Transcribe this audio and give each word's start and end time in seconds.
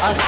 Das. 0.00 0.18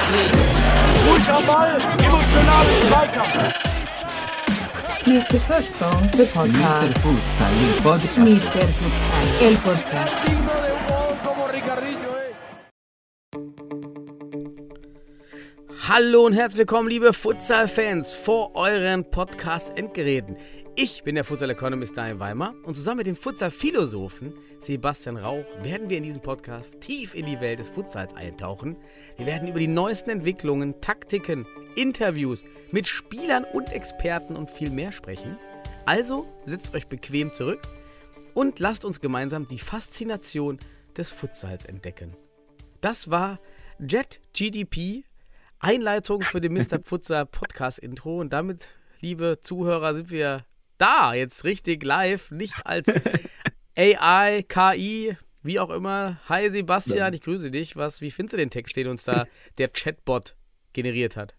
Mr. 5.05 5.39
Futsal, 5.41 6.09
the 6.11 6.23
Mr. 6.23 6.33
podcast. 6.33 6.97
Futsal, 6.99 7.51
el 7.51 7.73
podcast. 7.81 8.17
Mr. 8.17 8.67
Futsal, 8.69 9.27
el 9.41 9.55
podcast. 9.57 10.21
Hallo 15.89 16.25
und 16.25 16.33
herzlich 16.33 16.59
willkommen, 16.59 16.87
liebe 16.87 17.11
Futsal-Fans, 17.11 18.13
vor 18.13 18.55
euren 18.55 19.11
Podcast-Endgeräten. 19.11 20.37
Ich 20.75 21.03
bin 21.03 21.13
der 21.13 21.23
Futsal-Economist 21.23 21.95
Daniel 21.95 22.19
Weimar 22.19 22.55
und 22.63 22.73
zusammen 22.73 22.97
mit 22.97 23.05
dem 23.05 23.15
Futsal-Philosophen 23.15 24.33
Sebastian 24.59 25.17
Rauch 25.17 25.45
werden 25.61 25.87
wir 25.87 25.97
in 25.97 26.03
diesem 26.03 26.23
Podcast 26.23 26.81
tief 26.81 27.13
in 27.13 27.27
die 27.27 27.39
Welt 27.39 27.59
des 27.59 27.69
Futsals 27.69 28.15
eintauchen. 28.15 28.77
Wir 29.15 29.27
werden 29.27 29.47
über 29.47 29.59
die 29.59 29.67
neuesten 29.67 30.09
Entwicklungen, 30.09 30.81
Taktiken, 30.81 31.45
Interviews 31.75 32.43
mit 32.71 32.87
Spielern 32.87 33.43
und 33.43 33.71
Experten 33.71 34.35
und 34.35 34.49
viel 34.49 34.71
mehr 34.71 34.91
sprechen. 34.91 35.37
Also 35.85 36.25
setzt 36.45 36.73
euch 36.73 36.87
bequem 36.87 37.31
zurück 37.35 37.61
und 38.33 38.57
lasst 38.57 38.83
uns 38.83 38.99
gemeinsam 38.99 39.47
die 39.47 39.59
Faszination 39.59 40.57
des 40.97 41.11
Futsals 41.11 41.65
entdecken. 41.65 42.15
Das 42.81 43.11
war 43.11 43.39
Jet 43.77 44.21
GDP, 44.33 45.03
Einleitung 45.59 46.23
für 46.23 46.41
den 46.41 46.53
Mr. 46.53 46.79
Futsal 46.83 47.27
Podcast 47.27 47.77
Intro. 47.77 48.19
Und 48.19 48.33
damit, 48.33 48.69
liebe 49.01 49.37
Zuhörer, 49.39 49.93
sind 49.93 50.09
wir 50.09 50.45
da, 50.83 51.13
jetzt 51.13 51.45
richtig 51.45 51.83
live, 51.85 52.29
nicht 52.31 52.65
als 52.65 52.87
AI, 53.77 54.43
KI, 54.45 55.15
wie 55.41 55.59
auch 55.59 55.69
immer. 55.69 56.17
Hi 56.27 56.49
Sebastian, 56.49 57.13
ich 57.13 57.21
grüße 57.21 57.51
dich. 57.51 57.77
Was, 57.77 58.01
wie 58.01 58.11
findest 58.11 58.33
du 58.33 58.37
den 58.37 58.49
Text, 58.49 58.75
den 58.75 58.87
uns 58.87 59.05
da 59.05 59.25
der 59.57 59.69
Chatbot 59.69 60.35
generiert 60.73 61.15
hat? 61.15 61.35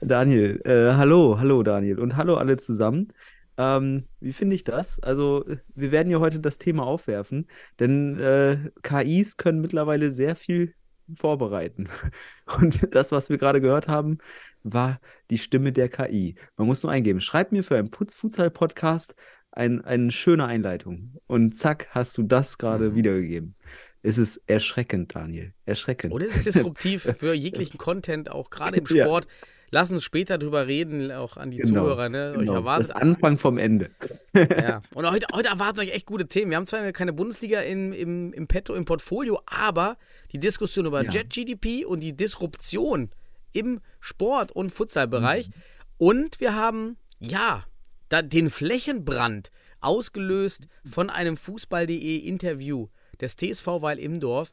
Daniel, 0.00 0.60
äh, 0.64 0.94
hallo, 0.94 1.38
hallo 1.40 1.64
Daniel 1.64 1.98
und 1.98 2.16
hallo 2.16 2.36
alle 2.36 2.58
zusammen. 2.58 3.12
Ähm, 3.58 4.04
wie 4.20 4.32
finde 4.32 4.54
ich 4.54 4.62
das? 4.62 5.00
Also, 5.00 5.44
wir 5.74 5.90
werden 5.90 6.08
ja 6.08 6.20
heute 6.20 6.38
das 6.38 6.58
Thema 6.58 6.84
aufwerfen, 6.84 7.48
denn 7.80 8.20
äh, 8.20 8.70
KIs 8.84 9.36
können 9.36 9.60
mittlerweile 9.60 10.10
sehr 10.10 10.36
viel 10.36 10.74
vorbereiten. 11.16 11.88
Und 12.58 12.94
das, 12.94 13.12
was 13.12 13.30
wir 13.30 13.38
gerade 13.38 13.60
gehört 13.60 13.88
haben, 13.88 14.18
war 14.62 15.00
die 15.30 15.38
Stimme 15.38 15.72
der 15.72 15.88
KI. 15.88 16.34
Man 16.56 16.66
muss 16.66 16.82
nur 16.82 16.92
eingeben, 16.92 17.20
schreib 17.20 17.52
mir 17.52 17.64
für 17.64 17.76
einen 17.78 17.90
Putz-Futsal-Podcast 17.90 19.14
ein, 19.52 19.84
eine 19.84 20.10
schöne 20.12 20.44
Einleitung. 20.46 21.16
Und 21.26 21.56
zack, 21.56 21.88
hast 21.90 22.16
du 22.18 22.22
das 22.22 22.58
gerade 22.58 22.90
Mhm. 22.90 22.94
wiedergegeben. 22.94 23.54
Es 24.02 24.16
ist 24.16 24.38
erschreckend, 24.46 25.14
Daniel. 25.14 25.52
Erschreckend. 25.66 26.18
Ist 26.22 26.36
es 26.46 26.54
disruptiv 26.54 27.02
für 27.18 27.34
jeglichen 27.34 27.76
Content, 27.78 28.30
auch 28.30 28.48
gerade 28.50 28.76
im 28.78 28.84
Ja. 28.88 29.04
Sport? 29.04 29.26
Lass 29.72 29.92
uns 29.92 30.02
später 30.02 30.36
drüber 30.36 30.66
reden, 30.66 31.12
auch 31.12 31.36
an 31.36 31.52
die 31.52 31.58
Genau, 31.58 31.82
Zuhörer. 31.82 32.08
Ne? 32.08 32.32
Euch 32.32 32.38
Genau, 32.40 32.54
erwartet 32.54 32.88
das 32.90 32.96
Anfang 32.96 33.38
vom 33.38 33.56
Ende. 33.56 33.90
Ja. 34.34 34.82
Und 34.94 35.08
heute, 35.08 35.28
heute 35.32 35.48
erwarten 35.48 35.78
euch 35.78 35.92
echt 35.94 36.06
gute 36.06 36.26
Themen. 36.26 36.50
Wir 36.50 36.56
haben 36.56 36.66
zwar 36.66 36.90
keine 36.90 37.12
Bundesliga 37.12 37.60
im, 37.60 37.92
im, 37.92 38.32
im 38.32 38.48
Petto, 38.48 38.74
im 38.74 38.84
Portfolio, 38.84 39.40
aber 39.46 39.96
die 40.32 40.40
Diskussion 40.40 40.86
über 40.86 41.04
Ja. 41.04 41.10
Jet-GDP 41.12 41.84
und 41.84 42.00
die 42.00 42.16
Disruption 42.16 43.10
im 43.52 43.80
Sport- 44.00 44.52
und 44.52 44.70
Futsalbereich. 44.70 45.48
Mhm. 45.48 45.52
Und 45.98 46.40
wir 46.40 46.54
haben, 46.54 46.96
ja, 47.18 47.64
da, 48.08 48.22
den 48.22 48.50
Flächenbrand 48.50 49.50
ausgelöst 49.80 50.66
von 50.84 51.10
einem 51.10 51.36
Fußball.de 51.36 52.16
Interview 52.16 52.88
des 53.20 53.36
TSV 53.36 53.66
Weil 53.80 53.98
im 53.98 54.20
Dorf. 54.20 54.50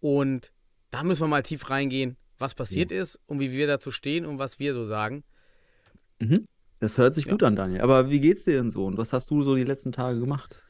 Und 0.00 0.52
da 0.90 1.02
müssen 1.02 1.22
wir 1.22 1.28
mal 1.28 1.42
tief 1.42 1.70
reingehen, 1.70 2.16
was 2.38 2.54
passiert 2.54 2.92
ist 2.92 3.18
und 3.26 3.40
wie 3.40 3.50
wir 3.52 3.66
dazu 3.66 3.90
stehen 3.90 4.26
und 4.26 4.38
was 4.38 4.58
wir 4.58 4.74
so 4.74 4.84
sagen. 4.84 5.24
Mhm. 6.18 6.46
Das 6.80 6.98
hört 6.98 7.14
sich 7.14 7.26
Ja. 7.26 7.32
gut 7.32 7.42
an, 7.42 7.56
Daniel. 7.56 7.80
Aber 7.80 8.10
wie 8.10 8.20
geht's 8.20 8.44
dir 8.44 8.54
denn 8.58 8.70
so 8.70 8.84
und 8.84 8.98
was 8.98 9.12
hast 9.12 9.30
du 9.30 9.42
so 9.42 9.54
die 9.54 9.64
letzten 9.64 9.92
Tage 9.92 10.20
gemacht? 10.20 10.62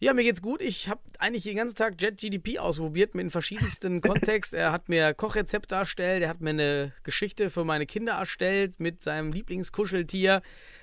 Ja, 0.00 0.14
mir 0.14 0.22
geht's 0.22 0.42
gut. 0.42 0.62
Ich 0.62 0.88
habe 0.88 1.00
eigentlich 1.18 1.42
den 1.42 1.56
ganzen 1.56 1.76
Tag 1.76 2.00
JetGDP 2.00 2.60
ausprobiert 2.60 3.14
mit 3.16 3.24
den 3.24 3.30
verschiedensten 3.30 4.00
Kontext. 4.02 4.54
Er 4.54 4.70
hat 4.70 4.88
mir 4.88 5.12
Kochrezepte 5.12 5.74
erstellt, 5.74 6.22
er 6.22 6.28
hat 6.28 6.40
mir 6.40 6.50
eine 6.50 6.92
Geschichte 7.02 7.50
für 7.50 7.64
meine 7.64 7.84
Kinder 7.84 8.12
erstellt 8.12 8.78
mit 8.78 9.02
seinem 9.02 9.32
Lieblingskuscheltier 9.32 10.42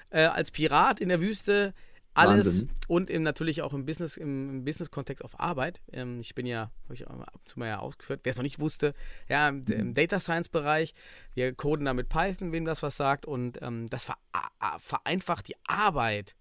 äh, 0.09 0.25
als 0.25 0.51
Pirat 0.51 0.99
in 0.99 1.09
der 1.09 1.21
Wüste. 1.21 1.73
Alles 2.13 2.45
Wahnsinn. 2.45 2.69
und 2.87 3.09
im, 3.09 3.23
natürlich 3.23 3.61
auch 3.61 3.73
im 3.73 3.85
Business, 3.85 4.15
im, 4.15 4.49
im 4.49 4.65
Business-Kontext 4.65 5.23
auf 5.23 5.37
Arbeit. 5.39 5.81
Ähm, 5.91 6.19
ich 6.21 6.33
bin 6.33 6.45
ja, 6.45 6.71
habe 6.83 6.93
ich 6.93 7.07
ab 7.07 7.29
und 7.33 7.47
zu 7.47 7.59
mal 7.59 7.67
ja 7.67 7.79
ausgeführt, 7.79 8.21
wer 8.23 8.31
es 8.31 8.37
noch 8.37 8.43
nicht 8.43 8.59
wusste, 8.59 8.93
ja, 9.27 9.49
im, 9.49 9.65
im 9.65 9.93
Data 9.93 10.19
Science-Bereich. 10.19 10.93
Wir 11.33 11.53
coden 11.53 11.85
da 11.85 11.93
mit 11.93 12.07
Python, 12.07 12.53
wem 12.53 12.63
das 12.63 12.83
was 12.83 12.95
sagt. 12.95 13.25
Und 13.25 13.61
ähm, 13.61 13.87
das 13.87 14.05
ver 14.05 14.17
vereinfacht 14.79 15.47
die 15.47 15.55
Arbeit 15.67 16.35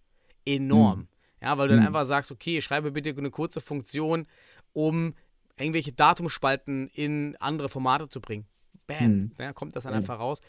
enorm. 0.47 1.09
Ja, 1.44 1.59
weil 1.59 1.69
du 1.69 1.75
dann 1.75 1.82
Mhm. 1.82 1.88
einfach 1.88 2.06
sagst, 2.06 2.32
okay, 2.32 2.62
schreibe 2.62 2.91
bitte 2.91 3.10
eine 3.10 3.31
kurze 3.31 3.60
Funktion, 3.60 4.27
um 4.72 5.15
irgendwelche 5.59 5.93
Datumspalten 5.93 6.88
in 6.94 7.37
andere 7.38 7.69
Formate 7.69 8.09
zu 8.09 8.21
bringen. 8.22 8.47
Bam, 8.87 9.06
Mhm. 9.16 9.31
ja, 9.38 9.53
kommt 9.53 9.77
das 9.77 9.84
dann 9.84 9.93
Ja. 9.93 9.99
einfach 9.99 10.19
raus. 10.19 10.41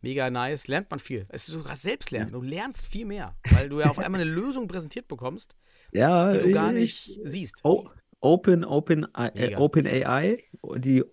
Mega 0.00 0.28
nice, 0.30 0.66
lernt 0.66 0.90
man 0.90 0.98
viel. 0.98 1.26
Es 1.28 1.46
ist 1.46 1.54
sogar 1.54 1.76
Selbstlernen. 1.76 2.32
Du 2.32 2.42
lernst 2.42 2.88
viel 2.88 3.06
mehr, 3.06 3.36
weil 3.50 3.68
du 3.68 3.78
ja 3.78 3.88
auf 3.88 4.00
einmal 4.00 4.20
eine 4.20 4.28
Lösung 4.52 4.66
präsentiert 4.66 5.06
bekommst, 5.06 5.54
Ja, 5.92 6.28
die 6.30 6.38
du 6.38 6.50
gar 6.50 6.74
ich- 6.74 7.06
nicht 7.06 7.20
siehst. 7.24 7.60
Oh, 7.62 7.88
Open, 8.20 8.64
Open, 8.64 9.06
äh. 9.14 9.54
Open 9.56 9.86
AI, 9.86 10.42
die 10.76 11.04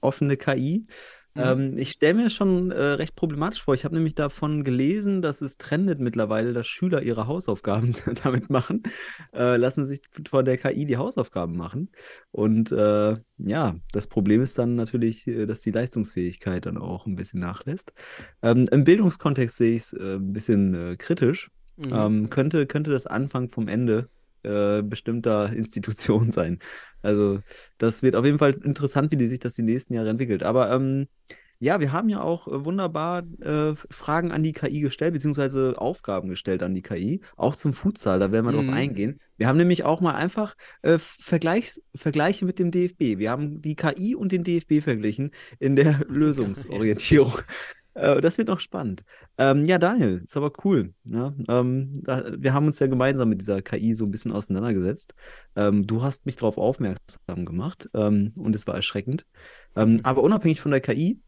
offene 0.00 0.36
KI. 0.36 0.86
Mhm. 1.36 1.42
Ähm, 1.42 1.78
ich 1.78 1.92
stelle 1.92 2.14
mir 2.14 2.30
schon 2.30 2.70
äh, 2.70 2.82
recht 2.82 3.14
problematisch 3.14 3.62
vor. 3.62 3.74
Ich 3.74 3.84
habe 3.84 3.94
nämlich 3.94 4.14
davon 4.14 4.64
gelesen, 4.64 5.20
dass 5.22 5.42
es 5.42 5.58
trendet 5.58 6.00
mittlerweile, 6.00 6.52
dass 6.52 6.66
Schüler 6.66 7.02
ihre 7.02 7.26
Hausaufgaben 7.26 7.94
damit 8.24 8.48
machen, 8.50 8.82
äh, 9.34 9.56
lassen 9.56 9.84
sich 9.84 10.00
von 10.28 10.44
der 10.44 10.56
KI 10.56 10.86
die 10.86 10.96
Hausaufgaben 10.96 11.56
machen. 11.56 11.90
Und 12.30 12.72
äh, 12.72 13.16
ja, 13.36 13.76
das 13.92 14.06
Problem 14.06 14.40
ist 14.40 14.58
dann 14.58 14.74
natürlich, 14.76 15.26
äh, 15.26 15.46
dass 15.46 15.60
die 15.60 15.70
Leistungsfähigkeit 15.72 16.66
dann 16.66 16.78
auch 16.78 17.06
ein 17.06 17.16
bisschen 17.16 17.40
nachlässt. 17.40 17.92
Ähm, 18.42 18.66
Im 18.70 18.84
Bildungskontext 18.84 19.56
sehe 19.56 19.76
ich 19.76 19.82
es 19.82 19.92
äh, 19.92 20.16
ein 20.16 20.32
bisschen 20.32 20.74
äh, 20.74 20.96
kritisch. 20.96 21.50
Mhm. 21.76 21.92
Ähm, 21.92 22.30
könnte, 22.30 22.66
könnte 22.66 22.90
das 22.90 23.06
Anfang 23.06 23.50
vom 23.50 23.68
Ende 23.68 24.08
äh, 24.46 24.82
bestimmter 24.82 25.52
Institutionen 25.54 26.30
sein. 26.32 26.60
Also, 27.02 27.40
das 27.78 28.02
wird 28.02 28.16
auf 28.16 28.24
jeden 28.24 28.38
Fall 28.38 28.54
interessant, 28.64 29.12
wie 29.12 29.16
die 29.16 29.28
sich 29.28 29.40
das 29.40 29.54
die 29.54 29.62
nächsten 29.62 29.94
Jahre 29.94 30.10
entwickelt. 30.10 30.42
Aber 30.42 30.70
ähm, 30.72 31.08
ja, 31.58 31.80
wir 31.80 31.90
haben 31.92 32.08
ja 32.10 32.20
auch 32.20 32.48
äh, 32.48 32.64
wunderbar 32.66 33.22
äh, 33.40 33.74
Fragen 33.90 34.30
an 34.30 34.42
die 34.42 34.52
KI 34.52 34.80
gestellt, 34.80 35.14
beziehungsweise 35.14 35.74
Aufgaben 35.78 36.28
gestellt 36.28 36.62
an 36.62 36.74
die 36.74 36.82
KI, 36.82 37.22
auch 37.36 37.56
zum 37.56 37.72
Futsal, 37.72 38.18
da 38.18 38.30
werden 38.32 38.44
wir 38.46 38.52
Mhm. 38.52 38.66
drauf 38.66 38.68
eingehen. 38.76 39.20
Wir 39.38 39.48
haben 39.48 39.56
nämlich 39.56 39.84
auch 39.84 40.00
mal 40.02 40.14
einfach 40.14 40.54
äh, 40.82 40.98
Vergleichs 40.98 41.82
Vergleiche 41.94 42.44
mit 42.44 42.58
dem 42.58 42.70
DFB. 42.70 43.18
Wir 43.18 43.30
haben 43.30 43.62
die 43.62 43.74
KI 43.76 44.14
und 44.14 44.32
den 44.32 44.44
DFB 44.44 44.82
verglichen 44.82 45.30
in 45.58 45.76
der 45.76 46.04
Lösungsorientierung. 46.08 47.32
Äh, 47.96 48.20
Das 48.20 48.38
wird 48.38 48.48
noch 48.48 48.60
spannend. 48.60 49.04
Ähm, 49.38 49.64
ja, 49.64 49.78
Daniel, 49.78 50.22
ist 50.24 50.36
aber 50.36 50.52
cool. 50.64 50.92
Ne? 51.04 51.34
Ähm, 51.48 52.02
da, 52.04 52.24
wir 52.36 52.52
haben 52.52 52.66
uns 52.66 52.78
ja 52.78 52.86
gemeinsam 52.86 53.28
mit 53.28 53.40
dieser 53.40 53.62
KI 53.62 53.94
so 53.94 54.04
ein 54.04 54.10
bisschen 54.10 54.32
auseinandergesetzt. 54.32 55.14
Ähm, 55.56 55.86
du 55.86 56.02
hast 56.02 56.26
mich 56.26 56.36
darauf 56.36 56.58
aufmerksam 56.58 57.44
gemacht 57.44 57.88
ähm, 57.94 58.32
und 58.36 58.54
es 58.54 58.66
war 58.66 58.74
erschreckend. 58.74 59.26
Ähm, 59.74 60.00
aber 60.02 60.22
unabhängig 60.22 60.60
von 60.60 60.70
der 60.70 60.80
KI, 60.80 61.20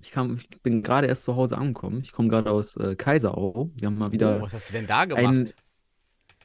ich, 0.00 0.10
kam, 0.10 0.36
ich 0.36 0.62
bin 0.62 0.82
gerade 0.82 1.06
erst 1.06 1.24
zu 1.24 1.36
Hause 1.36 1.58
angekommen. 1.58 2.00
Ich 2.02 2.12
komme 2.12 2.28
gerade 2.28 2.50
aus 2.50 2.76
äh, 2.76 2.96
Kaiserau. 2.96 3.70
Wir 3.76 3.86
haben 3.86 3.98
mal 3.98 4.12
wieder 4.12 4.38
oh, 4.38 4.42
was 4.42 4.54
hast 4.54 4.70
du 4.70 4.72
denn 4.74 4.86
da 4.86 5.04
gemacht? 5.04 5.24
ein, 5.24 5.50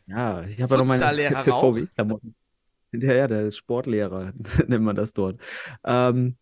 ja, 0.08 0.44
ich 0.44 0.62
habe 0.62 0.76
ja 0.76 0.78
noch 0.80 0.86
meine? 0.86 1.44
VW-Klamotten. 1.44 2.36
Ja, 2.94 3.14
ja, 3.14 3.28
der 3.28 3.52
Sportlehrer, 3.52 4.32
nennt 4.68 4.84
man 4.84 4.96
das 4.96 5.12
dort. 5.12 5.42
Ähm, 5.84 6.38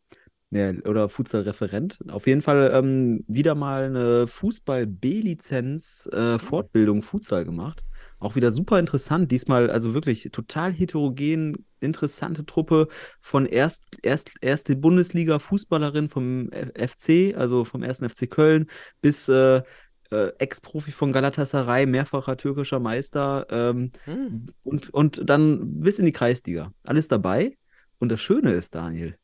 ja, 0.52 0.72
oder 0.86 1.10
Futsal-Referent. 1.10 2.00
Auf 2.10 2.28
jeden 2.28 2.42
Fall 2.42 2.72
ähm, 2.74 3.24
wieder 3.28 3.56
mal 3.56 3.86
eine 3.86 4.28
Fußball-B-Lizenz 4.28 6.08
äh, 6.12 6.40
Fortbildung 6.40 7.04
Futsal 7.04 7.46
gemacht. 7.46 7.84
Auch 8.20 8.36
wieder 8.36 8.52
super 8.52 8.80
interessant. 8.80 9.32
Diesmal 9.32 9.70
also 9.70 9.94
wirklich 9.94 10.30
total 10.32 10.72
heterogen, 10.72 11.66
interessante 11.82 12.46
Truppe 12.46 12.88
von 13.22 13.46
erst, 13.46 13.84
erst 14.02 14.32
erste 14.42 14.76
Bundesliga-Fußballerin 14.76 16.10
vom 16.10 16.50
FC, 16.52 17.36
also 17.36 17.66
vom 17.66 17.84
ersten 17.84 18.10
FC 18.10 18.30
Köln, 18.30 18.68
bis 19.02 19.28
äh, 19.28 19.62
äh, 20.12 20.32
Ex-Profi 20.38 20.92
von 20.92 21.12
Galatasaray, 21.12 21.86
mehrfacher 21.86 22.38
türkischer 22.38 22.80
Meister 22.80 23.46
ähm, 23.50 23.92
Hm. 24.06 24.48
und, 24.64 24.90
und 24.94 25.30
dann 25.30 25.82
bis 25.82 26.00
in 26.00 26.06
die 26.06 26.12
Kreisliga. 26.12 26.72
Alles 26.84 27.08
dabei. 27.08 27.58
Und 27.98 28.10
das 28.10 28.22
Schöne 28.22 28.52
ist, 28.52 28.76
Daniel, 28.76 29.18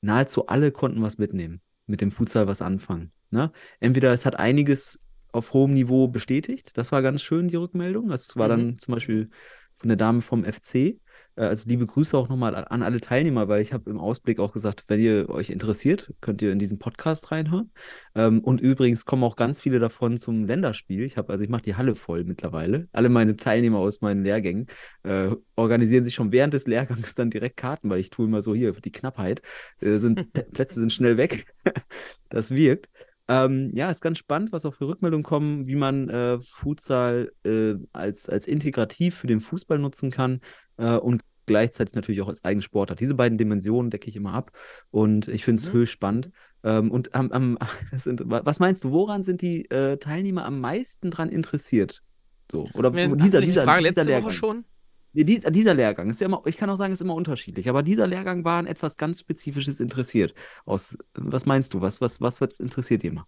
nahezu 0.00 0.46
alle 0.46 0.72
konnten 0.72 1.02
was 1.02 1.18
mitnehmen, 1.18 1.60
mit 1.86 2.00
dem 2.00 2.10
Futsal 2.12 2.46
was 2.46 2.62
anfangen. 2.62 3.12
Ne? 3.30 3.52
Entweder 3.80 4.12
es 4.12 4.26
hat 4.26 4.36
einiges 4.38 4.98
auf 5.32 5.52
hohem 5.52 5.72
Niveau 5.74 6.08
bestätigt. 6.08 6.72
Das 6.76 6.90
war 6.90 7.02
ganz 7.02 7.22
schön, 7.22 7.48
die 7.48 7.56
Rückmeldung. 7.56 8.08
Das 8.08 8.36
war 8.36 8.46
Mhm. 8.46 8.50
dann 8.50 8.78
zum 8.78 8.94
Beispiel 8.94 9.30
von 9.76 9.88
der 9.88 9.96
Dame 9.96 10.20
vom 10.22 10.44
FC. 10.44 10.98
Äh, 11.36 11.42
Also 11.44 11.68
liebe 11.68 11.86
Grüße 11.86 12.16
auch 12.16 12.28
nochmal 12.28 12.54
an- 12.54 12.82
alle 12.82 13.00
Teilnehmer, 13.00 13.48
weil 13.48 13.60
ich 13.62 13.72
habe 13.72 13.90
im 13.90 13.98
Ausblick 13.98 14.38
auch 14.40 14.52
gesagt, 14.52 14.84
wenn 14.88 15.00
ihr 15.00 15.28
euch 15.28 15.50
interessiert, 15.50 16.12
könnt 16.20 16.42
ihr 16.42 16.52
in 16.52 16.58
diesen 16.58 16.78
Podcast 16.78 17.30
reinhören. 17.30 17.70
Ähm, 18.14 18.40
und 18.40 18.60
übrigens 18.60 19.04
kommen 19.04 19.24
auch 19.24 19.36
ganz 19.36 19.60
viele 19.60 19.78
davon 19.78 20.18
zum 20.18 20.44
Länderspiel. 20.44 21.02
Ich 21.04 21.16
habe, 21.16 21.32
also 21.32 21.44
ich 21.44 21.50
mache 21.50 21.62
die 21.62 21.74
Halle 21.76 21.94
voll 21.96 22.24
mittlerweile. 22.24 22.88
Alle 22.92 23.08
meine 23.08 23.36
Teilnehmer 23.36 23.78
aus 23.78 24.00
meinen 24.00 24.22
Lehrgängen 24.24 24.66
äh, 25.02 25.30
organisieren 25.56 26.04
sich 26.04 26.14
schon 26.14 26.32
während 26.32 26.54
des 26.54 26.66
Lehrgangs 26.66 27.14
dann 27.14 27.30
direkt 27.30 27.56
Karten, 27.56 27.90
weil 27.90 28.00
ich 28.00 28.10
tue 28.10 28.26
immer 28.26 28.42
so 28.42 28.54
hier, 28.54 28.72
die 28.72 28.92
Knappheit, 28.92 29.42
äh, 29.80 29.98
sind, 29.98 30.32
Plätze 30.52 30.80
sind 30.80 30.92
schnell 30.92 31.16
weg. 31.16 31.46
Das 32.28 32.52
wirkt. 32.52 32.88
Ähm, 33.32 33.70
ja, 33.72 33.90
ist 33.90 34.00
ganz 34.02 34.18
spannend, 34.18 34.50
was 34.50 34.66
auch 34.66 34.74
für 34.74 34.88
Rückmeldungen 34.88 35.22
kommen, 35.22 35.66
wie 35.68 35.76
man 35.76 36.08
äh, 36.08 36.40
Futsal 36.42 37.30
äh, 37.44 37.74
als, 37.92 38.28
als 38.28 38.48
integrativ 38.48 39.14
für 39.16 39.28
den 39.28 39.40
Fußball 39.40 39.78
nutzen 39.78 40.10
kann 40.10 40.40
äh, 40.78 40.96
und 40.96 41.22
gleichzeitig 41.46 41.94
natürlich 41.94 42.22
auch 42.22 42.28
als 42.28 42.44
eigenen 42.44 42.62
Sport 42.62 42.90
hat. 42.90 42.98
Diese 43.00 43.14
beiden 43.14 43.38
Dimensionen 43.38 43.90
decke 43.90 44.08
ich 44.08 44.16
immer 44.16 44.34
ab 44.34 44.50
und 44.90 45.28
ich 45.28 45.44
finde 45.44 45.60
es 45.60 45.68
Mhm. 45.68 45.72
höchst 45.72 45.92
spannend. 45.92 46.30
Ähm, 46.64 46.90
und 46.90 47.14
am, 47.14 47.30
am, 47.30 47.58
sind, 47.96 48.22
wa- 48.28 48.42
was 48.44 48.58
meinst 48.58 48.82
du, 48.84 48.90
woran 48.90 49.22
sind 49.22 49.42
die 49.42 49.70
äh, 49.70 49.96
Teilnehmer 49.98 50.44
am 50.44 50.60
meisten 50.60 51.10
dran 51.12 51.28
interessiert? 51.28 52.02
So, 52.50 52.68
oder 52.74 52.90
dieser, 52.90 53.40
dieser, 53.40 53.62
Frage 53.62 53.78
dieser 53.84 54.02
letzte 54.02 54.04
Lehrgang. 54.04 54.24
Woche 54.24 54.34
schon? 54.34 54.64
Dies- 55.12 55.42
dieser 55.50 55.74
Lehrgang 55.74 56.08
ist 56.10 56.20
ja 56.20 56.26
immer, 56.26 56.42
ich 56.46 56.56
kann 56.56 56.70
auch 56.70 56.76
sagen, 56.76 56.92
ist 56.92 57.02
immer 57.02 57.14
unterschiedlich, 57.14 57.68
aber 57.68 57.82
dieser 57.82 58.06
Lehrgang 58.06 58.44
war 58.44 58.58
an 58.58 58.66
etwas 58.66 58.96
ganz 58.96 59.20
Spezifisches 59.20 59.80
interessiert. 59.80 60.34
Aus, 60.64 60.96
was 61.14 61.46
meinst 61.46 61.74
du? 61.74 61.80
Was, 61.80 62.00
was, 62.00 62.20
was 62.20 62.40
wird- 62.40 62.60
interessiert 62.60 63.02
jemand? 63.02 63.26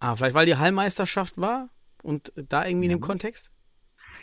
Ah, 0.00 0.14
vielleicht 0.16 0.34
weil 0.34 0.46
die 0.46 0.56
Hallmeisterschaft 0.56 1.38
war 1.38 1.70
und 2.02 2.32
da 2.36 2.66
irgendwie 2.66 2.86
in 2.86 2.90
dem 2.90 3.00
Ja. 3.00 3.06
Kontext? 3.06 3.50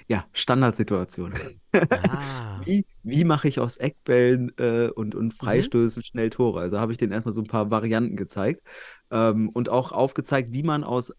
Ja, 0.08 0.26
Standardsituation. 0.34 1.34
Ah. 1.74 2.62
Wie, 2.66 2.86
wie 3.04 3.24
mache 3.24 3.48
ich 3.48 3.60
aus 3.60 3.78
Eckbällen 3.78 4.52
äh, 4.58 4.90
und, 4.90 5.14
Mhm. 5.14 5.20
und 5.20 5.34
Freistößen 5.34 6.04
schnell 6.04 6.30
Tore? 6.32 6.60
Also 6.62 6.80
habe 6.80 6.92
ich 6.92 6.98
denen 6.98 7.12
erstmal 7.14 7.32
so 7.34 7.42
ein 7.42 7.48
paar 7.48 7.70
Varianten 7.72 8.16
gezeigt 8.18 8.62
ähm, 9.12 9.50
und 9.50 9.70
auch 9.70 9.92
aufgezeigt, 9.92 10.52
wie 10.52 10.64
man 10.64 10.84
aus 10.84 11.14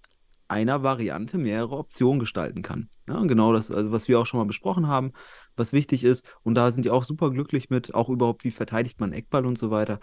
einer 0.50 0.82
Variante 0.82 1.38
mehrere 1.38 1.76
Optionen 1.76 2.19
gestalten 2.19 2.62
kann. 2.62 2.88
Ja, 3.08 3.23
genau 3.23 3.52
das, 3.52 3.70
also 3.70 3.93
was 3.93 4.08
wir 4.08 4.19
auch 4.19 4.26
schon 4.26 4.38
mal 4.38 4.47
besprochen 4.47 4.88
haben, 4.88 5.12
was 5.56 5.73
wichtig 5.73 6.05
ist. 6.05 6.25
Und 6.43 6.55
da 6.56 6.70
sind 6.70 6.85
die 6.85 6.91
auch 6.91 7.05
super 7.05 7.31
glücklich 7.31 7.70
mit, 7.70 7.94
auch 7.94 8.08
überhaupt, 8.08 8.44
wie 8.44 8.50
verteidigt 8.50 9.00
man 9.00 9.12
Eckball 9.12 9.47
und 9.47 9.56
so 9.56 9.70
weiter. 9.70 10.00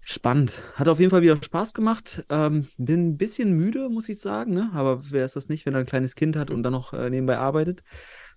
Spannend. 0.00 0.62
Hat 0.74 0.88
auf 0.88 0.98
jeden 0.98 1.10
Fall 1.10 1.22
wieder 1.22 1.42
Spaß 1.42 1.72
gemacht. 1.72 2.24
Ähm, 2.28 2.68
bin 2.76 3.10
ein 3.10 3.16
bisschen 3.16 3.52
müde, 3.52 3.88
muss 3.88 4.08
ich 4.08 4.20
sagen, 4.20 4.52
ne? 4.52 4.70
Aber 4.74 5.10
wer 5.10 5.24
ist 5.24 5.36
das 5.36 5.48
nicht, 5.48 5.64
wenn 5.64 5.74
er 5.74 5.80
ein 5.80 5.86
kleines 5.86 6.14
Kind 6.14 6.36
hat 6.36 6.50
und 6.50 6.62
dann 6.62 6.72
noch 6.72 6.92
äh, 6.92 7.08
nebenbei 7.08 7.38
arbeitet? 7.38 7.82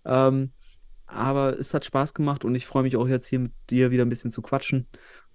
Ähm, 0.05 0.53
aber 1.07 1.59
es 1.59 1.73
hat 1.73 1.83
Spaß 1.83 2.13
gemacht 2.13 2.45
und 2.45 2.55
ich 2.55 2.65
freue 2.65 2.83
mich 2.83 2.95
auch 2.95 3.07
jetzt 3.07 3.27
hier 3.27 3.39
mit 3.39 3.53
dir 3.69 3.91
wieder 3.91 4.05
ein 4.05 4.09
bisschen 4.09 4.31
zu 4.31 4.41
quatschen. 4.41 4.87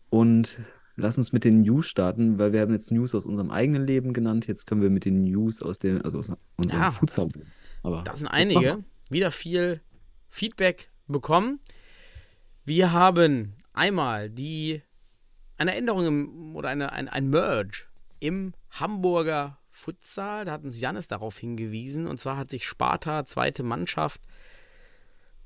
Und 0.09 0.59
lass 0.97 1.19
uns 1.19 1.33
mit 1.33 1.45
den 1.45 1.63
News 1.63 1.87
starten, 1.89 2.39
weil 2.39 2.53
wir 2.53 2.61
haben 2.61 2.73
jetzt 2.73 2.91
News 2.91 3.15
aus 3.15 3.27
unserem 3.27 3.51
eigenen 3.51 3.87
Leben 3.87 4.13
genannt. 4.13 4.47
Jetzt 4.47 4.67
können 4.67 4.83
wir 4.83 4.91
mit 4.91 5.05
den 5.05 5.25
News 5.25 5.63
aus 5.63 5.79
den, 5.79 6.03
also 6.03 6.19
aus 6.19 6.33
unserem 6.57 6.81
Ja. 6.81 6.91
Futsal. 6.91 7.29
Aber 7.83 8.03
Da 8.05 8.17
sind 8.17 8.29
einige. 8.29 8.85
Wieder 9.11 9.31
viel 9.31 9.81
Feedback 10.31 10.91
bekommen. 11.07 11.61
Wir 12.65 12.93
haben 12.93 13.55
einmal 13.73 14.31
die 14.31 14.83
eine 15.59 15.75
Änderung 15.75 16.07
im, 16.07 16.57
oder 16.57 16.69
eine, 16.69 16.93
ein, 16.93 17.09
ein 17.09 17.29
Merge 17.29 17.85
im 18.21 18.55
Hamburger 18.71 19.59
Futsal. 19.71 20.45
Da 20.45 20.53
hat 20.53 20.65
uns 20.65 20.81
Janis 20.81 21.09
darauf 21.09 21.39
hingewiesen. 21.39 22.07
Und 22.07 22.21
zwar 22.21 22.37
hat 22.37 22.51
sich 22.51 22.67
Sparta, 22.67 23.25
zweite 23.25 23.63
Mannschaft, 23.63 24.21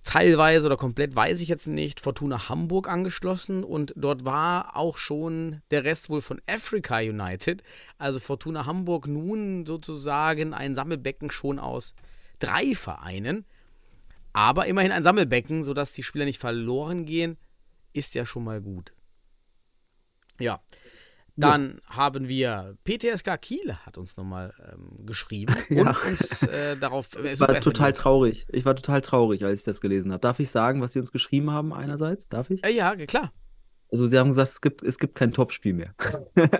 teilweise 0.06 0.66
oder 0.66 0.76
komplett, 0.76 1.14
weiß 1.14 1.40
ich 1.40 1.48
jetzt 1.48 1.66
nicht, 1.66 2.00
Fortuna 2.00 2.48
Hamburg 2.48 2.88
angeschlossen. 2.88 3.64
Und 3.64 3.92
dort 3.96 4.24
war 4.24 4.76
auch 4.76 4.96
schon 4.96 5.60
der 5.70 5.84
Rest 5.84 6.08
wohl 6.08 6.22
von 6.22 6.40
Africa 6.46 6.98
United. 6.98 7.62
Also 7.98 8.20
Fortuna 8.20 8.64
Hamburg 8.64 9.06
nun 9.06 9.66
sozusagen 9.66 10.54
ein 10.54 10.74
Sammelbecken 10.74 11.30
schon 11.30 11.58
aus 11.58 11.94
drei 12.38 12.74
Vereinen. 12.74 13.44
Aber 14.32 14.66
immerhin 14.66 14.92
ein 14.92 15.02
Sammelbecken, 15.02 15.64
sodass 15.64 15.92
die 15.92 16.02
Spieler 16.02 16.24
nicht 16.24 16.40
verloren 16.40 17.04
gehen, 17.04 17.36
ist 17.92 18.14
ja 18.14 18.24
schon 18.24 18.44
mal 18.44 18.60
gut. 18.60 18.92
Ja. 20.38 20.60
Dann 21.36 21.80
haben 21.86 22.28
wir 22.28 22.76
PTSK 22.84 23.40
Kiel 23.40 23.74
hat 23.84 23.98
uns 23.98 24.16
nochmal 24.16 24.54
ähm, 24.72 25.04
geschrieben 25.06 25.54
Ja. 25.68 25.90
und 25.90 26.04
uns 26.06 26.42
äh, 26.44 26.76
darauf. 26.76 27.08
Äh, 27.16 27.34
Ich 27.34 27.40
war 27.40 27.60
total 27.60 27.92
traurig. 27.92 28.46
Ich 28.50 28.64
war 28.64 28.74
total 28.74 29.02
traurig, 29.02 29.44
als 29.44 29.60
ich 29.60 29.64
das 29.64 29.80
gelesen 29.80 30.12
habe. 30.12 30.20
Darf 30.20 30.40
ich 30.40 30.50
sagen, 30.50 30.80
was 30.80 30.92
sie 30.92 30.98
uns 30.98 31.12
geschrieben 31.12 31.50
haben 31.50 31.72
einerseits? 31.72 32.28
Darf 32.28 32.50
ich? 32.50 32.64
Äh, 32.64 32.72
ja, 32.74 32.96
klar. 32.96 33.32
Also 33.92 34.06
sie 34.06 34.18
haben 34.18 34.28
gesagt, 34.28 34.48
es 34.50 34.60
gibt, 34.60 34.82
es 34.82 34.98
gibt 34.98 35.14
kein 35.14 35.32
Topspiel 35.32 35.72
mehr. 35.74 35.94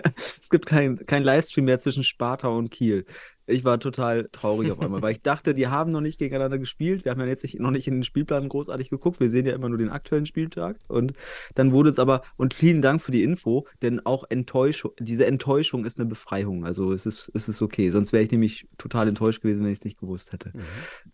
es 0.41 0.49
gibt 0.49 0.65
kein, 0.65 0.95
kein 1.05 1.23
Livestream 1.23 1.65
mehr 1.65 1.79
zwischen 1.79 2.03
Sparta 2.03 2.47
und 2.47 2.69
Kiel. 2.69 3.05
Ich 3.47 3.63
war 3.63 3.79
total 3.79 4.27
traurig 4.31 4.71
auf 4.71 4.79
einmal, 4.81 5.01
weil 5.01 5.13
ich 5.13 5.21
dachte, 5.23 5.53
die 5.53 5.67
haben 5.67 5.91
noch 5.91 6.01
nicht 6.01 6.19
gegeneinander 6.19 6.59
gespielt. 6.59 7.05
Wir 7.05 7.11
haben 7.11 7.21
ja 7.21 7.25
jetzt 7.25 7.43
nicht, 7.43 7.59
noch 7.59 7.71
nicht 7.71 7.87
in 7.87 7.95
den 7.95 8.03
Spielplan 8.03 8.49
großartig 8.49 8.89
geguckt. 8.89 9.19
Wir 9.19 9.29
sehen 9.29 9.45
ja 9.45 9.55
immer 9.55 9.69
nur 9.69 9.77
den 9.77 9.89
aktuellen 9.89 10.25
Spieltag. 10.25 10.77
Und 10.87 11.13
dann 11.55 11.71
wurde 11.71 11.89
es 11.89 11.97
aber, 11.97 12.21
und 12.35 12.53
vielen 12.53 12.81
Dank 12.81 13.01
für 13.01 13.11
die 13.11 13.23
Info, 13.23 13.65
denn 13.81 14.05
auch 14.05 14.25
Enttäuschung, 14.29 14.91
diese 14.99 15.25
Enttäuschung 15.25 15.85
ist 15.85 15.97
eine 15.97 16.07
Befreiung. 16.07 16.65
Also 16.65 16.91
es 16.91 17.05
ist, 17.05 17.31
es 17.33 17.47
ist 17.47 17.61
okay. 17.61 17.89
Sonst 17.89 18.11
wäre 18.11 18.23
ich 18.23 18.31
nämlich 18.31 18.67
total 18.77 19.07
enttäuscht 19.07 19.41
gewesen, 19.41 19.63
wenn 19.63 19.71
ich 19.71 19.79
es 19.79 19.85
nicht 19.85 19.99
gewusst 19.99 20.33
hätte. 20.33 20.51
Mhm. 20.53 20.61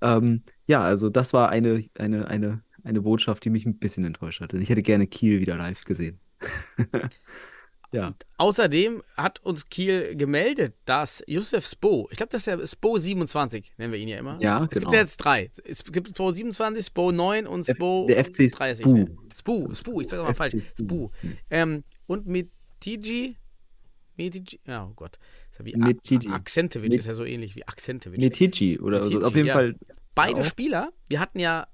Ähm, 0.01 0.41
ja, 0.65 0.81
also 0.81 1.09
das 1.09 1.33
war 1.33 1.50
eine, 1.50 1.83
eine, 1.97 2.27
eine, 2.27 2.63
eine 2.83 3.01
Botschaft, 3.01 3.45
die 3.45 3.51
mich 3.51 3.65
ein 3.65 3.77
bisschen 3.77 4.06
enttäuscht 4.06 4.41
hatte. 4.41 4.57
Ich 4.57 4.69
hätte 4.69 4.81
gerne 4.81 5.06
Kiel 5.06 5.39
wieder 5.39 5.56
live 5.56 5.83
gesehen. 5.85 6.19
ja. 7.94 8.13
Außerdem 8.38 9.01
hat 9.16 9.40
uns 9.44 9.66
Kiel 9.69 10.16
gemeldet, 10.16 10.75
dass 10.86 11.24
Josef 11.28 11.66
Spo, 11.66 12.07
ich 12.12 12.18
glaube, 12.18 12.31
das 12.31 12.42
ist 12.42 12.45
ja 12.48 12.68
Spo 12.68 12.98
27, 12.98 13.74
nennen 13.78 13.94
wir 13.94 14.00
ihn 14.00 14.07
ja 14.10 14.18
immer. 14.18 14.38
Ja, 14.42 14.63
es 14.63 14.69
genau. 14.72 14.81
gibt 14.90 14.94
ja 14.94 15.00
jetzt 15.01 15.18
drei. 15.18 15.50
Es 15.63 15.84
gibt 15.84 16.10
Spo 16.10 16.31
27, 16.31 16.86
Spo 16.86 17.12
9 17.12 17.48
und 17.48 17.68
F- 17.69 17.75
Spo 17.78 18.06
der 18.07 18.25
FC 18.25 18.50
30. 18.51 18.86
Spu. 18.86 19.06
Spu, 19.36 19.74
Spu, 19.74 20.01
ich 20.01 20.10
sage 20.10 20.24
mal 20.24 20.34
falsch. 20.34 20.56
Spu. 20.80 21.10
Ähm, 21.50 21.84
und 22.07 22.28
Metigi, 22.28 23.38
Metigi, 24.18 24.60
ja, 24.66 24.86
oh 24.90 24.94
Gott. 24.95 25.18
Das 25.51 25.60
ist 25.60 25.60
ja 25.60 25.66
wie 25.66 25.75
Metigi. 25.78 26.28
A- 26.30 26.34
Akzentevic 26.36 26.90
Met- 26.92 27.00
ist 27.00 27.06
ja 27.07 27.13
so 27.13 27.25
ähnlich 27.25 27.56
wie 27.56 27.68
Akzentevic. 27.68 28.19
Metici 28.19 28.80
oder 28.80 29.00
so. 29.06 29.12
Metici, 29.12 29.25
Auf 29.25 29.36
jeden 29.36 29.48
ja. 29.48 29.54
Fall. 29.54 29.75
Beide 30.16 30.42
auch. 30.42 30.45
Spieler, 30.45 30.92
wir 31.10 31.19
hatten 31.19 31.40
ja, 31.40 31.68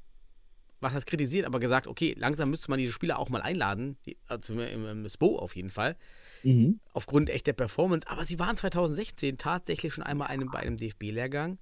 was 0.80 0.94
heißt 0.94 1.08
kritisiert, 1.08 1.46
aber 1.46 1.60
gesagt, 1.60 1.88
okay, 1.88 2.16
langsam 2.18 2.50
müsste 2.50 2.70
man 2.70 2.80
diese 2.80 2.94
Spieler 2.94 3.20
auch 3.20 3.30
mal 3.30 3.42
einladen. 3.42 3.98
Die, 4.06 4.18
also 4.28 4.54
im, 4.54 4.86
im 4.86 5.10
Spo 5.10 5.38
auf 5.38 5.56
jeden 5.56 5.70
Fall. 5.70 5.96
Mhm. 6.44 6.80
aufgrund 6.94 7.30
echt 7.30 7.48
der 7.48 7.54
Performance. 7.54 8.08
Aber 8.08 8.24
sie 8.24 8.40
waren 8.40 8.56
2016 8.56 9.38
tatsächlich 9.38 9.94
schon 9.94 10.04
einmal 10.04 10.28
einem, 10.28 10.50
bei 10.50 10.60
einem 10.60 10.78
DFB-Lehrgang. 10.78 11.58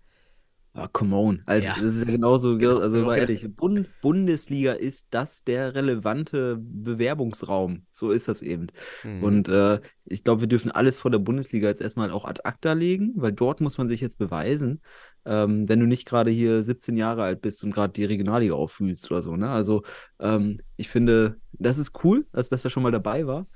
Ah, 0.80 0.88
come 0.94 1.16
on. 1.16 1.42
Alter, 1.48 1.70
Ja. 1.70 1.74
das 1.74 1.96
ist 1.96 2.06
ja 2.06 2.12
genauso, 2.12 2.56
Genau, 2.56 2.78
also 2.78 2.98
genau, 2.98 3.08
mal 3.08 3.16
genau. 3.16 3.28
ehrlich, 3.30 3.56
Bund, 3.56 3.90
Bundesliga 4.00 4.74
ist 4.74 5.08
das 5.10 5.44
der 5.44 5.74
relevante 5.74 6.56
Bewerbungsraum. 6.62 7.88
So 7.92 8.12
ist 8.12 8.28
das 8.28 8.44
eben. 8.44 8.68
Mhm. 9.04 9.24
Und 9.24 9.50
äh, 9.50 9.82
ich 10.06 10.24
glaube, 10.24 10.42
wir 10.42 10.48
dürfen 10.48 10.70
alles 10.70 10.96
vor 10.96 11.10
der 11.10 11.18
Bundesliga 11.18 11.68
jetzt 11.68 11.82
erstmal 11.82 12.12
auch 12.12 12.26
ad 12.26 12.42
acta 12.44 12.74
legen, 12.74 13.14
weil 13.16 13.32
dort 13.34 13.60
muss 13.60 13.80
man 13.80 13.90
sich 13.90 14.02
jetzt 14.02 14.20
beweisen, 14.20 14.82
ähm, 15.26 15.68
wenn 15.68 15.80
du 15.80 15.88
nicht 15.88 16.06
gerade 16.06 16.30
hier 16.30 16.62
17 16.62 16.96
Jahre 16.96 17.24
alt 17.24 17.42
bist 17.42 17.64
und 17.64 17.72
gerade 17.72 17.94
die 17.94 18.06
Regionalliga 18.06 18.54
auffühlst 18.54 19.10
oder 19.10 19.24
so. 19.24 19.36
Ne? 19.36 19.50
Also 19.50 19.82
ähm, 20.20 20.60
ich 20.76 20.90
finde, 20.90 21.40
das 21.54 21.80
ist 21.80 22.04
cool, 22.04 22.28
dass, 22.32 22.50
dass 22.50 22.64
er 22.64 22.70
schon 22.70 22.84
mal 22.84 22.92
dabei 22.92 23.26
war. 23.26 23.48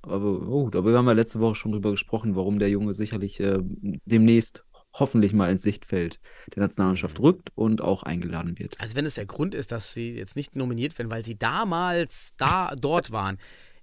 Aber 0.00 0.48
oh, 0.48 0.70
darüber 0.70 0.96
haben 0.96 1.04
wir 1.04 1.14
letzte 1.14 1.40
Woche 1.40 1.56
schon 1.56 1.72
drüber 1.72 1.90
gesprochen, 1.90 2.34
warum 2.36 2.58
der 2.58 2.70
Junge 2.70 2.94
sicherlich 2.94 3.38
äh, 3.38 3.58
demnächst 4.04 4.64
hoffentlich 4.94 5.32
mal 5.32 5.50
ins 5.50 5.62
Sichtfeld 5.62 6.20
der 6.54 6.62
Nationalmannschaft 6.62 7.18
Mhm. 7.18 7.24
rückt 7.24 7.50
und 7.54 7.80
auch 7.80 8.02
eingeladen 8.02 8.58
wird. 8.58 8.78
also 8.80 8.94
wenn 8.96 9.06
es 9.06 9.14
der 9.14 9.26
Grund 9.26 9.54
ist, 9.54 9.72
dass 9.72 9.92
sie 9.94 10.12
jetzt 10.16 10.36
nicht 10.36 10.54
nominiert 10.56 10.98
werden, 10.98 11.10
weil 11.10 11.24
sie 11.24 11.38
damals 11.38 12.32
da 12.36 12.74
dort 12.76 13.10
waren, 13.10 13.38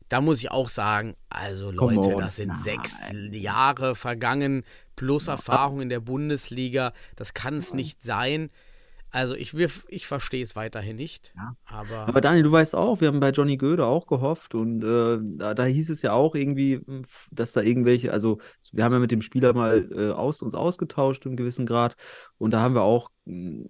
da 0.10 0.22
muss 0.22 0.40
ich 0.40 0.50
auch 0.52 0.70
sagen, 0.70 1.16
also 1.30 1.72
Leute, 1.72 2.16
das 2.18 2.38
sind 2.38 2.48
Nein. 2.50 2.58
sechs 2.60 2.98
Jahre 3.32 3.96
vergangen 3.96 4.64
plus 4.96 5.28
Erfahrung 5.28 5.82
in 5.82 5.90
der 5.90 6.00
Bundesliga. 6.00 6.94
Das 7.16 7.34
kann 7.34 7.56
es 7.58 7.74
nicht 7.74 8.02
sein. 8.02 8.50
Also 9.12 9.36
ich, 9.36 9.54
ich 9.88 10.08
verstehe 10.08 10.44
es 10.44 10.56
weiterhin 10.56 10.96
nicht. 10.96 11.34
Ja. 11.36 11.56
Aber, 11.66 12.08
Aber 12.08 12.22
Daniel, 12.22 12.44
du 12.44 12.52
weißt 12.52 12.76
auch, 12.76 13.02
wir 13.02 13.08
haben 13.08 13.20
bei 13.20 13.32
Johnny 13.32 13.58
Göde 13.58 13.86
auch 13.86 14.06
gehofft 14.08 14.54
und 14.56 14.84
äh, 14.84 15.20
da, 15.38 15.54
da 15.54 15.66
hieß 15.66 15.90
es 15.90 16.02
ja 16.02 16.14
auch 16.14 16.36
irgendwie, 16.36 16.82
mh, 16.86 17.02
dass 17.32 17.54
da 17.54 17.62
irgendwelche, 17.62 18.14
also 18.14 18.40
wir 18.72 18.84
haben 18.84 18.94
ja 18.94 19.00
mit 19.00 19.12
dem 19.12 19.22
Spieler 19.22 19.54
mal 19.54 19.90
äh, 19.92 20.12
aus, 20.12 20.42
uns 20.42 20.54
ausgetauscht 20.54 21.26
im 21.26 21.36
gewissen 21.36 21.66
Grad 21.66 21.96
und 22.38 22.52
da 22.52 22.62
haben 22.62 22.76
wir 22.76 22.84
auch 22.84 23.10
mh, 23.26 23.66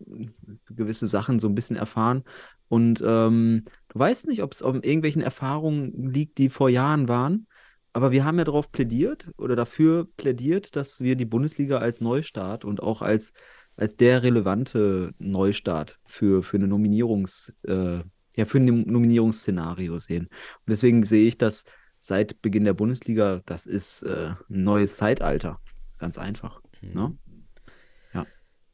gewisse 0.68 1.08
Sachen 1.08 1.40
so 1.40 1.48
ein 1.48 1.56
bisschen 1.56 1.78
erfahren 1.78 2.24
und 2.68 3.02
ähm, 3.06 3.64
du 3.90 4.00
weißt 4.00 4.28
nicht, 4.28 4.44
ob 4.44 4.54
es 4.54 4.62
um 4.62 4.82
irgendwelchen 4.82 5.22
Erfahrungen 5.22 6.12
liegt, 6.12 6.38
die 6.38 6.50
vor 6.50 6.70
Jahren 6.70 7.08
waren, 7.08 7.48
aber 7.94 8.12
wir 8.12 8.24
haben 8.24 8.38
ja 8.38 8.44
darauf 8.44 8.72
plädiert 8.72 9.30
oder 9.38 9.56
dafür 9.56 10.08
plädiert, 10.18 10.76
dass 10.76 11.00
wir 11.00 11.16
die 11.16 11.26
Bundesliga 11.26 11.80
als 11.80 12.02
Neustart 12.02 12.64
und 12.66 12.82
auch 12.84 13.02
als, 13.02 13.34
als 13.80 13.96
der 13.98 14.24
relevante 14.24 15.14
Neustart 15.20 16.00
für, 16.06 16.44
für 16.44 16.58
eine 16.58 16.68
Nominierungs, 16.68 17.54
äh, 17.64 18.00
ja, 18.36 18.46
für 18.46 18.58
ein 18.60 18.66
Nominierungsszenario 18.86 19.98
sehen. 19.98 20.26
Und 20.26 20.70
deswegen 20.70 21.04
sehe 21.04 21.28
ich 21.28 21.38
das 21.38 21.66
seit 22.00 22.42
Beginn 22.42 22.66
der 22.66 22.74
Bundesliga, 22.74 23.42
das 23.46 23.66
ist 23.66 24.04
äh, 24.04 24.32
ein 24.50 24.64
neues 24.64 24.98
Zeitalter. 24.98 25.60
Ganz 25.98 26.18
einfach. 26.18 26.62
Mhm. 26.82 26.94
Ne? 26.94 27.18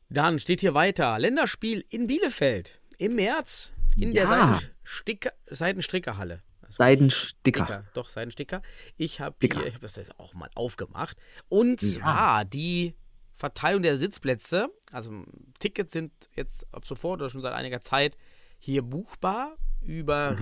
Dann 0.09 0.39
steht 0.39 0.61
hier 0.61 0.73
weiter: 0.73 1.17
Länderspiel 1.17 1.83
in 1.89 2.07
Bielefeld 2.07 2.79
im 2.97 3.15
März 3.15 3.73
in 3.97 4.13
der 4.13 4.23
Ja. 4.23 4.29
Seidensticker, 4.29 5.31
Seidenstrickerhalle. 5.47 6.43
Also 6.61 6.77
Seidensticker. 6.77 7.65
Sticker, 7.65 7.85
doch, 7.93 8.09
Seidensticker. 8.09 8.61
Ich 8.97 9.19
habe 9.19 9.35
habe 9.41 9.79
das 9.81 9.95
jetzt 9.95 10.19
auch 10.19 10.33
mal 10.33 10.49
aufgemacht. 10.55 11.17
Und 11.49 11.81
Ja. 11.81 11.89
zwar 11.89 12.45
die 12.45 12.93
Verteilung 13.35 13.83
der 13.83 13.97
Sitzplätze. 13.97 14.69
Also 14.91 15.23
Tickets 15.59 15.93
sind 15.93 16.11
jetzt 16.35 16.65
ab 16.73 16.85
sofort 16.85 17.21
oder 17.21 17.29
schon 17.29 17.41
seit 17.41 17.53
einiger 17.53 17.81
Zeit 17.81 18.17
hier 18.59 18.81
buchbar 18.81 19.55
über 19.81 20.35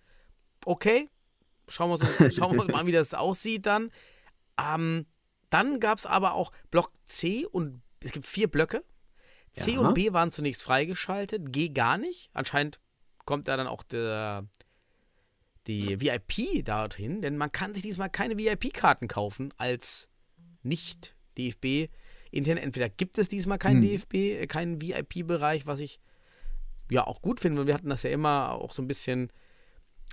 Okay, 0.64 1.09
schauen 1.67 1.90
wir 1.90 1.95
uns, 2.00 2.35
schauen 2.37 2.55
wir 2.55 2.62
uns 2.62 2.71
mal 2.71 2.81
an, 2.83 2.87
wie 2.87 2.93
das 2.93 3.14
aussieht 3.14 3.67
dann. 3.67 3.90
Ähm, 4.61 5.07
dann 5.50 5.81
gab 5.81 5.99
es 5.99 6.07
aber 6.07 6.35
auch 6.35 6.52
Block 6.71 6.93
C 7.07 7.47
und 7.47 7.83
es 8.00 8.12
gibt 8.12 8.29
vier 8.29 8.49
Blöcke. 8.49 8.85
C 9.52 9.73
Ja. 9.73 9.80
und 9.80 9.95
B 9.95 10.12
waren 10.12 10.30
zunächst 10.30 10.62
freigeschaltet, 10.62 11.52
G 11.52 11.69
gar 11.71 11.99
nicht. 11.99 12.30
Anscheinend 12.33 12.80
kommt 13.25 13.49
da 13.49 13.57
dann 13.57 13.66
auch 13.66 13.83
der, 13.83 14.47
die 15.66 16.00
VIP 16.00 16.64
dorthin, 16.64 17.21
denn 17.23 17.37
man 17.37 17.52
kann 17.52 17.75
sich 17.75 17.83
diesmal 17.83 18.11
keine 18.11 18.38
VIP-Karten 18.38 19.09
kaufen 19.09 19.52
als 19.57 20.09
nicht 20.62 21.14
DFB. 21.38 21.90
Intern 22.30 22.59
entweder 22.59 22.88
gibt 22.88 23.19
es 23.19 23.28
diesmal 23.28 23.59
keinen 23.59 23.83
Hm. 23.83 23.88
DFB, 23.88 24.14
äh, 24.14 24.47
keinen 24.47 24.80
VIP-Bereich, 24.80 25.66
was 25.66 25.80
ich 25.80 26.00
ja 26.90 27.07
auch 27.07 27.21
gut 27.23 27.40
finde. 27.40 27.59
weil 27.61 27.66
Wir 27.66 27.75
hatten 27.75 27.88
das 27.88 28.02
ja 28.04 28.11
immer 28.11 28.52
auch 28.52 28.73
so 28.73 28.83
ein 28.83 28.88
bisschen 28.88 29.30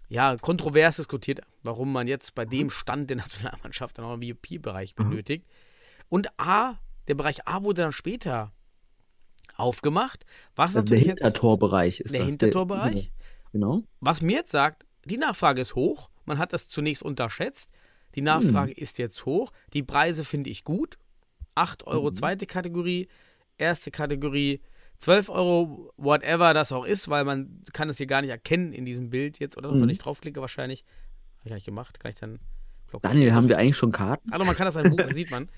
ja, 0.09 0.37
kontrovers 0.37 0.95
diskutiert, 0.95 1.41
warum 1.63 1.91
man 1.91 2.07
jetzt 2.07 2.33
bei 2.33 2.45
dem 2.45 2.69
Stand 2.69 3.09
der 3.09 3.17
Nationalmannschaft 3.17 3.97
dann 3.97 4.05
auch 4.05 4.13
einen 4.13 4.21
VIP-Bereich 4.21 4.95
Mhm. 4.97 5.09
benötigt. 5.09 5.45
Und 6.09 6.27
A, 6.39 6.79
der 7.07 7.15
Bereich 7.15 7.45
A 7.47 7.63
wurde 7.63 7.81
dann 7.83 7.91
später 7.91 8.53
aufgemacht. 9.55 10.25
Was 10.55 10.75
Also 10.75 10.89
der 10.89 10.97
natürlich 10.97 11.07
jetzt 11.07 11.23
Hintertorbereich 11.23 11.99
ist 12.01 12.13
der 12.13 12.21
das. 12.21 12.29
Hintertorbereich. 12.29 13.11
genau. 13.51 13.83
was 13.99 14.21
mir 14.21 14.37
jetzt 14.37 14.51
sagt, 14.51 14.85
die 15.05 15.17
Nachfrage 15.17 15.61
ist 15.61 15.75
hoch. 15.75 16.09
Man 16.25 16.37
hat 16.37 16.53
das 16.53 16.67
zunächst 16.67 17.03
unterschätzt. 17.03 17.69
Die 18.15 18.21
Nachfrage 18.21 18.71
ist 18.73 18.97
jetzt 18.97 19.25
hoch. 19.25 19.51
Die 19.73 19.83
Preise 19.83 20.25
finde 20.25 20.49
ich 20.49 20.63
gut. 20.63 20.97
8 21.55 21.87
Euro 21.87 22.11
zweite 22.11 22.45
Kategorie, 22.45 23.07
erste 23.57 23.89
Kategorie 23.91 24.61
12 24.97 25.29
Euro, 25.29 25.91
whatever 25.97 26.53
das 26.53 26.71
auch 26.71 26.83
ist, 26.85 27.07
weil 27.09 27.23
man 27.23 27.61
kann 27.73 27.89
es 27.89 27.97
hier 27.97 28.07
gar 28.07 28.21
nicht 28.21 28.31
erkennen 28.31 28.73
in 28.73 28.83
diesem 28.85 29.09
Bild 29.09 29.39
jetzt. 29.39 29.57
Oder 29.57 29.71
Mhm. 29.71 29.81
wenn 29.81 29.89
ich 29.89 29.99
draufklicke, 29.99 30.41
wahrscheinlich. 30.41 30.83
Habe 31.39 31.49
ich 31.49 31.53
nicht 31.53 31.65
gemacht. 31.65 31.99
Kann 31.99 32.09
ich 32.09 32.15
dann. 32.15 32.39
Block 32.87 33.01
Daniel, 33.03 33.33
haben 33.33 33.49
wir 33.49 33.57
eigentlich 33.57 33.75
schon 33.77 33.91
Karten? 33.91 34.31
also 34.31 34.45
man 34.45 34.55
kann 34.55 34.65
das 34.65 34.75
dann 34.75 34.89
buchen, 34.89 35.13
sieht 35.13 35.29
man. 35.29 35.49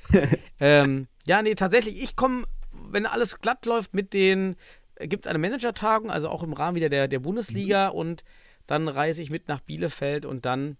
Ähm, 0.59 1.07
ja, 1.27 1.41
nee, 1.41 1.53
tatsächlich, 1.55 2.01
ich 2.01 2.15
komme, 2.15 2.45
wenn 2.91 3.05
alles 3.05 3.39
glatt 3.39 3.65
läuft 3.65 3.93
mit 3.93 4.13
den, 4.13 4.55
gibt 4.99 5.25
es 5.25 5.29
eine 5.29 5.39
Managertagung, 5.39 6.09
also 6.11 6.29
auch 6.29 6.43
im 6.43 6.53
Rahmen 6.53 6.75
wieder 6.75 6.89
der, 6.89 7.07
der 7.07 7.19
Bundesliga 7.19 7.87
und 7.89 8.23
dann 8.67 8.87
reise 8.87 9.21
ich 9.21 9.29
mit 9.29 9.47
nach 9.47 9.61
Bielefeld 9.61 10.25
und 10.25 10.45
dann 10.45 10.77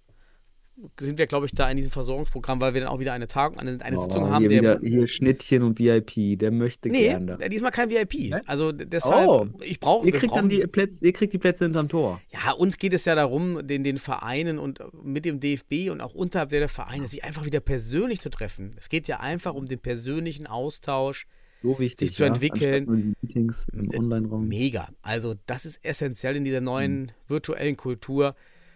sind 0.98 1.18
wir, 1.18 1.28
glaube 1.28 1.46
ich, 1.46 1.52
da 1.52 1.70
in 1.70 1.76
diesem 1.76 1.92
Versorgungsprogramm, 1.92 2.62
weil 2.62 2.74
wir 2.74 2.80
dann 2.80 2.90
auch 2.90 3.00
wieder 3.00 3.12
eine 3.12 3.28
Tagung, 3.28 3.60
eine, 3.60 3.82
eine 3.84 4.00
Sitzung 4.02 4.24
Oh, 4.24 4.30
haben. 4.30 4.48
hier, 4.50 4.62
Der, 4.62 4.80
wieder, 4.82 4.90
hier 4.90 5.08
Schnittchen 5.08 5.62
und 5.64 5.78
VIP, 5.78 6.40
der 6.40 6.52
möchte 6.52 6.88
nee, 6.88 7.10
gern 7.10 7.28
da. 7.28 7.36
äh, 7.36 7.50
diesmal 7.50 7.72
kein 7.72 7.90
VIP. 7.90 8.30
Ne? 8.30 8.42
Also 8.46 8.72
deshalb, 8.72 9.28
Oh. 9.28 9.48
ich 9.62 9.82
brauche, 9.82 10.06
Ihr 10.08 10.14
kriegt 10.14 10.34
dann 10.34 10.48
die 10.48 10.66
Plätze, 10.68 11.06
ihr 11.06 11.12
kriegt 11.12 11.34
die 11.34 11.38
Plätze 11.38 11.66
hinterm 11.66 11.90
Tor. 11.90 12.22
Ja, 12.30 12.54
uns 12.54 12.78
geht 12.78 12.94
es 12.94 13.04
ja 13.04 13.16
darum, 13.16 13.68
den, 13.68 13.84
den 13.84 13.98
Vereinen 13.98 14.58
und 14.58 14.80
mit 15.04 15.26
dem 15.26 15.42
DFB 15.42 15.90
und 15.92 16.00
auch 16.00 16.14
unterhalb 16.14 16.48
der 16.50 16.70
Vereine 16.70 17.10
sich 17.10 17.26
einfach 17.26 17.46
wieder 17.46 17.60
persönlich 17.60 18.22
zu 18.22 18.30
treffen. 18.30 18.72
Es 18.78 18.88
geht 18.88 19.10
ja 19.10 19.20
einfach 19.20 19.56
um 19.56 19.66
den 19.66 19.80
persönlichen 19.80 20.48
Austausch. 20.48 21.28
So 21.62 21.78
wichtig. 21.80 22.10
Sich 22.10 22.18
zu 22.18 22.24
entwickeln. 22.24 22.86
Nur 22.86 22.96
diese 22.96 23.14
Meetings 23.22 23.68
im 23.74 23.90
Online-Raum. 23.94 24.48
Mega. 24.48 24.90
Also 25.02 25.36
das 25.46 25.66
ist 25.66 25.84
essentiell 25.84 26.36
in 26.38 26.46
dieser 26.46 26.62
Mhm. 26.62 26.66
neuen 26.66 27.12
virtuellen 27.28 27.76
Kultur, 27.78 28.36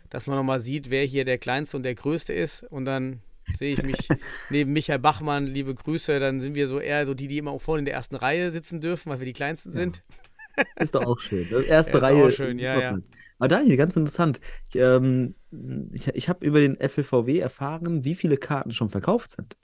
dass 0.09 0.27
man 0.27 0.37
nochmal 0.37 0.59
sieht, 0.59 0.89
wer 0.91 1.03
hier 1.05 1.25
der 1.25 1.37
Kleinste 1.37 1.77
und 1.77 1.83
der 1.83 1.95
Größte 1.95 2.33
ist. 2.33 2.63
Und 2.63 2.85
dann 2.85 3.21
sehe 3.57 3.73
ich 3.73 3.83
mich 3.83 3.97
neben 4.49 4.73
Michael 4.73 4.99
Bachmann, 4.99 5.47
liebe 5.47 5.73
Grüße, 5.73 6.19
dann 6.19 6.41
sind 6.41 6.55
wir 6.55 6.67
so 6.67 6.79
eher 6.79 7.05
so 7.05 7.13
die, 7.13 7.27
die 7.27 7.37
immer 7.37 7.57
vorne 7.59 7.79
in 7.79 7.85
der 7.85 7.93
ersten 7.93 8.15
Reihe 8.15 8.51
sitzen 8.51 8.81
dürfen, 8.81 9.09
weil 9.09 9.19
wir 9.19 9.25
die 9.25 9.33
Kleinsten 9.33 9.71
sind. 9.71 10.03
Ist 10.79 10.95
doch 10.95 11.05
auch 11.05 11.19
schön. 11.19 11.47
Das 11.49 11.65
erste 11.65 11.97
ist 11.97 12.03
Reihe. 12.03 12.25
auch 12.25 12.31
schön, 12.31 12.59
ja, 12.59 12.79
ja. 12.79 12.97
Aber 13.39 13.47
Daniel, 13.47 13.77
ganz 13.77 13.95
interessant. 13.95 14.39
Ich, 14.69 14.75
ähm, 14.75 15.35
ich, 15.91 16.07
ich 16.07 16.29
habe 16.29 16.45
über 16.45 16.59
den 16.59 16.77
FLVW 16.77 17.39
erfahren, 17.39 18.03
wie 18.03 18.15
viele 18.15 18.37
Karten 18.37 18.71
schon 18.71 18.89
verkauft 18.89 19.31
sind. 19.31 19.57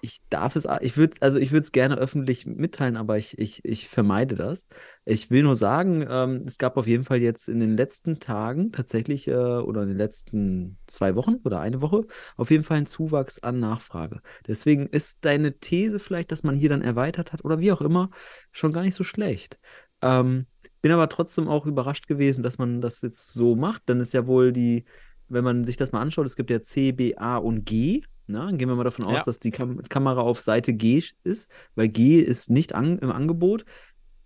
Ich 0.00 0.20
darf 0.30 0.56
es, 0.56 0.66
ich 0.80 0.96
würde, 0.96 1.16
also 1.20 1.38
ich 1.38 1.52
würde 1.52 1.62
es 1.62 1.72
gerne 1.72 1.96
öffentlich 1.96 2.44
mitteilen, 2.44 2.96
aber 2.96 3.18
ich, 3.18 3.38
ich, 3.38 3.64
ich 3.64 3.88
vermeide 3.88 4.34
das. 4.34 4.66
Ich 5.04 5.30
will 5.30 5.44
nur 5.44 5.54
sagen, 5.54 6.04
ähm, 6.08 6.42
es 6.44 6.58
gab 6.58 6.76
auf 6.76 6.86
jeden 6.86 7.04
Fall 7.04 7.18
jetzt 7.18 7.48
in 7.48 7.60
den 7.60 7.76
letzten 7.76 8.18
Tagen 8.18 8.72
tatsächlich 8.72 9.28
äh, 9.28 9.32
oder 9.32 9.82
in 9.82 9.88
den 9.88 9.96
letzten 9.96 10.78
zwei 10.86 11.14
Wochen 11.14 11.36
oder 11.44 11.60
eine 11.60 11.80
Woche 11.80 12.06
auf 12.36 12.50
jeden 12.50 12.64
Fall 12.64 12.78
ein 12.78 12.86
Zuwachs 12.86 13.38
an 13.38 13.60
Nachfrage. 13.60 14.20
Deswegen 14.46 14.86
ist 14.88 15.24
deine 15.24 15.58
These 15.58 16.00
vielleicht, 16.00 16.32
dass 16.32 16.42
man 16.42 16.56
hier 16.56 16.68
dann 16.68 16.82
erweitert 16.82 17.32
hat 17.32 17.44
oder 17.44 17.60
wie 17.60 17.72
auch 17.72 17.80
immer, 17.80 18.10
schon 18.50 18.72
gar 18.72 18.82
nicht 18.82 18.94
so 18.94 19.04
schlecht. 19.04 19.58
Ähm, 20.02 20.46
bin 20.82 20.92
aber 20.92 21.08
trotzdem 21.08 21.48
auch 21.48 21.66
überrascht 21.66 22.06
gewesen, 22.06 22.42
dass 22.42 22.58
man 22.58 22.80
das 22.80 23.02
jetzt 23.02 23.32
so 23.34 23.56
macht. 23.56 23.82
Dann 23.86 24.00
ist 24.00 24.14
ja 24.14 24.26
wohl 24.26 24.52
die, 24.52 24.84
wenn 25.28 25.44
man 25.44 25.64
sich 25.64 25.76
das 25.76 25.92
mal 25.92 26.00
anschaut, 26.00 26.26
es 26.26 26.36
gibt 26.36 26.50
ja 26.50 26.62
C, 26.62 26.92
B, 26.92 27.16
A 27.16 27.36
und 27.36 27.64
G. 27.64 28.02
Na, 28.26 28.46
dann 28.46 28.58
gehen 28.58 28.68
wir 28.68 28.76
mal 28.76 28.84
davon 28.84 29.06
aus, 29.06 29.20
Ja. 29.20 29.24
dass 29.24 29.40
die 29.40 29.50
Kam 29.50 29.82
Kamera 29.88 30.20
auf 30.20 30.40
Seite 30.42 30.74
G 30.74 31.02
ist, 31.24 31.50
weil 31.74 31.88
G 31.88 32.20
ist 32.20 32.50
nicht 32.50 32.74
an 32.74 32.98
im 32.98 33.10
Angebot. 33.10 33.64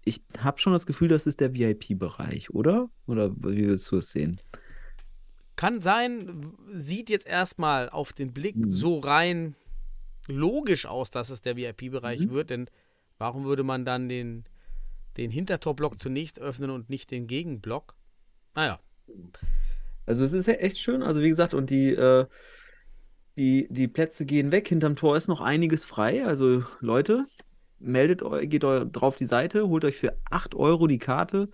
Ich 0.05 0.21
habe 0.39 0.59
schon 0.59 0.73
das 0.73 0.87
Gefühl, 0.87 1.07
das 1.07 1.29
ist 1.29 1.41
der 1.41 1.55
VIP-Bereich, 1.55 2.51
oder? 2.51 2.91
Oder 3.07 3.31
wie 3.37 3.67
würdest 3.67 3.91
du 3.93 3.99
es 3.99 4.11
sehen? 4.11 4.37
Kann 5.55 5.81
sein, 5.81 6.53
sieht 6.73 7.11
jetzt 7.11 7.27
erstmal 7.27 7.89
auf 7.89 8.13
den 8.13 8.33
Blick 8.33 8.57
Mhm. 8.57 8.71
so 8.73 8.99
rein 8.99 9.55
logisch 10.27 10.87
aus, 10.87 11.11
dass 11.11 11.31
es 11.31 11.41
der 11.43 11.57
VIP-Bereich 11.57 12.27
Mhm. 12.27 12.31
wird, 12.31 12.51
denn 12.51 12.67
warum 13.19 13.45
würde 13.45 13.63
man 13.63 13.85
dann 13.85 14.09
den, 14.09 14.45
den 15.17 15.31
Hintertorblock 15.31 16.01
zunächst 16.01 16.39
öffnen 16.41 16.71
und 16.71 16.91
nicht 16.91 17.11
den 17.11 17.27
Gegenblock? 17.27 17.95
Naja, 18.55 18.81
Also 20.07 20.25
es 20.25 20.33
ist 20.33 20.47
ja 20.47 20.55
echt 20.55 20.79
schön. 20.79 21.03
Also 21.03 21.23
wie 21.23 21.29
gesagt, 21.29 21.55
und 21.55 21.71
die, 21.71 21.91
äh, 21.91 22.27
die, 23.37 23.69
die 23.71 23.89
Plätze 23.89 24.27
gehen 24.27 24.53
weg. 24.53 24.69
Hinterm 24.69 24.97
Tor 24.97 25.17
ist 25.17 25.29
noch 25.29 25.41
einiges 25.41 25.85
frei. 25.85 26.25
Also 26.25 26.65
Leute, 26.81 27.27
meldet 27.83 28.23
euch, 28.23 28.49
geht 28.49 28.65
eu 28.65 28.85
drauf 28.85 29.17
die 29.17 29.27
Seite, 29.27 29.69
holt 29.69 29.85
euch 29.85 29.97
für 29.97 30.17
8 30.31 30.55
Euro 30.55 30.87
die 30.87 30.99
Karte. 30.99 31.49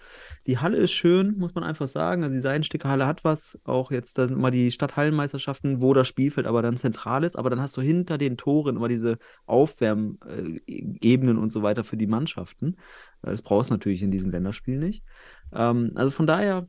Die 0.47 0.59
Halle 0.59 0.77
ist 0.77 0.93
schön, 0.93 1.37
muss 1.39 1.55
man 1.55 1.65
einfach 1.65 1.87
sagen. 1.87 2.23
Also 2.23 2.35
die 2.35 2.41
Seidensticker-Halle 2.41 3.07
hat 3.07 3.25
was. 3.25 3.59
Auch 3.65 3.91
jetzt, 3.91 4.19
da 4.19 4.27
sind 4.27 4.37
immer 4.37 4.51
die 4.51 4.71
Stadthallenmeisterschaften, 4.71 5.81
wo 5.81 5.95
das 5.95 6.09
Spielfeld 6.09 6.47
aber 6.47 6.63
dann 6.63 6.77
zentral 6.77 7.25
ist. 7.25 7.37
Aber 7.37 7.51
dann 7.51 7.61
hast 7.61 7.77
du 7.77 7.81
hinter 7.81 8.19
den 8.19 8.37
Toren 8.37 8.77
immer 8.77 8.89
diese 8.89 9.19
Aufwärmebenen 9.47 11.39
und 11.39 11.53
so 11.53 11.63
weiter 11.63 11.85
für 11.85 11.97
die 11.97 12.07
Mannschaften. 12.07 12.77
Äh, 13.23 13.31
Das 13.31 13.43
brauchst 13.43 13.71
du 13.71 13.75
natürlich 13.75 14.03
in 14.03 14.11
diesem 14.11 14.31
Länderspiel 14.31 14.79
nicht. 14.79 15.05
Ähm, 15.53 15.93
also 15.95 16.11
von 16.11 16.27
daher 16.27 16.69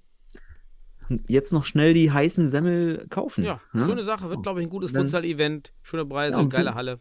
jetzt 1.27 1.53
noch 1.53 1.65
schnell 1.65 1.93
die 1.93 2.11
heißen 2.11 2.47
Semmel 2.47 3.07
kaufen. 3.09 3.43
ja, 3.43 3.59
ne? 3.73 3.85
schöne 3.85 4.03
Sache. 4.03 4.29
Wird, 4.29 4.43
glaube 4.43 4.61
ich, 4.61 4.67
ein 4.67 4.69
gutes 4.69 4.91
Futsal-Event. 4.91 5.73
Schöne 5.81 6.05
Preise, 6.05 6.35
Ja, 6.35 6.41
und 6.41 6.49
geile 6.49 6.75
Halle. 6.75 6.99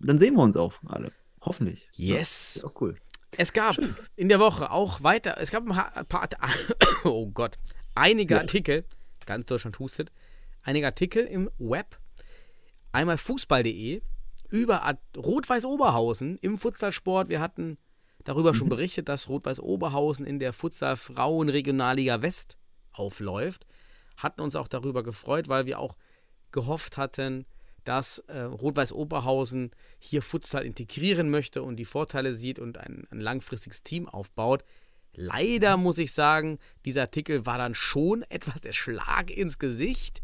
Dann 0.00 0.18
sehen 0.18 0.34
wir 0.34 0.42
uns 0.42 0.56
auch 0.56 0.74
alle. 0.86 1.10
Hoffentlich. 1.40 1.88
Yes. 1.94 2.58
Ja, 2.60 2.64
auch 2.64 2.80
cool. 2.80 2.96
Es 3.36 3.52
gab 3.52 3.76
in 4.16 4.28
der 4.28 4.40
Woche 4.40 4.70
auch 4.70 5.02
weiter, 5.02 5.36
es 5.38 5.50
gab 5.50 5.68
ein 5.68 6.06
paar, 6.06 6.28
oh 7.04 7.26
Gott, 7.26 7.56
einige 7.94 8.34
Ja. 8.34 8.40
Artikel, 8.40 8.84
ganz 9.26 9.46
Deutschland 9.46 9.78
hustet, 9.78 10.10
einige 10.62 10.86
Artikel 10.86 11.24
im 11.24 11.50
Web, 11.58 11.98
einmal 12.92 13.18
fußball.de, 13.18 14.00
über 14.48 14.98
Rot-Weiß 15.16 15.66
Oberhausen 15.66 16.38
im 16.38 16.58
Futsalsport. 16.58 17.28
Wir 17.28 17.40
hatten 17.40 17.76
darüber 18.24 18.54
schon 18.54 18.68
berichtet, 18.70 19.08
dass 19.08 19.28
Rot-Weiß 19.28 19.60
Oberhausen 19.60 20.24
in 20.24 20.38
der 20.38 20.52
Futsal 20.54 20.96
Frauen 20.96 21.50
Regionalliga 21.50 22.22
West 22.22 22.56
aufläuft. 22.92 23.66
Hatten 24.16 24.40
uns 24.40 24.56
auch 24.56 24.68
darüber 24.68 25.02
gefreut, 25.02 25.48
weil 25.48 25.66
wir 25.66 25.78
auch 25.78 25.96
gehofft 26.50 26.96
hatten, 26.96 27.44
dass 27.88 28.18
äh, 28.26 28.40
Rot-Weiß 28.40 28.92
Oberhausen 28.92 29.70
hier 29.98 30.20
Futsal 30.20 30.66
integrieren 30.66 31.30
möchte 31.30 31.62
und 31.62 31.76
die 31.76 31.86
Vorteile 31.86 32.34
sieht 32.34 32.58
und 32.58 32.76
ein, 32.76 33.06
ein 33.10 33.18
langfristiges 33.18 33.82
Team 33.82 34.06
aufbaut. 34.06 34.62
Leider 35.14 35.78
muss 35.78 35.96
ich 35.96 36.12
sagen, 36.12 36.58
dieser 36.84 37.00
Artikel 37.00 37.46
war 37.46 37.56
dann 37.56 37.74
schon 37.74 38.22
etwas 38.28 38.60
der 38.60 38.74
Schlag 38.74 39.30
ins 39.30 39.58
Gesicht. 39.58 40.20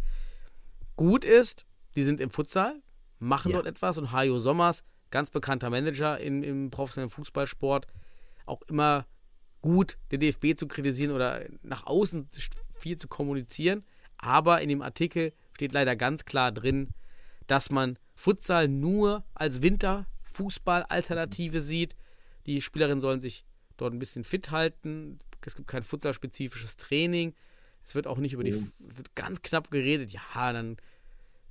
Gut 0.97 1.25
ist, 1.25 1.64
die 1.97 2.02
sind 2.02 2.21
im 2.21 2.28
Futsal, 2.28 2.83
machen 3.18 3.52
Ja. 3.52 3.56
dort 3.56 3.66
etwas 3.66 3.97
und 3.97 4.12
Hajo 4.12 4.38
Sommers, 4.38 4.85
ganz 5.11 5.30
bekannter 5.30 5.71
Manager 5.71 6.21
im, 6.21 6.42
im 6.42 6.71
professionellen 6.71 7.09
Fußballsport, 7.09 7.87
auch 8.44 8.61
immer 8.68 9.06
gut, 9.62 9.97
den 10.12 10.21
DFB 10.21 10.54
zu 10.54 10.68
kritisieren 10.68 11.14
oder 11.14 11.47
nach 11.62 11.87
außen 11.87 12.28
viel 12.78 12.99
zu 12.99 13.09
kommunizieren. 13.09 13.87
Aber 14.18 14.61
in 14.61 14.68
dem 14.68 14.83
Artikel 14.83 15.33
steht 15.54 15.73
leider 15.73 15.97
ganz 15.97 16.26
klar 16.26 16.52
drin, 16.52 16.90
dass 17.46 17.70
man 17.70 17.98
Futsal 18.14 18.68
nur 18.68 19.24
als 19.34 19.62
Winterfußball-Alternative 19.62 21.60
sieht. 21.60 21.96
Die 22.46 22.60
Spielerinnen 22.60 23.00
sollen 23.00 23.20
sich 23.20 23.44
dort 23.76 23.92
ein 23.92 23.98
bisschen 23.98 24.24
fit 24.24 24.50
halten. 24.50 25.18
Es 25.44 25.56
gibt 25.56 25.68
kein 25.68 25.82
futsalspezifisches 25.82 26.76
Training. 26.76 27.34
Es 27.84 27.94
wird 27.94 28.06
auch 28.06 28.18
nicht 28.18 28.32
über 28.32 28.44
die, 28.44 28.50
es 28.50 28.62
wird 28.78 29.14
ganz 29.14 29.42
knapp 29.42 29.70
geredet. 29.70 30.10
Ja, 30.10 30.52
dann 30.52 30.78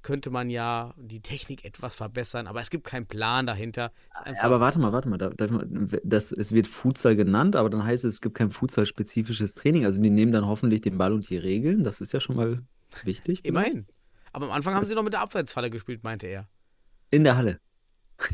könnte 0.02 0.30
man 0.30 0.50
ja 0.50 0.94
die 0.98 1.22
Technik 1.22 1.64
etwas 1.64 1.96
verbessern, 1.96 2.48
aber 2.48 2.60
es 2.60 2.70
gibt 2.70 2.84
keinen 2.86 3.06
Plan 3.06 3.48
dahinter. 3.48 3.92
Aber 4.42 4.60
warte 4.60 4.80
mal, 4.80 4.92
warte 4.92 5.08
mal. 5.10 5.18
Da, 5.18 5.30
da, 5.30 5.48
das, 6.04 6.32
es 6.32 6.52
wird 6.52 6.68
Futsal 6.68 7.16
genannt, 7.16 7.56
aber 7.56 7.70
dann 7.70 7.84
heißt 7.84 8.04
es, 8.04 8.16
es 8.16 8.22
gibt 8.22 8.36
kein 8.36 8.52
Futsal-spezifisches 8.52 9.54
Training. 9.54 9.86
Also 9.86 10.02
die 10.02 10.10
nehmen 10.10 10.32
dann 10.32 10.46
hoffentlich 10.46 10.82
den 10.82 10.98
Ball 10.98 11.14
und 11.14 11.30
die 11.30 11.38
Regeln. 11.38 11.84
Das 11.84 12.02
ist 12.02 12.14
ja 12.14 12.20
schon 12.20 12.36
mal 12.36 12.64
wichtig. 13.04 13.46
immerhin. 13.46 13.86
Aber 14.34 14.48
am 14.48 14.52
Anfang 14.52 14.74
haben 14.74 14.84
sie 14.84 14.96
noch 14.96 15.04
mit 15.04 15.14
der 15.14 15.22
Abseitsfalle 15.22 15.70
gespielt, 15.70 16.04
meinte 16.04 16.28
er. 16.28 16.50
In 17.12 17.24
der 17.24 17.38
Halle. 17.38 17.60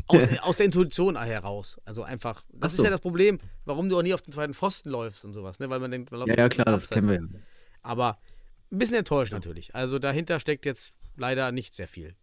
Aus, 0.07 0.27
aus 0.41 0.57
der 0.57 0.65
Intuition 0.65 1.21
heraus. 1.21 1.77
Also 1.85 2.03
einfach. 2.03 2.43
Das 2.53 2.71
Ach 2.71 2.73
ist 2.73 2.77
so. 2.77 2.83
ja 2.85 2.89
das 2.89 3.01
Problem, 3.01 3.39
warum 3.65 3.89
du 3.89 3.97
auch 3.97 4.01
nie 4.01 4.13
auf 4.13 4.21
den 4.21 4.33
zweiten 4.33 4.53
Pfosten 4.53 4.89
läufst 4.89 5.25
und 5.25 5.33
sowas, 5.33 5.59
ne? 5.59 5.69
Weil 5.69 5.79
man 5.79 5.91
denkt, 5.91 6.11
man 6.11 6.21
läuft 6.21 6.29
Ja, 6.29 6.37
ja, 6.37 6.49
klar, 6.49 6.65
das 6.65 6.89
kennen 6.89 7.09
wir 7.09 7.15
ja. 7.15 7.27
Aber 7.81 8.17
ein 8.71 8.77
bisschen 8.77 8.95
enttäuscht 8.97 9.33
natürlich. 9.33 9.75
Also 9.75 9.99
dahinter 9.99 10.39
steckt 10.39 10.65
jetzt 10.65 10.95
leider 11.15 11.51
nicht 11.51 11.75
sehr 11.75 11.87
viel. 11.87 12.15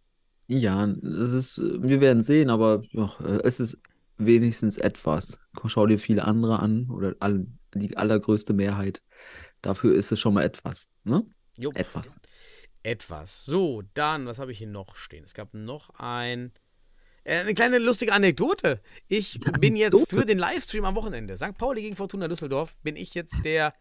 Ja, 0.47 0.85
es 0.85 1.31
ist, 1.31 1.61
wir 1.61 1.99
werden 1.99 2.21
sehen, 2.21 2.49
aber 2.49 2.81
ja, 2.91 3.13
es 3.43 3.59
ist 3.59 3.77
wenigstens 4.17 4.77
etwas. 4.77 5.39
Schau 5.65 5.85
dir 5.85 5.99
viele 5.99 6.23
andere 6.25 6.59
an 6.59 6.89
oder 6.89 7.15
all, 7.19 7.45
die 7.73 7.97
allergrößte 7.97 8.53
Mehrheit. 8.53 9.01
Dafür 9.61 9.93
ist 9.93 10.11
es 10.11 10.19
schon 10.19 10.33
mal 10.33 10.43
etwas. 10.43 10.89
Ne? 11.03 11.25
Jo. 11.57 11.71
Etwas. 11.73 12.19
Etwas. 12.87 13.43
So, 13.43 13.83
dann, 13.95 14.27
was 14.27 14.39
habe 14.39 14.53
ich 14.53 14.59
hier 14.59 14.67
noch 14.67 14.95
stehen? 14.95 15.25
Es 15.25 15.33
gab 15.33 15.53
noch 15.53 15.89
ein. 15.99 16.53
Äh, 17.25 17.39
eine 17.41 17.53
kleine 17.53 17.79
lustige 17.79 18.13
Anekdote. 18.13 18.81
Ich 19.09 19.41
bin 19.59 19.75
jetzt 19.75 20.09
für 20.09 20.25
den 20.25 20.37
Livestream 20.37 20.85
am 20.85 20.95
Wochenende. 20.95 21.37
St. 21.37 21.57
Pauli 21.57 21.81
gegen 21.81 21.97
Fortuna 21.97 22.29
Düsseldorf 22.29 22.77
bin 22.83 22.95
ich 22.95 23.13
jetzt 23.13 23.43
der 23.43 23.73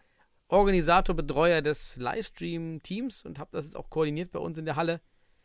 Organisator, 0.48 1.14
Betreuer 1.14 1.62
des 1.62 1.94
Livestream-Teams 1.98 3.24
und 3.24 3.38
habe 3.38 3.50
das 3.52 3.66
jetzt 3.66 3.76
auch 3.76 3.90
koordiniert 3.90 4.32
bei 4.32 4.40
uns 4.40 4.58
in 4.58 4.64
der 4.64 4.74
Halle, 4.74 5.00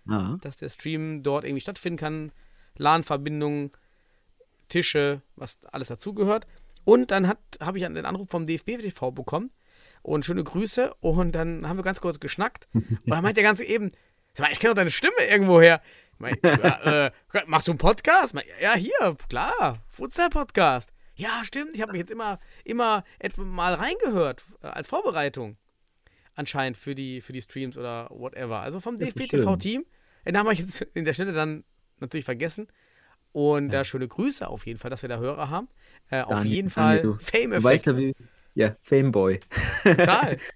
Ja. 0.08 0.40
dass 0.42 0.58
der 0.58 0.70
Stream 0.70 1.22
dort 1.22 1.44
irgendwie 1.46 1.62
stattfinden 1.62 1.98
kann. 2.00 2.32
LAN-Verbindungen, 2.78 3.72
Tische, 4.70 5.22
was 5.36 5.64
alles 5.66 5.90
dazugehört. 5.90 6.48
Und 6.84 7.12
dann 7.12 7.28
habe 7.28 7.78
ich 7.78 7.86
einen 7.86 8.06
Anruf 8.06 8.28
vom 8.28 8.48
DFB-TV 8.48 9.12
bekommen 9.12 9.52
und 10.02 10.26
schöne 10.26 10.44
Grüße. 10.44 10.94
Und 11.00 11.34
dann 11.34 11.68
haben 11.68 11.78
wir 11.78 11.84
ganz 11.84 12.02
kurz 12.02 12.20
geschnackt. 12.20 12.68
Und 12.74 13.00
dann 13.06 13.24
meint 13.24 13.38
der 13.38 13.44
ganze 13.44 13.64
eben, 13.64 13.90
ich 14.52 14.60
kenne 14.60 14.72
doch 14.74 14.76
deine 14.76 14.92
Stimme 14.92 15.24
irgendwoher. 15.30 15.82
Mein, 16.18 16.38
ja, 16.44 17.06
äh, 17.08 17.12
machst 17.48 17.68
du 17.68 17.72
einen 17.72 17.80
Podcast? 17.80 18.36
Ja, 18.62 18.76
hier, 18.76 19.16
klar, 19.28 19.84
Futsal-Podcast. 19.90 20.92
Ja, 21.16 21.44
stimmt, 21.44 21.72
ich 21.74 21.82
habe 21.82 21.92
mich 21.92 22.00
jetzt 22.00 22.12
immer, 22.12 22.40
immer 22.64 23.04
etwa 23.20 23.44
mal 23.44 23.74
reingehört 23.74 24.44
äh, 24.62 24.68
als 24.68 24.88
Vorbereitung. 24.88 25.58
Anscheinend 26.36 26.78
für 26.78 26.96
die, 26.96 27.22
für 27.22 27.34
die 27.34 27.42
Streams 27.42 27.78
oder 27.78 28.08
whatever. 28.10 28.60
Also 28.62 28.80
vom 28.80 28.98
DFB-TV-Team. 28.98 29.86
Den 30.26 30.34
Namen 30.34 30.46
habe 30.46 30.54
ich 30.54 30.60
jetzt 30.60 30.82
in 30.94 31.06
der 31.06 31.14
Stelle 31.14 31.34
dann 31.34 31.64
natürlich 32.00 32.26
vergessen. 32.26 32.68
Und 33.34 33.70
da 33.70 33.86
schöne 33.86 34.08
Grüße 34.08 34.48
auf 34.48 34.66
jeden 34.66 34.80
Fall, 34.80 34.90
dass 34.92 35.02
wir 35.02 35.10
da 35.10 35.18
Hörer 35.18 35.50
haben. 35.50 35.70
Äh, 36.10 36.22
auf 36.22 36.44
jeden 36.46 36.70
Fall 36.70 37.02
du- 37.02 37.18
Fame 37.18 37.52
Du 37.52 37.64
weißt 37.64 37.86
ja, 37.86 37.98
wie. 37.98 38.14
Ja, 38.54 38.76
Fameboy. 38.82 39.40
Total. 39.84 40.38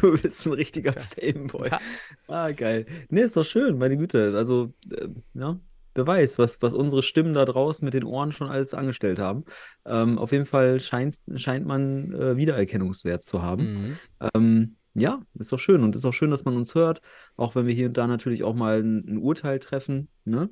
Du 0.00 0.18
bist 0.18 0.46
ein 0.46 0.54
richtiger 0.54 0.92
Fameboy. 0.92 1.64
total. 1.64 1.80
Ah, 2.28 2.50
geil. 2.50 2.86
Nee, 3.10 3.20
ist 3.20 3.36
doch 3.36 3.44
schön, 3.44 3.78
meine 3.78 3.96
Güte. 3.96 4.32
Also, 4.34 4.72
äh, 4.90 5.08
ja, 5.34 5.60
wer 5.94 6.06
weiß, 6.06 6.38
was, 6.38 6.60
was 6.62 6.72
unsere 6.72 7.02
Stimmen 7.02 7.34
da 7.34 7.44
draußen 7.44 7.84
mit 7.84 7.94
den 7.94 8.04
Ohren 8.04 8.32
schon 8.32 8.48
alles 8.48 8.74
angestellt 8.74 9.18
haben. 9.18 9.44
Ähm, 9.84 10.18
auf 10.18 10.32
jeden 10.32 10.46
Fall 10.46 10.80
scheint, 10.80 11.16
scheint 11.36 11.66
man 11.66 12.12
äh, 12.14 12.36
Wiedererkennungswert 12.36 13.24
zu 13.24 13.42
haben. 13.42 13.64
Mhm. 13.64 13.98
Ähm, 14.34 14.76
ja, 14.94 15.20
ist 15.38 15.52
doch 15.52 15.58
schön. 15.58 15.82
Und 15.82 15.94
ist 15.94 16.06
auch 16.06 16.14
schön, 16.14 16.30
dass 16.30 16.44
man 16.44 16.56
uns 16.56 16.74
hört, 16.74 17.00
auch 17.36 17.54
wenn 17.54 17.66
wir 17.66 17.74
hier 17.74 17.88
und 17.88 17.96
da 17.96 18.06
natürlich 18.06 18.44
auch 18.44 18.54
mal 18.54 18.78
ein, 18.80 19.04
ein 19.06 19.18
Urteil 19.18 19.58
treffen. 19.58 20.08
Ne? 20.24 20.48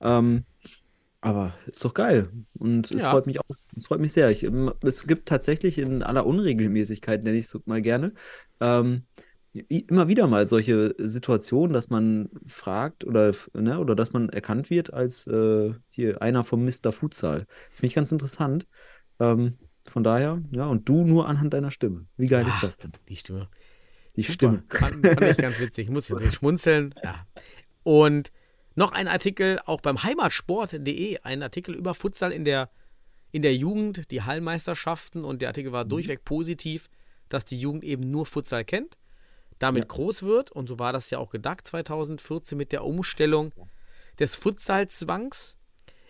Ähm, 0.00 0.44
aber 1.24 1.54
ist 1.66 1.84
doch 1.84 1.94
geil. 1.94 2.28
Und 2.54 2.90
es 2.90 3.02
Ja. 3.02 3.10
freut 3.10 3.26
mich 3.26 3.40
auch. 3.40 3.44
Es 3.74 3.86
freut 3.86 4.00
mich 4.00 4.12
sehr. 4.12 4.30
Ich, 4.30 4.44
ähm, 4.44 4.72
es 4.82 5.06
gibt 5.06 5.26
tatsächlich 5.28 5.78
in 5.78 6.02
aller 6.02 6.26
Unregelmäßigkeit, 6.26 7.24
nenne 7.24 7.36
ich 7.38 7.46
es 7.46 7.58
mal 7.66 7.82
gerne, 7.82 8.12
ähm, 8.60 9.02
immer 9.68 10.08
wieder 10.08 10.26
mal 10.26 10.46
solche 10.46 10.94
Situationen, 10.98 11.72
dass 11.72 11.88
man 11.88 12.28
fragt 12.46 13.04
oder, 13.04 13.34
ne, 13.54 13.78
oder 13.78 13.94
dass 13.94 14.12
man 14.12 14.28
erkannt 14.28 14.68
wird 14.68 14.92
als 14.92 15.26
äh, 15.28 15.72
hier 15.90 16.20
einer 16.22 16.42
vom 16.44 16.64
Mr. 16.64 16.92
Futsal. 16.92 17.46
Finde 17.70 17.86
ich 17.86 17.94
ganz 17.94 18.10
interessant. 18.12 18.66
Ähm, 19.20 19.58
von 19.86 20.02
daher, 20.02 20.42
ja, 20.50 20.66
und 20.66 20.88
du 20.88 21.04
nur 21.04 21.28
anhand 21.28 21.54
deiner 21.54 21.70
Stimme. 21.70 22.06
Wie 22.16 22.26
geil 22.26 22.44
Ah, 22.48 22.50
ist 22.50 22.62
das 22.62 22.78
denn? 22.78 22.92
Die 23.08 23.16
Stimme. 23.16 23.48
Die 24.16 24.22
Super. 24.22 24.32
Stimme. 24.34 24.64
Fand, 24.68 25.06
fand 25.06 25.22
ich 25.22 25.36
ganz 25.36 25.60
witzig. 25.60 25.84
Ich 25.86 25.90
muss 25.92 26.08
jetzt 26.08 26.34
schmunzeln. 26.34 26.94
Ja. 27.04 27.26
Und 27.84 28.32
noch 28.74 28.92
ein 28.92 29.08
Artikel 29.08 29.60
auch 29.66 29.80
beim 29.80 30.02
heimatsport.de, 30.02 31.18
ein 31.22 31.42
Artikel 31.42 31.74
über 31.74 31.94
Futsal 31.94 32.32
in 32.32 32.44
der, 32.44 32.70
in 33.30 33.42
der 33.42 33.54
Jugend, 33.56 34.10
die 34.10 34.22
Hallmeisterschaften. 34.22 35.24
Und 35.24 35.40
der 35.42 35.48
Artikel 35.48 35.70
Mhm. 35.70 35.74
war 35.74 35.84
durchweg 35.84 36.24
positiv, 36.24 36.88
dass 37.28 37.44
die 37.44 37.58
Jugend 37.58 37.84
eben 37.84 38.10
nur 38.10 38.26
Futsal 38.26 38.64
kennt, 38.64 38.96
damit 39.58 39.84
Ja. 39.84 39.88
groß 39.88 40.22
wird. 40.24 40.50
Und 40.52 40.68
so 40.68 40.78
war 40.78 40.92
das 40.92 41.10
ja 41.10 41.18
auch 41.18 41.30
gedacht 41.30 41.66
2014 41.66 42.56
mit 42.58 42.72
der 42.72 42.84
Umstellung 42.84 43.52
des 44.18 44.36
Futsalzwangs. 44.36 45.56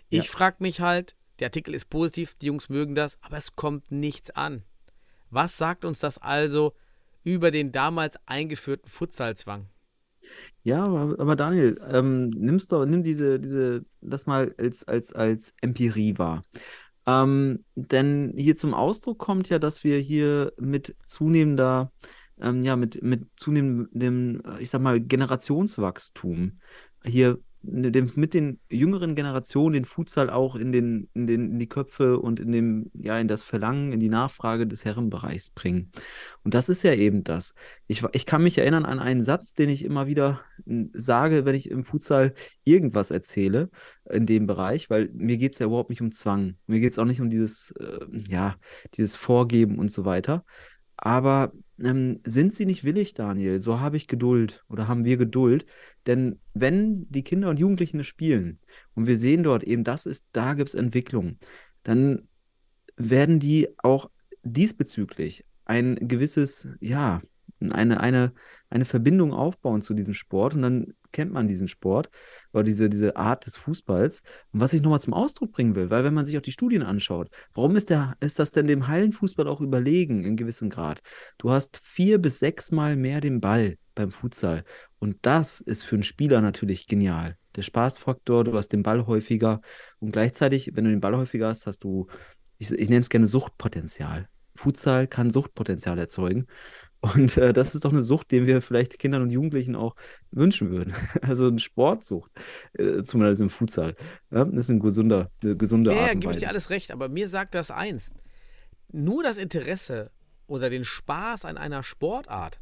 Ich 0.09 0.25
Ja. 0.25 0.31
frage 0.31 0.57
mich 0.59 0.81
halt, 0.81 1.15
der 1.39 1.47
Artikel 1.47 1.73
ist 1.73 1.89
positiv, 1.89 2.35
die 2.35 2.47
Jungs 2.47 2.69
mögen 2.69 2.95
das, 2.95 3.17
aber 3.21 3.37
es 3.37 3.55
kommt 3.55 3.91
nichts 3.91 4.31
an. 4.31 4.63
Was 5.29 5.57
sagt 5.57 5.83
uns 5.85 5.99
das 5.99 6.17
also 6.17 6.73
über 7.23 7.51
den 7.51 7.71
damals 7.71 8.17
eingeführten 8.27 8.89
Futsalzwang? 8.89 9.67
Ja, 10.63 10.83
aber, 10.85 11.35
Daniel, 11.35 11.79
ähm, 11.89 12.29
nimm's 12.29 12.67
doch, 12.67 12.85
nimm 12.85 13.03
diese, 13.03 13.39
diese, 13.39 13.85
das 14.01 14.25
mal 14.25 14.53
als, 14.57 14.87
als, 14.87 15.13
als 15.13 15.53
Empirie 15.61 16.17
wahr. 16.17 16.43
Ähm, 17.05 17.63
denn 17.75 18.33
hier 18.35 18.55
zum 18.55 18.73
Ausdruck 18.73 19.19
kommt 19.19 19.49
ja, 19.49 19.59
dass 19.59 19.83
wir 19.83 19.99
hier 19.99 20.53
mit 20.57 20.95
zunehmender, 21.05 21.91
ähm, 22.41 22.63
ja, 22.63 22.75
mit, 22.75 23.03
mit 23.03 23.27
zunehmendem, 23.35 24.41
äh, 24.45 24.61
ich 24.61 24.69
sag 24.69 24.81
mal, 24.81 24.99
Generationswachstum 24.99 26.59
hier 27.03 27.39
mit 27.67 28.33
den 28.33 28.59
jüngeren 28.69 29.15
Generationen 29.15 29.73
den 29.73 29.85
Futsal 29.85 30.29
auch 30.29 30.55
in 30.55 30.71
den, 30.71 31.09
in 31.13 31.27
den, 31.27 31.51
in 31.51 31.59
die 31.59 31.67
Köpfe 31.67 32.19
und 32.19 32.39
in 32.39 32.51
dem, 32.51 32.91
ja, 32.93 33.17
in 33.19 33.27
das 33.27 33.43
Verlangen, 33.43 33.91
in 33.91 33.99
die 33.99 34.09
Nachfrage 34.09 34.67
des 34.67 34.85
Herrenbereichs 34.85 35.49
bringen. 35.49 35.91
Und 36.43 36.53
das 36.53 36.69
ist 36.69 36.83
ja 36.83 36.93
eben 36.93 37.23
das. 37.23 37.55
Ich, 37.87 38.03
ich 38.13 38.25
kann 38.25 38.43
mich 38.43 38.57
erinnern 38.57 38.85
an 38.85 38.99
einen 38.99 39.23
Satz, 39.23 39.53
den 39.53 39.69
ich 39.69 39.83
immer 39.83 40.07
wieder 40.07 40.41
sage, 40.93 41.45
wenn 41.45 41.55
ich 41.55 41.69
im 41.69 41.85
Futsal 41.85 42.33
irgendwas 42.63 43.11
erzähle 43.11 43.69
in 44.09 44.25
dem 44.25 44.47
Bereich, 44.47 44.89
weil 44.89 45.09
mir 45.13 45.37
geht 45.37 45.53
es 45.53 45.59
ja 45.59 45.65
überhaupt 45.65 45.89
nicht 45.89 46.01
um 46.01 46.11
Zwang. 46.11 46.55
Mir 46.67 46.79
geht 46.79 46.91
es 46.91 46.99
auch 46.99 47.05
nicht 47.05 47.21
um 47.21 47.29
dieses, 47.29 47.71
äh, 47.71 48.05
ja, 48.29 48.55
dieses 48.95 49.15
Vorgeben 49.15 49.79
und 49.79 49.91
so 49.91 50.05
weiter. 50.05 50.45
Aber 50.97 51.51
ähm, 51.79 52.21
sind 52.25 52.53
sie 52.53 52.65
nicht 52.65 52.83
willig, 52.83 53.13
Daniel? 53.13 53.59
So 53.59 53.79
habe 53.79 53.97
ich 53.97 54.07
Geduld 54.07 54.63
oder 54.69 54.87
haben 54.87 55.05
wir 55.05 55.17
Geduld. 55.17 55.65
Denn 56.07 56.39
wenn 56.53 57.09
die 57.09 57.23
Kinder 57.23 57.49
und 57.49 57.59
Jugendlichen 57.59 57.99
es 57.99 58.07
spielen 58.07 58.59
und 58.93 59.07
wir 59.07 59.17
sehen 59.17 59.43
dort 59.43 59.63
eben, 59.63 59.83
das 59.83 60.05
ist, 60.05 60.25
da 60.31 60.53
gibt 60.53 60.69
es 60.69 60.75
Entwicklung, 60.75 61.37
dann 61.83 62.27
werden 62.97 63.39
die 63.39 63.67
auch 63.77 64.09
diesbezüglich 64.43 65.45
ein 65.65 65.95
gewisses, 65.95 66.67
ja, 66.79 67.21
eine, 67.59 67.99
eine, 67.99 68.33
eine 68.69 68.85
Verbindung 68.85 69.33
aufbauen 69.33 69.81
zu 69.81 69.93
diesem 69.93 70.13
Sport 70.13 70.55
und 70.55 70.61
dann 70.61 70.93
kennt 71.15 71.31
man 71.31 71.47
diesen 71.47 71.69
Sport 71.69 72.09
oder 72.51 72.63
diese, 72.63 72.89
diese 72.89 73.15
Art 73.15 73.45
des 73.45 73.55
Fußballs. 73.55 74.21
Und 74.51 74.59
was 74.59 74.73
ich 74.73 74.81
nochmal 74.81 74.99
zum 74.99 75.13
Ausdruck 75.13 75.53
bringen 75.53 75.73
will, 75.75 75.89
weil 75.89 76.03
wenn 76.03 76.13
man 76.13 76.25
sich 76.25 76.37
auch 76.37 76.41
die 76.41 76.51
Studien 76.51 76.83
anschaut, 76.83 77.29
warum 77.53 77.77
ist, 77.77 77.89
der, 77.89 78.17
ist 78.19 78.37
das 78.37 78.51
denn 78.51 78.67
dem 78.67 78.87
Hallenfußball 78.87 79.47
auch 79.47 79.61
überlegen 79.61 80.25
in 80.25 80.35
gewissem 80.35 80.69
Grad? 80.69 81.01
Du 81.37 81.51
hast 81.51 81.79
vier 81.83 82.19
bis 82.19 82.39
sechs 82.39 82.71
Mal 82.71 82.97
mehr 82.97 83.21
den 83.21 83.39
Ball 83.39 83.77
beim 83.95 84.11
Futsal 84.11 84.65
und 84.99 85.15
das 85.21 85.61
ist 85.61 85.83
für 85.83 85.95
einen 85.95 86.03
Spieler 86.03 86.41
natürlich 86.41 86.87
genial. 86.87 87.37
Der 87.55 87.61
Spaßfaktor, 87.61 88.43
du 88.43 88.53
hast 88.53 88.73
den 88.73 88.83
Ball 88.83 89.07
häufiger 89.07 89.61
und 89.99 90.11
gleichzeitig, 90.11 90.71
wenn 90.73 90.83
du 90.83 90.89
den 90.89 90.99
Ball 90.99 91.15
häufiger 91.15 91.47
hast, 91.47 91.65
hast 91.65 91.85
du, 91.85 92.07
ich, 92.57 92.71
ich 92.71 92.89
nenne 92.89 92.99
es 92.99 93.09
gerne 93.09 93.25
Suchtpotenzial. 93.25 94.27
Futsal 94.55 95.07
kann 95.07 95.29
Suchtpotenzial 95.29 95.97
erzeugen. 95.99 96.47
Und 97.13 97.37
äh, 97.37 97.53
das 97.53 97.75
ist 97.75 97.85
doch 97.85 97.91
eine 97.91 98.01
Sucht, 98.03 98.31
den 98.31 98.47
wir 98.47 98.61
vielleicht 98.61 98.97
Kindern 98.97 99.21
und 99.21 99.29
Jugendlichen 99.29 99.75
auch 99.75 99.95
wünschen 100.31 100.69
würden. 100.71 100.93
Also 101.21 101.47
eine 101.47 101.59
Sportsucht, 101.59 102.31
äh, 102.73 103.03
zumindest 103.03 103.41
im 103.41 103.49
Futsal. 103.49 103.95
Ja, 104.31 104.45
das 104.45 104.61
ist 104.61 104.69
ein 104.69 104.79
gesunder, 104.79 105.29
eine 105.43 105.55
gesunde 105.55 105.91
Ja, 105.93 105.97
Art 105.99 106.07
ja, 106.07 106.13
gebe 106.15 106.33
ich 106.33 106.39
dir 106.39 106.49
alles 106.49 106.69
recht, 106.69 106.91
aber 106.91 107.09
mir 107.09 107.27
sagt 107.29 107.53
das 107.53 107.69
eins. 107.71 108.11
Nur 108.91 109.23
das 109.23 109.37
Interesse 109.37 110.11
oder 110.47 110.69
den 110.69 110.85
Spaß 110.85 111.45
an 111.45 111.57
einer 111.57 111.83
Sportart 111.83 112.59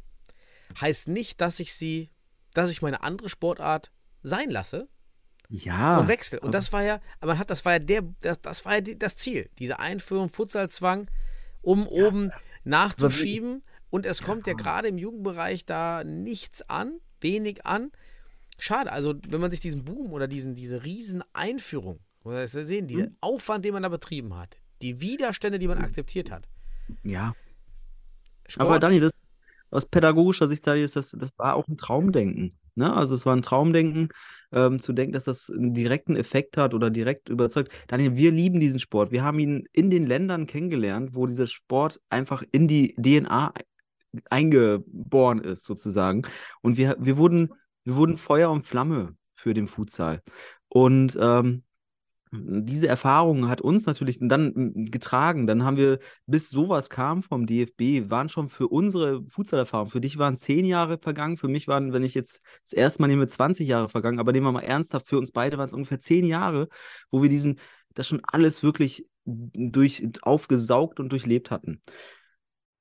heißt 0.80 1.08
nicht, 1.08 1.40
dass 1.40 1.60
ich 1.60 1.74
sie, 1.74 2.10
dass 2.54 2.70
ich 2.70 2.82
meine 2.82 3.02
andere 3.02 3.28
Sportart 3.28 3.92
sein 4.22 4.50
lasse 4.50 4.88
Ja. 5.48 5.98
und 6.00 6.08
wechsle. 6.08 6.40
Und 6.40 6.54
das 6.54 6.72
war 6.72 6.82
ja, 6.82 7.00
aber 7.20 7.32
man 7.32 7.38
hat, 7.38 7.50
das 7.50 7.64
war 7.64 7.74
ja 7.74 7.78
der, 7.78 8.02
das, 8.20 8.40
das 8.40 8.64
war 8.64 8.74
ja 8.74 8.80
die, 8.80 8.98
das 8.98 9.16
Ziel, 9.16 9.48
diese 9.58 9.78
Einführung 9.78 10.28
Futsalzwang, 10.28 11.10
um 11.62 11.86
oben 11.86 12.30
nachzuschieben. 12.64 13.62
Und 13.94 14.06
es 14.06 14.22
kommt 14.22 14.44
ja 14.48 14.54
gerade 14.54 14.88
im 14.88 14.98
Jugendbereich 14.98 15.66
da 15.66 16.02
nichts 16.02 16.68
an, 16.68 16.98
wenig 17.20 17.64
an. 17.64 17.92
Schade, 18.58 18.90
also 18.90 19.14
wenn 19.28 19.40
man 19.40 19.52
sich 19.52 19.60
diesen 19.60 19.84
Boom 19.84 20.12
oder 20.12 20.26
diesen, 20.26 20.56
diese 20.56 20.82
riesen 20.82 21.22
Einführung, 21.32 22.00
oder 22.24 22.40
das 22.40 22.50
sehen, 22.50 22.88
dieser 22.88 23.06
Mhm. 23.06 23.16
Aufwand, 23.20 23.64
den 23.64 23.72
man 23.72 23.84
da 23.84 23.88
betrieben 23.88 24.36
hat, 24.36 24.58
die 24.82 25.00
Widerstände, 25.00 25.60
die 25.60 25.68
man 25.68 25.78
akzeptiert 25.78 26.32
hat. 26.32 26.48
Ja. 27.04 27.34
Sport, 28.48 28.66
Aber 28.66 28.78
Dani, 28.80 28.98
das 28.98 29.22
aus 29.70 29.86
pädagogischer 29.86 30.48
Sicht 30.48 30.64
sage 30.64 30.80
ich, 30.80 30.86
ist 30.86 30.96
das, 30.96 31.12
das 31.12 31.30
war 31.38 31.54
auch 31.54 31.68
ein 31.68 31.76
Traumdenken. 31.76 32.58
Ne? 32.74 32.92
Also 32.92 33.14
es 33.14 33.24
war 33.24 33.36
ein 33.36 33.42
Traumdenken, 33.42 34.08
ähm, 34.50 34.80
zu 34.80 34.92
denken, 34.92 35.12
dass 35.12 35.22
das 35.22 35.50
einen 35.50 35.72
direkten 35.72 36.16
Effekt 36.16 36.56
hat 36.56 36.74
oder 36.74 36.90
direkt 36.90 37.28
überzeugt. 37.28 37.70
Daniel, 37.86 38.16
wir 38.16 38.32
lieben 38.32 38.58
diesen 38.58 38.80
Sport. 38.80 39.12
Wir 39.12 39.22
haben 39.22 39.38
ihn 39.38 39.68
in 39.72 39.88
den 39.88 40.04
Ländern 40.04 40.48
kennengelernt, 40.48 41.10
wo 41.14 41.28
dieser 41.28 41.46
Sport 41.46 42.00
einfach 42.10 42.42
in 42.50 42.66
die 42.66 42.96
DNA 43.00 43.54
eingeboren 44.30 45.40
ist, 45.40 45.64
sozusagen. 45.64 46.22
Und 46.62 46.76
wir, 46.76 46.96
wir 46.98 47.16
wurden, 47.16 47.54
wir 47.84 47.96
wurden 47.96 48.16
Feuer 48.16 48.50
und 48.50 48.66
Flamme 48.66 49.16
für 49.34 49.54
den 49.54 49.68
Futsal. 49.68 50.22
Und 50.68 51.18
ähm, 51.20 51.62
diese 52.36 52.88
Erfahrung 52.88 53.48
hat 53.48 53.60
uns 53.60 53.86
natürlich 53.86 54.18
dann 54.20 54.72
getragen. 54.90 55.46
Dann 55.46 55.64
haben 55.64 55.76
wir, 55.76 55.98
bis 56.26 56.50
sowas 56.50 56.90
kam 56.90 57.22
vom 57.22 57.46
DFB, 57.46 58.10
waren 58.10 58.28
schon 58.28 58.48
für 58.48 58.68
unsere 58.68 59.24
Futsalerfahrung, 59.26 59.90
für 59.90 60.00
dich 60.00 60.18
waren 60.18 60.36
zehn 60.36 60.64
Jahre 60.64 60.98
vergangen, 60.98 61.36
für 61.36 61.48
mich 61.48 61.68
waren, 61.68 61.92
wenn 61.92 62.02
ich 62.02 62.14
jetzt 62.14 62.42
das 62.62 62.72
erste 62.72 63.02
Mal 63.02 63.08
nehme, 63.08 63.26
20 63.26 63.68
Jahre 63.68 63.88
vergangen, 63.88 64.18
aber 64.18 64.32
nehmen 64.32 64.46
wir 64.46 64.52
mal 64.52 64.60
ernsthaft, 64.60 65.08
für 65.08 65.18
uns 65.18 65.32
beide 65.32 65.58
waren 65.58 65.68
es 65.68 65.74
ungefähr 65.74 65.98
zehn 65.98 66.24
Jahre, 66.24 66.68
wo 67.10 67.22
wir 67.22 67.28
diesen, 67.28 67.60
das 67.94 68.08
schon 68.08 68.22
alles 68.24 68.62
wirklich 68.62 69.06
durch, 69.24 70.06
aufgesaugt 70.22 71.00
und 71.00 71.10
durchlebt 71.10 71.50
hatten. 71.50 71.82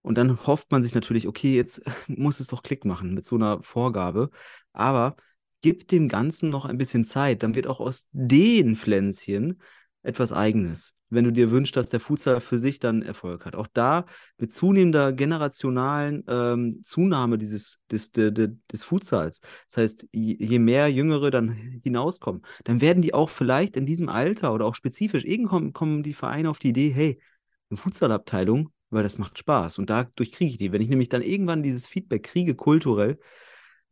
Und 0.03 0.17
dann 0.17 0.45
hofft 0.45 0.71
man 0.71 0.83
sich 0.83 0.93
natürlich, 0.93 1.27
okay, 1.27 1.55
jetzt 1.55 1.81
muss 2.07 2.39
es 2.39 2.47
doch 2.47 2.61
Klick 2.61 2.85
machen 2.85 3.15
mit 3.15 3.25
so 3.25 3.35
einer 3.35 3.63
Vorgabe. 3.63 4.29
Aber 4.73 5.15
gib 5.61 5.87
dem 5.87 6.09
Ganzen 6.09 6.49
noch 6.49 6.65
ein 6.65 6.77
bisschen 6.77 7.05
Zeit, 7.05 7.41
dann 7.41 7.55
wird 7.55 7.65
auch 7.65 7.79
aus 7.79 8.09
den 8.11 8.75
Pflänzchen 8.75 9.59
etwas 10.03 10.33
Eigenes. 10.33 10.93
Wenn 11.09 11.25
du 11.25 11.31
dir 11.31 11.51
wünschst, 11.51 11.75
dass 11.77 11.89
der 11.89 11.99
Futsal 11.99 12.41
für 12.41 12.59
sich 12.59 12.79
dann 12.79 13.03
Erfolg 13.03 13.45
hat. 13.45 13.55
Auch 13.55 13.67
da 13.71 14.05
mit 14.37 14.51
zunehmender 14.51 15.13
generationalen 15.13 16.23
ähm, 16.27 16.81
Zunahme 16.83 17.37
dieses, 17.37 17.79
des, 17.89 18.11
des, 18.11 18.33
des, 18.71 18.83
Futsals. 18.83 19.39
Das 19.69 19.77
heißt, 19.77 20.07
je, 20.11 20.35
je 20.39 20.59
mehr 20.59 20.91
Jüngere 20.91 21.29
dann 21.29 21.51
hinauskommen, 21.83 22.41
dann 22.63 22.81
werden 22.81 23.03
die 23.03 23.13
auch 23.13 23.29
vielleicht 23.29 23.77
in 23.77 23.85
diesem 23.85 24.09
Alter 24.09 24.53
oder 24.53 24.65
auch 24.65 24.75
spezifisch, 24.75 25.23
irgendwann 25.23 25.71
kommen 25.71 26.01
die 26.01 26.15
Vereine 26.15 26.49
auf 26.49 26.57
die 26.57 26.69
Idee, 26.69 26.89
hey, 26.89 27.21
eine 27.69 27.77
Futsalabteilung, 27.77 28.71
weil 28.93 29.03
das 29.03 29.17
macht 29.17 29.38
Spaß. 29.38 29.79
Und 29.79 29.89
dadurch 29.89 30.32
kriege 30.32 30.49
ich 30.51 30.58
die. 30.58 30.71
Wenn 30.71 30.82
ich 30.82 30.89
nämlich 30.89 31.10
dann 31.10 31.21
irgendwann 31.21 31.63
dieses 31.63 31.88
Feedback 31.88 32.23
kriege, 32.23 32.56
kulturell, 32.56 33.19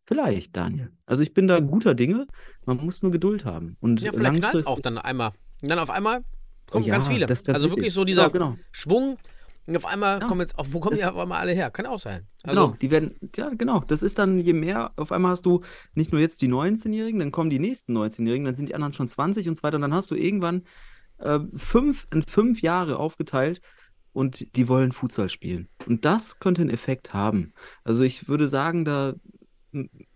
vielleicht, 0.01 0.55
Daniel. 0.55 0.91
Also 1.05 1.23
ich 1.23 1.33
bin 1.33 1.47
da 1.47 1.59
guter 1.59 1.93
Dinge. 1.95 2.27
Man 2.65 2.77
muss 2.77 3.01
nur 3.03 3.11
Geduld 3.11 3.45
haben. 3.45 3.77
Und 3.79 4.01
ja, 4.01 4.11
vielleicht 4.11 4.37
knallt 4.37 4.67
auch 4.67 4.79
dann 4.79 4.97
einmal. 4.97 5.31
Und 5.61 5.69
dann 5.69 5.79
auf 5.79 5.89
einmal 5.89 6.23
kommen 6.69 6.85
Ja, 6.85 6.95
ganz 6.95 7.07
viele. 7.07 7.27
also 7.27 7.69
wirklich 7.69 7.93
so 7.93 8.03
dieser 8.05 8.23
Ja, 8.23 8.27
genau. 8.29 8.57
Schwung. 8.71 9.17
Und 9.67 9.77
auf 9.77 9.85
einmal 9.85 10.19
Ja. 10.21 10.27
kommen 10.27 10.41
jetzt, 10.41 10.57
auf, 10.57 10.73
wo 10.73 10.79
kommen 10.79 10.95
die 10.95 11.05
auf 11.05 11.15
einmal 11.17 11.39
alle 11.39 11.51
her? 11.53 11.69
Kann 11.69 11.85
auch 11.85 11.99
sein. 11.99 12.27
Also, 12.43 12.61
Genau, 12.61 12.77
die 12.81 12.89
werden, 12.89 13.15
ja, 13.35 13.49
genau. 13.49 13.81
Das 13.81 14.01
ist 14.01 14.17
dann, 14.17 14.39
je 14.39 14.53
mehr, 14.53 14.91
auf 14.95 15.11
einmal 15.11 15.31
hast 15.31 15.45
du 15.45 15.61
nicht 15.93 16.11
nur 16.11 16.19
jetzt 16.19 16.41
die 16.41 16.47
19-Jährigen, 16.47 17.19
dann 17.19 17.31
kommen 17.31 17.51
die 17.51 17.59
nächsten 17.59 17.95
19-Jährigen, 17.95 18.45
dann 18.45 18.55
sind 18.55 18.69
die 18.69 18.75
anderen 18.75 18.93
schon 18.93 19.07
20 19.07 19.47
und 19.47 19.55
so 19.55 19.61
weiter. 19.63 19.75
Und 19.75 19.83
dann 19.83 19.93
hast 19.93 20.09
du 20.09 20.15
irgendwann 20.15 20.63
äh, 21.19 21.39
fünf, 21.55 22.07
in 22.11 22.23
fünf 22.23 22.61
Jahre 22.63 22.97
aufgeteilt 22.97 23.61
und 24.13 24.55
die 24.55 24.67
wollen 24.67 24.91
Futsal 24.91 25.29
spielen. 25.29 25.69
Und 25.87 26.05
das 26.05 26.39
könnte 26.39 26.61
einen 26.61 26.69
Effekt 26.69 27.13
haben. 27.13 27.53
Also 27.83 28.03
ich 28.03 28.27
würde 28.27 28.47
sagen, 28.47 28.85
da 28.85 29.13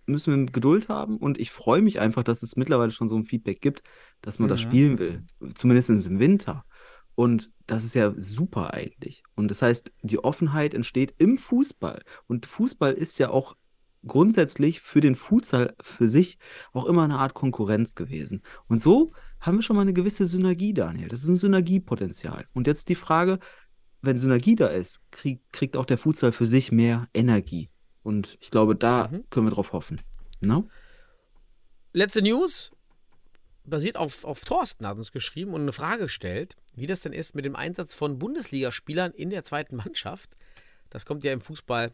müssen 0.05 0.36
wir 0.45 0.51
Geduld 0.51 0.89
haben 0.89 1.17
und 1.17 1.39
ich 1.39 1.51
freue 1.51 1.81
mich 1.81 1.99
einfach, 1.99 2.23
dass 2.23 2.43
es 2.43 2.58
mittlerweile 2.58 2.91
schon 2.91 3.08
so 3.08 3.15
ein 3.15 3.25
Feedback 3.25 3.62
gibt, 3.62 3.84
dass 4.21 4.39
man 4.39 4.49
das 4.49 4.63
Mhm. 4.63 4.69
spielen 4.69 4.99
will. 4.99 5.23
Zumindest 5.55 5.89
im 6.08 6.19
Winter. 6.19 6.65
Und 7.15 7.49
das 7.65 7.86
ist 7.86 7.95
ja 7.95 8.13
super 8.17 8.73
eigentlich. 8.73 9.23
Und 9.36 9.49
das 9.49 9.62
heißt, 9.62 9.93
die 10.01 10.19
Offenheit 10.19 10.73
entsteht 10.73 11.15
im 11.17 11.38
Fußball. 11.38 12.03
Und 12.27 12.45
Fußball 12.45 12.93
ist 12.93 13.17
ja 13.19 13.29
auch 13.29 13.55
grundsätzlich 14.05 14.81
für 14.81 14.99
den 15.01 15.15
Futsal 15.15 15.73
für 15.81 16.08
sich 16.08 16.38
auch 16.73 16.86
immer 16.86 17.03
eine 17.03 17.17
Art 17.17 17.34
Konkurrenz 17.34 17.95
gewesen. 17.95 18.43
Und 18.67 18.81
so 18.81 19.13
haben 19.39 19.58
wir 19.58 19.62
schon 19.63 19.75
mal 19.77 19.81
eine 19.84 19.93
gewisse 19.93 20.27
Synergie, 20.27 20.73
Daniel. 20.73 21.08
Das 21.08 21.23
ist 21.23 21.29
ein 21.29 21.38
Synergiepotenzial. 21.38 22.45
Und 22.53 22.67
jetzt 22.67 22.89
die 22.89 22.95
Frage, 22.95 23.39
wenn 24.06 24.18
Synergie 24.18 24.56
da 24.56 24.68
ist, 24.68 25.02
krieg, 25.12 25.41
kriegt 25.52 25.78
auch 25.78 25.86
der 25.86 25.98
Futsal 25.98 26.32
für 26.32 26.46
sich 26.46 26.72
mehr 26.72 27.08
Energie. 27.13 27.70
Und 28.04 28.38
ich 28.39 28.52
glaube, 28.52 28.76
da 28.76 29.08
Mhm. 29.08 29.24
können 29.30 29.48
wir 29.48 29.52
drauf 29.52 29.72
hoffen. 29.74 30.02
Ne? 30.41 30.63
letzte 31.94 32.22
News 32.22 32.72
basiert 33.63 33.96
auf, 33.96 34.26
auf 34.26 34.44
Thorsten, 34.44 34.86
hat 34.86 34.98
uns 34.98 35.12
geschrieben 35.12 35.54
und 35.54 35.62
eine 35.62 35.72
Frage 35.72 36.04
gestellt, 36.04 36.56
wie 36.76 36.88
das 36.88 37.02
denn 37.02 37.13
ist 37.13 37.36
mit 37.36 37.46
dem 37.46 37.56
Einsatz 37.56 37.96
von 37.96 38.20
Bundesligaspielern 38.20 39.12
in 39.13 39.30
der 39.30 39.44
zweiten 39.44 39.78
Mannschaft. 39.78 40.36
Das 40.89 41.06
kommt 41.06 41.24
ja 41.24 41.32
im 41.32 41.41
Fußball 41.41 41.91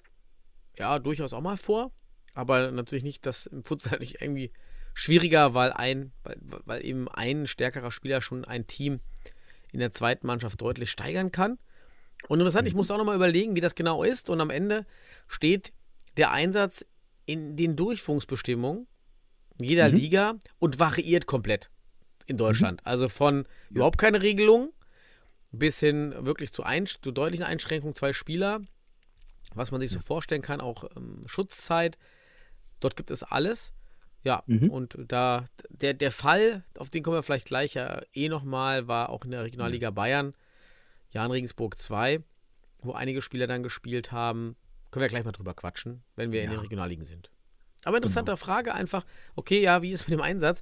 ja 0.78 1.00
durchaus 1.00 1.34
auch 1.34 1.42
mal 1.42 1.56
vor, 1.56 1.92
aber 2.34 2.72
natürlich 2.72 3.04
nicht, 3.04 3.26
das 3.26 3.46
im 3.46 3.64
Futsal 3.64 4.00
nicht 4.00 4.22
irgendwie 4.22 4.52
schwieriger, 4.94 5.54
weil 5.54 5.72
ein, 5.72 6.12
weil, 6.24 6.38
weil 6.42 6.86
eben 6.86 7.08
ein 7.08 7.48
stärkerer 7.48 7.92
Spieler 7.92 8.22
schon 8.22 8.44
ein 8.44 8.68
Team 8.68 9.00
in 9.72 9.80
der 9.80 9.92
zweiten 9.94 10.28
Mannschaft 10.28 10.60
deutlich 10.62 10.92
steigern 10.92 11.32
kann. 11.32 11.58
Und 12.28 12.40
interessant, 12.40 12.68
ich 12.68 12.74
musste 12.74 12.94
auch 12.94 12.98
nochmal 12.98 13.16
überlegen, 13.16 13.56
wie 13.56 13.62
das 13.62 13.76
genau 13.76 14.04
ist. 14.04 14.30
Und 14.30 14.40
am 14.42 14.50
Ende 14.50 14.86
steht 15.28 15.74
der 16.18 16.32
Einsatz 16.32 16.86
in 17.26 17.56
den 17.58 17.76
Durchführungsbestimmungen 17.76 18.88
jeder 19.60 19.90
Mhm. 19.90 19.96
Liga 19.96 20.34
und 20.60 20.80
variiert 20.80 21.26
komplett 21.26 21.70
in 22.26 22.38
Deutschland. 22.38 22.86
Also 22.86 23.10
von 23.10 23.46
überhaupt 23.70 23.98
keine 23.98 24.22
Regelung 24.22 24.74
bis 25.52 25.80
hin 25.80 26.14
wirklich 26.20 26.52
zu, 26.54 26.64
ein, 26.64 26.86
zu 26.88 27.12
deutlichen 27.12 27.46
Einschränkungen, 27.46 27.96
zwei 27.96 28.14
Spieler, 28.14 28.62
was 29.54 29.72
man 29.72 29.82
sich 29.82 29.92
so 29.92 30.00
vorstellen 30.00 30.42
kann, 30.42 30.62
auch 30.62 30.86
ähm, 30.96 31.22
Schutzzeit. 31.28 31.98
Dort 32.80 32.96
gibt 32.96 33.12
es 33.12 33.24
alles. 33.24 33.74
Ja, 34.24 34.44
Mhm. 34.46 34.70
und 34.70 34.96
da 35.08 35.46
der, 35.70 35.94
der 35.96 36.12
Fall, 36.12 36.64
auf 36.78 36.90
den 36.90 37.04
kommen 37.04 37.18
wir 37.18 37.24
vielleicht 37.24 37.48
gleich 37.48 37.74
ja 37.74 38.02
eh 38.14 38.30
nochmal, 38.30 38.88
war 38.88 39.10
auch 39.10 39.26
in 39.26 39.32
der 39.32 39.44
Regionalliga 39.44 39.90
Bayern, 39.92 40.34
Jan 41.12 41.32
Regensburg 41.32 41.78
2, 41.80 42.22
wo 42.82 42.94
einige 42.94 43.22
Spieler 43.22 43.48
dann 43.48 43.64
gespielt 43.64 44.12
haben. 44.12 44.56
Können 44.92 45.02
wir 45.04 45.08
gleich 45.10 45.24
mal 45.24 45.32
drüber 45.32 45.54
quatschen, 45.54 46.04
wenn 46.16 46.32
wir 46.32 46.42
in 46.42 46.46
Ja. 46.52 46.58
den 46.58 46.62
Regionalligen 46.62 47.06
sind. 47.06 47.32
Aber 47.84 47.98
interessante 47.98 48.36
Frage 48.38 48.74
einfach, 48.74 49.06
okay, 49.36 49.62
ja, 49.62 49.82
wie 49.82 49.92
ist 49.92 50.02
es 50.02 50.08
mit 50.08 50.18
dem 50.20 50.22
Einsatz? 50.24 50.62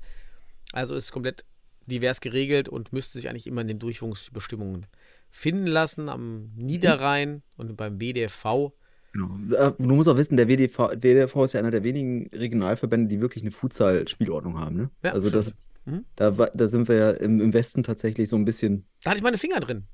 Also 0.71 0.95
ist 0.95 1.11
komplett 1.11 1.45
divers 1.87 2.21
geregelt 2.21 2.69
und 2.69 2.93
müsste 2.93 3.13
sich 3.17 3.29
eigentlich 3.29 3.47
immer 3.47 3.61
in 3.61 3.67
den 3.67 3.79
Durchführungsbestimmungen 3.79 4.85
finden 5.31 5.67
lassen, 5.67 6.07
am 6.09 6.51
Niederrhein 6.55 7.41
und 7.57 7.75
beim 7.75 7.99
WDFV. 7.99 8.71
Genau. 9.11 9.55
Äh, 9.55 9.71
Du 9.77 9.95
musst 9.95 10.07
auch 10.07 10.17
wissen, 10.17 10.37
der 10.37 10.47
WDV, 10.47 10.91
WDV 11.01 11.43
ist 11.43 11.53
ja 11.53 11.59
einer 11.59 11.71
der 11.71 11.83
wenigen 11.83 12.27
Regionalverbände, 12.27 13.07
die 13.07 13.19
wirklich 13.21 13.43
eine 13.43 13.51
Futsal-Spielordnung 13.51 14.59
haben. 14.59 14.75
Ne? 14.75 14.89
Ja, 15.03 15.13
also 15.13 15.29
das 15.29 15.47
ist, 15.47 15.69
Mhm. 15.85 16.05
da, 16.15 16.29
da 16.31 16.67
sind 16.67 16.87
wir 16.87 16.95
ja 16.95 17.11
im, 17.11 17.41
im 17.41 17.53
Westen 17.53 17.81
tatsächlich 17.81 18.29
so 18.29 18.35
ein 18.35 18.45
bisschen. 18.45 18.85
Da 19.03 19.09
hatte 19.11 19.17
ich 19.17 19.23
meine 19.23 19.39
Finger 19.39 19.59
drin. 19.59 19.87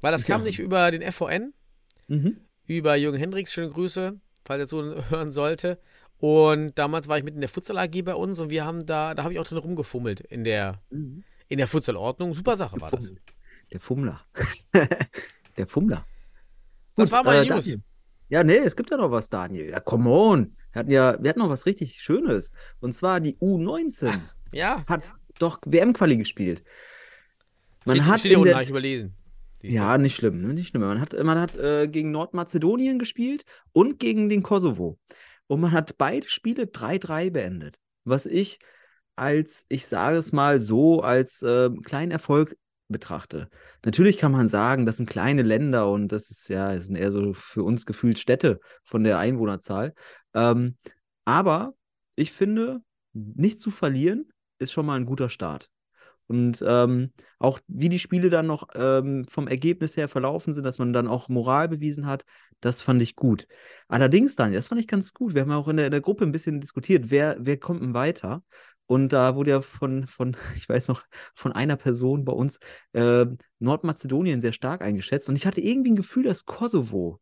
Weil 0.00 0.12
das 0.12 0.24
kam 0.24 0.42
nicht 0.44 0.58
über 0.58 0.90
den 0.90 1.02
FVN, 1.02 1.52
Mhm. 2.06 2.38
über 2.66 2.96
Jürgen 2.96 3.18
Hendricks, 3.18 3.52
schöne 3.52 3.70
Grüße, 3.70 4.18
falls 4.44 4.60
er 4.60 4.66
so 4.66 4.82
hören 5.10 5.30
sollte. 5.30 5.78
Und 6.18 6.76
damals 6.78 7.06
war 7.08 7.18
ich 7.18 7.24
mit 7.24 7.34
in 7.34 7.40
der 7.40 7.48
Futsal 7.48 7.78
AG 7.78 8.02
bei 8.02 8.14
uns 8.14 8.40
und 8.40 8.50
wir 8.50 8.64
haben 8.64 8.84
da, 8.86 9.14
da 9.14 9.22
habe 9.22 9.32
ich 9.32 9.38
auch 9.38 9.44
drin 9.44 9.58
rumgefummelt 9.58 10.20
in 10.20 10.44
der, 10.44 10.80
Mhm. 10.90 11.22
in 11.48 11.58
der 11.58 11.66
Futsal-Ordnung. 11.68 12.34
Super 12.34 12.56
Sache 12.56 12.80
war 12.80 12.90
das. 12.90 13.12
Der 13.72 13.80
Fummler. 13.80 14.20
Der 15.56 15.66
Fummler. 15.66 16.06
Das 16.96 17.10
Gut, 17.10 17.12
war 17.12 17.24
meine 17.24 17.44
äh, 17.46 17.48
News. 17.50 17.64
Daniel. 17.64 17.82
Ja, 18.30 18.44
nee, 18.44 18.56
es 18.58 18.76
gibt 18.76 18.90
ja 18.90 18.96
noch 18.96 19.10
was, 19.10 19.28
Daniel. 19.28 19.68
Ja, 19.70 19.80
come 19.80 20.08
on. 20.10 20.56
Wir 20.72 20.80
hatten 20.80 20.90
ja, 20.90 21.16
wir 21.22 21.28
hatten 21.30 21.38
noch 21.40 21.48
was 21.50 21.66
richtig 21.66 22.00
Schönes. 22.00 22.52
Und 22.80 22.92
zwar 22.94 23.20
die 23.20 23.36
U19 23.36 24.12
Ja, 24.52 24.84
hat 24.86 25.12
doch 25.38 25.58
WM-Quali 25.66 26.16
gespielt. 26.16 26.62
Man 27.84 27.96
steht, 27.96 28.08
hat 28.08 28.20
steht 28.20 28.32
in 28.32 28.42
der, 28.44 28.68
überlesen. 28.68 29.14
Ja, 29.62 29.98
nicht 29.98 30.16
schlimm, 30.16 30.40
ne? 30.40 30.54
nicht 30.54 30.68
schlimm. 30.68 30.82
Man 30.82 31.00
hat, 31.00 31.12
man 31.22 31.38
hat 31.38 31.56
äh, 31.56 31.88
gegen 31.88 32.10
Nordmazedonien 32.10 32.98
gespielt 32.98 33.44
und 33.72 33.98
gegen 33.98 34.28
den 34.28 34.42
Kosovo. 34.42 34.98
Und 35.46 35.60
man 35.60 35.72
hat 35.72 35.98
beide 35.98 36.28
Spiele 36.28 36.66
3-3 36.66 37.30
beendet. 37.30 37.78
Was 38.04 38.26
ich 38.26 38.58
als, 39.16 39.66
ich 39.68 39.86
sage 39.86 40.16
es 40.16 40.32
mal 40.32 40.60
so, 40.60 41.02
als 41.02 41.42
äh, 41.42 41.70
kleinen 41.84 42.12
Erfolg 42.12 42.56
betrachte. 42.88 43.50
Natürlich 43.84 44.16
kann 44.16 44.32
man 44.32 44.48
sagen, 44.48 44.86
das 44.86 44.96
sind 44.96 45.10
kleine 45.10 45.42
Länder 45.42 45.90
und 45.90 46.08
das 46.08 46.30
ist 46.30 46.48
ja, 46.48 46.74
das 46.74 46.86
sind 46.86 46.96
eher 46.96 47.12
so 47.12 47.34
für 47.34 47.62
uns 47.62 47.84
gefühlt 47.84 48.18
Städte 48.18 48.60
von 48.84 49.04
der 49.04 49.18
Einwohnerzahl. 49.18 49.92
Ähm, 50.34 50.76
aber 51.24 51.74
ich 52.14 52.32
finde, 52.32 52.80
nicht 53.12 53.60
zu 53.60 53.70
verlieren 53.70 54.30
ist 54.58 54.72
schon 54.72 54.86
mal 54.86 54.96
ein 54.96 55.06
guter 55.06 55.28
Start. 55.28 55.68
Und 56.28 56.62
ähm, 56.66 57.12
auch 57.38 57.58
wie 57.66 57.88
die 57.88 57.98
Spiele 57.98 58.30
dann 58.30 58.46
noch 58.46 58.68
ähm, 58.74 59.24
vom 59.26 59.48
Ergebnis 59.48 59.96
her 59.96 60.08
verlaufen 60.08 60.52
sind, 60.52 60.64
dass 60.64 60.78
man 60.78 60.92
dann 60.92 61.08
auch 61.08 61.28
Moral 61.28 61.68
bewiesen 61.68 62.06
hat, 62.06 62.24
das 62.60 62.82
fand 62.82 63.00
ich 63.02 63.16
gut. 63.16 63.46
Allerdings, 63.88 64.36
Daniel, 64.36 64.58
das 64.58 64.68
fand 64.68 64.80
ich 64.80 64.86
ganz 64.86 65.14
gut. 65.14 65.34
Wir 65.34 65.42
haben 65.42 65.50
ja 65.50 65.56
auch 65.56 65.68
in 65.68 65.78
der, 65.78 65.86
in 65.86 65.92
der 65.92 66.02
Gruppe 66.02 66.24
ein 66.24 66.32
bisschen 66.32 66.60
diskutiert, 66.60 67.10
wer, 67.10 67.36
wer 67.40 67.58
kommt 67.58 67.82
denn 67.82 67.94
weiter? 67.94 68.42
Und 68.86 69.12
da 69.12 69.36
wurde 69.36 69.50
ja 69.50 69.62
von, 69.62 70.06
von, 70.06 70.36
ich 70.56 70.68
weiß 70.68 70.88
noch, 70.88 71.04
von 71.34 71.52
einer 71.52 71.76
Person 71.76 72.24
bei 72.24 72.32
uns 72.32 72.58
äh, 72.92 73.26
Nordmazedonien 73.58 74.40
sehr 74.40 74.52
stark 74.52 74.82
eingeschätzt. 74.82 75.28
Und 75.28 75.36
ich 75.36 75.46
hatte 75.46 75.60
irgendwie 75.60 75.92
ein 75.92 75.96
Gefühl, 75.96 76.24
dass 76.24 76.44
Kosovo 76.44 77.20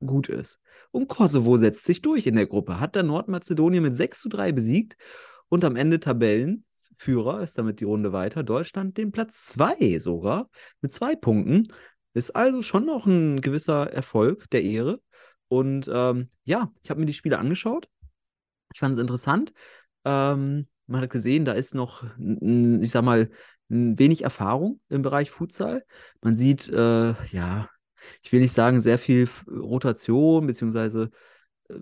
gut 0.00 0.28
ist. 0.28 0.60
Und 0.92 1.08
Kosovo 1.08 1.56
setzt 1.56 1.84
sich 1.84 2.02
durch 2.02 2.26
in 2.26 2.34
der 2.34 2.46
Gruppe, 2.46 2.80
hat 2.80 2.96
dann 2.96 3.06
Nordmazedonien 3.06 3.82
mit 3.82 3.94
6 3.94 4.20
zu 4.20 4.28
3 4.28 4.52
besiegt 4.52 4.96
und 5.48 5.64
am 5.64 5.76
Ende 5.76 6.00
Tabellenführer 7.00 7.42
ist 7.42 7.58
damit 7.58 7.80
die 7.80 7.84
Runde 7.84 8.12
weiter. 8.12 8.42
Deutschland 8.42 8.96
den 8.98 9.12
Platz 9.12 9.46
2 9.46 9.98
sogar 9.98 10.48
mit 10.80 10.92
zwei 10.92 11.16
Punkten. 11.16 11.68
Ist 12.12 12.34
also 12.36 12.62
schon 12.62 12.86
noch 12.86 13.06
ein 13.06 13.40
gewisser 13.40 13.92
Erfolg 13.92 14.50
der 14.50 14.62
Ehre. 14.62 15.00
Und 15.48 15.90
ähm, 15.92 16.28
ja, 16.44 16.72
ich 16.82 16.90
habe 16.90 17.00
mir 17.00 17.06
die 17.06 17.14
Spiele 17.14 17.38
angeschaut. 17.38 17.88
Ich 18.72 18.80
fand 18.80 18.94
es 18.94 19.00
interessant. 19.00 19.52
Ähm, 20.04 20.66
man 20.86 21.02
hat 21.02 21.10
gesehen, 21.10 21.44
da 21.44 21.52
ist 21.52 21.74
noch, 21.74 22.04
ich 22.18 22.90
sag 22.90 23.04
mal, 23.04 23.30
n- 23.68 23.98
wenig 23.98 24.22
Erfahrung 24.22 24.80
im 24.88 25.02
Bereich 25.02 25.30
Futsal. 25.30 25.84
Man 26.20 26.36
sieht, 26.36 26.68
äh, 26.68 27.14
ja, 27.32 27.68
ich 28.22 28.32
will 28.32 28.40
nicht 28.40 28.52
sagen, 28.52 28.80
sehr 28.80 28.98
viel 28.98 29.28
Rotation, 29.48 30.46
beziehungsweise 30.46 31.10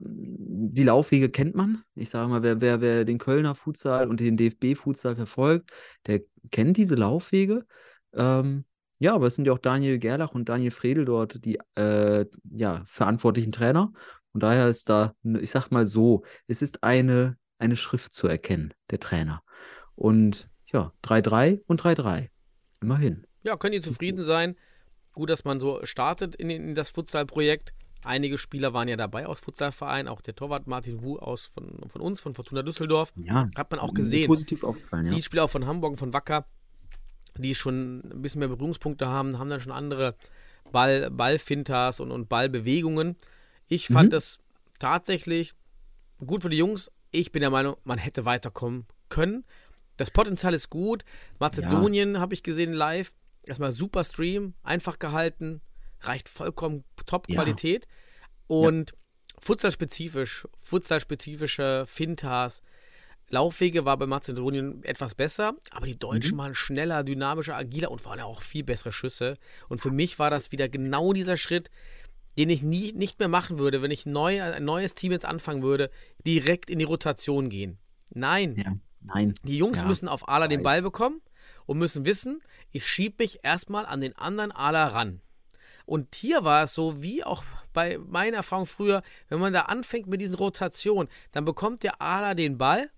die 0.01 0.85
Laufwege 0.85 1.31
kennt 1.31 1.55
man. 1.55 1.83
Ich 1.95 2.11
sage 2.11 2.29
mal, 2.29 2.43
wer, 2.43 2.61
wer, 2.61 2.81
wer 2.81 3.05
den 3.05 3.19
Kölner 3.19 3.55
Futsal 3.55 4.09
und 4.09 4.21
den 4.21 4.37
DFB-Futsal 4.37 5.17
verfolgt, 5.17 5.71
der 6.07 6.23
kennt 6.51 6.77
diese 6.77 6.95
Laufwege. 6.95 7.65
Ähm, 8.13 8.65
ja, 8.99 9.15
aber 9.15 9.29
es 9.29 9.37
sind 9.37 9.47
ja 9.47 9.53
auch 9.53 9.59
Daniel 9.59 9.99
Gerlach 9.99 10.33
und 10.33 10.49
Daniel 10.49 10.71
Fredel 10.71 11.05
dort 11.05 11.45
die 11.45 11.59
äh, 11.77 12.27
ja, 12.51 12.83
verantwortlichen 12.87 13.53
Trainer. 13.53 13.93
Und 14.33 14.43
daher 14.43 14.69
ist 14.69 14.89
da, 14.89 15.15
ich 15.23 15.51
sag 15.51 15.71
mal 15.71 15.87
so, 15.87 16.25
es 16.47 16.63
ist 16.63 16.83
eine, 16.83 17.37
eine 17.59 17.77
Schrift 17.77 18.13
zu 18.13 18.27
erkennen, 18.27 18.75
der 18.91 19.01
Trainer. 19.01 19.43
Und 19.95 20.49
ja, 20.67 20.93
3-3 21.05 21.63
und 21.67 21.83
3-3. 21.83 22.29
Immerhin. 22.81 23.27
Ja, 23.43 23.57
können 23.57 23.73
die 23.73 23.81
zufrieden 23.81 24.25
sein. 24.25 24.57
Gut, 25.13 25.31
dass 25.31 25.45
man 25.45 25.59
so 25.59 25.81
startet 25.85 26.35
in, 26.37 26.51
in 26.51 26.75
das 26.75 26.91
Futsal-Projekt. 26.91 27.73
Einige 28.05 28.39
Spieler 28.39 28.73
waren 28.73 28.89
ja 28.89 28.97
dabei 28.97 29.27
aus 29.27 29.41
Futsalvereinen, 29.41 30.09
auch 30.09 30.21
der 30.21 30.35
Torwart 30.35 30.67
Martin 30.67 31.03
Wu 31.03 31.19
aus 31.19 31.47
von, 31.47 31.81
von 31.89 32.01
uns, 32.01 32.21
von 32.21 32.35
Fortuna 32.35 32.63
Düsseldorf. 32.63 33.13
Ja, 33.17 33.49
Hat 33.57 33.71
man 33.71 33.81
auch 33.81 33.93
gesehen. 33.93 34.29
Positiv 34.29 34.63
aufgefallen, 34.65 35.07
ja. 35.07 35.15
Die 35.15 35.23
Spieler 35.23 35.45
auch 35.45 35.51
von 35.51 35.67
Hamburg 35.67 35.93
und 35.93 35.97
von 35.99 36.13
Wacker, 36.13 36.47
die 37.37 37.55
schon 37.55 38.01
ein 38.13 38.23
bisschen 38.23 38.39
mehr 38.39 38.49
Berührungspunkte 38.49 39.07
haben, 39.07 39.39
haben 39.39 39.51
dann 39.51 39.61
schon 39.61 39.73
andere 39.73 40.15
Ball, 40.73 41.11
Ballfintas 41.11 41.99
und, 42.01 42.11
und 42.13 42.29
Ballbewegungen. 42.29 43.17
Ich 43.67 43.89
fand 43.89 44.07
Mhm. 44.09 44.11
das 44.13 44.39
tatsächlich 44.79 45.55
gut 46.25 46.43
für 46.43 46.51
die 46.51 46.57
Jungs. 46.59 46.91
Ich 47.11 47.33
bin 47.33 47.41
der 47.41 47.51
Meinung, 47.51 47.77
man 47.85 47.99
hätte 47.99 48.25
weiterkommen 48.25 48.87
können. 49.09 49.45
Das 49.97 50.11
Potenzial 50.11 50.55
ist 50.55 50.71
gut. 50.71 51.05
Mazedonien 51.41 52.21
habe 52.21 52.35
ich 52.35 52.43
gesehen 52.43 52.73
live. 52.73 53.13
Erstmal 53.43 53.73
super 53.73 54.05
Stream, 54.05 54.55
einfach 54.63 54.99
gehalten, 54.99 55.61
reicht 56.01 56.29
vollkommen 56.29 56.85
Top-Qualität. 57.07 57.87
Und 58.47 58.95
futsalspezifisch, 59.41 60.47
futsalspezifische 60.63 61.85
Fintas, 61.87 62.63
Laufwege 63.31 63.85
war 63.85 63.99
bei 63.99 64.07
Mazedonien 64.07 64.83
etwas 64.85 65.15
besser, 65.15 65.55
aber 65.71 65.85
die 65.87 65.99
Deutschen 65.99 66.35
Mhm. 66.37 66.39
waren 66.39 66.55
schneller, 66.55 67.05
dynamischer, 67.05 67.57
agiler 67.57 67.91
und 67.91 68.03
waren 68.07 68.21
auch 68.21 68.41
viel 68.41 68.65
bessere 68.65 68.91
Schüsse. 68.93 69.37
Und 69.69 69.83
für 69.83 69.91
mich 69.91 70.19
war 70.19 70.31
das 70.31 70.51
wieder 70.51 70.69
genau 70.71 71.13
dieser 71.13 71.37
Schritt, 71.37 71.71
den 72.39 72.49
ich 72.49 72.63
nie, 72.63 72.93
nicht 72.93 73.19
mehr 73.19 73.29
machen 73.29 73.59
würde, 73.59 73.83
wenn 73.83 73.91
ich 73.91 74.07
neu, 74.07 74.43
ein 74.43 74.65
neues 74.65 74.95
Team 74.95 75.13
jetzt 75.13 75.27
anfangen 75.27 75.63
würde, 75.63 75.91
direkt 76.25 76.71
in 76.71 76.79
die 76.79 76.87
Rotation 76.87 77.51
gehen. 77.51 77.79
Nein, 78.15 78.57
Ja, 78.57 78.77
nein. 79.03 79.35
die 79.43 79.59
Jungs 79.59 79.81
Ja, 79.81 79.85
müssen 79.87 80.09
auf 80.09 80.27
Ala 80.29 80.49
den. 80.49 80.63
Ball 80.63 80.81
bekommen 80.81 81.21
und 81.67 81.77
müssen 81.79 82.07
wissen, 82.07 82.41
ich 82.71 82.87
schiebe 82.87 83.23
mich 83.23 83.41
erstmal 83.43 83.85
an 83.85 84.01
den 84.01 84.17
anderen 84.17 84.53
Ala 84.53 84.87
ran. 84.89 85.21
Und 85.89 86.15
hier 86.15 86.45
war 86.45 86.65
es 86.65 86.75
so, 86.75 87.03
wie 87.03 87.25
auch 87.25 87.43
bei 87.73 87.97
meiner 87.99 88.39
Erfahrung 88.39 88.67
früher, 88.67 89.03
wenn 89.29 89.39
man 89.41 89.53
da 89.55 89.63
anfängt 89.63 90.07
mit 90.07 90.21
diesen 90.21 90.35
Rotationen, 90.35 91.09
dann 91.33 91.45
bekommt 91.47 91.83
der 91.83 92.03
Ala 92.03 92.35
den 92.35 92.59
Ball 92.59 92.91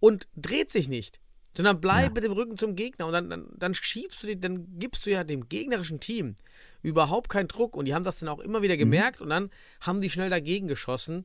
und 0.00 0.26
dreht 0.34 0.70
sich 0.72 0.88
nicht, 0.88 1.20
sondern 1.56 1.80
bleibt 1.80 2.08
Ja. 2.08 2.14
mit 2.14 2.24
dem 2.24 2.32
Rücken 2.32 2.56
zum 2.56 2.74
Gegner 2.74 3.06
und 3.06 3.12
dann, 3.12 3.30
dann, 3.30 3.46
dann 3.56 3.74
schiebst 3.74 4.22
du 4.22 4.26
die, 4.26 4.40
dann 4.40 4.78
gibst 4.80 5.06
du 5.06 5.10
ja 5.10 5.22
dem 5.22 5.48
gegnerischen 5.48 6.00
Team 6.00 6.34
überhaupt 6.82 7.28
keinen 7.28 7.46
Druck 7.48 7.76
und 7.76 7.84
die 7.84 7.94
haben 7.94 8.04
das 8.04 8.18
dann 8.18 8.28
auch 8.28 8.40
immer 8.40 8.62
wieder 8.62 8.74
Mhm. 8.74 8.78
gemerkt 8.80 9.20
und 9.20 9.28
dann 9.30 9.50
haben 9.80 10.00
die 10.00 10.10
schnell 10.10 10.30
dagegen 10.30 10.66
geschossen. 10.66 11.24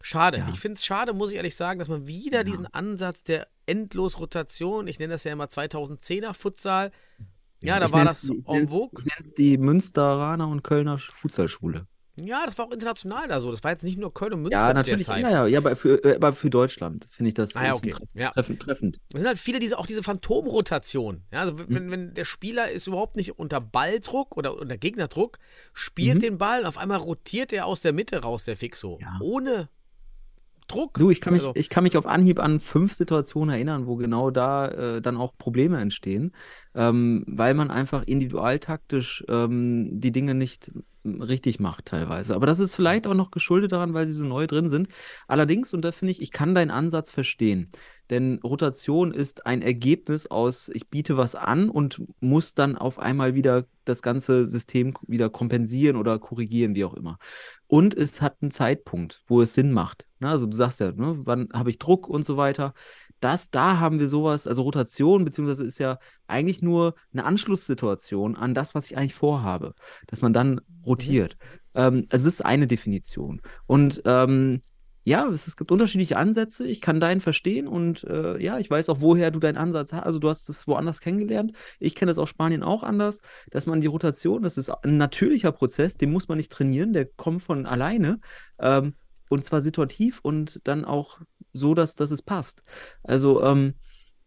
Schade. 0.00 0.38
Ja. 0.38 0.48
Ich 0.52 0.60
finde 0.60 0.78
es 0.78 0.84
schade, 0.84 1.12
muss 1.12 1.30
ich 1.30 1.36
ehrlich 1.36 1.56
sagen, 1.56 1.78
dass 1.80 1.88
man 1.88 2.06
wieder 2.06 2.38
Ja. 2.38 2.44
diesen 2.44 2.66
Ansatz 2.66 3.24
der 3.24 3.48
Endlosrotation, 3.66 4.86
ich 4.86 4.98
nenne 5.00 5.12
das 5.14 5.24
ja 5.24 5.32
immer 5.32 5.48
2010er 5.48 6.34
Futsal, 6.34 6.90
ja, 7.62 7.78
da 7.80 7.86
ich 7.86 7.92
war 7.92 8.04
das 8.04 8.22
die- 8.22 8.42
en 8.46 8.66
vogue. 8.66 9.00
Ich 9.00 9.04
nenne 9.06 9.20
es 9.20 9.34
die 9.34 9.58
Münsteraner 9.58 10.48
und 10.48 10.62
Kölner 10.62 10.98
Futsalschule. 10.98 11.86
Ja, 12.20 12.42
das 12.44 12.58
war 12.58 12.66
auch 12.66 12.70
international 12.72 13.28
da 13.28 13.40
so. 13.40 13.50
Das 13.50 13.64
war 13.64 13.70
jetzt 13.70 13.84
nicht 13.84 13.98
nur 13.98 14.12
Köln 14.12 14.34
und 14.34 14.42
Münster 14.42 14.58
Ja, 14.58 14.74
natürlich. 14.74 15.06
Ja, 15.06 15.18
ja, 15.18 15.46
ja, 15.46 15.58
aber 15.58 15.74
für, 15.74 16.04
äh, 16.04 16.16
aber 16.16 16.34
für 16.34 16.50
Deutschland 16.50 17.06
finde 17.10 17.28
ich 17.28 17.34
das 17.34 17.56
Ah, 17.56 17.66
ja, 17.66 17.74
okay. 17.74 17.94
Ja. 18.12 18.30
treffend, 18.32 18.60
treffend. 18.60 19.00
Es 19.14 19.20
sind 19.20 19.28
halt 19.28 19.38
viele, 19.38 19.58
diese, 19.58 19.78
auch 19.78 19.86
diese 19.86 20.02
Phantomrotation. 20.02 21.22
Ja, 21.32 21.40
also 21.40 21.54
Mhm. 21.54 21.64
wenn, 21.68 21.90
wenn 21.90 22.14
der 22.14 22.24
Spieler 22.24 22.70
ist 22.70 22.86
überhaupt 22.86 23.16
nicht 23.16 23.38
unter 23.38 23.60
Balldruck 23.60 24.36
oder 24.36 24.58
unter 24.58 24.76
Gegnerdruck, 24.76 25.38
spielt 25.72 26.16
Mhm. 26.16 26.20
den 26.20 26.38
Ball 26.38 26.60
und 26.60 26.66
auf 26.66 26.76
einmal 26.78 26.98
rotiert 26.98 27.52
er 27.54 27.64
aus 27.66 27.80
der 27.80 27.92
Mitte 27.94 28.20
raus, 28.22 28.44
der 28.44 28.56
Fixo. 28.56 28.98
Ja. 29.00 29.16
Ohne 29.22 29.68
Druck. 30.70 30.94
Du, 30.98 31.10
ich 31.10 31.20
kann, 31.20 31.32
mich, 31.32 31.42
Also, 31.42 31.52
ich 31.54 31.68
kann 31.68 31.84
mich 31.84 31.96
auf 31.96 32.06
Anhieb 32.06 32.38
an 32.38 32.60
fünf 32.60 32.94
Situationen 32.94 33.54
erinnern, 33.54 33.86
wo 33.86 33.96
genau 33.96 34.30
da 34.30 34.68
äh, 34.68 35.02
dann 35.02 35.16
auch 35.16 35.36
Probleme 35.36 35.80
entstehen, 35.80 36.32
ähm, 36.74 37.24
weil 37.26 37.54
man 37.54 37.70
einfach 37.70 38.04
individualtaktisch 38.04 39.24
ähm, 39.28 40.00
die 40.00 40.12
Dinge 40.12 40.34
nicht 40.34 40.70
richtig 41.04 41.60
macht 41.60 41.86
teilweise. 41.86 42.34
Aber 42.34 42.46
das 42.46 42.60
ist 42.60 42.76
vielleicht 42.76 43.06
auch 43.06 43.14
noch 43.14 43.30
geschuldet 43.30 43.72
daran, 43.72 43.94
weil 43.94 44.06
sie 44.06 44.12
so 44.12 44.24
neu 44.24 44.46
drin 44.46 44.68
sind. 44.68 44.88
Allerdings, 45.26 45.72
und 45.72 45.82
da 45.82 45.92
finde 45.92 46.12
ich, 46.12 46.20
ich 46.20 46.30
kann 46.30 46.54
deinen 46.54 46.70
Ansatz 46.70 47.10
verstehen. 47.10 47.70
Denn 48.10 48.40
Rotation 48.42 49.12
ist 49.12 49.46
ein 49.46 49.62
Ergebnis 49.62 50.26
aus, 50.26 50.68
ich 50.68 50.88
biete 50.88 51.16
was 51.16 51.36
an 51.36 51.70
und 51.70 52.02
muss 52.20 52.54
dann 52.54 52.76
auf 52.76 52.98
einmal 52.98 53.34
wieder 53.34 53.66
das 53.84 54.02
ganze 54.02 54.48
System 54.48 54.94
wieder 55.06 55.30
kompensieren 55.30 55.96
oder 55.96 56.18
korrigieren, 56.18 56.74
wie 56.74 56.84
auch 56.84 56.94
immer. 56.94 57.18
Und 57.68 57.96
es 57.96 58.20
hat 58.20 58.36
einen 58.40 58.50
Zeitpunkt, 58.50 59.22
wo 59.28 59.40
es 59.42 59.54
Sinn 59.54 59.70
macht. 59.70 60.06
Also 60.20 60.46
du 60.46 60.56
sagst 60.56 60.80
ja, 60.80 60.90
ne, 60.90 61.20
wann 61.24 61.48
habe 61.52 61.70
ich 61.70 61.78
Druck 61.78 62.08
und 62.08 62.24
so 62.24 62.36
weiter. 62.36 62.74
Das, 63.20 63.50
da 63.50 63.78
haben 63.78 64.00
wir 64.00 64.08
sowas, 64.08 64.46
also 64.46 64.62
Rotation, 64.62 65.24
beziehungsweise 65.24 65.64
ist 65.64 65.78
ja 65.78 65.98
eigentlich 66.26 66.62
nur 66.62 66.94
eine 67.12 67.24
Anschlusssituation 67.24 68.34
an 68.34 68.54
das, 68.54 68.74
was 68.74 68.86
ich 68.86 68.96
eigentlich 68.96 69.14
vorhabe, 69.14 69.74
dass 70.08 70.22
man 70.22 70.32
dann 70.32 70.60
rotiert. 70.84 71.36
Ähm, 71.74 72.06
also 72.10 72.28
es 72.28 72.34
ist 72.34 72.44
eine 72.44 72.66
Definition. 72.66 73.40
Und 73.66 74.02
ähm, 74.04 74.62
ja, 75.04 75.26
es, 75.28 75.46
es 75.46 75.56
gibt 75.56 75.72
unterschiedliche 75.72 76.16
Ansätze. 76.16 76.66
Ich 76.66 76.80
kann 76.80 77.00
deinen 77.00 77.20
verstehen 77.20 77.66
und 77.66 78.04
äh, 78.04 78.40
ja, 78.42 78.58
ich 78.58 78.70
weiß 78.70 78.88
auch, 78.90 79.00
woher 79.00 79.30
du 79.30 79.38
deinen 79.38 79.56
Ansatz 79.56 79.92
hast. 79.92 80.02
Also 80.02 80.18
du 80.18 80.28
hast 80.28 80.48
es 80.48 80.66
woanders 80.66 81.00
kennengelernt. 81.00 81.52
Ich 81.78 81.94
kenne 81.94 82.10
das 82.10 82.18
aus 82.18 82.28
Spanien 82.28 82.62
auch 82.62 82.82
anders, 82.82 83.20
dass 83.50 83.66
man 83.66 83.80
die 83.80 83.86
Rotation, 83.86 84.42
das 84.42 84.58
ist 84.58 84.70
ein 84.70 84.98
natürlicher 84.98 85.52
Prozess, 85.52 85.96
den 85.96 86.10
muss 86.12 86.28
man 86.28 86.36
nicht 86.36 86.52
trainieren, 86.52 86.92
der 86.92 87.06
kommt 87.06 87.42
von 87.42 87.66
alleine. 87.66 88.20
Ähm, 88.58 88.94
und 89.30 89.44
zwar 89.44 89.60
situativ 89.60 90.20
und 90.22 90.60
dann 90.64 90.84
auch 90.84 91.20
so, 91.52 91.74
dass, 91.74 91.94
dass 91.96 92.10
es 92.10 92.22
passt. 92.22 92.62
Also, 93.02 93.42
ähm, 93.42 93.74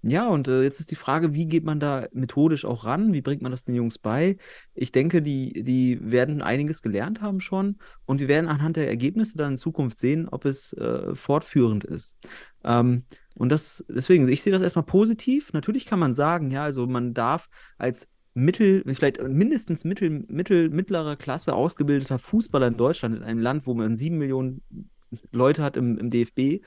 ja, 0.06 0.28
und 0.28 0.50
äh, 0.50 0.64
jetzt 0.64 0.82
ist 0.82 0.92
die 0.92 0.98
Frage, 0.98 1.34
wie 1.34 1.46
geht 1.46 1.64
man 1.64 1.80
da 1.80 2.08
methodisch 2.12 2.66
auch 2.66 2.84
ran? 2.84 3.14
Wie 3.14 3.22
bringt 3.22 3.42
man 3.42 3.54
das 3.54 3.64
den 3.64 3.74
Jungs 3.74 3.98
bei? 3.98 4.36
Ich 4.74 4.92
denke, 4.92 5.22
die, 5.22 5.64
die 5.64 5.98
werden 6.02 6.42
einiges 6.42 6.82
gelernt 6.82 7.22
haben 7.22 7.40
schon 7.40 7.78
und 8.06 8.20
wir 8.20 8.28
werden 8.28 8.50
anhand 8.50 8.76
der 8.76 8.90
Ergebnisse 8.90 9.38
dann 9.38 9.54
in 9.54 9.58
Zukunft 9.58 9.98
sehen, 9.98 10.28
ob 10.28 10.44
es 10.44 10.74
äh, 10.74 11.16
fortführend 11.16 11.86
ist. 11.86 12.18
Ähm, 12.66 13.06
und 13.36 13.50
das, 13.50 13.86
deswegen, 13.88 14.28
ich 14.28 14.44
sehe 14.44 14.52
das 14.52 14.62
erstmal 14.62 14.86
positiv. 14.86 15.54
Natürlich 15.54 15.86
kann 15.86 16.00
man 16.00 16.12
sagen, 16.12 16.52
ja, 16.52 16.64
also 16.64 16.86
man 16.86 17.14
darf 17.14 17.48
als 17.78 18.10
mittel, 18.34 18.84
vielleicht 18.94 19.22
mindestens 19.26 19.86
mittel, 19.86 20.26
mittel, 20.28 20.70
mittlerer 20.70 21.16
Klasse 21.16 21.54
ausgebildeter 21.54 22.20
Fußballer 22.20 22.68
in 22.68 22.78
Deutschland, 22.78 23.16
in 23.16 23.24
einem 23.24 23.40
Land, 23.40 23.68
wo 23.68 23.74
man 23.74 23.96
sieben 23.96 24.18
Millionen 24.18 24.62
Leute 25.32 25.64
hat 25.64 25.78
im, 25.78 25.98
im 25.98 26.10
DFB, 26.10 26.62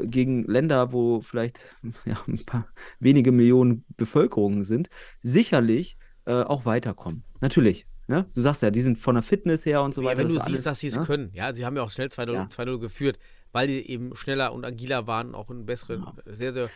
gegen 0.00 0.44
Länder, 0.44 0.92
wo 0.92 1.20
vielleicht 1.20 1.76
ja, 2.04 2.18
ein 2.26 2.44
paar 2.44 2.68
wenige 3.00 3.32
Millionen 3.32 3.84
Bevölkerung 3.96 4.64
sind, 4.64 4.88
sicherlich 5.22 5.98
äh, 6.26 6.42
auch 6.42 6.64
weiterkommen. 6.64 7.24
Natürlich. 7.40 7.86
Ne? 8.06 8.26
Du 8.34 8.40
sagst 8.40 8.62
ja, 8.62 8.70
die 8.70 8.80
sind 8.80 8.98
von 8.98 9.14
der 9.16 9.22
Fitness 9.22 9.66
her 9.66 9.82
und 9.82 9.94
so 9.94 10.02
weiter. 10.02 10.12
Ja, 10.12 10.18
wenn 10.18 10.28
du 10.28 10.34
das 10.34 10.46
siehst, 10.46 10.56
alles, 10.56 10.64
dass 10.64 10.80
sie 10.80 10.88
es 10.88 10.96
ne? 10.96 11.04
können. 11.04 11.30
Ja, 11.34 11.54
sie 11.54 11.66
haben 11.66 11.76
ja 11.76 11.82
auch 11.82 11.90
schnell 11.90 12.08
2-0 12.08 12.32
Ja. 12.32 12.44
2-0 12.44 12.78
geführt, 12.78 13.18
weil 13.52 13.66
die 13.66 13.90
eben 13.90 14.16
schneller 14.16 14.52
und 14.52 14.64
agiler 14.64 15.06
waren, 15.06 15.34
auch 15.34 15.50
einen 15.50 15.66
besseren, 15.66 16.06
sehr, 16.24 16.54
sehr 16.54 16.70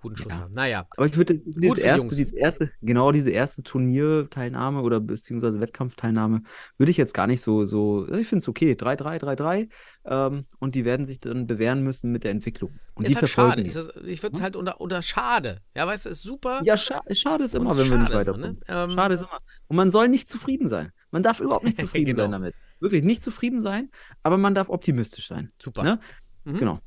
guten 0.00 0.16
Schuss 0.16 0.32
Ja. 0.32 0.40
haben. 0.40 0.52
Naja, 0.54 0.86
Aber 0.96 1.06
ich 1.06 1.16
würde 1.16 1.34
dieses 1.38 1.76
die 1.76 1.80
erste, 1.82 2.16
dieses 2.16 2.32
erste, 2.32 2.70
genau 2.82 3.12
diese 3.12 3.30
erste 3.30 3.62
Turnierteilnahme 3.62 4.82
oder 4.82 5.00
beziehungsweise 5.00 5.60
Wettkampfteilnahme 5.60 6.42
würde 6.76 6.90
ich 6.90 6.96
jetzt 6.96 7.14
gar 7.14 7.26
nicht 7.26 7.40
so, 7.42 7.64
so, 7.64 8.06
ich 8.08 8.26
finde 8.28 8.42
es 8.42 8.48
okay. 8.48 8.72
3-3, 8.72 9.18
3-3. 9.20 9.68
Ähm, 10.06 10.46
und 10.58 10.74
die 10.74 10.84
werden 10.84 11.06
sich 11.06 11.20
dann 11.20 11.46
bewähren 11.46 11.82
müssen 11.82 12.10
mit 12.12 12.24
der 12.24 12.30
Entwicklung. 12.30 12.78
Und 12.94 13.04
ist 13.04 13.10
die 13.10 13.16
halt 13.16 13.28
schade. 13.28 13.62
Ist 13.62 13.76
das, 13.76 13.90
ich 14.04 14.22
würde 14.22 14.36
es 14.36 14.42
halt 14.42 14.56
unter, 14.56 14.80
unter 14.80 15.02
schade. 15.02 15.60
Ja, 15.74 15.86
weißt 15.86 16.06
du, 16.06 16.10
ist 16.10 16.22
super. 16.22 16.60
Ja, 16.64 16.76
scha 16.76 17.02
schade 17.12 17.44
ist 17.44 17.54
immer, 17.54 17.76
wenn 17.76 17.88
wir 17.90 17.98
nicht 17.98 18.08
ist 18.08 18.10
immer, 18.10 18.20
weiterkommen. 18.20 18.50
ne? 18.50 18.58
Ähm, 18.68 18.90
Schade 18.90 19.14
ist 19.14 19.20
immer. 19.22 19.38
Und 19.68 19.76
man 19.76 19.90
soll 19.90 20.08
nicht 20.08 20.28
zufrieden 20.28 20.68
sein. 20.68 20.92
Man 21.10 21.22
darf 21.22 21.40
überhaupt 21.40 21.64
nicht 21.64 21.78
zufrieden 21.80 22.06
Genau. 22.12 22.22
sein 22.22 22.32
damit. 22.32 22.54
Wirklich 22.80 23.02
nicht 23.02 23.22
zufrieden 23.24 23.60
sein, 23.60 23.90
aber 24.22 24.38
man 24.38 24.54
darf 24.54 24.68
optimistisch 24.68 25.26
sein. 25.26 25.48
Super. 25.60 25.82
Ne? 25.82 26.00
Mhm. 26.44 26.58
Genau. 26.58 26.74
Ja. 26.74 26.80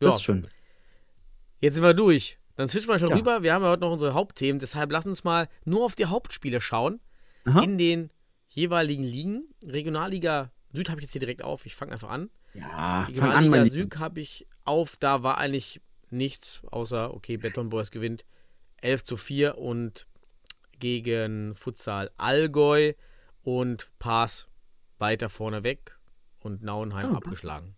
Das 0.00 0.16
ist 0.16 0.22
schön. 0.22 0.46
Jetzt 1.60 1.74
sind 1.74 1.84
wir 1.84 1.94
durch. 1.94 2.38
Dann 2.60 2.68
switchen 2.68 2.90
wir 2.90 2.98
schon 2.98 3.08
Ja. 3.08 3.16
rüber. 3.16 3.42
Wir 3.42 3.54
haben 3.54 3.62
ja 3.62 3.70
heute 3.70 3.80
noch 3.80 3.90
unsere 3.92 4.12
Hauptthemen, 4.12 4.58
deshalb 4.58 4.92
lass 4.92 5.06
uns 5.06 5.24
mal 5.24 5.48
nur 5.64 5.82
auf 5.82 5.94
die 5.94 6.04
Hauptspiele 6.04 6.60
schauen. 6.60 7.00
Aha. 7.46 7.62
In 7.62 7.78
den 7.78 8.10
jeweiligen 8.48 9.02
Ligen. 9.02 9.48
Regionalliga 9.64 10.52
Süd 10.74 10.90
habe 10.90 11.00
ich 11.00 11.04
jetzt 11.04 11.12
hier 11.12 11.20
direkt 11.20 11.42
auf. 11.42 11.64
Ich 11.64 11.74
fange 11.74 11.92
einfach 11.92 12.10
an. 12.10 12.28
Ja, 12.52 12.68
an, 12.68 13.06
Regionalliga 13.06 13.50
mein 13.50 13.70
Süd 13.70 13.96
habe 13.98 14.20
ich 14.20 14.46
auf. 14.66 14.98
Da 14.98 15.22
war 15.22 15.38
eigentlich 15.38 15.80
nichts, 16.10 16.60
außer, 16.70 17.14
okay, 17.14 17.38
Beton 17.38 17.70
Boys 17.70 17.90
gewinnt 17.90 18.26
11 18.82 19.04
zu 19.04 19.16
4 19.16 19.56
und 19.56 20.06
gegen 20.78 21.56
Futsal 21.56 22.10
Allgäu 22.18 22.92
und 23.42 23.90
Pass 23.98 24.48
weiter 24.98 25.30
vorne 25.30 25.64
weg 25.64 25.96
und 26.40 26.62
Nauenheim 26.62 27.14
Ah, 27.14 27.16
abgeschlagen. 27.16 27.74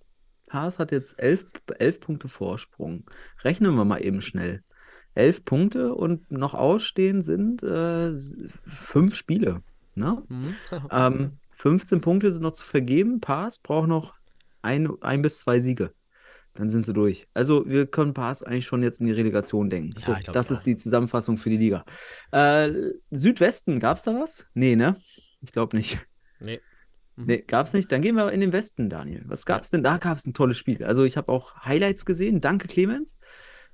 Haas 0.51 0.81
hat 0.81 0.91
jetzt 0.91 1.21
elf, 1.21 1.47
elf 1.79 2.01
Punkte 2.01 2.27
Vorsprung. 2.27 3.09
Rechnen 3.45 3.77
wir 3.77 3.85
mal 3.85 4.03
eben 4.05 4.21
schnell. 4.23 4.65
Elf 5.15 5.45
Punkte 5.45 5.95
und 5.95 6.31
noch 6.31 6.55
ausstehen 6.55 7.23
sind 7.23 7.63
äh, 7.63 8.13
fünf 8.67 9.15
Spiele. 9.15 9.63
Ne? 9.95 10.23
Mhm. 10.29 10.55
Ähm, 10.91 11.39
15 11.51 12.01
Punkte 12.01 12.33
sind 12.33 12.43
noch 12.43 12.55
zu 12.55 12.65
vergeben. 12.65 13.21
Paas 13.21 13.59
braucht 13.59 13.89
noch 13.89 14.15
ein, 14.63 14.91
ein 15.01 15.23
bis 15.23 15.39
zwei 15.39 15.61
Siege. 15.61 15.93
Dann 16.55 16.69
sind 16.69 16.85
sie 16.85 16.93
durch. 16.93 17.27
Also 17.35 17.67
wir 17.67 17.87
können 17.87 18.15
Paas 18.15 18.43
eigentlich 18.43 18.67
schon 18.67 18.83
jetzt 18.83 19.01
in 19.01 19.07
die 19.07 19.13
Relegation 19.13 19.71
denken. 19.71 19.95
Ja, 19.99 20.01
so, 20.01 20.13
glaub, 20.13 20.35
das 20.35 20.51
ja. 20.51 20.55
ist 20.55 20.65
die 20.65 20.77
Zusammenfassung 20.77 21.39
für 21.39 21.51
die 21.51 21.57
Liga. 21.57 21.85
Äh, 22.31 22.71
Südwesten, 23.11 23.81
gab 23.81 23.97
es 23.97 24.03
da 24.03 24.15
was? 24.15 24.47
Nee, 24.55 24.77
ne? 24.77 24.97
Ich 25.41 25.53
glaube 25.53 25.77
nicht. 25.77 25.99
Nee. 26.41 26.61
Mhm. 27.17 27.25
Nee, 27.27 27.45
gab's 27.47 27.73
nicht. 27.73 27.91
Dann 27.91 28.03
gehen 28.03 28.17
wir 28.17 28.33
in 28.33 28.41
den 28.41 28.53
Westen, 28.53 28.91
Daniel. 28.91 29.23
Was 29.27 29.47
gab's 29.47 29.71
denn? 29.71 29.83
Da 29.83 29.99
gab's 29.99 30.27
ein 30.27 30.35
tolles 30.35 30.59
Spiel. 30.59 30.85
Also 30.85 31.05
ich 31.05 31.17
habe 31.17 31.31
auch 31.33 31.55
Highlights 31.65 32.05
gesehen. 32.05 32.41
Danke, 32.41 32.69
Clemens, 32.69 33.19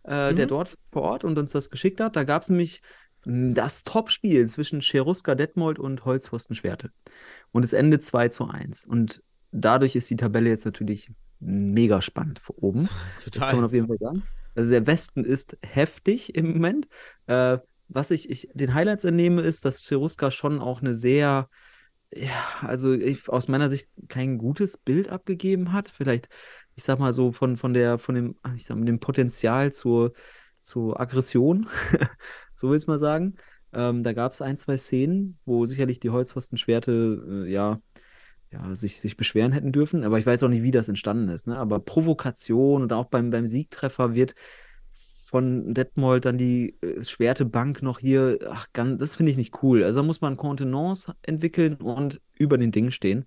äh, 0.05 0.35
der 0.35 0.47
Mhm. 0.47 0.49
dort 0.49 0.77
vor 0.93 1.03
Ort 1.03 1.25
und 1.25 1.39
uns 1.39 1.53
das 1.53 1.71
geschickt 1.71 2.01
hat. 2.01 2.17
Da 2.17 2.25
gab's 2.25 2.49
nämlich 2.49 2.81
mh, 3.25 3.55
das 3.55 3.85
Topspiel 3.85 4.49
zwischen 4.49 4.81
Cheruska 4.81 5.35
Detmold 5.35 5.79
und 5.79 6.05
Holzpfosten 6.05 6.57
Schwerte. 6.57 6.91
Und 7.53 7.65
es 7.65 7.73
endet 7.73 8.03
2 8.03 8.29
zu 8.29 8.49
1. 8.49 8.85
Und 8.85 9.23
dadurch 9.53 9.97
ist 9.97 10.11
die 10.11 10.17
Tabelle 10.17 10.51
jetzt 10.51 10.65
natürlich 10.65 11.11
mega 11.41 12.03
spannend 12.03 12.41
vor 12.41 12.57
oben. 12.63 12.89
Das 13.35 13.47
kann 13.47 13.57
man 13.59 13.65
Total. 13.65 13.65
auf 13.67 13.73
jeden 13.73 13.87
Fall 13.89 13.99
sagen. 13.99 14.29
Also 14.55 14.71
der 14.73 14.87
Westen 14.87 15.25
ist 15.25 15.57
heftig 15.63 16.35
im 16.35 16.53
Moment. 16.53 16.89
Äh, 17.27 17.59
was 17.89 18.11
ich, 18.11 18.29
ich 18.31 18.49
den 18.53 18.75
Highlights 18.75 19.05
entnehme, 19.05 19.43
ist, 19.43 19.65
dass 19.65 19.83
Cheruska 19.83 20.31
schon 20.31 20.61
auch 20.61 20.83
eine 20.83 20.95
sehr, 20.95 21.49
ja, 22.13 22.31
also 22.63 22.93
ich, 22.95 23.29
aus 23.29 23.49
meiner 23.49 23.69
Sicht 23.69 23.91
kein 24.09 24.39
gutes 24.39 24.79
Bild 24.79 25.09
abgegeben 25.09 25.73
hat. 25.73 25.91
Vielleicht, 25.91 26.29
ich 26.79 26.85
sag 26.85 27.01
mal 27.01 27.13
so 27.13 27.33
von, 27.33 27.57
von 27.57 27.75
der, 27.75 27.99
von 27.99 28.15
dem, 28.15 28.37
ich 28.55 28.65
sag 28.65 28.77
mal, 28.79 28.85
dem 28.85 29.01
Potenzial 29.01 29.73
zur, 29.73 30.13
zur 30.61 31.01
Aggression, 31.01 31.69
so 32.55 32.71
will 32.71 32.79
ich 32.79 32.87
mal 32.87 33.01
sagen. 33.01 33.35
Ähm, 33.73 34.05
da 34.05 34.13
gab 34.13 34.33
es 34.33 34.41
ein, 34.41 34.57
zwei 34.57 34.79
Szenen, 34.79 35.39
wo 35.45 35.67
sicherlich 35.67 35.99
die 35.99 36.11
Holzpfostenschwerte, 36.11 37.47
äh, 37.47 37.51
ja, 37.51 37.81
ja, 38.53 38.77
sich, 38.77 39.01
sich 39.01 39.17
beschweren 39.17 39.51
hätten 39.53 39.73
dürfen, 39.73 40.05
aber 40.05 40.21
ich 40.21 40.25
weiß 40.25 40.45
auch 40.45 40.49
nicht, 40.49 40.63
wie 40.63 40.71
das 40.71 40.89
entstanden 40.89 41.29
ist. 41.31 41.49
Ne? 41.49 41.59
Aber 41.59 41.81
Provokation 41.81 42.83
und 42.83 42.93
auch 42.93 43.07
beim, 43.07 43.31
beim 43.31 43.49
Siegtreffer 43.49 44.15
wird 44.15 44.35
von 45.25 45.75
Detmold 45.75 46.27
dann 46.27 46.39
die 46.39 46.81
äh, 46.81 47.03
Schwertebank 47.03 47.83
noch 47.83 47.99
hier, 47.99 48.39
ach, 48.51 48.69
ganz, 48.73 49.01
das 49.01 49.17
finde 49.17 49.33
ich 49.33 49.37
nicht 49.37 49.63
cool. 49.65 49.83
Also 49.83 50.01
da 50.01 50.07
muss 50.07 50.21
man 50.21 50.37
Kontenance 50.37 51.13
entwickeln 51.23 51.75
und 51.75 52.21
über 52.39 52.57
den 52.57 52.71
Ding 52.71 52.93
stehen, 52.93 53.27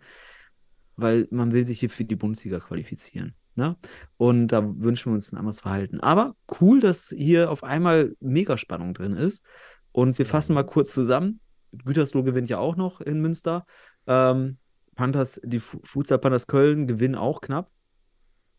weil 0.96 1.28
man 1.32 1.52
will 1.52 1.66
sich 1.66 1.82
hier 1.82 1.90
für 1.90 2.06
die 2.06 2.16
Bundesliga 2.16 2.60
qualifizieren. 2.60 3.36
Ne? 3.56 3.76
Und 4.18 4.48
da 4.48 4.64
wünschen 4.64 5.12
wir 5.12 5.16
uns 5.16 5.32
ein 5.32 5.38
anderes 5.38 5.60
Verhalten. 5.60 6.00
Aber 6.00 6.36
cool, 6.62 6.80
dass 6.80 7.14
hier 7.16 7.52
auf 7.52 7.64
einmal 7.64 8.16
Megaspannung 8.20 8.94
drin 8.94 9.16
ist. 9.16 9.46
Und 9.92 10.18
wir 10.18 10.26
fassen 10.26 10.54
mal 10.54 10.64
kurz 10.64 10.94
zusammen. 10.94 11.40
Gütersloh 11.72 12.24
gewinnt 12.24 12.50
ja 12.50 12.60
auch 12.60 12.76
noch 12.76 13.02
in 13.02 13.20
Münster. 13.22 13.66
Ähm, 14.08 14.58
Panthers, 14.96 15.42
die 15.44 15.60
Fu- 15.60 15.82
Futsal 15.84 16.20
Panthers 16.20 16.48
Köln 16.48 16.88
gewinnen 16.88 17.16
auch 17.16 17.42
knapp. 17.42 17.70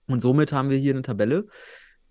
Und 0.09 0.21
somit 0.21 0.53
haben 0.53 0.69
wir 0.69 0.77
hier 0.79 0.93
eine 0.93 1.03
Tabelle, 1.03 1.47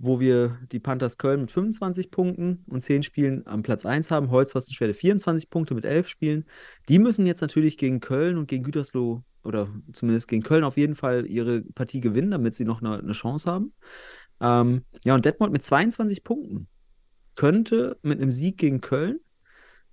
wo 0.04 0.20
wir 0.20 0.58
die 0.72 0.80
Panthers 0.80 1.20
Köln 1.20 1.42
mit 1.42 1.52
25 1.52 2.10
Punkten 2.10 2.66
und 2.68 2.82
10 2.82 3.04
Spielen 3.04 3.46
am 3.46 3.62
Platz 3.62 3.86
1 3.86 4.10
haben. 4.10 4.32
Holzpfostenschwerte 4.32 4.96
24 4.96 5.52
Punkte 5.52 5.76
mit 5.76 5.86
11 5.86 6.08
Spielen. 6.08 6.46
Die 6.90 6.98
müssen 6.98 7.28
jetzt 7.28 7.42
natürlich 7.42 7.78
gegen 7.78 8.00
Köln 8.00 8.38
und 8.38 8.48
gegen 8.48 8.64
Gütersloh 8.64 9.24
oder 9.44 9.70
zumindest 9.94 10.28
gegen 10.28 10.42
Köln 10.42 10.64
auf 10.64 10.76
jeden 10.76 10.96
Fall 10.96 11.28
ihre 11.28 11.62
Partie 11.62 12.02
gewinnen, 12.02 12.32
damit 12.32 12.56
sie 12.56 12.66
noch 12.66 12.82
eine, 12.82 12.98
eine 12.98 13.12
Chance 13.12 13.50
haben. 13.50 13.74
Ähm, 14.40 14.86
ja, 15.06 15.14
und 15.14 15.24
Detmold 15.24 15.52
mit 15.52 15.62
22 15.62 16.24
Punkten 16.24 16.68
könnte 17.36 18.00
mit 18.02 18.20
einem 18.20 18.32
Sieg 18.32 18.58
gegen 18.58 18.82
Köln 18.82 19.20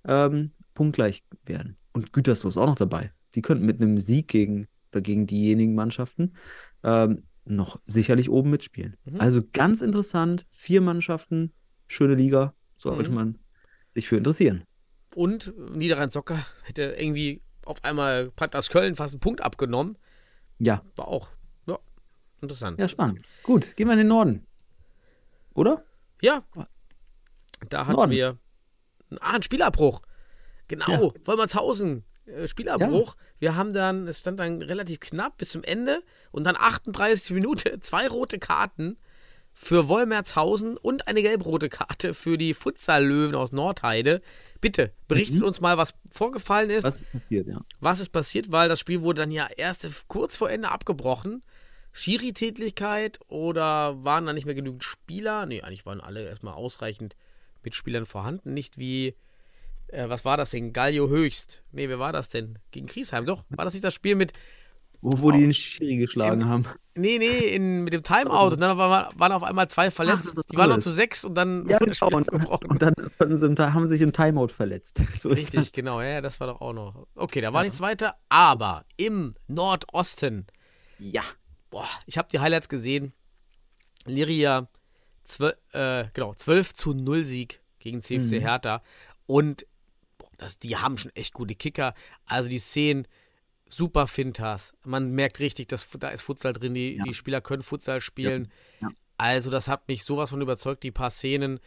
ähm, 0.07 0.51
punktgleich 0.73 1.23
werden. 1.45 1.77
Und 1.93 2.13
Gütersloh 2.13 2.49
ist 2.49 2.57
auch 2.57 2.65
noch 2.65 2.75
dabei. 2.75 3.13
Die 3.35 3.43
könnten 3.43 3.65
mit 3.65 3.79
einem 3.79 3.99
Sieg 3.99 4.27
gegen, 4.27 4.67
oder 4.91 5.01
gegen 5.01 5.27
diejenigen 5.27 5.75
Mannschaften 5.75 6.33
ähm, 6.83 7.23
noch 7.45 7.79
sicherlich 7.85 8.29
oben 8.29 8.49
mitspielen. 8.49 8.95
Mhm. 9.05 9.19
Also 9.21 9.41
ganz 9.53 9.81
interessant, 9.81 10.45
vier 10.51 10.81
Mannschaften, 10.81 11.53
schöne 11.87 12.15
Liga, 12.15 12.53
sollte 12.75 13.09
Mhm. 13.09 13.15
man 13.15 13.39
sich 13.87 14.07
für 14.07 14.17
interessieren. 14.17 14.63
Und 15.15 15.53
Niederrhein 15.75 16.09
Socker 16.11 16.45
hätte 16.63 16.95
irgendwie 16.97 17.41
auf 17.65 17.83
einmal 17.83 18.29
Panthers 18.31 18.69
Köln 18.69 18.95
fast 18.95 19.13
einen 19.15 19.19
Punkt 19.19 19.41
abgenommen. 19.41 19.97
Ja, 20.59 20.83
War 20.95 21.07
auch 21.07 21.29
ja, 21.67 21.79
interessant. 22.41 22.79
ja, 22.79 22.87
spannend. 22.87 23.21
Gut, 23.43 23.75
gehen 23.75 23.87
wir 23.87 23.93
in 23.93 23.99
den 23.99 24.07
Norden. 24.07 24.45
Oder? 25.55 25.83
Ja. 26.21 26.43
Da 27.69 27.85
hatten 27.87 27.95
Norden. 27.95 28.11
wir 28.11 28.37
ah, 29.19 29.33
einen 29.33 29.43
Spielabbruch. 29.43 30.01
Genau, 30.67 31.13
Wolmertshausen. 31.25 31.97
äh, 31.99 32.01
Spielabbruch. 32.47 33.15
Wir 33.39 33.55
haben 33.55 33.73
dann, 33.73 34.07
es 34.07 34.19
stand 34.19 34.39
dann 34.39 34.61
relativ 34.61 34.99
knapp 34.99 35.37
bis 35.37 35.49
zum 35.49 35.63
Ende 35.63 36.01
und 36.31 36.43
dann 36.45 36.55
38 36.57 37.31
Minuten, 37.35 37.81
zwei 37.81 38.07
rote 38.07 38.39
Karten 38.39 38.97
für 39.53 39.89
Wolmertshausen 39.89 40.77
und 40.77 41.07
eine 41.07 41.21
gelb-rote 41.21 41.67
Karte 41.69 42.13
für 42.13 42.37
die 42.37 42.53
Futsal-Löwen 42.53 43.35
aus 43.35 43.51
Nordheide. 43.51 44.21
Bitte, 44.61 44.93
berichtet 45.07 45.37
Mhm. 45.39 45.43
uns 45.43 45.59
mal, 45.59 45.77
was 45.77 45.93
vorgefallen 46.11 46.69
ist, 46.69 46.83
Was 46.83 46.97
ist 46.97 47.11
passiert, 47.11 47.47
ja. 47.47 47.61
was 47.79 47.99
ist 47.99 48.09
passiert, 48.09 48.51
weil 48.51 48.69
das 48.69 48.79
Spiel 48.79 49.01
wurde 49.01 49.21
dann 49.21 49.31
ja 49.31 49.47
erst 49.57 49.87
kurz 50.07 50.35
vor 50.37 50.49
Ende 50.49 50.69
abgebrochen. 50.69 51.43
Schiri-Tätigkeit 51.91 53.19
oder 53.27 54.03
waren 54.03 54.25
da 54.25 54.33
nicht 54.33 54.45
mehr 54.45 54.55
genügend 54.55 54.83
Spieler? 54.83 55.45
Nee, 55.45 55.61
eigentlich 55.61 55.85
waren 55.85 56.01
alle 56.01 56.23
erstmal 56.27 56.53
ausreichend 56.53 57.15
mit 57.63 57.75
Spielern 57.75 58.05
vorhanden. 58.05 58.53
Nicht 58.53 58.77
wie, 58.77 59.15
äh, 59.91 60.09
was 60.09 60.25
war 60.25 60.37
das 60.37 60.51
denn? 60.51 60.73
Gallio 60.73 61.09
Höchst. 61.09 61.61
Nee, 61.71 61.89
wer 61.89 61.99
war 61.99 62.11
das 62.13 62.29
denn? 62.29 62.59
Gegen 62.71 62.87
Griesheim, 62.87 63.25
doch. 63.25 63.43
War 63.49 63.65
das 63.65 63.73
nicht 63.73 63.83
das 63.83 63.93
Spiel 63.93 64.15
mit, 64.15 64.33
Wo, 65.01 65.19
wo 65.21 65.31
die 65.31 65.41
den 65.41 65.53
Schiri 65.53 65.97
geschlagen 65.97 66.45
haben. 66.45 66.65
nee, 66.95 67.17
nee, 67.17 67.47
in, 67.47 67.83
mit 67.83 67.93
dem 67.93 68.03
Timeout 68.03 68.51
und 68.53 68.59
dann 68.61 68.77
war, 68.77 69.11
waren 69.17 69.31
auf 69.31 69.43
einmal 69.43 69.69
zwei 69.69 69.91
verletzt. 69.91 70.25
ist 70.25 70.51
Die 70.51 70.57
waren 70.57 70.69
noch 70.69 70.79
zu 70.79 70.91
sechs 70.91 71.23
und 71.25 71.35
dann 71.35 71.67
Ja, 71.69 71.77
genau. 71.79 72.07
Und, 72.17 72.29
und 72.65 72.81
dann 72.81 72.93
haben 73.73 73.87
sie 73.87 73.93
sich 73.95 74.01
im 74.01 74.11
Timeout 74.13 74.49
verletzt. 74.49 75.01
So 75.19 75.29
Richtig, 75.29 75.71
genau, 75.73 76.01
ja, 76.01 76.07
ja, 76.09 76.21
das 76.21 76.39
war 76.39 76.47
doch 76.47 76.61
auch 76.61 76.73
noch. 76.73 77.07
Okay, 77.15 77.41
da 77.41 77.53
war 77.53 77.63
nichts 77.63 77.79
weiter, 77.81 78.15
aber 78.29 78.85
im 78.97 79.35
Nordosten 79.47 80.47
Ja. 80.97 81.23
boah, 81.69 81.87
ich 82.05 82.17
habe 82.17 82.27
die 82.31 82.39
Highlights 82.39 82.67
gesehen. 82.69 83.13
Liria, 84.05 84.67
12, 85.25 85.55
äh, 85.73 86.05
genau, 86.13 86.33
12 86.33 86.73
zu 86.73 86.93
0 86.93 87.23
Sieg 87.25 87.61
gegen 87.79 88.01
CFC 88.01 88.37
Mhm. 88.37 88.39
Hertha. 88.41 88.81
Und 89.25 89.65
das, 90.39 90.57
die 90.57 90.75
haben 90.77 90.97
schon 90.97 91.15
echt 91.15 91.33
gute 91.33 91.53
Kicker. 91.53 91.93
Also 92.25 92.49
die 92.49 92.59
Szenen, 92.59 93.07
super 93.67 94.07
Fintas. 94.07 94.73
Man 94.83 95.11
merkt 95.11 95.39
richtig, 95.39 95.67
dass 95.67 95.87
da 95.99 96.09
ist 96.09 96.23
Futsal 96.23 96.53
drin. 96.53 96.73
Die, 96.73 96.95
Ja. 96.95 97.03
die 97.03 97.13
Spieler 97.13 97.41
können 97.41 97.61
Futsal 97.61 98.01
spielen. 98.01 98.51
Ja. 98.81 98.89
Also 99.17 99.51
das 99.51 99.67
hat 99.67 99.87
mich 99.87 100.03
sowas 100.03 100.31
von 100.31 100.41
überzeugt, 100.41 100.81
die 100.83 100.91
paar 100.91 101.11
Szenen. 101.11 101.59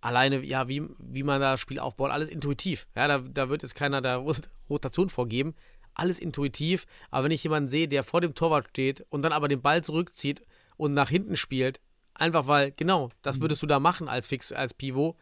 Alleine, 0.00 0.40
ja, 0.44 0.68
wie, 0.68 0.82
wie 0.98 1.22
man 1.22 1.40
das 1.40 1.60
Spiel 1.60 1.78
aufbaut, 1.78 2.10
alles 2.10 2.28
intuitiv. 2.28 2.86
Ja, 2.94 3.06
da, 3.08 3.18
da 3.18 3.48
wird 3.48 3.62
jetzt 3.62 3.74
keiner 3.74 4.02
da 4.02 4.16
Rot- 4.16 4.50
Rotation 4.68 5.08
vorgeben. 5.08 5.54
Alles 5.94 6.18
intuitiv. 6.18 6.86
Aber 7.10 7.24
wenn 7.24 7.30
ich 7.32 7.44
jemanden 7.44 7.68
sehe, 7.68 7.88
der 7.88 8.02
vor 8.02 8.20
dem 8.20 8.34
Torwart 8.34 8.68
steht 8.70 9.06
und 9.10 9.22
dann 9.22 9.32
aber 9.32 9.48
den 9.48 9.62
Ball 9.62 9.82
zurückzieht 9.84 10.42
und 10.76 10.92
nach 10.92 11.08
hinten 11.08 11.36
spielt, 11.36 11.80
einfach 12.14 12.46
weil, 12.46 12.72
genau, 12.72 13.10
das 13.22 13.40
würdest 13.40 13.62
du 13.62 13.66
da 13.66 13.78
machen 13.80 14.08
als 14.08 14.26
Fix, 14.26 14.52
als 14.52 14.74
Pivot. 14.74 15.16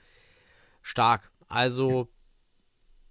Stark. 0.81 1.31
Also, 1.49 2.09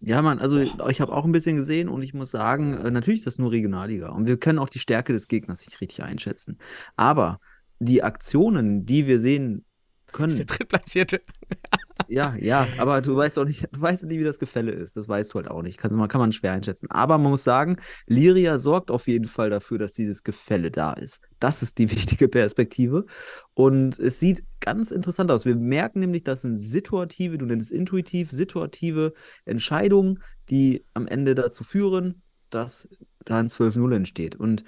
Ja, 0.03 0.23
Mann, 0.23 0.39
also 0.39 0.57
ich 0.57 0.99
habe 0.99 1.13
auch 1.13 1.25
ein 1.25 1.31
bisschen 1.31 1.57
gesehen 1.57 1.87
und 1.87 2.01
ich 2.01 2.15
muss 2.15 2.31
sagen, 2.31 2.73
äh, 2.73 2.89
natürlich 2.89 3.19
ist 3.19 3.27
das 3.27 3.37
nur 3.37 3.51
Regionalliga 3.51 4.09
und 4.09 4.25
wir 4.25 4.37
können 4.37 4.57
auch 4.57 4.69
die 4.69 4.79
Stärke 4.79 5.13
des 5.13 5.27
Gegners 5.27 5.63
nicht 5.65 5.79
richtig 5.79 6.03
einschätzen. 6.03 6.57
Aber 6.95 7.39
die 7.77 8.01
Aktionen, 8.01 8.85
die 8.85 9.05
wir 9.05 9.19
sehen 9.19 9.63
ist 10.12 10.38
der 10.38 10.45
können, 10.45 10.47
Drittplatzierte. 10.47 11.22
ja, 12.07 12.36
ja, 12.36 12.68
aber 12.78 13.01
du 13.01 13.16
weißt 13.16 13.39
auch 13.39 13.45
nicht, 13.45 13.68
du 13.72 13.82
weißt 13.82 14.05
nicht, 14.05 14.20
wie 14.20 14.24
das 14.24 14.39
Gefälle 14.39 14.72
ist. 14.72 14.95
Das 14.97 15.07
weißt 15.07 15.34
du 15.34 15.36
halt 15.36 15.47
auch 15.49 15.62
nicht. 15.62 15.78
Kann, 15.78 15.93
man 15.93 16.07
kann 16.07 16.20
man 16.20 16.32
schwer 16.32 16.53
einschätzen. 16.53 16.89
Aber 16.91 17.18
man 17.18 17.32
muss 17.32 17.43
sagen, 17.43 17.78
Liria 18.07 18.57
sorgt 18.57 18.91
auf 18.91 19.07
jeden 19.07 19.28
Fall 19.28 19.49
dafür, 19.49 19.78
dass 19.78 19.93
dieses 19.93 20.24
Gefälle 20.24 20.72
da 20.72 20.93
ist. 20.93 21.22
Das 21.39 21.62
ist 21.62 21.78
die 21.78 21.91
wichtige 21.91 22.28
Perspektive. 22.28 23.05
Und 23.53 23.99
es 23.99 24.20
sieht 24.20 24.43
ganz 24.59 24.91
interessant 24.91 25.32
aus. 25.32 25.45
Wir 25.45 25.55
merken 25.55 25.99
nämlich, 25.99 26.24
das 26.24 26.41
sind 26.41 26.57
situative, 26.57 27.38
du 27.38 27.45
nennst 27.45 27.72
es 27.72 27.78
intuitiv, 27.78 28.32
situative 28.32 29.14
Entscheidungen, 29.45 30.24
die 30.49 30.86
am 30.93 31.07
Ende 31.07 31.36
dazu 31.36 31.64
führen, 31.64 32.22
dass 32.49 32.89
da 33.26 33.38
ein 33.38 33.47
12-0 33.47 33.95
entsteht. 33.95 34.36
Und 34.36 34.64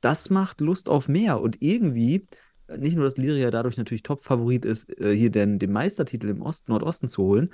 das 0.00 0.30
macht 0.30 0.60
Lust 0.60 0.88
auf 0.88 1.08
mehr. 1.08 1.40
Und 1.40 1.56
irgendwie, 1.60 2.26
nicht 2.76 2.94
nur, 2.96 3.04
dass 3.04 3.16
Liria 3.16 3.50
dadurch 3.50 3.76
natürlich 3.76 4.02
Top-Favorit 4.02 4.64
ist, 4.64 4.88
äh, 5.00 5.14
hier 5.16 5.30
den, 5.30 5.58
den 5.58 5.72
Meistertitel 5.72 6.28
im 6.28 6.42
Osten, 6.42 6.72
Nordosten 6.72 7.08
zu 7.08 7.22
holen, 7.22 7.50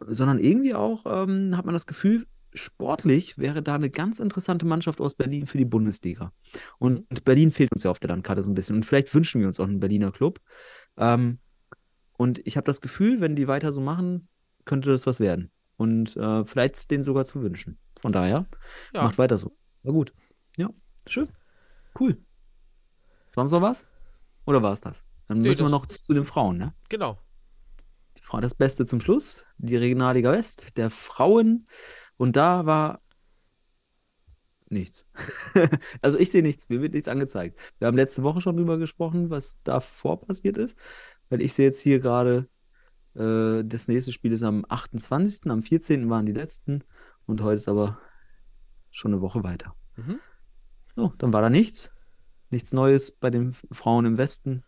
sondern 0.00 0.38
irgendwie 0.38 0.74
auch 0.74 1.04
ähm, 1.06 1.56
hat 1.56 1.64
man 1.64 1.72
das 1.72 1.86
Gefühl, 1.86 2.26
sportlich 2.54 3.36
wäre 3.38 3.62
da 3.62 3.74
eine 3.74 3.90
ganz 3.90 4.18
interessante 4.20 4.64
Mannschaft 4.66 5.00
aus 5.00 5.14
Berlin 5.14 5.46
für 5.46 5.58
die 5.58 5.64
Bundesliga. 5.64 6.32
Und 6.78 7.24
Berlin 7.24 7.50
fehlt 7.50 7.72
uns 7.72 7.82
ja 7.82 7.90
auf 7.90 7.98
der 7.98 8.08
Landkarte 8.08 8.42
so 8.42 8.50
ein 8.50 8.54
bisschen. 8.54 8.76
Und 8.76 8.84
vielleicht 8.86 9.14
wünschen 9.14 9.40
wir 9.40 9.46
uns 9.46 9.60
auch 9.60 9.66
einen 9.66 9.80
Berliner 9.80 10.10
Club. 10.12 10.40
Ähm, 10.96 11.38
und 12.16 12.40
ich 12.46 12.56
habe 12.56 12.64
das 12.64 12.80
Gefühl, 12.80 13.20
wenn 13.20 13.36
die 13.36 13.46
weiter 13.48 13.72
so 13.72 13.80
machen, 13.80 14.28
könnte 14.64 14.90
das 14.90 15.06
was 15.06 15.20
werden. 15.20 15.50
Und 15.76 16.16
äh, 16.16 16.44
vielleicht 16.46 16.76
ist 16.76 16.90
denen 16.90 17.02
sogar 17.02 17.26
zu 17.26 17.42
wünschen. 17.42 17.78
Von 18.00 18.12
daher, 18.12 18.46
Ja. 18.94 19.02
macht 19.02 19.18
weiter 19.18 19.36
so. 19.36 19.56
War 19.82 19.92
gut. 19.92 20.14
Ja, 20.56 20.70
schön. 21.06 21.28
Cool. 21.98 22.16
Sonst 23.30 23.50
noch 23.50 23.60
was? 23.60 23.86
Oder 24.46 24.62
war 24.62 24.72
es 24.72 24.80
das? 24.80 25.04
Dann 25.28 25.38
Nee, 25.40 25.48
müssen 25.48 25.60
wir 25.60 25.64
das- 25.64 25.72
noch 25.72 25.86
zu 25.86 26.14
den 26.14 26.24
Frauen, 26.24 26.56
ne? 26.56 26.74
Genau. 26.88 27.18
Die 28.16 28.22
Frau, 28.22 28.40
das 28.40 28.54
Beste 28.54 28.86
zum 28.86 29.00
Schluss, 29.00 29.44
die 29.58 29.76
Regionalliga 29.76 30.32
West 30.32 30.76
der 30.76 30.90
Frauen. 30.90 31.66
Und 32.16 32.36
da 32.36 32.64
war 32.66 33.00
nichts. 34.68 35.04
Also 36.02 36.18
ich 36.18 36.30
sehe 36.30 36.42
nichts, 36.42 36.68
mir 36.68 36.80
wird 36.82 36.94
nichts 36.94 37.08
angezeigt. 37.08 37.58
Wir 37.78 37.86
haben 37.88 37.96
letzte 37.96 38.22
Woche 38.22 38.40
schon 38.40 38.56
drüber 38.56 38.78
gesprochen, 38.78 39.30
was 39.30 39.60
davor 39.62 40.20
passiert 40.20 40.56
ist. 40.58 40.76
Weil 41.28 41.40
ich 41.42 41.52
sehe 41.54 41.66
jetzt 41.66 41.80
hier 41.80 41.98
gerade, 42.00 42.48
äh, 43.14 43.62
das 43.64 43.88
nächste 43.88 44.12
Spiel 44.12 44.32
ist 44.32 44.42
am 44.42 44.64
28., 44.68 45.50
am 45.50 45.62
14. 45.62 46.08
waren 46.10 46.26
die 46.26 46.32
letzten 46.32 46.84
und 47.26 47.42
heute 47.42 47.58
ist 47.58 47.68
aber 47.68 47.98
schon 48.90 49.12
eine 49.12 49.20
Woche 49.20 49.42
weiter. 49.42 49.74
Mhm. 49.96 50.20
So, 50.94 51.12
dann 51.18 51.32
war 51.32 51.42
da 51.42 51.50
nichts. 51.50 51.90
Nichts 52.50 52.72
Neues 52.72 53.12
bei 53.12 53.30
den 53.30 53.54
Frauen 53.72 54.06
im 54.06 54.18
Westen. 54.18 54.64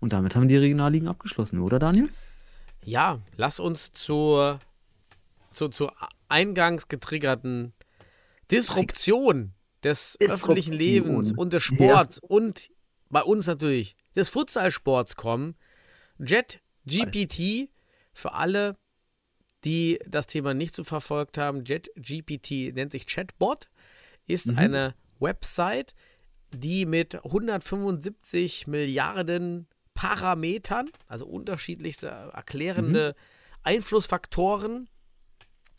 Und 0.00 0.12
damit 0.12 0.34
haben 0.34 0.48
die 0.48 0.56
Regionalligen 0.56 1.08
abgeschlossen, 1.08 1.60
oder 1.60 1.78
Daniel? 1.78 2.08
Ja, 2.84 3.20
lass 3.36 3.60
uns 3.60 3.92
zur, 3.92 4.58
zur, 5.52 5.70
zur 5.70 5.92
eingangs 6.28 6.88
getriggerten 6.88 7.72
Disruption 8.50 9.54
des 9.84 10.16
öffentlichen 10.20 10.70
Disruption. 10.72 10.94
Lebens 10.94 11.32
und 11.32 11.52
des 11.52 11.62
Sports 11.62 12.18
und 12.18 12.70
bei 13.10 13.22
uns 13.22 13.46
natürlich 13.46 13.96
des 14.16 14.30
Futsalsports 14.30 15.16
kommen. 15.16 15.56
Jet 16.18 16.60
GPT 16.86 17.70
für 18.12 18.32
alle, 18.34 18.76
die 19.64 19.98
das 20.06 20.26
Thema 20.26 20.54
nicht 20.54 20.74
so 20.74 20.84
verfolgt 20.84 21.38
haben. 21.38 21.64
Jet 21.64 21.90
GPT 21.96 22.74
nennt 22.74 22.92
sich 22.92 23.06
Chatbot, 23.06 23.68
ist 24.26 24.46
Mhm. 24.46 24.58
eine 24.58 24.94
Website, 25.20 25.94
die 26.54 26.86
mit 26.86 27.24
175 27.24 28.66
Milliarden 28.66 29.66
Parametern, 29.94 30.90
also 31.06 31.26
unterschiedlichste 31.26 32.06
erklärende 32.06 33.14
Einflussfaktoren 33.62 34.88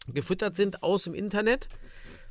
gefüttert 0.07 0.55
sind 0.55 0.83
aus 0.83 1.03
dem 1.03 1.13
Internet 1.13 1.67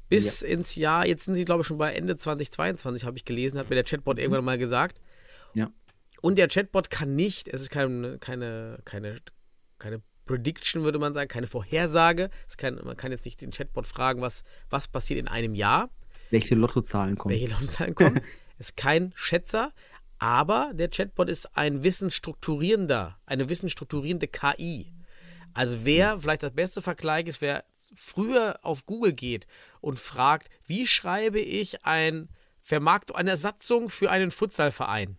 bis 0.08 0.42
ins 0.42 0.76
Jahr, 0.76 1.06
jetzt 1.06 1.24
sind 1.24 1.34
sie 1.34 1.44
glaube 1.44 1.62
ich 1.62 1.66
schon 1.66 1.78
bei 1.78 1.94
Ende 1.94 2.16
2022, 2.16 3.06
habe 3.06 3.16
ich 3.16 3.24
gelesen, 3.24 3.58
hat 3.58 3.70
mir 3.70 3.76
der 3.76 3.84
Chatbot 3.84 4.18
irgendwann 4.18 4.44
mal 4.44 4.58
gesagt. 4.58 5.00
Ja. 5.54 5.70
Und 6.20 6.36
der 6.36 6.48
Chatbot 6.48 6.90
kann 6.90 7.16
nicht, 7.16 7.48
es 7.48 7.62
ist 7.62 7.70
kein, 7.70 8.18
keine, 8.20 8.78
keine, 8.84 9.20
keine 9.78 10.02
Prediction, 10.26 10.84
würde 10.84 10.98
man 10.98 11.14
sagen, 11.14 11.28
keine 11.28 11.46
Vorhersage. 11.46 12.30
Es 12.48 12.56
kann, 12.56 12.76
man 12.84 12.96
kann 12.96 13.10
jetzt 13.10 13.24
nicht 13.24 13.40
den 13.40 13.50
Chatbot 13.50 13.86
fragen, 13.86 14.20
was, 14.20 14.44
was 14.70 14.86
passiert 14.86 15.18
in 15.18 15.28
einem 15.28 15.54
Jahr 15.54 15.90
Welche 16.32 16.54
Lottozahlen 16.54 17.16
kommen? 17.16 17.34
welche 17.34 17.46
Lautezahlen 17.46 17.94
kommen. 17.94 18.20
ist 18.58 18.76
kein 18.76 19.12
Schätzer, 19.14 19.72
aber 20.18 20.72
der 20.74 20.88
Chatbot 20.88 21.28
ist 21.28 21.56
ein 21.56 21.84
wissensstrukturierender, 21.84 23.18
eine 23.26 23.48
wissensstrukturierende 23.48 24.28
KI. 24.28 24.92
Also 25.52 25.84
wer, 25.84 26.20
vielleicht 26.20 26.42
das 26.42 26.54
beste 26.54 26.80
Vergleich 26.80 27.26
ist, 27.26 27.42
wer 27.42 27.64
früher 27.94 28.58
auf 28.62 28.86
Google 28.86 29.12
geht 29.12 29.46
und 29.80 29.98
fragt, 29.98 30.48
wie 30.66 30.86
schreibe 30.86 31.40
ich 31.40 31.84
ein 31.84 32.28
Vermarkt 32.62 33.14
eine 33.14 33.36
Satzung 33.36 33.90
für 33.90 34.10
einen 34.10 34.30
Futsalverein? 34.30 35.18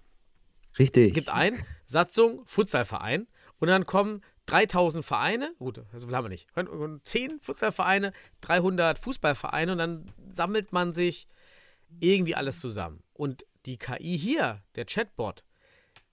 Richtig. 0.79 1.13
Gibt 1.13 1.29
ein, 1.29 1.63
Satzung, 1.85 2.41
Futsalverein 2.45 3.27
und 3.59 3.67
dann 3.67 3.85
kommen 3.85 4.21
3000 4.45 5.05
Vereine, 5.05 5.53
gut, 5.57 5.81
so 5.93 6.07
viel 6.07 6.15
haben 6.15 6.25
wir 6.25 6.29
nicht, 6.29 6.47
10 7.05 7.39
Futsalvereine, 7.39 8.11
300 8.41 8.99
Fußballvereine 8.99 9.71
und 9.71 9.77
dann 9.77 10.11
sammelt 10.29 10.73
man 10.73 10.93
sich 10.93 11.27
irgendwie 11.99 12.35
alles 12.35 12.59
zusammen. 12.59 13.03
Und 13.13 13.45
die 13.65 13.77
KI 13.77 14.17
hier, 14.17 14.61
der 14.75 14.85
Chatbot, 14.85 15.43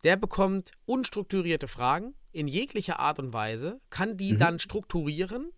der 0.05 0.17
bekommt 0.17 0.73
unstrukturierte 0.87 1.69
Fragen 1.69 2.15
in 2.33 2.47
jeglicher 2.47 3.01
Art 3.01 3.19
und 3.19 3.33
Weise, 3.33 3.81
kann 3.91 4.17
die 4.17 4.37
dann 4.39 4.59
strukturieren 4.59 5.53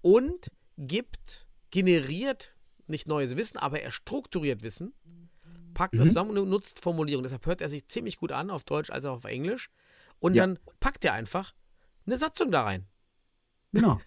und 0.00 0.50
gibt, 0.78 1.46
generiert 1.70 2.54
nicht 2.86 3.08
neues 3.08 3.36
Wissen, 3.36 3.58
aber 3.58 3.80
er 3.80 3.90
strukturiert 3.90 4.62
Wissen, 4.62 4.94
packt 5.74 5.98
das 5.98 6.08
zusammen 6.08 6.38
und 6.38 6.48
nutzt 6.48 6.80
Formulierungen. 6.80 7.24
Deshalb 7.24 7.44
hört 7.44 7.60
er 7.60 7.68
sich 7.68 7.86
ziemlich 7.88 8.16
gut 8.16 8.32
an, 8.32 8.50
auf 8.50 8.64
Deutsch 8.64 8.90
als 8.90 9.04
auch 9.04 9.16
auf 9.16 9.24
Englisch. 9.24 9.68
Und 10.18 10.34
Ja. 10.34 10.46
dann 10.46 10.58
packt 10.80 11.04
er 11.04 11.12
einfach 11.12 11.52
eine 12.06 12.16
Satzung 12.16 12.50
da 12.50 12.62
rein. 12.62 12.86
Genau. 13.72 14.00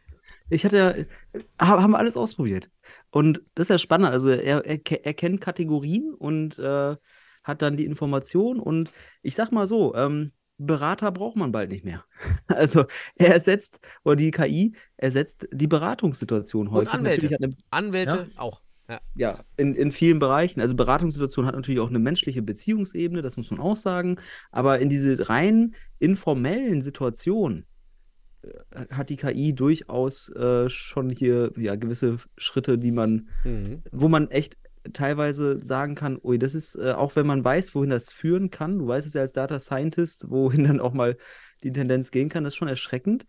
Ich 0.49 0.65
hatte 0.65 0.77
ja, 0.77 1.41
ha- 1.59 1.81
haben 1.81 1.91
wir 1.91 1.99
alles 1.99 2.17
ausprobiert. 2.17 2.69
Und 3.11 3.41
das 3.55 3.65
ist 3.65 3.69
ja 3.69 3.77
spannend. 3.77 4.09
Also 4.09 4.29
er, 4.29 4.65
er, 4.65 4.79
er 4.85 5.13
kennt 5.13 5.41
Kategorien 5.41 6.13
und 6.13 6.57
äh, 6.59 6.95
hat 7.43 7.61
dann 7.61 7.77
die 7.77 7.85
Information. 7.85 8.59
Und 8.59 8.91
ich 9.21 9.35
sag 9.35 9.51
mal 9.51 9.67
so, 9.67 9.95
ähm, 9.95 10.31
Berater 10.57 11.11
braucht 11.11 11.37
man 11.37 11.51
bald 11.51 11.71
nicht 11.71 11.85
mehr. 11.85 12.03
Also 12.47 12.85
er 13.15 13.33
ersetzt, 13.33 13.79
oder 14.03 14.15
die 14.15 14.31
KI 14.31 14.75
ersetzt 14.97 15.47
die 15.51 15.67
Beratungssituation 15.67 16.71
häufig. 16.71 16.93
Anwälte. 16.93 17.25
Natürlich 17.27 17.33
hat 17.35 17.43
eine, 17.43 17.55
Anwälte 17.69 18.27
auch. 18.35 18.61
Ja. 18.89 18.99
ja, 19.13 19.43
in, 19.55 19.75
in 19.75 19.91
vielen 19.91 20.17
Bereichen. 20.17 20.61
Also 20.61 20.75
Beratungssituation 20.75 21.45
hat 21.45 21.53
natürlich 21.53 21.79
auch 21.79 21.89
eine 21.89 21.99
menschliche 21.99 22.41
Beziehungsebene, 22.41 23.21
das 23.21 23.37
muss 23.37 23.51
man 23.51 23.59
auch 23.59 23.75
sagen. 23.75 24.19
Aber 24.51 24.79
in 24.79 24.89
diese 24.89 25.29
rein 25.29 25.75
informellen 25.99 26.81
Situationen 26.81 27.67
hat 28.91 29.09
die 29.09 29.15
KI 29.17 29.53
durchaus 29.53 30.29
äh, 30.29 30.69
schon 30.69 31.09
hier 31.09 31.51
ja, 31.57 31.75
gewisse 31.75 32.19
Schritte, 32.37 32.77
die 32.77 32.91
man, 32.91 33.27
Mhm. 33.43 33.83
wo 33.91 34.07
man 34.07 34.29
echt 34.31 34.57
teilweise 34.93 35.61
sagen 35.61 35.95
kann, 35.95 36.17
ui, 36.23 36.39
das 36.39 36.55
ist, 36.55 36.75
äh, 36.75 36.91
auch 36.93 37.15
wenn 37.15 37.27
man 37.27 37.43
weiß, 37.43 37.75
wohin 37.75 37.89
das 37.89 38.11
führen 38.11 38.49
kann, 38.49 38.79
du 38.79 38.87
weißt 38.87 39.05
es 39.05 39.13
ja 39.13 39.21
als 39.21 39.33
Data 39.33 39.59
Scientist, 39.59 40.29
wohin 40.29 40.63
dann 40.77 40.79
auch 40.79 40.93
mal 40.93 41.17
die 41.63 41.71
Tendenz 41.73 42.11
gehen 42.11 42.29
kann, 42.29 42.43
das 42.43 42.53
ist 42.53 42.57
schon 42.57 42.69
erschreckend. 42.69 43.25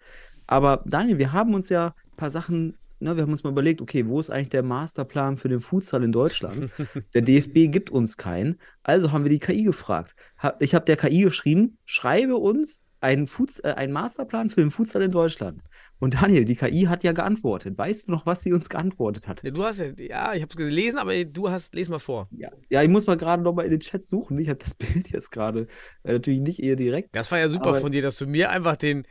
Aber 0.47 0.83
Daniel, 0.87 1.19
wir 1.19 1.33
haben 1.33 1.55
uns 1.55 1.69
ja 1.69 1.89
ein 2.13 2.17
paar 2.17 2.31
Sachen, 2.31 2.77
ne, 3.01 3.17
wir 3.17 3.23
haben 3.25 3.33
uns 3.33 3.43
mal 3.43 3.51
überlegt, 3.51 3.81
okay, 3.81 4.07
wo 4.07 4.21
ist 4.21 4.31
eigentlich 4.31 4.51
der 4.51 4.63
Masterplan 4.63 5.37
für 5.37 5.49
den 5.49 5.61
Futsal 5.61 6.05
in 6.05 6.13
Deutschland? 6.13 6.73
Der 7.15 7.23
DFB 7.23 7.71
gibt 7.73 7.91
uns 7.91 8.17
keinen. 8.17 8.59
Also 8.83 9.11
haben 9.11 9.25
wir 9.25 9.31
die 9.31 9.39
KI 9.41 9.65
gefragt. 9.65 10.15
Ich 10.61 10.75
habe 10.75 10.85
der 10.85 10.97
KI 10.97 11.23
geschrieben, 11.23 11.79
schreibe 11.85 12.37
uns 12.37 12.81
einen, 13.01 13.27
Futs 13.27 13.61
äh, 13.61 13.75
einen 13.77 13.93
Masterplan 13.93 14.51
für 14.51 14.61
den 14.61 14.71
Futsal 14.71 15.03
in 15.03 15.11
Deutschland. 15.11 15.63
Und 15.99 16.15
Daniel, 16.15 16.47
die 16.47 16.55
KI 16.57 16.83
hat 16.89 17.05
ja 17.05 17.13
geantwortet. 17.13 17.77
Weißt 17.77 18.09
du 18.09 18.13
noch, 18.13 18.25
was 18.25 18.43
sie 18.43 18.53
uns 18.55 18.71
geantwortet 18.71 19.29
hat? 19.29 19.43
Ja, 19.43 19.51
Du 19.51 19.63
hast 19.65 19.81
ja, 19.81 19.87
ja, 19.99 20.33
ich 20.35 20.41
habe 20.43 20.51
es 20.51 20.57
gelesen, 20.57 20.99
aber 20.99 21.25
du 21.25 21.51
hast, 21.51 21.75
les 21.75 21.89
mal 21.91 21.99
vor. 21.99 22.29
Ja, 22.31 22.51
ja 22.71 22.83
ich 22.83 22.89
muss 22.89 23.07
mal 23.07 23.17
gerade 23.19 23.43
noch 23.43 23.55
mal 23.55 23.65
in 23.65 23.71
den 23.71 23.81
Chat 23.81 24.05
suchen. 24.05 24.39
Ich 24.39 24.49
habe 24.49 24.59
das 24.59 24.75
Bild 24.77 25.11
jetzt 25.11 25.31
gerade 25.31 25.67
äh, 26.03 26.13
natürlich 26.15 26.41
nicht 26.41 26.63
eher 26.63 26.77
direkt. 26.77 27.15
Das 27.15 27.31
war 27.31 27.39
ja 27.39 27.49
super 27.49 27.71
Aber- 27.71 27.81
von 27.81 27.93
dir, 27.93 28.01
dass 28.03 28.17
du 28.17 28.27
mir 28.27 28.51
einfach 28.51 28.77
den, 28.77 29.05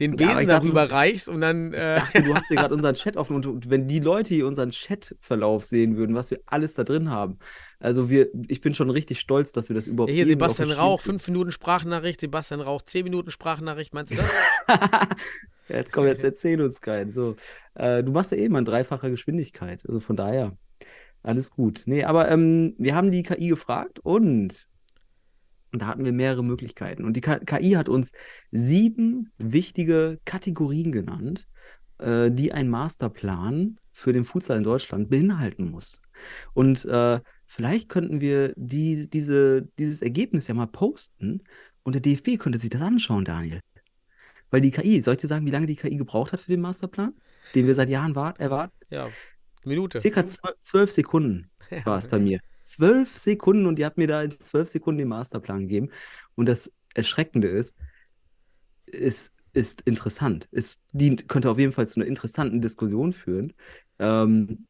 den 0.00 0.12
Ja, 0.12 0.34
Besen 0.34 0.48
dachte, 0.48 0.66
darüber 0.66 0.90
reichst 0.90 1.28
und 1.28 1.40
dann. 1.40 1.72
Äh, 1.72 1.96
dachte, 1.96 2.22
du 2.22 2.34
hast 2.34 2.48
hier 2.48 2.56
gerade 2.58 2.74
unseren 2.74 2.94
Chat 2.94 3.16
offen 3.16 3.36
und, 3.36 3.46
und 3.46 3.70
wenn 3.70 3.86
die 3.88 4.00
Leute 4.00 4.34
hier 4.34 4.46
unseren 4.46 4.70
Chatverlauf 4.70 5.64
sehen 5.64 5.96
würden, 5.96 6.14
was 6.14 6.30
wir 6.30 6.40
alles 6.46 6.74
da 6.74 6.84
drin 6.84 7.10
haben. 7.10 7.38
Also 7.78 8.08
wir, 8.08 8.28
ich 8.48 8.60
bin 8.60 8.74
schon 8.74 8.90
richtig 8.90 9.20
stolz, 9.20 9.52
dass 9.52 9.68
wir 9.68 9.76
das 9.76 9.86
überhaupt 9.86 10.10
hier 10.10 10.26
irgendwie 10.26 10.42
auf 10.44 10.52
Sebastian 10.52 10.78
Rauch, 10.78 11.00
fünf 11.00 11.26
Minuten 11.28 11.52
Sprachnachricht, 11.52 12.20
Sebastian 12.20 12.60
Rauch, 12.60 12.82
zehn 12.82 13.04
Minuten 13.04 13.30
Sprachnachricht, 13.30 13.92
meinst 13.94 14.12
du 14.12 14.16
das? 14.16 14.30
Ja, 15.68 15.76
Jetzt 15.76 15.92
komm, 15.92 16.04
jetzt 16.04 16.22
erzähl 16.22 16.60
uns 16.60 16.80
keinen. 16.80 17.10
So, 17.10 17.36
äh, 17.74 18.02
du 18.02 18.12
machst 18.12 18.32
ja 18.32 18.38
eh 18.38 18.48
mal 18.48 18.58
in 18.58 18.64
dreifacher 18.66 19.08
Geschwindigkeit. 19.08 19.82
Also 19.88 20.00
von 20.00 20.14
daher, 20.16 20.56
alles 21.22 21.50
gut. 21.50 21.84
Nee, 21.86 22.04
aber 22.04 22.30
ähm, 22.30 22.74
wir 22.78 22.94
haben 22.94 23.10
die 23.10 23.22
KI 23.22 23.48
gefragt 23.48 23.98
und, 24.00 24.66
und 25.74 25.82
da 25.82 25.88
hatten 25.88 26.04
wir 26.04 26.12
mehrere 26.12 26.44
Möglichkeiten. 26.44 27.04
Und 27.04 27.14
die 27.14 27.20
KI 27.20 27.72
hat 27.72 27.88
uns 27.88 28.12
sieben 28.52 29.32
wichtige 29.38 30.20
Kategorien 30.24 30.92
genannt, 30.92 31.48
äh, 31.98 32.30
die 32.30 32.52
ein 32.52 32.68
Masterplan 32.68 33.78
für 33.90 34.12
den 34.12 34.24
Futsal 34.24 34.56
in 34.56 34.62
Deutschland 34.62 35.10
beinhalten 35.10 35.68
muss. 35.72 36.00
Und 36.52 36.84
äh, 36.84 37.20
vielleicht 37.46 37.88
könnten 37.88 38.20
wir 38.20 38.52
die, 38.54 39.10
diese, 39.10 39.68
dieses 39.80 40.00
Ergebnis 40.00 40.46
ja 40.46 40.54
mal 40.54 40.66
posten 40.66 41.42
und 41.82 41.94
der 41.94 42.02
DFB 42.02 42.38
könnte 42.38 42.60
sich 42.60 42.70
das 42.70 42.80
anschauen, 42.80 43.24
Daniel. 43.24 43.58
Weil 44.50 44.60
die 44.60 44.70
KI, 44.70 45.02
soll 45.02 45.14
ich 45.14 45.20
dir 45.20 45.26
sagen, 45.26 45.44
wie 45.44 45.50
lange 45.50 45.66
die 45.66 45.74
KI 45.74 45.96
gebraucht 45.96 46.32
hat 46.32 46.40
für 46.40 46.52
den 46.52 46.60
Masterplan, 46.60 47.14
den 47.56 47.66
wir 47.66 47.74
seit 47.74 47.88
Jahren 47.88 48.14
wart, 48.14 48.38
erwarten? 48.38 48.76
Ja, 48.90 49.08
Minute. 49.64 49.98
Circa 49.98 50.24
zwölf, 50.24 50.92
Sekunden. 50.92 51.50
War 51.84 51.98
es 51.98 52.08
bei 52.08 52.18
mir. 52.18 52.40
Zwölf 52.62 53.18
Sekunden 53.18 53.66
und 53.66 53.76
die 53.78 53.84
hat 53.84 53.98
mir 53.98 54.06
da 54.06 54.22
in 54.22 54.38
zwölf 54.40 54.68
Sekunden 54.68 54.98
den 54.98 55.08
Masterplan 55.08 55.60
gegeben. 55.60 55.90
Und 56.34 56.46
das 56.46 56.72
Erschreckende 56.94 57.48
ist, 57.48 57.76
es 58.86 59.32
ist 59.52 59.82
interessant. 59.82 60.48
Es 60.50 60.82
dient, 60.92 61.28
könnte 61.28 61.50
auf 61.50 61.58
jeden 61.58 61.72
Fall 61.72 61.86
zu 61.88 62.00
einer 62.00 62.08
interessanten 62.08 62.60
Diskussion 62.60 63.12
führen. 63.12 63.52
Ähm, 63.98 64.66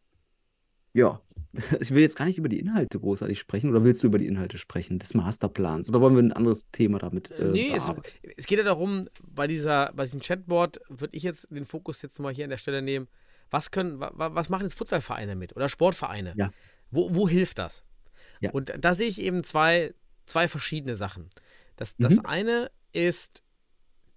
ja, 0.93 1.21
ich 1.81 1.91
will 1.93 2.03
jetzt 2.03 2.17
gar 2.17 2.25
nicht 2.25 2.39
über 2.39 2.49
die 2.49 2.59
Inhalte 2.59 2.99
großartig 2.99 3.39
sprechen. 3.39 3.71
Oder 3.71 3.85
willst 3.85 4.03
du 4.03 4.07
über 4.09 4.19
die 4.19 4.27
Inhalte 4.27 4.59
sprechen 4.59 4.99
des 4.99 5.15
Masterplans? 5.15 5.89
Oder 5.89 6.01
wollen 6.01 6.15
wir 6.17 6.23
ein 6.23 6.33
anderes 6.33 6.71
Thema 6.71 6.99
damit 6.99 7.31
äh, 7.31 7.51
nee, 7.53 7.71
es, 7.75 7.91
es 8.37 8.47
geht 8.47 8.59
ja 8.59 8.65
darum, 8.65 9.09
bei, 9.23 9.47
dieser, 9.47 9.93
bei 9.95 10.05
diesem 10.05 10.21
Chatboard 10.21 10.81
würde 10.89 11.17
ich 11.17 11.23
jetzt 11.23 11.49
den 11.51 11.67
Fokus 11.67 12.03
jetzt 12.03 12.19
nochmal 12.19 12.35
hier 12.35 12.45
an 12.45 12.51
der 12.51 12.57
Stelle 12.59 12.83
nehmen. 12.83 13.09
Was 13.51 13.71
können, 13.71 14.01
wa, 14.01 14.11
wa- 14.15 14.35
was 14.35 14.49
machen 14.49 14.65
jetzt 14.65 14.77
Futsalvereine 14.77 15.37
mit 15.37 15.55
oder 15.55 15.69
Sportvereine? 15.69 16.33
Ja. 16.37 16.51
Wo, 16.95 17.15
wo 17.15 17.29
hilft 17.29 17.59
das? 17.59 17.85
Ja. 18.41 18.51
Und 18.51 18.73
da 18.79 18.95
sehe 18.95 19.09
ich 19.09 19.21
eben 19.21 19.45
zwei, 19.45 19.95
zwei 20.27 20.49
verschiedene 20.49 20.97
Sachen. 20.97 21.31
Das, 21.77 21.97
das 21.99 22.15
Mhm. 22.15 22.27
eine 22.27 22.71
ist, 22.93 23.43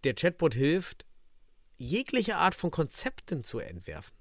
der 0.04 0.14
Chatbot 0.14 0.54
hilft, 0.54 1.06
jegliche 1.78 2.36
Art 2.38 2.56
von 2.56 2.72
Konzepten 2.72 3.44
zu 3.44 3.60
entwerfen. 3.60 4.14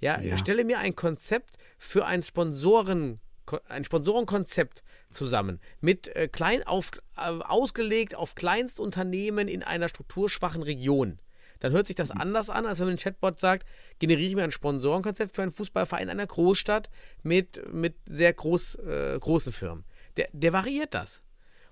Ja, 0.00 0.20
Ja. 0.20 0.36
stelle 0.36 0.64
mir 0.64 0.78
ein 0.78 0.96
Konzept 0.96 1.56
für 1.78 2.04
ein 2.06 2.22
Sponsoren, 2.22 3.20
ein 3.68 3.84
Sponsorenkonzept 3.84 4.82
zusammen 5.10 5.60
mit 5.80 6.08
äh, 6.08 6.28
klein 6.28 6.62
auf, 6.66 6.90
äh, 7.16 7.20
ausgelegt 7.20 8.14
auf 8.14 8.34
Kleinstunternehmen 8.34 9.48
in 9.48 9.62
einer 9.62 9.88
strukturschwachen 9.88 10.62
Region. 10.62 11.18
Dann 11.64 11.72
hört 11.72 11.86
sich 11.86 11.96
das 11.96 12.10
anders 12.10 12.50
an, 12.50 12.66
als 12.66 12.78
wenn 12.80 12.88
ein 12.88 12.98
Chatbot 12.98 13.40
sagt, 13.40 13.66
generiere 13.98 14.36
mir 14.36 14.42
ein 14.44 14.52
Sponsorenkonzept 14.52 15.34
für 15.34 15.40
einen 15.40 15.50
Fußballverein 15.50 16.10
einer 16.10 16.26
Großstadt 16.26 16.90
mit, 17.22 17.72
mit 17.72 17.94
sehr 18.06 18.34
groß, 18.34 18.74
äh, 18.80 19.18
großen 19.18 19.50
Firmen. 19.50 19.84
Der, 20.18 20.28
der 20.34 20.52
variiert 20.52 20.92
das. 20.92 21.22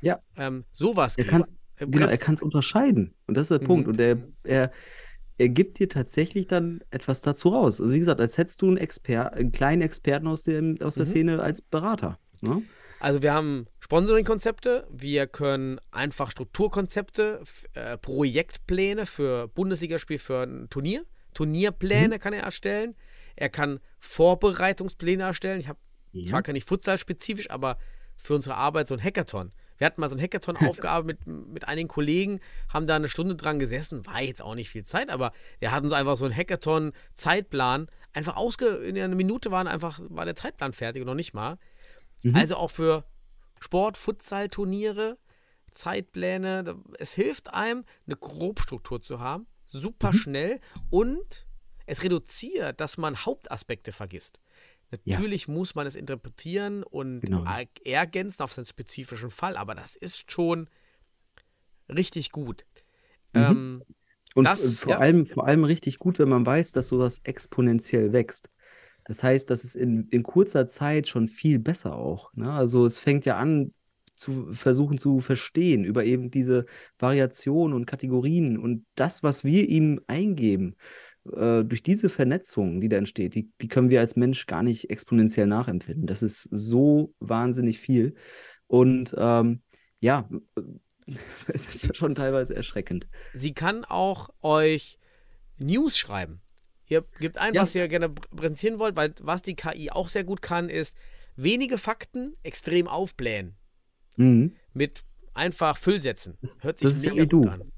Ja. 0.00 0.20
Ähm, 0.38 0.64
sowas 0.72 1.18
Er 1.18 1.24
geht. 1.24 1.30
kann's, 1.30 1.58
Äh, 1.76 1.86
genau, 1.88 2.06
er 2.06 2.16
kann 2.16 2.32
es 2.32 2.40
unterscheiden. 2.40 3.12
Und 3.26 3.36
das 3.36 3.42
ist 3.42 3.50
der 3.50 3.60
Mhm. 3.60 3.64
Punkt. 3.66 3.88
Und 3.88 4.00
er, 4.00 4.16
er, 4.44 4.70
er 5.36 5.48
gibt 5.50 5.78
dir 5.78 5.90
tatsächlich 5.90 6.46
dann 6.46 6.80
etwas 6.90 7.20
dazu 7.20 7.50
raus. 7.50 7.78
Also 7.78 7.92
wie 7.92 7.98
gesagt, 7.98 8.18
als 8.22 8.38
hättest 8.38 8.62
du 8.62 8.68
einen, 8.68 8.78
Exper 8.78 9.34
einen 9.34 9.52
kleinen 9.52 9.82
Experten 9.82 10.26
aus, 10.26 10.42
dem, 10.42 10.80
aus 10.80 10.94
der 10.94 11.04
Mhm. 11.04 11.10
Szene 11.10 11.42
als 11.42 11.60
Berater. 11.60 12.18
Ne? 12.40 12.62
Also 13.02 13.20
wir 13.20 13.34
haben 13.34 13.66
Sponsoring-Konzepte, 13.80 14.86
wir 14.88 15.26
können 15.26 15.80
einfach 15.90 16.30
Strukturkonzepte, 16.30 17.42
äh, 17.74 17.98
Projektpläne 17.98 19.06
für 19.06 19.48
Bundesligaspiel, 19.48 20.20
für 20.20 20.44
ein 20.44 20.70
Turnier, 20.70 21.04
Turnierpläne 21.34 22.20
kann 22.20 22.32
er 22.32 22.44
erstellen. 22.44 22.94
Er 23.34 23.48
kann 23.48 23.80
Vorbereitungspläne 23.98 25.24
erstellen. 25.24 25.58
Ich 25.58 25.66
habe 25.66 25.80
zwar 26.28 26.42
gar 26.42 26.52
nicht 26.52 26.68
Futsal-spezifisch, 26.68 27.50
aber 27.50 27.76
für 28.16 28.36
unsere 28.36 28.54
Arbeit 28.54 28.86
so 28.86 28.94
ein 28.94 29.02
Hackathon. 29.02 29.50
Wir 29.78 29.86
hatten 29.86 30.00
mal 30.00 30.08
so 30.08 30.14
ein 30.14 30.22
Hackathon 30.22 30.56
aufgearbeitet 30.64 31.26
mit, 31.26 31.48
mit 31.48 31.68
einigen 31.68 31.88
Kollegen, 31.88 32.38
haben 32.68 32.86
da 32.86 32.94
eine 32.94 33.08
Stunde 33.08 33.34
dran 33.34 33.58
gesessen, 33.58 34.06
war 34.06 34.22
jetzt 34.22 34.42
auch 34.42 34.54
nicht 34.54 34.70
viel 34.70 34.84
Zeit, 34.84 35.10
aber 35.10 35.32
wir 35.58 35.72
hatten 35.72 35.88
so 35.88 35.96
einfach 35.96 36.16
so 36.16 36.24
einen 36.24 36.36
Hackathon-Zeitplan, 36.36 37.88
einfach 38.12 38.36
ausge, 38.36 38.66
in 38.66 38.96
einer 38.96 39.16
Minute 39.16 39.50
waren 39.50 39.66
einfach, 39.66 39.98
war 40.04 40.24
der 40.24 40.36
Zeitplan 40.36 40.72
fertig 40.72 41.02
und 41.02 41.08
noch 41.08 41.16
nicht 41.16 41.34
mal. 41.34 41.58
Mhm. 42.22 42.36
Also 42.36 42.56
auch 42.56 42.70
für 42.70 43.04
Sport, 43.60 43.96
Futsal-Turniere, 43.96 45.18
Zeitpläne. 45.74 46.76
Es 46.98 47.14
hilft 47.14 47.52
einem, 47.52 47.84
eine 48.06 48.16
Grobstruktur 48.16 49.00
zu 49.00 49.20
haben, 49.20 49.46
super 49.68 50.08
Mhm. 50.08 50.16
schnell 50.16 50.60
und 50.90 51.46
es 51.86 52.02
reduziert, 52.02 52.80
dass 52.80 52.96
man 52.98 53.16
Hauptaspekte 53.24 53.92
vergisst. 53.92 54.40
Ja. 55.04 55.16
Natürlich 55.16 55.48
muss 55.48 55.74
man 55.74 55.86
es 55.86 55.96
interpretieren 55.96 56.82
und 56.82 57.22
Genau. 57.22 57.44
er- 57.44 57.66
ergänzen 57.84 58.42
auf 58.42 58.52
seinen 58.52 58.66
spezifischen 58.66 59.30
Fall, 59.30 59.56
aber 59.56 59.74
das 59.74 59.96
ist 59.96 60.30
schon 60.30 60.68
richtig 61.88 62.30
gut. 62.32 62.66
Mhm. 63.32 63.40
Ähm, 63.40 63.84
Und 64.34 64.44
Das, 64.46 64.78
vor, 64.78 64.92
ja. 64.92 64.98
allem, 64.98 65.26
vor 65.26 65.46
allem 65.46 65.64
richtig 65.64 65.98
gut, 65.98 66.18
wenn 66.18 66.28
man 66.30 66.46
weiß, 66.46 66.72
dass 66.72 66.88
sowas 66.88 67.20
exponentiell 67.24 68.12
wächst. 68.14 68.48
Das 69.04 69.22
heißt, 69.22 69.50
dass 69.50 69.64
es 69.64 69.74
in, 69.74 70.08
in 70.08 70.22
kurzer 70.22 70.66
Zeit 70.66 71.08
schon 71.08 71.28
viel 71.28 71.58
besser 71.58 71.96
auch. 71.96 72.32
Ne? 72.34 72.50
Also 72.50 72.86
es 72.86 72.98
fängt 72.98 73.24
ja 73.24 73.36
an 73.36 73.72
zu 74.14 74.52
versuchen 74.52 74.98
zu 74.98 75.20
verstehen 75.20 75.84
über 75.84 76.04
eben 76.04 76.30
diese 76.30 76.66
Variationen 76.98 77.74
und 77.74 77.86
Kategorien 77.86 78.58
und 78.58 78.84
das, 78.94 79.22
was 79.22 79.42
wir 79.42 79.68
ihm 79.68 80.00
eingeben, 80.06 80.76
äh, 81.30 81.64
durch 81.64 81.82
diese 81.82 82.08
Vernetzung, 82.08 82.80
die 82.80 82.88
da 82.88 82.96
entsteht, 82.96 83.34
die, 83.34 83.50
die 83.60 83.68
können 83.68 83.90
wir 83.90 84.00
als 84.00 84.16
Mensch 84.16 84.46
gar 84.46 84.62
nicht 84.62 84.90
exponentiell 84.90 85.46
nachempfinden. 85.46 86.06
Das 86.06 86.22
ist 86.22 86.42
so 86.42 87.14
wahnsinnig 87.20 87.78
viel. 87.78 88.14
Und 88.66 89.14
ähm, 89.18 89.62
ja, 90.00 90.28
es 91.48 91.74
ist 91.74 91.96
schon 91.96 92.14
teilweise 92.14 92.54
erschreckend. 92.54 93.08
sie 93.34 93.54
kann 93.54 93.84
auch 93.84 94.30
euch 94.40 94.98
News 95.58 95.96
schreiben. 95.96 96.40
Ihr 96.86 97.04
gebt 97.20 97.38
ein, 97.38 97.54
Ja. 97.54 97.62
was 97.62 97.74
ihr 97.74 97.86
gerne 97.88 98.06
pr- 98.08 98.34
präsentieren 98.36 98.78
wollt, 98.78 98.96
weil 98.96 99.14
was 99.20 99.42
die 99.42 99.54
KI 99.54 99.90
auch 99.90 100.08
sehr 100.08 100.24
gut 100.24 100.42
kann, 100.42 100.68
ist 100.68 100.96
wenige 101.36 101.78
Fakten 101.78 102.36
extrem 102.42 102.86
aufblähen. 102.88 103.54
Mhm. 104.16 104.54
Mit 104.74 105.04
einfach 105.34 105.78
Füllsätzen. 105.78 106.36
Das- 106.42 106.62
Hört 106.62 106.78
sich 106.78 106.88
das 106.88 106.96
ist 106.98 107.04
ja 107.04 107.12
mega 107.12 107.22
wie 107.24 107.28
du. 107.28 107.44
an. 107.48 107.72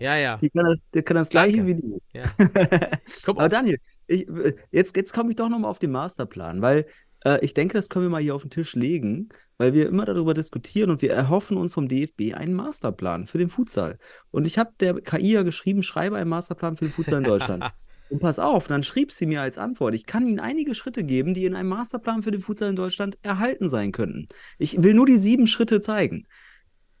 Ja, 0.00 0.16
ja. 0.16 0.36
Die 0.42 0.50
kann 0.50 0.64
das, 0.64 0.90
der 0.90 1.02
kann 1.02 1.16
das 1.16 1.28
gleiche 1.30 1.64
wie 1.66 1.74
du. 1.76 2.00
ja. 2.12 2.24
Komm, 3.24 3.38
Aber 3.38 3.48
Daniel, 3.48 3.78
ich, 4.06 4.28
äh, 4.28 4.54
jetzt, 4.72 4.96
jetzt 4.96 5.12
komme 5.12 5.30
ich 5.30 5.36
doch 5.36 5.48
nochmal 5.48 5.70
auf 5.70 5.78
den 5.78 5.92
Masterplan, 5.92 6.60
weil 6.62 6.86
äh, 7.24 7.38
ich 7.44 7.54
denke, 7.54 7.74
das 7.74 7.88
können 7.88 8.04
wir 8.06 8.10
mal 8.10 8.20
hier 8.22 8.34
auf 8.34 8.42
den 8.42 8.50
Tisch 8.50 8.74
legen, 8.74 9.28
weil 9.56 9.72
wir 9.72 9.86
immer 9.88 10.04
darüber 10.04 10.34
diskutieren 10.34 10.90
und 10.90 11.00
wir 11.00 11.12
erhoffen 11.12 11.56
uns 11.56 11.74
vom 11.74 11.88
DFB 11.88 12.34
einen 12.34 12.54
Masterplan 12.54 13.26
für 13.26 13.38
den 13.38 13.48
Futsal. 13.50 13.98
Und 14.32 14.46
ich 14.46 14.58
habe 14.58 14.72
der 14.80 15.00
KI 15.00 15.32
ja 15.32 15.42
geschrieben, 15.44 15.82
schreibe 15.84 16.16
einen 16.16 16.28
Masterplan 16.30 16.76
für 16.76 16.86
den 16.86 16.92
Futsal 16.92 17.18
in 17.18 17.24
Deutschland. 17.24 17.64
Und 18.10 18.20
pass 18.20 18.38
auf, 18.38 18.66
dann 18.66 18.82
schrieb 18.82 19.12
sie 19.12 19.26
mir 19.26 19.40
als 19.40 19.58
Antwort, 19.58 19.94
ich 19.94 20.06
kann 20.06 20.26
Ihnen 20.26 20.40
einige 20.40 20.74
Schritte 20.74 21.04
geben, 21.04 21.34
die 21.34 21.46
in 21.46 21.54
einem 21.54 21.70
Masterplan 21.70 22.22
für 22.22 22.30
den 22.30 22.42
Futsal 22.42 22.70
in 22.70 22.76
Deutschland 22.76 23.18
erhalten 23.22 23.68
sein 23.68 23.92
könnten. 23.92 24.26
Ich 24.58 24.82
will 24.82 24.94
nur 24.94 25.06
die 25.06 25.18
sieben 25.18 25.46
Schritte 25.46 25.80
zeigen. 25.80 26.26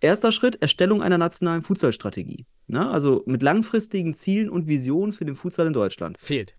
Erster 0.00 0.32
Schritt, 0.32 0.60
Erstellung 0.60 1.02
einer 1.02 1.18
nationalen 1.18 1.62
Futsalstrategie. 1.62 2.46
Ne? 2.66 2.88
Also 2.90 3.22
mit 3.26 3.42
langfristigen 3.42 4.14
Zielen 4.14 4.50
und 4.50 4.66
Visionen 4.66 5.12
für 5.12 5.24
den 5.24 5.36
Futsal 5.36 5.66
in 5.66 5.72
Deutschland. 5.72 6.18
Fehlt. 6.18 6.56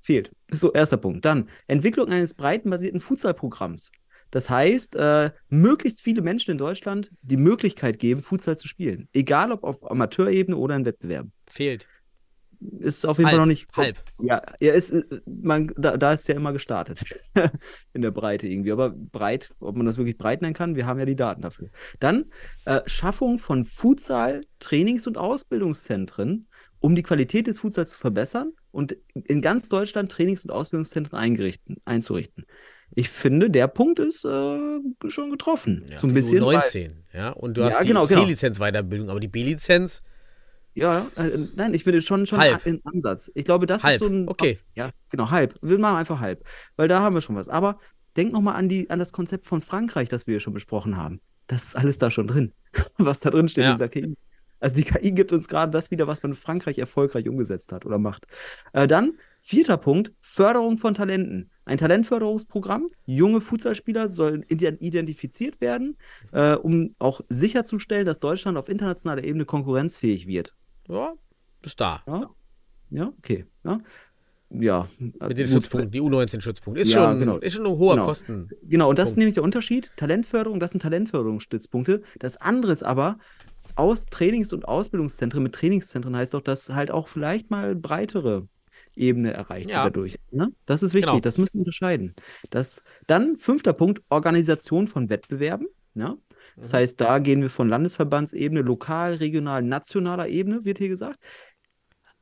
Fehlt. 0.00 0.32
Ist 0.48 0.60
so 0.60 0.72
erster 0.72 0.96
Punkt. 0.96 1.24
Dann 1.24 1.48
Entwicklung 1.66 2.08
eines 2.08 2.34
breitenbasierten 2.34 3.00
Futsalprogramms. 3.00 3.92
Das 4.32 4.48
heißt, 4.48 4.96
äh, 4.96 5.30
möglichst 5.48 6.00
viele 6.00 6.22
Menschen 6.22 6.52
in 6.52 6.58
Deutschland 6.58 7.10
die 7.20 7.36
Möglichkeit 7.36 7.98
geben, 7.98 8.22
Futsal 8.22 8.56
zu 8.56 8.66
spielen. 8.66 9.08
Egal 9.12 9.52
ob 9.52 9.62
auf 9.62 9.90
Amateurebene 9.90 10.56
oder 10.56 10.74
in 10.74 10.84
Wettbewerben. 10.84 11.32
Fehlt. 11.46 11.86
Ist 12.78 13.04
auf 13.06 13.18
jeden 13.18 13.26
Halb, 13.26 13.32
Fall 13.36 13.38
noch 13.40 13.46
nicht. 13.46 13.66
halb. 13.76 13.96
Ja, 14.20 14.40
er 14.60 14.74
ist, 14.74 14.94
man, 15.26 15.72
da, 15.76 15.96
da 15.96 16.12
ist 16.12 16.28
ja 16.28 16.34
immer 16.36 16.52
gestartet. 16.52 17.00
in 17.92 18.02
der 18.02 18.10
Breite 18.10 18.46
irgendwie. 18.46 18.72
Aber 18.72 18.90
breit, 18.90 19.52
ob 19.60 19.76
man 19.76 19.86
das 19.86 19.96
wirklich 19.96 20.16
breit 20.18 20.42
nennen 20.42 20.54
kann, 20.54 20.76
wir 20.76 20.86
haben 20.86 20.98
ja 20.98 21.04
die 21.04 21.16
Daten 21.16 21.42
dafür. 21.42 21.70
Dann 22.00 22.26
äh, 22.64 22.80
Schaffung 22.86 23.38
von 23.38 23.64
Futsal, 23.64 24.42
Trainings- 24.60 25.06
und 25.06 25.18
Ausbildungszentren, 25.18 26.46
um 26.80 26.94
die 26.94 27.02
Qualität 27.02 27.46
des 27.46 27.60
Futsals 27.60 27.92
zu 27.92 27.98
verbessern 27.98 28.52
und 28.70 28.96
in 29.14 29.40
ganz 29.42 29.68
Deutschland 29.68 30.10
Trainings- 30.10 30.44
und 30.44 30.50
Ausbildungszentren 30.50 31.18
eingerichten, 31.18 31.76
einzurichten. 31.84 32.44
Ich 32.94 33.08
finde, 33.08 33.48
der 33.50 33.68
Punkt 33.68 33.98
ist 34.00 34.24
äh, 34.24 34.80
schon 35.08 35.30
getroffen. 35.30 35.86
Ja, 35.90 35.98
so 35.98 36.06
ein 36.06 36.14
bisschen. 36.14 36.44
weil- 36.44 36.56
19, 36.56 37.04
ja. 37.14 37.30
Und 37.30 37.56
du 37.56 37.62
Ja, 37.62 37.70
hast 37.70 37.82
die 37.84 37.88
genau, 37.88 38.06
genau. 38.06 38.22
C-Lizenz-Weiterbildung, 38.22 39.08
aber 39.08 39.20
die 39.20 39.28
B-Lizenz 39.28 40.02
Ja, 40.74 41.06
äh, 41.16 41.38
nein, 41.54 41.74
ich 41.74 41.84
würde 41.84 42.00
schon 42.00 42.26
schon 42.26 42.38
Halb. 42.38 42.64
in 42.66 42.80
Ansatz. 42.84 43.30
Ich 43.34 43.44
glaube, 43.44 43.66
das 43.66 43.82
halb. 43.82 43.94
ist 43.94 43.98
so 44.00 44.06
ein 44.06 44.28
Okay. 44.28 44.58
Ja, 44.74 44.90
genau, 45.10 45.30
halb. 45.30 45.58
Wir 45.60 45.78
machen 45.78 45.96
einfach 45.96 46.20
halb, 46.20 46.44
weil 46.76 46.88
da 46.88 47.00
haben 47.00 47.14
wir 47.14 47.20
schon 47.20 47.36
was. 47.36 47.48
Aber 47.48 47.78
denk 48.16 48.32
noch 48.32 48.40
mal 48.40 48.54
an 48.54 48.68
die 48.68 48.88
an 48.90 48.98
das 48.98 49.12
Konzept 49.12 49.46
von 49.46 49.60
Frankreich, 49.62 50.08
das 50.08 50.26
wir 50.26 50.40
schon 50.40 50.54
besprochen 50.54 50.96
haben. 50.96 51.20
Das 51.46 51.64
ist 51.64 51.76
alles 51.76 51.98
da 51.98 52.10
schon 52.10 52.26
drin, 52.26 52.52
was 52.98 53.20
da 53.20 53.30
drin 53.30 53.48
steht 53.48 53.64
Ja. 53.64 53.70
in 53.72 53.76
dieser 53.76 53.88
KI. 53.88 54.16
Also 54.60 54.76
die 54.76 54.84
KI 54.84 55.10
gibt 55.10 55.32
uns 55.32 55.48
gerade 55.48 55.72
das 55.72 55.90
wieder, 55.90 56.06
was 56.06 56.22
man 56.22 56.32
in 56.32 56.36
Frankreich 56.36 56.78
erfolgreich 56.78 57.28
umgesetzt 57.28 57.72
hat 57.72 57.84
oder 57.84 57.98
macht. 57.98 58.26
Äh, 58.72 58.86
dann 58.86 59.14
vierter 59.40 59.76
Punkt: 59.76 60.12
Förderung 60.20 60.78
von 60.78 60.94
Talenten. 60.94 61.50
Ein 61.64 61.78
Talentförderungsprogramm. 61.78 62.90
Junge 63.06 63.40
Futsalspieler 63.40 64.08
sollen 64.08 64.44
ide- 64.48 64.76
identifiziert 64.80 65.60
werden, 65.60 65.96
äh, 66.32 66.54
um 66.54 66.94
auch 66.98 67.20
sicherzustellen, 67.28 68.06
dass 68.06 68.20
Deutschland 68.20 68.56
auf 68.56 68.68
internationaler 68.68 69.22
Ebene 69.24 69.44
konkurrenzfähig 69.44 70.26
wird. 70.26 70.54
Ja, 70.88 71.12
ist 71.62 71.80
da. 71.80 72.02
Ja, 72.06 72.30
ja, 72.90 73.12
okay. 73.18 73.46
Ja, 73.64 73.80
ja. 74.50 74.88
Mit 74.98 75.20
den 75.20 75.46
gut. 75.46 75.48
Schutzpunkten, 75.48 75.90
die 75.92 76.00
U19-Schutzpunkte. 76.00 76.82
Ist, 76.82 76.92
Ja, 76.92 77.10
schon, 77.10 77.20
genau. 77.20 77.38
ist 77.38 77.54
schon 77.54 77.66
ein 77.66 77.72
hoher 77.78 77.94
Genau. 77.94 78.06
Kosten. 78.06 78.48
Genau, 78.62 78.90
und 78.90 78.98
das 78.98 79.10
ist 79.10 79.16
nämlich 79.16 79.34
der 79.34 79.42
Unterschied. 79.44 79.92
Talentförderung, 79.96 80.60
das 80.60 80.72
sind 80.72 80.80
Talentförderungsstützpunkte. 80.82 82.02
Das 82.18 82.36
andere 82.36 82.72
ist 82.72 82.82
aber, 82.82 83.18
aus 83.76 84.06
Trainings- 84.06 84.52
und 84.52 84.66
Ausbildungszentren 84.68 85.42
mit 85.42 85.54
Trainingszentren 85.54 86.14
heißt 86.16 86.34
doch, 86.34 86.42
dass 86.42 86.68
halt 86.70 86.90
auch 86.90 87.08
vielleicht 87.08 87.50
mal 87.50 87.74
breitere 87.74 88.46
Ebene 88.94 89.32
erreicht 89.32 89.70
Ja. 89.70 89.84
dadurch. 89.84 90.18
Ne? 90.30 90.50
Das 90.66 90.82
ist 90.82 90.92
wichtig, 90.92 91.10
Genau. 91.12 91.20
das 91.20 91.38
müssen 91.38 91.54
wir 91.54 91.60
unterscheiden. 91.60 92.14
Das, 92.50 92.82
dann 93.06 93.38
fünfter 93.38 93.72
Punkt, 93.72 94.02
Organisation 94.10 94.86
von 94.86 95.08
Wettbewerben. 95.08 95.66
Ja? 95.94 96.16
Das 96.56 96.72
Mhm. 96.72 96.76
heißt, 96.76 97.00
da 97.00 97.18
gehen 97.18 97.42
wir 97.42 97.50
von 97.50 97.68
Landesverbandsebene, 97.68 98.62
lokal, 98.62 99.14
regional, 99.14 99.62
nationaler 99.62 100.28
Ebene, 100.28 100.64
wird 100.64 100.78
hier 100.78 100.88
gesagt. 100.88 101.18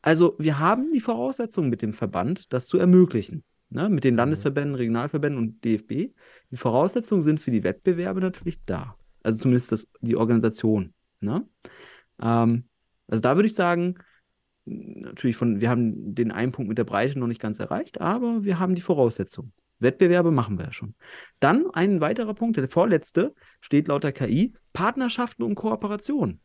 Also 0.02 0.34
wir 0.38 0.58
haben 0.58 0.92
die 0.92 1.00
Voraussetzungen 1.00 1.68
mit 1.68 1.82
dem 1.82 1.94
Verband, 1.94 2.52
das 2.52 2.66
zu 2.66 2.78
ermöglichen. 2.78 3.44
Ne? 3.68 3.88
Mit 3.88 4.04
den 4.04 4.16
Landesverbänden, 4.16 4.74
Regionalverbänden 4.74 5.40
und 5.40 5.64
DFB. 5.64 6.12
Die 6.50 6.56
Voraussetzungen 6.56 7.22
sind 7.22 7.38
für 7.40 7.50
die 7.50 7.62
Wettbewerbe 7.62 8.20
natürlich 8.20 8.64
da. 8.64 8.96
Also 9.22 9.42
zumindest 9.42 9.72
das, 9.72 9.88
die 10.00 10.16
Organisation. 10.16 10.94
Ne? 11.20 11.46
Ähm, 12.20 12.64
also 13.06 13.20
da 13.20 13.36
würde 13.36 13.46
ich 13.46 13.54
sagen, 13.54 13.96
natürlich 14.64 15.36
von, 15.36 15.60
wir 15.60 15.68
haben 15.70 16.14
den 16.14 16.32
einen 16.32 16.52
Punkt 16.52 16.68
mit 16.68 16.78
der 16.78 16.84
Breite 16.84 17.18
noch 17.18 17.26
nicht 17.26 17.40
ganz 17.40 17.60
erreicht, 17.60 18.00
aber 18.00 18.44
wir 18.44 18.58
haben 18.58 18.74
die 18.74 18.82
Voraussetzungen. 18.82 19.52
Wettbewerbe 19.80 20.30
machen 20.30 20.58
wir 20.58 20.66
ja 20.66 20.72
schon. 20.72 20.94
Dann 21.40 21.70
ein 21.72 22.00
weiterer 22.00 22.34
Punkt, 22.34 22.56
der 22.56 22.68
vorletzte, 22.68 23.34
steht 23.60 23.88
laut 23.88 24.04
der 24.04 24.12
KI, 24.12 24.54
Partnerschaften 24.72 25.42
und 25.42 25.54
Kooperation. 25.56 26.40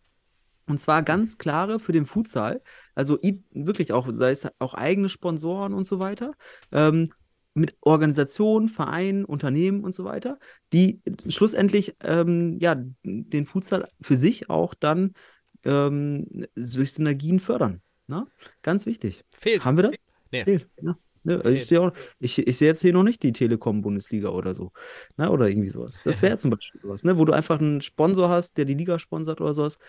Und 0.68 0.80
zwar 0.80 1.04
ganz 1.04 1.38
klare 1.38 1.80
für 1.80 1.92
den 1.92 2.06
Futsal, 2.06 2.62
also 2.96 3.20
wirklich 3.52 3.94
auch, 3.94 4.10
sei 4.14 4.32
es 4.32 4.48
auch 4.58 4.74
eigene 4.74 5.10
Sponsoren 5.10 5.74
und 5.74 5.86
so 5.86 6.00
weiter, 6.00 6.32
ähm, 6.72 7.10
mit 7.54 7.78
Organisationen, 7.82 8.68
Vereinen, 8.68 9.26
Unternehmen 9.26 9.84
und 9.84 9.96
so 9.96 10.04
weiter, 10.04 10.40
die 10.74 11.02
schlussendlich 11.28 11.96
ähm, 12.02 12.58
ja, 12.60 12.76
den 13.04 13.46
Futsal 13.46 13.88
für 14.02 14.18
sich 14.18 14.50
auch 14.50 14.74
dann 14.74 15.14
ähm, 15.64 16.46
durch 16.56 16.94
Synergien 16.94 17.40
fördern. 17.40 17.82
Ne? 18.08 18.28
Ganz 18.62 18.86
wichtig. 18.86 19.24
Fehlt. 19.38 19.64
Haben 19.64 19.78
wir 19.78 19.84
das? 19.84 20.06
Nee. 20.32 20.44
Fehlt. 20.44 20.68
Ja. 20.82 20.98
Ne, 21.26 21.42
Fehlt. 21.42 21.56
ich 21.56 21.66
sehe 21.68 21.82
auch, 21.82 21.92
ich, 22.20 22.48
ich 22.48 22.58
sehe 22.58 22.68
jetzt 22.70 22.82
hier 22.82 22.94
noch 22.94 23.04
nicht 23.04 23.22
die 23.24 23.34
Telekom-Bundesliga 23.34 24.30
oder 24.30 24.56
so. 24.56 24.72
Ne, 25.18 25.30
oder 25.30 25.50
irgendwie 25.50 25.70
sowas. 25.70 26.02
Das 26.04 26.22
wäre 26.22 26.38
zum 26.38 26.52
Beispiel 26.52 26.80
sowas, 26.82 27.04
ne, 27.04 27.18
wo 27.18 27.26
du 27.26 27.34
einfach 27.34 27.60
einen 27.60 27.82
Sponsor 27.82 28.30
hast, 28.30 28.58
der 28.58 28.66
die 28.66 28.76
Liga 28.76 29.00
sponsert 29.00 29.42
oder 29.42 29.54
sowas. 29.54 29.80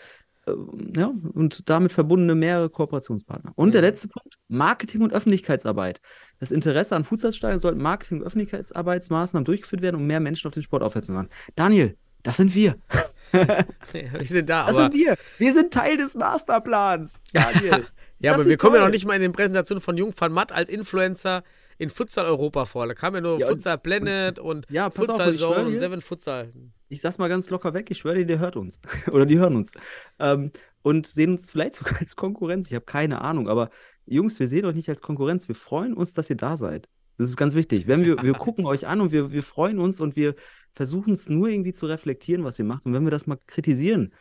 Ähm, 0.48 0.92
Ja, 0.96 1.12
und 1.34 1.68
damit 1.68 1.92
verbundene 1.92 2.34
mehrere 2.34 2.70
Kooperationspartner. 2.70 3.52
Und 3.54 3.74
der 3.74 3.82
Mhm. 3.82 3.86
letzte 3.86 4.08
Punkt: 4.08 4.34
Marketing 4.48 5.02
und 5.02 5.12
Öffentlichkeitsarbeit. 5.12 6.00
Das 6.40 6.50
Interesse 6.50 6.96
an 6.96 7.04
Futsalstadien 7.04 7.58
sollten 7.58 7.80
Marketing- 7.82 8.18
und 8.20 8.26
Öffentlichkeitsarbeitsmaßnahmen 8.26 9.44
durchgeführt 9.44 9.82
werden, 9.82 9.96
um 9.96 10.06
mehr 10.06 10.20
Menschen 10.20 10.46
auf 10.48 10.54
den 10.54 10.62
Sport 10.62 10.82
aufmerksam 10.82 11.14
zu 11.14 11.18
machen. 11.22 11.30
Daniel, 11.54 11.96
das 12.22 12.36
sind 12.38 12.54
wir. 12.54 12.76
wir 13.32 14.24
sind 14.24 14.48
da, 14.48 14.66
Das 14.66 14.76
sind 14.76 14.94
wir. 14.94 15.16
Wir 15.38 15.52
sind 15.52 15.72
Teil 15.72 15.96
des 15.96 16.14
Masterplans. 16.14 17.18
Daniel. 17.32 17.84
Ja, 18.20 18.32
aber 18.34 18.44
wir 18.44 18.50
nicht 18.50 18.58
kommen 18.60 18.74
ja 18.74 18.80
toll? 18.80 18.88
noch 18.88 18.92
nicht 18.94 19.06
mal 19.06 19.14
in 19.14 19.22
den 19.22 19.32
Präsentationen 19.32 19.82
von 19.82 19.96
Jung 19.96 20.12
van 20.16 20.32
Matt 20.32 20.52
als 20.52 20.68
Influencer 20.70 21.42
in 21.78 21.90
Futsal 21.90 22.24
Europa 22.24 22.64
vor. 22.64 22.86
Da 22.86 22.94
kam 22.94 23.14
ja 23.14 23.20
nur 23.20 23.38
Ja, 23.38 23.46
und- 23.46 23.52
Futsal 23.54 23.78
Planet 23.78 24.38
und 24.38 24.66
Ja, 24.70 24.88
pass 24.88 25.08
auf, 25.08 25.16
Futsal 25.16 25.28
und 25.30 25.36
schwöre 25.38 25.54
Zone 25.56 25.68
und 25.68 25.78
Seven 25.78 26.00
Futsal. 26.00 26.52
ich 26.88 27.00
sag's 27.00 27.18
mal 27.18 27.28
ganz 27.28 27.50
locker 27.50 27.74
weg, 27.74 27.90
ich 27.90 27.98
schwöre 27.98 28.16
dir, 28.16 28.26
der 28.26 28.38
hört 28.38 28.56
uns. 28.56 28.80
Oder 29.12 29.26
die 29.26 29.38
hören 29.38 29.56
uns. 29.56 29.70
Ähm, 30.18 30.52
und 30.82 31.06
sehen 31.06 31.32
uns 31.32 31.50
vielleicht 31.50 31.74
sogar 31.76 31.98
als 32.00 32.16
Konkurrenz. 32.16 32.68
Ich 32.68 32.74
habe 32.74 32.84
keine 32.86 33.20
Ahnung. 33.20 33.48
Aber 33.48 33.70
Jungs, 34.06 34.38
wir 34.40 34.46
sehen 34.48 34.64
euch 34.64 34.74
nicht 34.76 34.88
als 34.88 35.02
Konkurrenz. 35.02 35.48
Wir 35.48 35.54
freuen 35.54 35.92
uns, 35.94 36.14
dass 36.14 36.30
ihr 36.30 36.36
da 36.36 36.56
seid. 36.56 36.88
Das 37.18 37.28
ist 37.28 37.36
ganz 37.36 37.54
wichtig. 37.54 37.86
Wenn 37.86 38.04
wir, 38.04 38.22
wir 38.22 38.32
gucken 38.34 38.64
euch 38.66 38.86
an 38.86 39.00
und 39.00 39.10
wir, 39.12 39.32
wir 39.32 39.42
freuen 39.42 39.78
uns 39.78 40.00
und 40.00 40.16
wir 40.16 40.34
versuchen 40.74 41.12
es 41.14 41.28
nur 41.28 41.48
irgendwie 41.48 41.72
zu 41.72 41.86
reflektieren, 41.86 42.44
was 42.44 42.58
ihr 42.58 42.64
macht. 42.64 42.86
Und 42.86 42.92
wenn 42.94 43.04
wir 43.04 43.10
das 43.10 43.26
mal 43.26 43.38
kritisieren, 43.46 44.12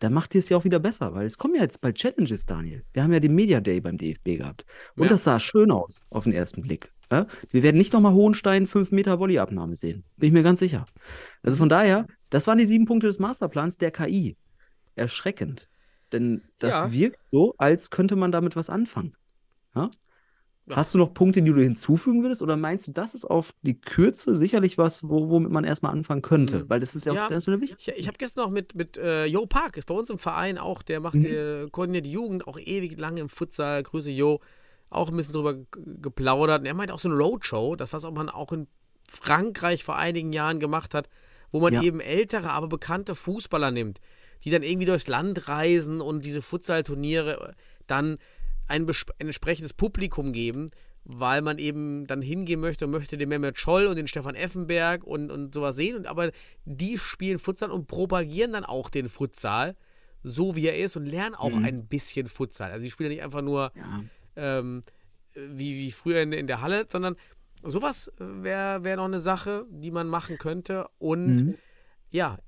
dann 0.00 0.12
macht 0.12 0.34
ihr 0.34 0.40
es 0.40 0.48
ja 0.48 0.56
auch 0.56 0.64
wieder 0.64 0.78
besser, 0.80 1.14
weil 1.14 1.26
es 1.26 1.38
kommen 1.38 1.54
ja 1.54 1.62
jetzt 1.62 1.80
bald 1.80 1.96
Challenges, 1.96 2.44
Daniel. 2.46 2.84
Wir 2.92 3.02
haben 3.04 3.12
ja 3.12 3.20
den 3.20 3.34
Media 3.34 3.60
Day 3.60 3.80
beim 3.80 3.96
DFB 3.96 4.38
gehabt. 4.38 4.64
Und 4.96 5.04
Ja. 5.04 5.08
das 5.10 5.24
sah 5.24 5.38
schön 5.38 5.70
aus 5.70 6.04
auf 6.10 6.24
den 6.24 6.32
ersten 6.32 6.62
Blick. 6.62 6.92
Ja? 7.10 7.26
Wir 7.50 7.62
werden 7.62 7.76
nicht 7.76 7.92
nochmal 7.92 8.12
Hohenstein 8.12 8.66
5 8.66 8.90
Meter 8.92 9.18
Volleyabnahme 9.18 9.76
sehen. 9.76 10.04
Bin 10.16 10.28
ich 10.28 10.32
mir 10.32 10.42
ganz 10.42 10.58
sicher. 10.58 10.86
Also 11.42 11.56
von 11.56 11.68
daher, 11.68 12.06
das 12.30 12.46
waren 12.46 12.58
die 12.58 12.66
sieben 12.66 12.86
Punkte 12.86 13.06
des 13.06 13.18
Masterplans 13.18 13.78
der 13.78 13.90
KI. 13.90 14.36
Erschreckend. 14.96 15.68
Denn 16.12 16.42
das 16.58 16.74
Ja. 16.74 16.92
wirkt 16.92 17.22
so, 17.24 17.54
als 17.58 17.90
könnte 17.90 18.16
man 18.16 18.32
damit 18.32 18.56
was 18.56 18.70
anfangen. 18.70 19.14
Ja? 19.74 19.90
Ja. 20.70 20.76
Hast 20.76 20.94
du 20.94 20.98
noch 20.98 21.12
Punkte, 21.12 21.42
die 21.42 21.52
du 21.52 21.60
hinzufügen 21.60 22.22
würdest? 22.22 22.42
Oder 22.42 22.56
meinst 22.56 22.86
du, 22.86 22.92
das 22.92 23.14
ist 23.14 23.24
auf 23.24 23.52
die 23.62 23.80
Kürze 23.80 24.36
sicherlich 24.36 24.78
was, 24.78 25.02
wo, 25.02 25.28
womit 25.28 25.50
man 25.50 25.64
erstmal 25.64 25.92
anfangen 25.92 26.22
könnte? 26.22 26.60
Mhm. 26.60 26.70
Weil 26.70 26.80
das 26.80 26.94
ist 26.94 27.06
ja, 27.06 27.12
Ja. 27.12 27.26
auch 27.26 27.30
ganz 27.30 27.46
wichtig. 27.46 27.76
Ich, 27.78 27.88
ich 27.98 28.06
habe 28.06 28.16
gestern 28.18 28.44
noch 28.44 28.50
mit, 28.50 28.74
mit 28.74 28.96
äh, 28.96 29.26
Jo 29.26 29.46
Park, 29.46 29.76
ist 29.76 29.86
bei 29.86 29.94
uns 29.94 30.10
im 30.10 30.18
Verein 30.18 30.58
auch, 30.58 30.82
der 30.82 31.00
macht, 31.00 31.16
Mhm. 31.16 31.24
äh, 31.26 31.66
koordiniert 31.70 32.06
die 32.06 32.12
Jugend 32.12 32.46
auch 32.46 32.58
ewig 32.58 32.98
lange 32.98 33.20
im 33.20 33.28
Futsal. 33.28 33.82
Grüße 33.82 34.10
Jo, 34.10 34.40
auch 34.90 35.10
ein 35.10 35.16
bisschen 35.16 35.34
drüber 35.34 35.54
geplaudert. 35.76 36.60
Und 36.60 36.66
er 36.66 36.74
meint 36.74 36.90
auch 36.90 36.98
so 36.98 37.08
eine 37.08 37.18
Roadshow, 37.18 37.76
das 37.76 37.92
was 37.92 38.04
auch 38.04 38.12
man 38.12 38.28
auch 38.28 38.52
in 38.52 38.66
Frankreich 39.08 39.84
vor 39.84 39.96
einigen 39.96 40.32
Jahren 40.32 40.60
gemacht 40.60 40.94
hat, 40.94 41.08
wo 41.50 41.60
man 41.60 41.74
Ja. 41.74 41.82
eben 41.82 42.00
ältere, 42.00 42.50
aber 42.50 42.68
bekannte 42.68 43.14
Fußballer 43.14 43.70
nimmt, 43.70 44.00
die 44.44 44.50
dann 44.50 44.62
irgendwie 44.62 44.86
durchs 44.86 45.08
Land 45.08 45.48
reisen 45.48 46.00
und 46.00 46.24
diese 46.24 46.42
Futsal-Turniere 46.42 47.54
dann 47.86 48.18
ein, 48.70 48.88
ein 48.88 48.94
entsprechendes 49.18 49.74
Publikum 49.74 50.32
geben, 50.32 50.70
weil 51.04 51.42
man 51.42 51.58
eben 51.58 52.06
dann 52.06 52.22
hingehen 52.22 52.60
möchte 52.60 52.84
und 52.86 52.90
möchte 52.92 53.16
den 53.18 53.28
Mehmet 53.28 53.58
Scholl 53.58 53.86
und 53.86 53.96
den 53.96 54.06
Stefan 54.06 54.34
Effenberg 54.34 55.04
und, 55.04 55.30
und 55.30 55.54
sowas 55.54 55.76
sehen. 55.76 55.96
Und, 55.96 56.06
aber 56.06 56.30
die 56.64 56.98
spielen 56.98 57.38
Futsal 57.38 57.70
und 57.70 57.86
propagieren 57.86 58.52
dann 58.52 58.64
auch 58.64 58.90
den 58.90 59.08
Futsal, 59.08 59.76
so 60.22 60.54
wie 60.56 60.66
er 60.66 60.78
ist 60.78 60.96
und 60.96 61.06
lernen 61.06 61.34
auch 61.34 61.56
Mhm. 61.58 61.64
ein 61.64 61.86
bisschen 61.86 62.28
Futsal. 62.28 62.70
Also 62.70 62.84
die 62.84 62.90
spielen 62.90 63.10
nicht 63.10 63.22
einfach 63.22 63.42
nur 63.42 63.72
Ja. 63.74 64.02
ähm, 64.36 64.82
wie, 65.34 65.74
wie 65.78 65.90
früher 65.90 66.20
in, 66.22 66.32
in 66.32 66.46
der 66.46 66.60
Halle, 66.60 66.86
sondern 66.90 67.16
sowas 67.62 68.12
wäre 68.18 68.84
wär 68.84 68.96
noch 68.96 69.04
eine 69.06 69.20
Sache, 69.20 69.66
die 69.70 69.90
man 69.90 70.08
machen 70.08 70.38
könnte. 70.38 70.86
Und 70.98 71.36
Mhm. 71.46 71.54
ja, 72.10 72.38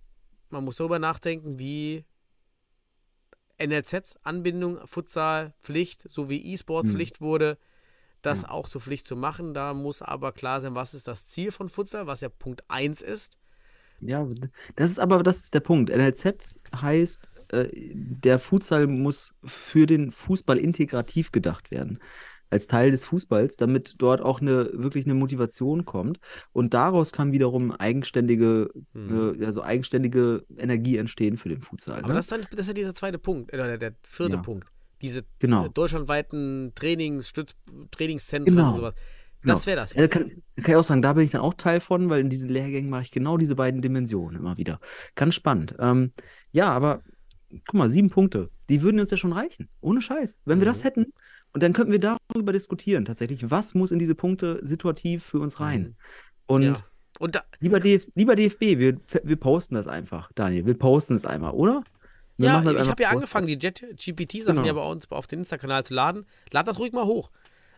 man 0.51 0.65
muss 0.65 0.77
darüber 0.77 0.99
nachdenken, 0.99 1.59
wie 1.59 2.05
NLZs 3.63 4.17
Anbindung, 4.23 4.81
Futsal 4.87 5.55
Pflicht, 5.63 6.03
so 6.09 6.29
wie 6.31 6.53
E-Sports 6.55 6.91
Hm. 6.91 6.97
Pflicht 6.97 7.21
wurde, 7.21 7.59
das 8.23 8.43
Ja. 8.43 8.51
auch 8.51 8.69
zur 8.69 8.81
Pflicht 8.81 9.07
zu 9.07 9.17
machen. 9.17 9.55
Da 9.55 9.75
muss 9.75 10.03
aber 10.03 10.33
klar 10.33 10.61
sein, 10.61 10.75
was 10.75 10.95
ist 10.95 11.09
das 11.09 11.27
Ziel 11.29 11.53
von 11.53 11.69
Futsal, 11.69 12.07
was 12.07 12.21
ja 12.23 12.29
Punkt 12.31 12.65
1 12.69 13.03
ist. 13.03 13.39
Ja, 14.01 14.27
das 14.77 14.91
ist 14.91 14.99
aber, 14.99 15.23
das 15.23 15.45
ist 15.45 15.55
der 15.55 15.61
Punkt. 15.61 15.91
NLZ 15.91 16.59
heißt, 16.75 17.31
äh, 17.53 17.69
der 17.73 18.39
Futsal 18.41 18.87
muss 18.89 19.35
für 19.45 19.87
den 19.87 20.11
Fußball 20.11 20.59
integrativ 20.59 21.31
gedacht 21.31 21.71
werden. 21.71 22.01
Als 22.53 22.67
Teil 22.67 22.91
des 22.91 23.05
Fußballs, 23.07 23.57
damit 23.57 23.95
dort 23.99 24.21
auch 24.21 24.41
eine, 24.43 24.71
wirklich 24.75 25.07
eine 25.07 25.15
Motivation 25.15 25.85
kommt. 25.85 26.21
Und 26.53 26.75
daraus 26.75 27.13
kann 27.13 27.33
wiederum 27.33 27.73
eigenständige, 27.73 28.69
Hm. 28.95 29.41
äh, 29.41 29.45
also 29.47 29.63
eigenständige 29.63 30.45
Energie 30.59 30.99
entstehen 30.99 31.39
für 31.39 31.49
den 31.49 31.63
Futsal. 31.63 31.99
Aber 32.01 32.09
ne? 32.09 32.15
das 32.15 32.27
ist, 32.27 32.33
dann, 32.33 32.43
das 32.51 32.61
ist 32.61 32.67
ja 32.69 32.75
dieser 32.75 32.95
zweite 32.95 33.19
Punkt, 33.19 33.53
oder 33.55 33.67
der, 33.67 33.79
der 33.79 33.93
vierte 34.03 34.37
Ja. 34.37 34.43
Punkt. 34.43 34.69
Diese 35.01 35.25
Genau. 35.39 35.67
äh, 35.67 35.71
deutschlandweiten 35.71 36.73
Trainings, 36.75 37.33
Trainingszentren 37.91 38.55
Genau. 38.57 38.71
und 38.73 38.77
sowas. 38.81 38.95
Genau. 39.41 39.55
Das 39.55 39.67
wäre 39.67 39.77
das. 39.79 39.95
Ja, 39.95 40.07
kann, 40.07 40.31
kann 40.57 40.65
ich 40.71 40.77
auch 40.77 40.85
sagen, 40.85 41.03
da 41.03 41.15
bin 41.15 41.25
ich 41.25 41.31
dann 41.33 41.41
auch 41.41 41.55
Teil 41.55 41.81
von, 41.81 42.09
weil 42.11 42.21
in 42.21 42.31
diesen 42.31 42.49
Lehrgängen 42.49 42.91
mache 42.91 43.03
ich 43.03 43.11
genau 43.11 43.37
diese 43.39 43.57
beiden 43.57 43.83
Dimensionen 43.83 44.39
immer 44.39 44.57
wieder. 44.57 44.79
Ganz 45.17 45.35
spannend. 45.35 45.75
Ähm, 45.81 46.13
ja, 46.53 46.71
aber 46.71 47.03
guck 47.67 47.75
mal, 47.75 47.89
sieben 47.89 48.11
Punkte, 48.11 48.51
die 48.69 48.83
würden 48.83 49.01
uns 49.01 49.11
ja 49.11 49.17
schon 49.17 49.33
reichen. 49.33 49.69
Ohne 49.81 50.01
Scheiß. 50.01 50.39
Wenn 50.45 50.61
wir 50.61 50.67
das 50.67 50.81
Mhm. 50.81 50.85
hätten, 50.85 51.07
und 51.53 51.63
dann 51.63 51.73
könnten 51.73 51.93
wir 51.93 52.01
darüber 52.01 52.53
diskutieren, 52.53 53.05
tatsächlich, 53.05 53.51
was 53.51 53.75
muss 53.75 53.93
in 53.93 53.99
diese 53.99 54.15
Punkte 54.15 54.61
situativ 54.63 55.25
für 55.25 55.39
uns 55.39 55.61
rein? 55.61 55.83
Mhm. 55.83 55.95
Und 56.47 56.63
Ja. 56.63 56.75
Und 57.19 57.35
da, 57.35 57.43
lieber, 57.61 57.79
DF 57.79 58.09
lieber 58.15 58.35
DFB, 58.35 58.79
wir, 58.79 58.99
wir 59.23 59.37
posten 59.37 59.75
das 59.75 59.87
einfach, 59.87 60.33
Daniel. 60.35 60.65
Wir 60.65 60.75
posten 60.75 61.15
es 61.15 61.27
einmal, 61.27 61.53
oder? 61.53 61.85
Wir 62.39 62.47
ja, 62.47 62.63
ich 62.63 62.89
habe 62.89 63.03
ja 63.03 63.11
angefangen, 63.11 63.47
die 63.47 63.59
Jet-GPT-Sachen 63.59 64.57
Genau. 64.57 64.67
ja 64.67 64.73
bei 64.73 64.91
uns 64.91 65.09
auf 65.11 65.27
den 65.27 65.41
Insta-Kanal 65.41 65.85
zu 65.85 65.93
laden. 65.95 66.25
Lad 66.51 66.67
das 66.67 66.79
ruhig 66.79 66.93
mal 66.93 67.05
hoch 67.05 67.31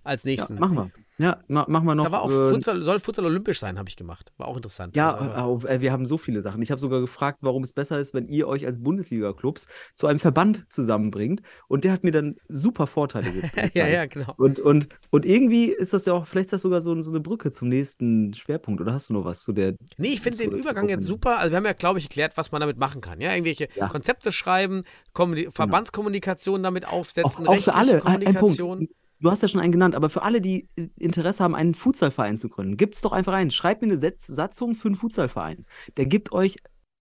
als 0.04 0.22
Ja, 0.24 0.30
nächsten. 0.30 0.54
machen 0.56 0.76
wir. 0.76 0.90
Ja, 1.16 1.38
ma 1.46 1.64
machen 1.68 1.86
wir 1.86 1.94
noch. 1.94 2.06
da 2.06 2.10
war 2.10 2.22
auch 2.22 2.30
äh, 2.30 2.50
Futsal, 2.50 2.82
soll 2.82 2.98
Futsal 2.98 3.24
olympisch 3.26 3.60
sein, 3.60 3.78
habe 3.78 3.88
ich 3.88 3.94
gemacht. 3.94 4.32
War 4.36 4.48
auch 4.48 4.56
interessant. 4.56 4.96
Ja, 4.96 5.14
Also 5.14 5.64
äh, 5.68 5.80
wir 5.80 5.92
haben 5.92 6.06
so 6.06 6.18
viele 6.18 6.42
Sachen. 6.42 6.60
Ich 6.60 6.72
habe 6.72 6.80
sogar 6.80 7.00
gefragt, 7.00 7.38
warum 7.42 7.62
es 7.62 7.72
besser 7.72 8.00
ist, 8.00 8.14
wenn 8.14 8.26
ihr 8.26 8.48
euch 8.48 8.66
als 8.66 8.82
Bundesliga-Clubs 8.82 9.68
zu 9.94 10.08
einem 10.08 10.18
Verband 10.18 10.66
zusammenbringt. 10.72 11.40
Und 11.68 11.84
der 11.84 11.92
hat 11.92 12.02
mir 12.02 12.10
dann 12.10 12.34
super 12.48 12.88
Vorteile 12.88 13.30
ge 13.30 13.42
gezeigt. 13.54 13.76
ja, 13.76 13.86
ja, 13.86 14.06
genau. 14.06 14.34
Und, 14.38 14.58
und, 14.58 14.88
und 15.10 15.24
irgendwie 15.24 15.66
ist 15.66 15.92
das 15.92 16.04
ja 16.06 16.14
auch, 16.14 16.26
vielleicht 16.26 16.46
ist 16.46 16.52
das 16.54 16.62
sogar 16.62 16.80
so, 16.80 17.00
so 17.00 17.12
eine 17.12 17.20
Brücke 17.20 17.52
zum 17.52 17.68
nächsten 17.68 18.34
Schwerpunkt. 18.34 18.80
Oder 18.80 18.92
hast 18.92 19.08
du 19.08 19.12
noch 19.14 19.24
was 19.24 19.44
zu 19.44 19.52
der? 19.52 19.76
Nee, 19.98 20.08
ich 20.14 20.20
finde 20.20 20.38
den 20.38 20.50
Übergang 20.50 20.88
jetzt 20.88 21.06
super. 21.06 21.38
Also 21.38 21.52
wir 21.52 21.58
haben 21.58 21.64
ja, 21.64 21.74
glaube 21.74 22.00
ich, 22.00 22.06
erklärt, 22.06 22.36
was 22.36 22.50
man 22.50 22.60
damit 22.60 22.76
machen 22.78 23.00
kann. 23.00 23.20
Ja, 23.20 23.30
irgendwelche 23.30 23.68
Ja. 23.76 23.86
Konzepte 23.86 24.32
schreiben, 24.32 24.82
Kommuni 25.12 25.46
Verbandskommunikation 25.52 26.64
damit 26.64 26.86
Auch, 26.88 26.92
aufsetzen, 26.94 27.46
auch 27.46 27.54
für 27.54 27.72
alle. 27.74 27.92
rechtliche 27.94 28.06
Ein, 28.08 28.14
ein 28.26 28.34
Kommunikation. 28.34 28.78
Punkt. 28.78 28.92
Du 29.24 29.30
hast 29.30 29.40
ja 29.40 29.48
schon 29.48 29.62
einen 29.62 29.72
genannt, 29.72 29.94
aber 29.94 30.10
für 30.10 30.20
alle, 30.20 30.42
die 30.42 30.68
äh, 30.76 30.88
Interesse 30.98 31.42
haben, 31.42 31.54
einen 31.54 31.72
Futsalverein 31.72 32.36
zu 32.36 32.50
gründen, 32.50 32.76
gibt 32.76 32.94
es 32.94 33.00
doch 33.00 33.12
einfach 33.12 33.32
einen. 33.32 33.50
Schreibt 33.50 33.80
mir 33.80 33.88
eine 33.88 33.96
Setz 33.96 34.26
Satzung 34.26 34.74
für 34.74 34.88
einen 34.88 34.96
Futsalverein. 34.96 35.64
Der 35.96 36.04
gibt 36.04 36.30
euch 36.32 36.58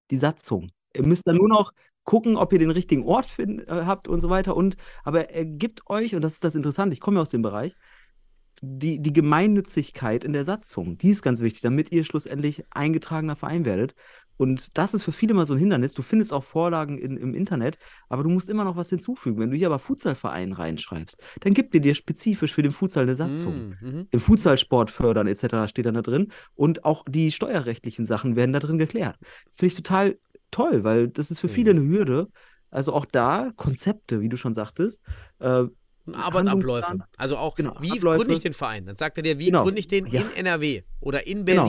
die 0.09 0.15
Satzung. 0.15 0.71
Ihr 0.95 1.05
müsst 1.05 1.27
dann 1.27 1.35
nur 1.35 1.49
noch 1.49 1.73
gucken, 2.05 2.37
ob 2.37 2.53
ihr 2.53 2.59
den 2.59 2.71
richtigen 2.71 3.03
Ort 3.03 3.27
äh, 3.39 3.65
habt 3.67 4.07
und 4.07 4.21
so 4.21 4.29
weiter. 4.29 4.55
Und 4.55 4.77
aber 5.03 5.31
er 5.31 5.43
gibt 5.43 5.89
euch, 5.89 6.15
und 6.15 6.21
das 6.21 6.35
ist 6.35 6.45
das 6.45 6.55
Interessante, 6.55 6.93
ich 6.93 7.01
komme 7.01 7.17
ja 7.17 7.23
aus 7.23 7.29
dem 7.29 7.41
Bereich, 7.41 7.75
die, 8.61 9.01
die 9.01 9.11
Gemeinnützigkeit 9.11 10.23
in 10.23 10.31
der 10.31 10.45
Satzung. 10.45 10.97
Die 10.97 11.09
ist 11.09 11.23
ganz 11.23 11.41
wichtig, 11.41 11.61
damit 11.61 11.91
ihr 11.91 12.05
schlussendlich 12.05 12.63
eingetragener 12.71 13.35
Verein 13.35 13.65
werdet. 13.65 13.95
Und 14.37 14.77
das 14.77 14.93
ist 14.93 15.03
für 15.03 15.11
viele 15.11 15.33
mal 15.33 15.45
so 15.45 15.53
ein 15.53 15.59
Hindernis. 15.59 15.93
Du 15.93 16.01
findest 16.01 16.33
auch 16.33 16.43
Vorlagen 16.43 16.97
in, 16.97 17.17
im 17.17 17.33
Internet, 17.35 17.77
aber 18.09 18.23
du 18.23 18.29
musst 18.29 18.49
immer 18.49 18.63
noch 18.63 18.75
was 18.75 18.89
hinzufügen. 18.89 19.39
Wenn 19.39 19.51
du 19.51 19.57
hier 19.57 19.67
aber 19.67 19.79
Futsalverein 19.79 20.53
reinschreibst, 20.53 21.21
dann 21.41 21.53
gibt 21.53 21.73
dir 21.73 21.81
dir 21.81 21.93
spezifisch 21.93 22.53
für 22.53 22.63
den 22.63 22.71
Futsal 22.71 23.03
eine 23.03 23.15
Satzung. 23.15 23.69
Mm, 23.69 23.77
mhm. 23.87 24.07
Im 24.09 24.19
Futsalsport 24.19 24.89
fördern 24.91 25.27
etc. 25.27 25.67
steht 25.69 25.85
dann 25.85 25.93
da 25.93 26.01
drin. 26.01 26.31
Und 26.55 26.83
auch 26.83 27.03
die 27.07 27.31
steuerrechtlichen 27.31 28.05
Sachen 28.05 28.35
werden 28.35 28.53
da 28.53 28.59
drin 28.59 28.77
geklärt. 28.79 29.17
Finde 29.51 29.67
ich 29.67 29.75
total 29.75 30.17
toll, 30.51 30.83
weil 30.83 31.07
das 31.09 31.29
ist 31.31 31.39
für 31.39 31.49
viele 31.49 31.73
Mhm. 31.73 31.79
eine 31.79 31.89
Hürde. 31.89 32.27
Also 32.71 32.93
auch 32.93 33.05
da 33.05 33.51
Konzepte, 33.55 34.19
wie 34.21 34.29
du 34.29 34.37
schon 34.37 34.53
sagtest. 34.55 35.03
Äh, 35.39 35.65
Arbeitsabläufe. 36.11 36.99
Also 37.17 37.37
auch, 37.37 37.55
Genau, 37.55 37.75
wie 37.79 37.91
Abläufe. 37.91 38.17
gründe 38.19 38.33
ich 38.33 38.39
den 38.41 38.53
Verein? 38.53 38.85
Dann 38.85 38.95
sagt 38.95 39.17
er 39.17 39.23
dir, 39.23 39.39
wie 39.39 39.45
Genau. 39.45 39.63
gründe 39.63 39.79
ich 39.79 39.87
den 39.87 40.07
Ja. 40.07 40.21
in 40.21 40.31
NRW 40.35 40.81
oder 40.99 41.25
in 41.27 41.45
Genau. 41.45 41.67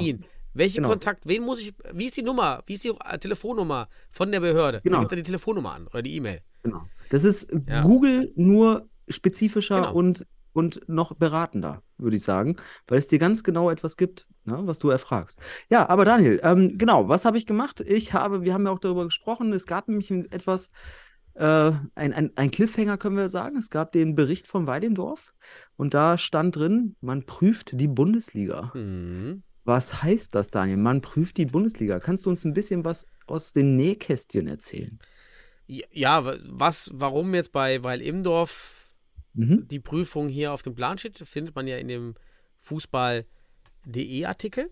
Berlin? 0.55 0.59
Welche 0.67 0.77
Genau. 0.77 0.89
Kontakt, 0.91 1.27
wen 1.27 1.43
muss 1.43 1.61
ich, 1.61 1.75
wie 1.93 2.07
ist 2.07 2.17
die 2.17 2.23
Nummer, 2.23 2.63
wie 2.67 2.75
ist 2.75 2.85
die 2.85 2.89
äh, 2.89 3.19
Telefonnummer 3.19 3.89
von 4.11 4.31
der 4.31 4.41
Behörde? 4.41 4.81
Genau. 4.83 5.01
Gibt 5.01 5.13
er 5.13 5.17
die 5.17 5.23
Telefonnummer 5.23 5.73
an 5.73 5.87
oder 5.89 6.03
die 6.03 6.15
E-Mail. 6.17 6.41
Genau. 6.63 6.83
Das 7.11 7.25
ist 7.25 7.53
Ja. 7.69 7.83
Google 7.83 8.33
nur 8.37 8.89
spezifischer 9.09 9.77
Genau. 9.77 9.93
und, 9.95 10.27
und 10.55 10.81
noch 10.89 11.15
beratender, 11.15 11.83
würde 11.99 12.17
ich 12.17 12.23
sagen, 12.23 12.57
weil 12.87 12.99
es 12.99 13.09
dir 13.09 13.19
ganz 13.19 13.43
genau 13.45 13.71
etwas 13.71 13.97
gibt, 13.97 14.27
ne, 14.45 14.61
was 14.65 14.79
du 14.79 14.89
erfragst. 14.89 15.39
Ja, 15.69 15.89
aber 15.89 16.05
Daniel, 16.05 16.41
ähm, 16.43 16.79
genau, 16.79 17.09
was 17.09 17.25
habe 17.25 17.37
ich 17.37 17.45
gemacht? 17.47 17.81
Ich 17.83 18.13
habe, 18.15 18.43
wir 18.43 18.55
haben 18.55 18.65
ja 18.65 18.73
auch 18.73 18.79
darüber 18.79 19.05
gesprochen, 19.05 19.53
es 19.53 19.67
gab 19.67 19.89
nämlich 19.89 20.11
etwas, 20.11 20.71
äh, 21.35 21.73
ein, 21.97 22.13
ein, 22.15 22.31
ein 22.37 22.51
Cliffhanger 22.53 22.97
können 22.97 23.17
wir 23.17 23.29
sagen. 23.29 23.57
Es 23.57 23.69
gab 23.69 23.91
den 23.93 24.15
Bericht 24.15 24.47
von 24.47 24.67
Weidendorf 24.69 25.35
und 25.77 25.93
da 25.93 26.17
stand 26.17 26.55
drin, 26.57 26.95
man 27.01 27.25
prüft 27.27 27.73
die 27.75 27.89
Bundesliga. 27.89 28.71
Mhm. 28.75 29.43
Was 29.65 30.03
heißt 30.03 30.35
das, 30.35 30.51
Daniel? 30.51 30.77
Man 30.77 31.01
prüft 31.01 31.37
die 31.39 31.47
Bundesliga. 31.47 31.99
Kannst 32.01 32.27
du 32.27 32.31
uns 32.31 32.45
ein 32.45 32.53
bisschen 32.55 32.85
was 32.85 33.07
aus 33.27 33.53
den 33.53 33.77
Nähkästchen 33.77 34.47
erzählen? 34.47 34.99
Ja, 35.67 35.87
Ja, 35.91 36.25
wa- 36.25 36.39
was, 36.47 36.91
warum 36.93 37.35
jetzt 37.35 37.53
bei 37.53 37.83
Weil 37.83 38.03
Imdorf 38.03 38.93
Mhm. 39.33 39.67
die 39.69 39.81
Prüfung 39.81 40.29
hier 40.29 40.53
auf 40.53 40.63
dem 40.63 40.75
Plan 40.75 40.99
steht, 40.99 41.19
findet 41.19 41.55
man 41.57 41.67
ja 41.67 41.77
in 41.79 41.89
dem 41.89 42.15
Fußball.de 42.61 44.25
Artikel, 44.27 44.71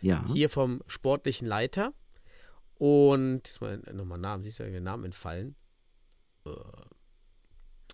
Ja. 0.00 0.24
hier 0.32 0.48
vom 0.48 0.82
sportlichen 0.86 1.46
Leiter. 1.46 1.92
Und, 2.78 3.60
nochmal 3.92 4.18
Namen, 4.18 4.42
siehst 4.42 4.58
du, 4.58 4.64
mir 4.64 4.80
Namen 4.80 5.04
entfallen. 5.04 5.54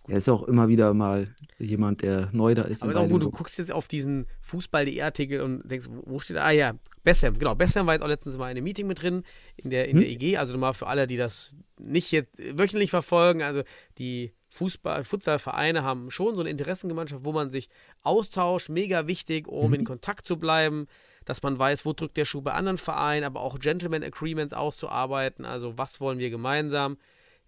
Er 0.08 0.16
ist 0.16 0.28
auch 0.28 0.42
immer 0.44 0.68
wieder 0.68 0.94
mal 0.94 1.28
jemand, 1.58 2.02
der 2.02 2.30
neu 2.32 2.54
da 2.54 2.62
ist. 2.62 2.82
Aber 2.82 2.92
ist 2.92 2.98
auch 2.98 3.08
gut, 3.08 3.22
du 3.22 3.30
guckst 3.30 3.58
jetzt 3.58 3.70
auf 3.72 3.88
diesen 3.88 4.26
Fußball.de 4.40 5.00
Artikel 5.02 5.42
und 5.42 5.68
denkst, 5.70 5.86
wo 5.90 6.18
steht 6.18 6.36
da? 6.36 6.44
Ah 6.44 6.50
ja, 6.50 6.72
Bessem, 7.04 7.38
genau. 7.38 7.54
Bessem 7.54 7.86
war 7.86 7.94
jetzt 7.94 8.02
auch 8.02 8.08
letztens 8.08 8.36
mal 8.38 8.46
in 8.50 8.56
einem 8.56 8.64
Meeting 8.64 8.86
mit 8.86 9.02
drin, 9.02 9.22
in 9.56 9.70
der, 9.70 9.86
in 9.88 9.96
Hm? 9.96 10.00
der 10.00 10.10
EG. 10.10 10.36
Also 10.38 10.52
nochmal 10.54 10.74
für 10.74 10.86
alle, 10.86 11.06
die 11.06 11.16
das 11.16 11.54
nicht 11.78 12.10
jetzt 12.12 12.32
wöchentlich 12.58 12.90
verfolgen. 12.90 13.42
Also 13.42 13.62
die 13.98 14.32
Fußball, 14.50 15.04
Futsalvereine 15.04 15.84
haben 15.84 16.10
schon 16.10 16.34
so 16.34 16.40
eine 16.40 16.50
Interessengemeinschaft, 16.50 17.24
wo 17.24 17.32
man 17.32 17.50
sich 17.50 17.68
austauscht, 18.02 18.70
mega 18.70 19.06
wichtig, 19.06 19.46
um 19.46 19.68
Mhm. 19.68 19.74
in 19.74 19.84
Kontakt 19.84 20.26
zu 20.26 20.38
bleiben, 20.38 20.86
dass 21.26 21.42
man 21.42 21.58
weiß, 21.58 21.84
wo 21.84 21.92
drückt 21.92 22.16
der 22.16 22.24
Schuh 22.24 22.40
bei 22.40 22.52
anderen 22.52 22.78
Vereinen, 22.78 23.24
aber 23.24 23.40
auch 23.42 23.58
Gentleman 23.58 24.02
Agreements 24.02 24.54
auszuarbeiten. 24.54 25.44
Also 25.44 25.76
was 25.76 26.00
wollen 26.00 26.18
wir 26.18 26.30
gemeinsam? 26.30 26.96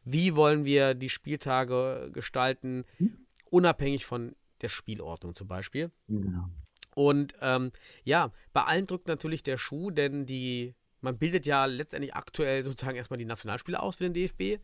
Wie 0.04 0.34
wollen 0.36 0.64
wir 0.64 0.94
die 0.94 1.10
Spieltage 1.10 2.10
gestalten? 2.12 2.84
Mhm. 2.98 3.26
unabhängig 3.50 4.06
von 4.06 4.36
der 4.60 4.68
Spielordnung 4.68 5.34
zum 5.34 5.48
Beispiel. 5.48 5.90
Genau. 6.08 6.48
Und 6.94 7.34
ähm, 7.40 7.72
ja, 8.04 8.32
bei 8.52 8.62
allen 8.62 8.86
drückt 8.86 9.08
natürlich 9.08 9.42
der 9.42 9.58
Schuh, 9.58 9.90
denn 9.90 10.26
die, 10.26 10.74
man 11.00 11.18
bildet 11.18 11.46
ja 11.46 11.64
letztendlich 11.64 12.14
aktuell 12.14 12.62
sozusagen 12.62 12.96
erstmal 12.96 13.18
die 13.18 13.24
Nationalspieler 13.24 13.82
aus 13.82 13.96
für 13.96 14.04
den 14.04 14.14
DFB. 14.14 14.60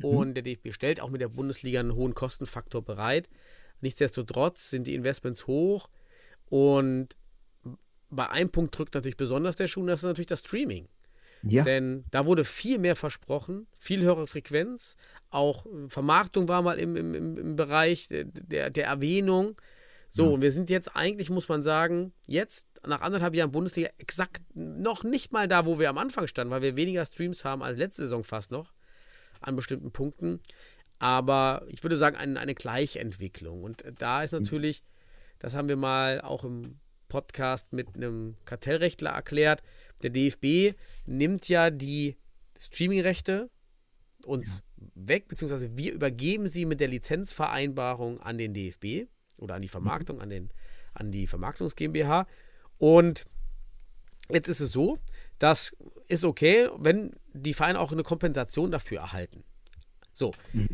Und 0.00 0.34
der 0.34 0.44
DFB 0.44 0.72
stellt 0.72 1.00
auch 1.00 1.10
mit 1.10 1.20
der 1.20 1.28
Bundesliga 1.28 1.80
einen 1.80 1.94
hohen 1.94 2.14
Kostenfaktor 2.14 2.82
bereit. 2.82 3.28
Nichtsdestotrotz 3.80 4.70
sind 4.70 4.86
die 4.86 4.94
Investments 4.94 5.46
hoch 5.46 5.88
und 6.46 7.16
bei 8.10 8.28
einem 8.28 8.50
Punkt 8.50 8.78
drückt 8.78 8.94
natürlich 8.94 9.16
besonders 9.16 9.56
der 9.56 9.68
Schuh, 9.68 9.80
und 9.80 9.88
das 9.88 10.00
ist 10.00 10.04
natürlich 10.04 10.28
das 10.28 10.40
Streaming. 10.40 10.88
Ja. 11.42 11.64
Denn 11.64 12.04
da 12.10 12.26
wurde 12.26 12.44
viel 12.44 12.78
mehr 12.78 12.96
versprochen, 12.96 13.66
viel 13.76 14.02
höhere 14.02 14.26
Frequenz. 14.26 14.96
Auch 15.30 15.66
äh, 15.66 15.88
Vermarktung 15.88 16.48
war 16.48 16.62
mal 16.62 16.78
im, 16.78 16.96
im, 16.96 17.14
im 17.36 17.56
Bereich 17.56 18.08
der, 18.08 18.24
der, 18.24 18.86
Erwähnung. 18.86 19.56
So, 20.08 20.24
Ja. 20.24 20.30
und 20.30 20.42
wir 20.42 20.52
sind 20.52 20.70
jetzt 20.70 20.96
eigentlich, 20.96 21.30
muss 21.30 21.48
man 21.48 21.62
sagen, 21.62 22.12
jetzt 22.26 22.66
nach 22.86 23.02
anderthalb 23.02 23.34
Jahren 23.34 23.52
Bundesliga 23.52 23.90
exakt 23.98 24.42
noch 24.54 25.04
nicht 25.04 25.32
mal 25.32 25.48
da, 25.48 25.66
wo 25.66 25.78
wir 25.78 25.90
am 25.90 25.98
Anfang 25.98 26.26
standen, 26.26 26.50
weil 26.50 26.62
wir 26.62 26.76
weniger 26.76 27.04
Streams 27.04 27.44
haben 27.44 27.62
als 27.62 27.78
letzte 27.78 28.02
Saison 28.02 28.24
fast 28.24 28.50
noch 28.50 28.72
an 29.40 29.56
bestimmten 29.56 29.92
Punkten. 29.92 30.40
Aber 30.98 31.64
ich 31.68 31.82
würde 31.82 31.96
sagen, 31.96 32.16
eine, 32.16 32.40
eine 32.40 32.54
Gleichentwicklung. 32.54 33.62
Und 33.62 33.84
da 33.98 34.22
ist 34.22 34.32
natürlich, 34.32 34.82
das 35.38 35.54
haben 35.54 35.68
wir 35.68 35.76
mal 35.76 36.20
auch 36.20 36.42
im 36.44 36.80
Podcast 37.08 37.72
mit 37.72 37.94
einem 37.94 38.36
Kartellrechtler 38.44 39.10
erklärt, 39.10 39.62
der 40.02 40.10
DFB 40.10 40.76
nimmt 41.06 41.48
ja 41.48 41.70
die 41.70 42.16
Streamingrechte 42.58 43.50
uns 44.24 44.62
weg, 44.94 45.28
beziehungsweise 45.28 45.76
wir 45.76 45.92
übergeben 45.92 46.48
sie 46.48 46.64
mit 46.64 46.80
der 46.80 46.88
Lizenzvereinbarung 46.88 48.20
an 48.20 48.38
den 48.38 48.54
DFB 48.54 49.08
oder 49.36 49.54
an 49.54 49.62
die 49.62 49.68
Vermarktung, 49.68 50.20
an, 50.20 50.30
den, 50.30 50.50
an 50.94 51.10
die 51.12 51.26
Vermarktungs 51.26 51.76
GmbH. 51.76 52.26
Und 52.78 53.24
jetzt 54.30 54.48
ist 54.48 54.60
es 54.60 54.72
so, 54.72 54.98
das 55.38 55.76
ist 56.08 56.24
okay, 56.24 56.68
wenn 56.76 57.14
die 57.32 57.54
Vereine 57.54 57.80
auch 57.80 57.92
eine 57.92 58.02
Kompensation 58.02 58.70
dafür 58.70 58.98
erhalten. 59.00 59.44
So, 60.12 60.32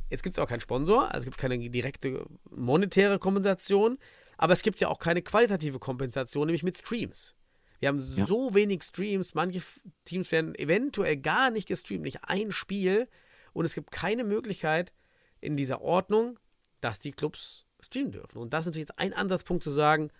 jetzt 0.09 0.23
gibt 0.23 0.35
es 0.35 0.39
auch 0.39 0.49
keinen 0.49 0.61
Sponsor, 0.61 1.13
also 1.13 1.19
es 1.19 1.25
gibt 1.25 1.37
keine 1.37 1.59
direkte 1.59 2.25
monetäre 2.51 3.19
Kompensation, 3.19 3.99
aber 4.37 4.53
es 4.53 4.63
gibt 4.63 4.81
ja 4.81 4.89
auch 4.89 4.99
keine 4.99 5.23
qualitative 5.23 5.79
Kompensation, 5.79 6.47
nämlich 6.47 6.63
mit 6.63 6.79
Streams. 6.79 7.35
Wir 7.81 7.89
haben 7.89 8.17
Ja. 8.17 8.27
so 8.27 8.55
wenig 8.55 8.83
Streams, 8.83 9.35
manche 9.35 9.63
Teams 10.05 10.33
werden 10.33 10.55
eventuell 10.55 11.17
gar 11.17 11.51
nicht 11.51 11.69
gestreamt, 11.69 12.03
nicht 12.05 12.25
ein 12.25 12.51
Spiel 12.53 13.09
und 13.53 13.65
es 13.65 13.75
gibt 13.75 13.91
keine 13.91 14.25
Möglichkeit 14.25 14.93
in 15.41 15.57
dieser 15.57 15.83
Ordnung, 15.83 16.39
dass 16.81 16.99
die 16.99 17.13
Clubs 17.13 17.67
streamen 17.81 18.13
dürfen. 18.13 18.39
Und 18.39 18.53
das 18.53 18.61
ist 18.61 18.67
natürlich 18.67 18.89
jetzt 18.89 18.99
ein 18.99 19.13
Ansatzpunkt 19.13 19.63
zu 19.63 19.71
sagen, 19.71 20.11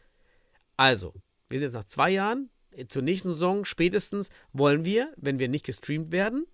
also, 0.77 1.15
wir 1.49 1.59
sind 1.61 1.69
jetzt 1.69 1.75
nach 1.75 1.85
zwei 1.85 2.11
Jahren, 2.11 2.51
äh, 2.73 2.87
zur 2.87 3.03
nächsten 3.03 3.29
Saison 3.31 3.65
spätestens 3.65 4.29
wollen 4.53 4.85
wir, 4.85 5.13
wenn 5.17 5.39
wir 5.39 5.49
nicht 5.49 5.65
gestreamt 5.65 6.13
werden, 6.13 6.47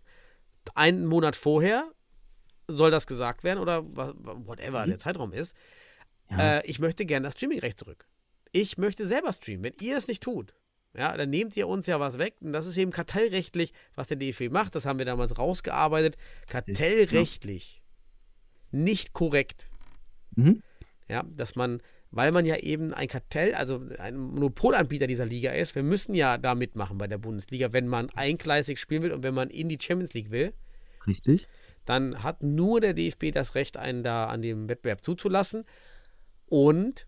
einen 0.74 1.06
Monat 1.06 1.36
vorher 1.36 1.90
soll 2.68 2.90
das 2.92 3.06
gesagt 3.08 3.42
werden 3.42 3.58
oder 3.58 3.84
whatever 3.84 4.86
der 4.86 4.98
Zeitraum 4.98 5.32
ist. 5.32 5.56
Ja. 6.30 6.58
Äh, 6.58 6.66
ich 6.66 6.78
möchte 6.78 7.06
gerne 7.06 7.24
das 7.24 7.34
Streamingrecht 7.34 7.78
zurück. 7.78 8.06
Ich 8.52 8.78
möchte 8.78 9.06
selber 9.06 9.32
streamen. 9.32 9.64
Wenn 9.64 9.74
ihr 9.80 9.96
es 9.96 10.08
nicht 10.08 10.22
tut, 10.22 10.54
ja, 10.96 11.16
dann 11.16 11.30
nehmt 11.30 11.56
ihr 11.56 11.68
uns 11.68 11.86
ja 11.86 12.00
was 12.00 12.18
weg. 12.18 12.36
Und 12.40 12.52
das 12.52 12.66
ist 12.66 12.76
eben 12.76 12.90
kartellrechtlich, 12.90 13.72
was 13.94 14.08
der 14.08 14.16
DFB 14.16 14.50
macht. 14.50 14.74
Das 14.74 14.86
haben 14.86 14.98
wir 14.98 15.06
damals 15.06 15.38
rausgearbeitet. 15.38 16.16
Kartellrechtlich 16.48 17.80
nicht 18.72 19.12
korrekt. 19.12 19.68
Mhm. 20.34 20.62
Ja, 21.08 21.24
dass 21.24 21.56
man, 21.56 21.80
weil 22.10 22.32
man 22.32 22.46
ja 22.46 22.56
eben 22.56 22.92
ein 22.92 23.08
Kartell, 23.08 23.54
also 23.54 23.80
ein 23.98 24.16
Monopolanbieter 24.16 25.06
dieser 25.06 25.26
Liga 25.26 25.52
ist, 25.52 25.74
wir 25.74 25.82
müssen 25.82 26.14
ja 26.14 26.38
da 26.38 26.54
mitmachen 26.54 26.98
bei 26.98 27.08
der 27.08 27.18
Bundesliga, 27.18 27.72
wenn 27.72 27.88
man 27.88 28.10
eingleisig 28.10 28.78
spielen 28.78 29.02
will 29.02 29.12
und 29.12 29.22
wenn 29.22 29.34
man 29.34 29.50
in 29.50 29.68
die 29.68 29.78
Champions 29.80 30.14
League 30.14 30.30
will, 30.30 30.52
Richtig. 31.06 31.48
dann 31.84 32.22
hat 32.22 32.42
nur 32.42 32.80
der 32.80 32.94
DFB 32.94 33.32
das 33.32 33.54
Recht, 33.54 33.76
einen 33.76 34.04
da 34.04 34.26
an 34.26 34.42
dem 34.42 34.68
Wettbewerb 34.68 35.02
zuzulassen 35.02 35.64
und 36.50 37.06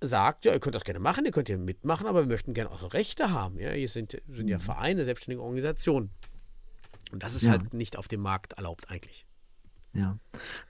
sagt, 0.00 0.44
ja, 0.44 0.52
ihr 0.52 0.60
könnt 0.60 0.74
das 0.76 0.84
gerne 0.84 1.00
machen, 1.00 1.24
ihr 1.26 1.32
könnt 1.32 1.48
hier 1.48 1.58
mitmachen, 1.58 2.06
aber 2.06 2.20
wir 2.22 2.28
möchten 2.28 2.54
gerne 2.54 2.70
eure 2.70 2.92
Rechte 2.94 3.32
haben. 3.32 3.58
Ja, 3.58 3.70
hier 3.72 3.88
sind, 3.88 4.22
sind 4.28 4.48
ja 4.48 4.58
Vereine, 4.58 5.04
selbstständige 5.04 5.42
Organisationen. 5.42 6.10
Und 7.12 7.22
das 7.22 7.34
ist 7.34 7.42
Ja. 7.42 7.50
halt 7.50 7.74
nicht 7.74 7.98
auf 7.98 8.06
dem 8.08 8.20
Markt 8.20 8.52
erlaubt 8.54 8.88
eigentlich. 8.90 9.26
Ja. 9.92 10.18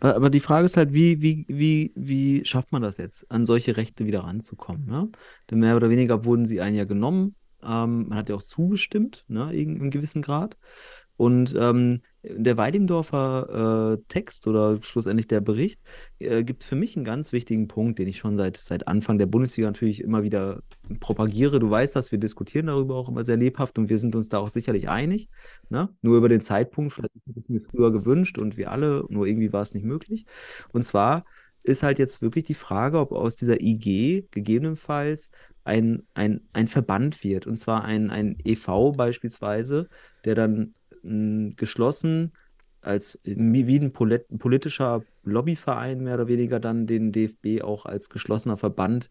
Aber 0.01 0.31
die 0.31 0.41
Frage 0.41 0.65
ist 0.65 0.77
halt, 0.79 0.93
wie, 0.95 1.21
wie, 1.21 1.45
wie, 1.49 1.93
wie 1.95 2.45
schafft 2.45 2.73
man 2.73 2.81
das 2.83 2.97
jetzt, 2.97 3.31
an 3.31 3.45
solche 3.45 3.77
Rechte 3.77 4.07
wieder 4.07 4.21
ranzukommen? 4.21 4.87
Ne? 4.87 5.11
Denn 5.51 5.59
mehr 5.59 5.77
oder 5.77 5.91
weniger 5.91 6.25
wurden 6.25 6.47
sie 6.47 6.61
ein 6.61 6.75
Jahr 6.75 6.87
genommen. 6.87 7.37
Ähm, 7.63 8.09
man 8.09 8.17
hat 8.17 8.31
ja 8.31 8.35
auch 8.35 8.43
zugestimmt, 8.43 9.27
ne, 9.29 9.53
in 9.55 9.79
einem 9.79 9.91
gewissen 9.91 10.23
Grad. 10.23 10.57
Und 11.21 11.55
ähm, 11.55 12.01
der 12.23 12.57
Weidemdorfer 12.57 13.99
äh, 13.99 14.03
Text 14.09 14.47
oder 14.47 14.79
schlussendlich 14.81 15.29
der 15.29 15.43
Bericht 15.43 15.79
äh, 16.19 16.43
gibt 16.43 16.65
für 16.65 16.77
mich 16.77 16.97
einen 16.97 17.05
ganz 17.05 17.31
wichtigen 17.35 17.69
Punkt, 17.69 17.99
den 17.99 18.09
ich 18.09 18.17
schon 18.17 18.39
seit, 18.39 18.57
seit 18.57 18.89
Anfang 18.89 19.19
der 19.19 19.27
Bundesliga 19.27 19.69
natürlich 19.69 20.01
immer 20.01 20.23
wieder 20.23 20.63
propagiere. 20.99 21.59
Du 21.59 21.69
weißt 21.69 21.95
das, 21.95 22.11
wir 22.11 22.19
diskutieren 22.19 22.69
darüber 22.69 22.95
auch 22.95 23.11
immer 23.11 23.23
sehr 23.23 23.37
lebhaft 23.37 23.79
und 23.79 23.91
wir 23.91 23.99
sind 23.99 24.17
uns 24.17 24.31
da 24.31 24.39
auch 24.39 24.49
sicherlich 24.49 24.89
einig. 24.89 25.29
Ne? 25.69 25.91
Nur 26.01 26.17
über 26.17 26.31
den 26.31 26.41
Zeitpunkt, 26.41 26.95
vielleicht 26.95 27.13
hätte 27.15 27.31
ich 27.33 27.37
es 27.37 27.49
mir 27.51 27.61
früher 27.61 27.93
gewünscht 27.93 28.39
und 28.39 28.57
wir 28.57 28.71
alle, 28.71 29.05
nur 29.11 29.27
irgendwie 29.27 29.53
war 29.53 29.61
es 29.61 29.75
nicht 29.75 29.85
möglich. 29.85 30.25
Und 30.73 30.85
zwar 30.85 31.27
ist 31.63 31.83
halt 31.83 31.99
jetzt 31.99 32.23
wirklich 32.23 32.45
die 32.45 32.55
Frage, 32.55 32.99
ob 32.99 33.13
aus 33.13 33.37
dieser 33.37 33.61
IG 33.61 34.27
gegebenenfalls 34.31 35.31
ein, 35.65 36.07
ein, 36.15 36.49
ein 36.55 36.67
Verband 36.67 37.23
wird. 37.23 37.47
Und 37.47 37.59
zwar 37.59 37.85
ein, 37.85 38.09
ein 38.09 38.39
EV 38.43 38.93
beispielsweise, 38.97 39.91
der 40.25 40.35
dann 40.35 40.73
mh, 41.03 41.55
geschlossen 41.57 42.33
als 42.83 43.19
wie 43.25 43.79
ein 43.79 43.93
polit 43.93 44.27
politischer 44.39 45.03
Lobbyverein 45.23 46.01
mehr 46.03 46.15
oder 46.15 46.29
weniger 46.29 46.61
dann 46.61 46.87
den 46.87 47.13
DFB 47.13 47.63
auch 47.63 47.85
als 47.85 48.09
geschlossener 48.09 48.57
Verband 48.57 49.11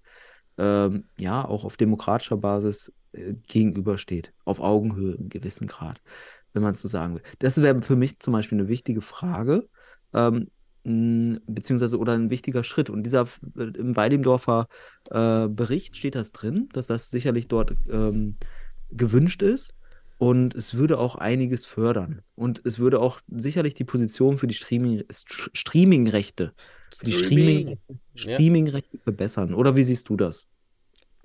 ähm, 0.58 1.06
ja 1.18 1.46
auch 1.46 1.66
auf 1.66 1.78
demokratischer 1.78 2.38
Basis 2.38 2.92
äh, 3.14 3.34
gegenübersteht, 3.48 4.34
auf 4.46 4.60
Augenhöhe 4.60 5.14
im 5.16 5.30
gewissen 5.30 5.68
Grad, 5.68 6.02
wenn 6.54 6.64
man 6.64 6.74
es 6.74 6.80
so 6.80 6.88
sagen 6.88 7.16
will. 7.16 7.24
Das 7.40 7.62
wäre 7.62 7.82
für 7.82 7.96
mich 7.96 8.20
zum 8.20 8.34
Beispiel 8.34 8.60
eine 8.60 8.68
wichtige 8.68 9.02
Frage, 9.02 9.68
ähm, 10.14 10.50
mh, 10.84 11.40
beziehungsweise 11.48 11.98
oder 11.98 12.14
ein 12.14 12.30
wichtiger 12.30 12.64
Schritt. 12.64 12.90
Und 12.90 13.04
dieser 13.04 13.28
äh, 13.58 13.64
im 13.78 13.96
Weidemdorfer 13.96 14.68
äh, 15.12 15.48
Bericht 15.48 15.96
steht 15.96 16.16
das 16.16 16.32
drin, 16.32 16.70
dass 16.74 16.88
das 16.88 17.10
sicherlich 17.10 17.48
dort 17.48 17.76
ähm, 17.90 18.36
gewünscht 18.92 19.42
ist. 19.42 19.76
Und 20.20 20.54
es 20.54 20.74
würde 20.74 21.00
auch 21.00 21.16
einiges 21.16 21.66
fördern. 21.66 22.22
Und 22.36 22.62
es 22.66 22.78
würde 22.78 23.00
auch 23.00 23.22
sicherlich 23.30 23.74
die 23.74 23.86
Position 23.86 24.38
für 24.38 24.48
die 24.48 24.54
Streaming, 24.54 25.02
St- 25.04 25.50
Streaming-Rechte, 25.54 26.54
für 26.98 27.06
die 27.06 27.14
Streaming. 27.14 27.80
Streaming, 28.16 28.68
Ja. 28.68 28.82
Verbessern. 29.04 29.54
Oder 29.54 29.78
wie 29.78 29.84
siehst 29.86 30.10
du 30.10 30.18
das? 30.18 30.46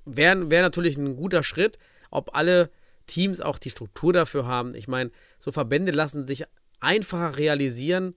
Wäre 0.04 0.48
wär 0.48 0.62
natürlich 0.62 0.96
ein 0.96 1.16
guter 1.16 1.42
Schritt, 1.42 1.78
ob 2.10 2.36
alle 2.36 2.70
Teams 3.08 3.40
auch 3.40 3.58
die 3.58 3.70
Struktur 3.70 4.12
dafür 4.12 4.46
haben. 4.46 4.76
Ich 4.76 4.86
meine, 4.86 5.10
so 5.40 5.50
Verbände 5.50 5.90
lassen 5.90 6.26
sich 6.28 6.44
einfacher 6.80 7.36
realisieren, 7.36 8.14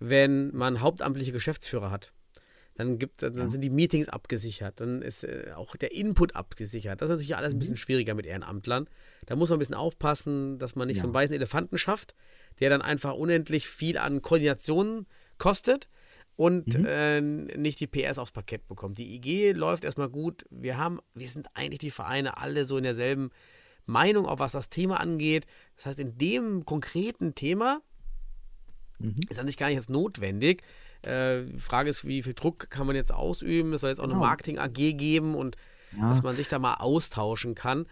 wenn 0.00 0.54
man 0.54 0.80
hauptamtliche 0.80 1.32
Geschäftsführer 1.32 1.90
hat. 1.92 2.12
Dann, 2.76 2.98
gibt, 2.98 3.22
dann 3.22 3.36
Ja. 3.36 3.48
sind 3.48 3.62
die 3.62 3.70
Meetings 3.70 4.08
abgesichert, 4.08 4.80
dann 4.80 5.00
ist 5.02 5.24
äh, 5.24 5.52
auch 5.56 5.76
der 5.76 5.92
Input 5.92 6.36
abgesichert. 6.36 7.00
Das 7.00 7.08
ist 7.08 7.14
natürlich 7.14 7.36
alles 7.36 7.52
ein 7.52 7.56
Mhm. 7.56 7.60
bisschen 7.60 7.76
schwieriger 7.76 8.14
mit 8.14 8.26
Ehrenamtlern. 8.26 8.86
Da 9.24 9.34
muss 9.36 9.48
man 9.48 9.56
ein 9.56 9.60
bisschen 9.60 9.74
aufpassen, 9.74 10.58
dass 10.58 10.74
man 10.76 10.88
nicht 10.88 10.98
so 10.98 11.02
Ja. 11.02 11.04
einen 11.06 11.14
weißen 11.14 11.34
Elefanten 11.34 11.78
schafft, 11.78 12.14
der 12.60 12.68
dann 12.70 12.82
einfach 12.82 13.14
unendlich 13.14 13.66
viel 13.66 13.96
an 13.98 14.20
Koordination 14.22 15.06
kostet 15.38 15.88
und 16.36 16.76
Mhm. 16.78 16.84
äh, 16.86 17.20
nicht 17.22 17.80
die 17.80 17.86
PS 17.86 18.18
aufs 18.18 18.32
Parkett 18.32 18.68
bekommt. 18.68 18.98
Die 18.98 19.14
IG 19.14 19.52
läuft 19.52 19.84
erstmal 19.84 20.10
gut. 20.10 20.44
Wir 20.50 20.76
haben, 20.76 21.00
wir 21.14 21.28
sind 21.28 21.46
eigentlich 21.54 21.78
die 21.80 21.90
Vereine 21.90 22.36
alle 22.36 22.66
so 22.66 22.76
in 22.76 22.84
derselben 22.84 23.30
Meinung, 23.86 24.26
auch 24.26 24.38
was 24.38 24.52
das 24.52 24.68
Thema 24.68 25.00
angeht. 25.00 25.46
Das 25.76 25.86
heißt, 25.86 26.00
in 26.00 26.18
dem 26.18 26.64
konkreten 26.66 27.34
Thema 27.34 27.80
Mhm. 28.98 29.14
ist 29.28 29.38
an 29.38 29.46
sich 29.46 29.56
gar 29.56 29.68
nicht 29.68 29.76
jetzt 29.76 29.90
notwendig. 29.90 30.62
Äh, 31.06 31.44
die 31.44 31.58
Frage 31.60 31.88
ist, 31.90 32.04
wie 32.06 32.22
viel 32.22 32.34
Druck 32.34 32.68
kann 32.70 32.86
man 32.86 32.96
jetzt 32.96 33.12
ausüben? 33.14 33.72
Es 33.72 33.80
soll 33.82 33.90
jetzt 33.90 34.00
auch 34.00 34.04
eine 34.04 34.14
Genau. 34.14 34.24
Marketing-AG 34.24 34.72
geben 34.96 35.34
und 35.34 35.56
Ja. 35.96 36.10
dass 36.10 36.22
man 36.22 36.36
sich 36.36 36.48
da 36.48 36.58
mal 36.58 36.74
austauschen 36.74 37.54
kann. 37.54 37.86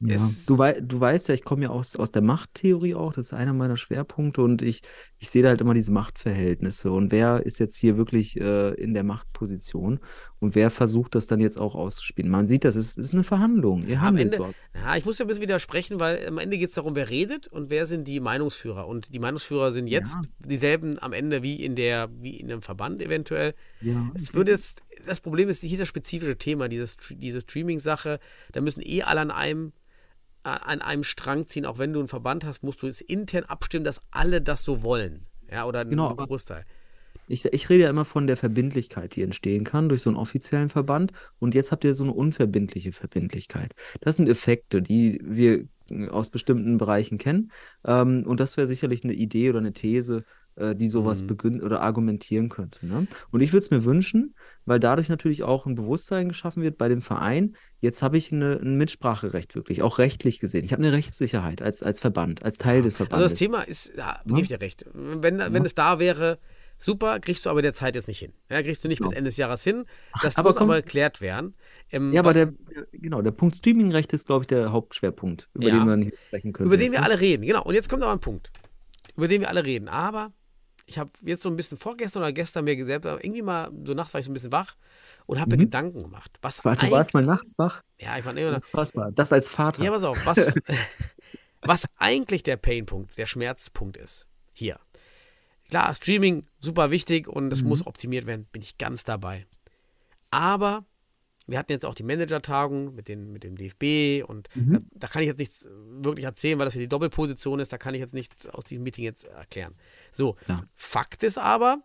Ja, 0.00 0.16
du, 0.46 0.58
wei 0.58 0.78
du 0.80 1.00
weißt 1.00 1.28
ja, 1.28 1.34
ich 1.34 1.42
komme 1.44 1.64
ja 1.64 1.70
aus, 1.70 1.96
aus 1.96 2.12
der 2.12 2.22
Machttheorie 2.22 2.94
auch, 2.94 3.12
das 3.14 3.26
ist 3.26 3.32
einer 3.32 3.52
meiner 3.52 3.76
Schwerpunkte 3.76 4.42
und 4.42 4.62
ich, 4.62 4.82
ich 5.20 5.30
sehe 5.30 5.42
da 5.42 5.48
halt 5.48 5.60
immer 5.60 5.74
diese 5.74 5.90
Machtverhältnisse 5.90 6.90
und 6.92 7.10
wer 7.12 7.44
ist 7.44 7.58
jetzt 7.58 7.76
hier 7.76 7.96
wirklich 7.96 8.40
äh, 8.40 8.70
in 8.74 8.94
der 8.94 9.02
Machtposition 9.04 10.00
und 10.40 10.54
wer 10.54 10.70
versucht 10.70 11.14
das 11.14 11.26
dann 11.26 11.40
jetzt 11.40 11.58
auch 11.58 11.74
auszuspielen. 11.74 12.30
Man 12.30 12.46
sieht 12.46 12.64
das, 12.64 12.76
es 12.76 12.96
ist 12.96 13.12
eine 13.14 13.24
Verhandlung, 13.24 13.82
ihr 13.82 13.94
Ja, 13.94 14.02
am 14.08 14.16
Ende, 14.16 14.36
dort. 14.36 14.54
ja, 14.74 14.96
ich 14.96 15.04
muss 15.04 15.18
ja 15.18 15.24
ein 15.24 15.28
bisschen 15.28 15.42
widersprechen, 15.42 15.98
weil 16.00 16.26
am 16.28 16.38
Ende 16.38 16.56
geht 16.58 16.68
es 16.68 16.74
darum, 16.76 16.94
wer 16.94 17.10
redet 17.10 17.48
und 17.48 17.70
wer 17.70 17.86
sind 17.86 18.06
die 18.06 18.20
Meinungsführer. 18.20 18.86
Und 18.86 19.12
die 19.12 19.18
Meinungsführer 19.18 19.72
sind 19.72 19.88
jetzt 19.88 20.12
Ja. 20.14 20.22
dieselben 20.38 20.98
am 21.00 21.12
Ende 21.12 21.42
wie 21.42 21.56
in 21.64 21.74
der, 21.74 22.08
wie 22.20 22.36
in 22.38 22.50
einem 22.50 22.62
Verband 22.62 23.02
eventuell. 23.02 23.54
Ja, 23.80 24.10
Es 24.14 24.34
wird 24.34 24.48
jetzt, 24.48 24.82
das 25.06 25.20
Problem 25.20 25.48
ist 25.48 25.62
hier 25.62 25.78
das 25.78 25.88
spezifische 25.88 26.38
Thema, 26.38 26.68
dieses, 26.68 26.96
diese 27.10 27.40
Streaming-Sache. 27.40 28.20
Da 28.52 28.60
müssen 28.60 28.82
eh 28.84 29.02
alle 29.02 29.20
an 29.20 29.30
einem, 29.32 29.72
an 30.42 30.80
einem 30.82 31.04
Strang 31.04 31.46
ziehen. 31.46 31.66
Auch 31.66 31.78
wenn 31.78 31.92
du 31.92 31.98
einen 32.00 32.08
Verband 32.08 32.44
hast, 32.44 32.62
musst 32.62 32.82
du 32.82 32.86
es 32.86 33.00
intern 33.00 33.44
abstimmen, 33.44 33.84
dass 33.84 34.02
alle 34.10 34.40
das 34.40 34.64
so 34.64 34.82
wollen. 34.82 35.26
Ja, 35.50 35.66
oder 35.66 35.80
ein 35.80 35.90
Genau, 35.90 36.14
Großteil. 36.14 36.64
Ich, 37.26 37.44
ich 37.44 37.68
rede 37.68 37.84
ja 37.84 37.90
immer 37.90 38.04
von 38.06 38.26
der 38.26 38.36
Verbindlichkeit, 38.36 39.14
die 39.16 39.22
entstehen 39.22 39.64
kann 39.64 39.88
durch 39.88 40.02
so 40.02 40.10
einen 40.10 40.16
offiziellen 40.16 40.70
Verband. 40.70 41.12
Und 41.38 41.54
jetzt 41.54 41.72
habt 41.72 41.84
ihr 41.84 41.94
so 41.94 42.04
eine 42.04 42.12
unverbindliche 42.12 42.92
Verbindlichkeit. 42.92 43.74
Das 44.00 44.16
sind 44.16 44.28
Effekte, 44.28 44.80
die 44.80 45.20
wir 45.22 45.66
aus 46.10 46.30
bestimmten 46.30 46.78
Bereichen 46.78 47.18
kennen. 47.18 47.50
Ähm, 47.84 48.24
und 48.26 48.40
das 48.40 48.56
wäre 48.56 48.66
sicherlich 48.66 49.04
eine 49.04 49.14
Idee 49.14 49.50
oder 49.50 49.58
eine 49.58 49.72
These, 49.72 50.24
äh, 50.58 50.74
die 50.76 50.88
sowas 50.88 51.22
Mhm. 51.22 51.26
begründen 51.28 51.62
oder 51.62 51.80
argumentieren 51.82 52.48
könnte. 52.48 52.86
Ne? 52.86 53.06
Und 53.32 53.40
ich 53.40 53.52
würde 53.52 53.64
es 53.64 53.70
mir 53.70 53.84
wünschen, 53.84 54.34
weil 54.66 54.80
dadurch 54.80 55.08
natürlich 55.08 55.42
auch 55.42 55.66
ein 55.66 55.74
Bewusstsein 55.74 56.28
geschaffen 56.28 56.62
wird 56.62 56.76
bei 56.78 56.88
dem 56.88 57.00
Verein. 57.02 57.56
Jetzt 57.80 58.02
habe 58.02 58.18
ich 58.18 58.32
eine, 58.32 58.54
ein 58.60 58.76
Mitspracherecht 58.76 59.54
wirklich, 59.54 59.82
auch 59.82 59.98
rechtlich 59.98 60.40
gesehen. 60.40 60.64
Ich 60.64 60.72
habe 60.72 60.82
eine 60.82 60.92
Rechtssicherheit 60.92 61.62
als, 61.62 61.82
als 61.82 62.00
Verband, 62.00 62.42
als 62.42 62.58
Teil 62.58 62.82
des 62.82 62.94
Also 62.94 63.04
Verbandes. 63.04 63.30
das 63.32 63.38
Thema 63.38 63.62
ist, 63.62 63.92
ja, 63.96 64.06
Ja. 64.16 64.20
gebe 64.26 64.40
ich 64.42 64.48
dir 64.48 64.60
recht. 64.60 64.84
Wenn, 64.94 65.38
wenn 65.38 65.54
Ja. 65.54 65.64
es 65.64 65.74
da 65.74 65.98
wäre, 65.98 66.38
super, 66.80 67.18
kriegst 67.20 67.46
du 67.46 67.50
aber 67.50 67.62
der 67.62 67.72
Zeit 67.72 67.94
jetzt 67.96 68.06
nicht 68.08 68.18
hin. 68.20 68.32
Ja, 68.50 68.62
kriegst 68.62 68.84
du 68.84 68.88
nicht 68.88 68.98
bis 69.00 69.08
Genau. 69.10 69.18
Ende 69.18 69.28
des 69.30 69.36
Jahres 69.36 69.64
hin. 69.64 69.84
Das 70.22 70.36
aber 70.36 70.50
muss 70.50 70.56
komm- 70.56 70.70
aber 70.70 70.82
geklärt 70.82 71.20
werden. 71.20 71.54
Ähm, 71.90 72.12
Ja, 72.12 72.20
aber 72.20 72.32
der, 72.32 72.52
genau, 72.92 73.20
der 73.22 73.30
Punkt 73.32 73.56
Streamingrecht 73.56 74.12
ist, 74.12 74.26
glaube 74.26 74.42
ich, 74.44 74.46
der 74.48 74.70
Hauptschwerpunkt, 74.72 75.48
über 75.54 75.68
Ja. 75.68 75.78
den 75.78 75.86
wir 75.86 75.96
hier 76.04 76.12
sprechen 76.28 76.52
können. 76.52 76.66
über 76.66 76.76
den 76.76 76.84
jetzt, 76.86 76.92
wir 76.94 77.00
ne? 77.00 77.06
alle 77.06 77.20
reden. 77.20 77.46
Genau. 77.46 77.62
Und 77.64 77.74
jetzt 77.74 77.88
kommt 77.88 78.02
aber 78.02 78.12
ein 78.12 78.20
Punkt, 78.20 78.50
über 79.16 79.26
den 79.28 79.40
wir 79.40 79.48
alle 79.48 79.64
reden. 79.64 79.88
Aber 79.88 80.32
ich 80.88 80.98
habe 80.98 81.10
jetzt 81.22 81.42
so 81.42 81.50
ein 81.50 81.56
bisschen 81.56 81.76
vorgestern 81.76 82.22
oder 82.22 82.32
gestern 82.32 82.64
mir 82.64 82.82
selbst 82.84 83.04
irgendwie 83.06 83.42
mal 83.42 83.70
so 83.84 83.92
nachts 83.92 84.14
war 84.14 84.20
ich 84.20 84.24
so 84.26 84.30
ein 84.30 84.34
bisschen 84.34 84.52
wach 84.52 84.74
und 85.26 85.38
habe 85.38 85.50
mir 85.50 85.56
Mhm. 85.58 85.66
Gedanken 85.66 86.02
gemacht. 86.02 86.30
Was 86.40 86.64
Warte, 86.64 86.86
du 86.86 86.92
warst 86.92 87.12
mal 87.12 87.22
nachts 87.24 87.58
wach? 87.58 87.82
Ja, 88.00 88.16
ich 88.18 88.24
war 88.24 88.34
immer 88.36 88.56
Unfassbar. 88.56 89.12
Das 89.12 89.32
als 89.32 89.48
Vater. 89.50 89.82
Ja, 89.82 89.90
pass 89.90 90.02
auf, 90.02 90.24
was, 90.24 90.54
was 91.60 91.84
eigentlich 91.98 92.42
der 92.42 92.56
Painpunkt, 92.56 93.18
der 93.18 93.26
Schmerzpunkt 93.26 93.96
ist, 93.98 94.26
hier. 94.52 94.80
Klar, 95.68 95.94
Streaming 95.94 96.46
super 96.58 96.90
wichtig 96.90 97.28
und 97.28 97.52
es 97.52 97.62
Mhm. 97.62 97.68
muss 97.68 97.86
optimiert 97.86 98.26
werden, 98.26 98.46
bin 98.50 98.62
ich 98.62 98.78
ganz 98.78 99.04
dabei. 99.04 99.46
Aber 100.30 100.86
wir 101.48 101.58
hatten 101.58 101.72
jetzt 101.72 101.84
auch 101.84 101.94
die 101.94 102.02
Manager-Tagung 102.04 102.94
mit, 102.94 103.08
den, 103.08 103.32
mit 103.32 103.42
dem 103.42 103.56
DFB 103.56 104.22
und 104.28 104.48
Mhm. 104.54 104.72
da, 104.74 104.78
da 104.92 105.06
kann 105.08 105.22
ich 105.22 105.28
jetzt 105.28 105.38
nichts 105.38 105.66
wirklich 105.70 106.24
erzählen, 106.24 106.58
weil 106.58 106.66
das 106.66 106.74
hier 106.74 106.82
die 106.82 106.88
Doppelposition 106.88 107.58
ist. 107.58 107.72
Da 107.72 107.78
kann 107.78 107.94
ich 107.94 108.00
jetzt 108.00 108.14
nichts 108.14 108.46
aus 108.46 108.64
diesem 108.64 108.84
Meeting 108.84 109.04
jetzt 109.04 109.24
erklären. 109.24 109.74
So, 110.12 110.34
Klar. 110.44 110.68
Fakt 110.74 111.22
ist 111.24 111.38
aber, 111.38 111.78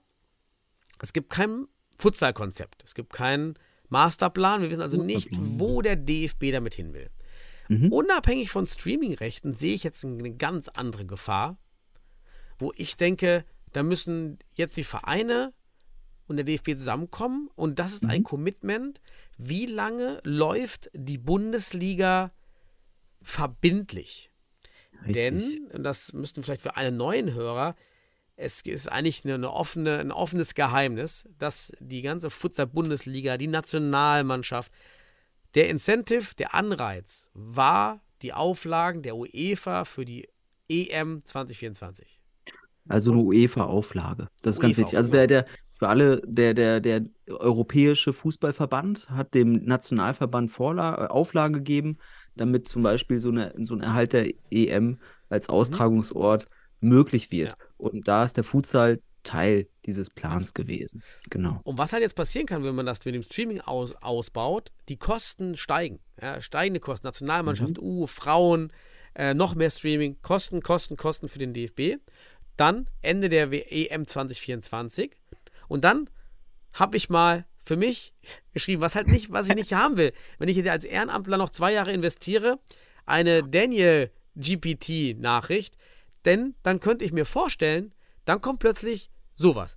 es 1.01 1.13
gibt 1.13 1.29
kein 1.29 1.65
Futsal-Konzept. 1.97 2.83
Es 2.83 2.93
gibt 2.93 3.13
keinen 3.13 3.53
Masterplan. 3.89 4.61
Wir 4.61 4.69
wissen 4.69 4.81
also 4.81 4.97
nicht, 5.01 5.29
wo 5.31 5.81
der 5.81 5.95
DFB 5.95 6.51
damit 6.51 6.73
hin 6.73 6.93
will. 6.93 7.09
Mhm. 7.69 7.91
Unabhängig 7.91 8.49
von 8.51 8.67
Streaming-Rechten 8.67 9.53
sehe 9.53 9.73
ich 9.75 9.83
jetzt 9.83 10.03
eine 10.03 10.35
ganz 10.35 10.67
andere 10.67 11.05
Gefahr, 11.05 11.57
wo 12.59 12.73
ich 12.75 12.97
denke, 12.97 13.45
da 13.71 13.83
müssen 13.83 14.39
jetzt 14.53 14.75
die 14.77 14.83
Vereine 14.83 15.53
und 16.27 16.37
der 16.37 16.45
DFB 16.45 16.77
zusammenkommen 16.77 17.49
und 17.55 17.79
das 17.79 17.93
ist 17.93 18.05
ein 18.05 18.19
Mhm. 18.19 18.23
Commitment. 18.23 19.01
Wie 19.37 19.65
lange 19.65 20.19
läuft 20.23 20.89
die 20.93 21.17
Bundesliga 21.17 22.31
verbindlich? 23.21 24.31
Richtig. 25.05 25.13
Denn, 25.15 25.67
und 25.73 25.83
das 25.83 26.13
müssten 26.13 26.43
vielleicht 26.43 26.61
für 26.61 26.77
einen 26.77 26.97
neuen 26.97 27.33
Hörer, 27.33 27.75
es 28.35 28.61
ist 28.61 28.91
eigentlich 28.91 29.25
eine, 29.25 29.35
eine 29.35 29.51
offene, 29.51 29.99
ein 29.99 30.11
offenes 30.11 30.55
Geheimnis, 30.55 31.27
dass 31.37 31.71
die 31.79 32.01
ganze 32.01 32.29
Futsal-Bundesliga, 32.29 33.37
die 33.37 33.47
Nationalmannschaft, 33.47 34.71
der 35.55 35.69
Incentive, 35.69 36.33
der 36.35 36.55
Anreiz 36.55 37.29
war 37.33 38.01
die 38.21 38.33
Auflagen 38.33 39.03
der 39.03 39.15
UEFA 39.15 39.85
für 39.85 40.05
die 40.05 40.27
EM 40.67 41.23
2024. 41.23 42.19
Also 42.89 43.11
eine 43.11 43.21
UEFA-Auflage. 43.21 44.29
Das 44.41 44.55
ist 44.55 44.61
ganz 44.61 44.77
UEFA 44.77 44.81
wichtig. 44.81 44.97
Also 44.97 45.11
der, 45.11 45.27
der, 45.27 45.45
für 45.83 45.89
alle, 45.89 46.21
der, 46.25 46.53
der, 46.53 46.79
der 46.79 47.01
Europäische 47.27 48.13
Fußballverband 48.13 49.09
hat 49.09 49.33
dem 49.33 49.65
Nationalverband 49.65 50.49
Vorla 50.49 50.95
äh, 50.95 51.07
Auflagen 51.09 51.55
gegeben, 51.55 51.97
damit 52.37 52.69
zum 52.69 52.83
Beispiel 52.83 53.19
so, 53.19 53.27
eine, 53.27 53.53
so 53.57 53.75
ein 53.75 53.81
Erhalt 53.81 54.13
der 54.13 54.31
EM 54.49 54.97
als 55.27 55.49
Austragungsort 55.49 56.47
möglich 56.79 57.31
wird. 57.31 57.49
Ja. 57.49 57.55
Und 57.75 58.07
da 58.07 58.23
ist 58.23 58.37
der 58.37 58.45
Futsal 58.45 59.01
Teil 59.23 59.67
dieses 59.85 60.09
Plans 60.09 60.53
gewesen. 60.53 61.03
Genau. 61.29 61.59
Und 61.65 61.77
was 61.77 61.91
halt 61.91 62.01
jetzt 62.01 62.15
passieren 62.15 62.47
kann, 62.47 62.63
wenn 62.63 62.75
man 62.75 62.85
das 62.85 63.03
mit 63.03 63.13
dem 63.13 63.23
Streaming 63.23 63.59
aus, 63.59 63.93
ausbaut, 64.01 64.71
die 64.87 64.95
Kosten 64.95 65.57
steigen. 65.57 65.99
Ja, 66.21 66.39
steigende 66.39 66.79
Kosten, 66.79 67.07
Nationalmannschaft, 67.07 67.77
U, 67.77 68.07
Frauen, 68.07 68.71
äh, 69.15 69.33
noch 69.33 69.53
mehr 69.53 69.69
Streaming, 69.69 70.15
Kosten, 70.21 70.61
Kosten, 70.61 70.95
Kosten 70.95 71.27
für 71.27 71.39
den 71.39 71.53
DFB. 71.53 71.97
Dann 72.55 72.87
Ende 73.01 73.27
der 73.27 73.51
EM 73.51 74.07
2024. 74.07 75.11
Und 75.73 75.83
dann 75.83 76.07
habe 76.73 76.97
ich 76.97 77.09
mal 77.09 77.47
für 77.57 77.77
mich 77.77 78.13
geschrieben, 78.53 78.83
was 78.83 78.93
halt 78.93 79.07
nicht, 79.07 79.31
was 79.31 79.49
ich 79.49 79.55
nicht 79.55 79.73
haben 79.73 79.97
will. 79.97 80.13
Wenn 80.37 80.47
ich 80.47 80.55
jetzt 80.55 80.69
als 80.69 80.85
Ehrenamtler 80.85 81.37
noch 81.37 81.49
zwei 81.49 81.73
Jahre 81.73 81.91
investiere, 81.91 82.59
eine 83.07 83.41
Daniel 83.41 84.11
GPT-Nachricht, 84.35 85.75
denn 86.25 86.53
dann 86.61 86.79
könnte 86.79 87.05
ich 87.05 87.11
mir 87.11 87.25
vorstellen, 87.25 87.91
dann 88.25 88.39
kommt 88.39 88.59
plötzlich 88.59 89.09
sowas. 89.33 89.75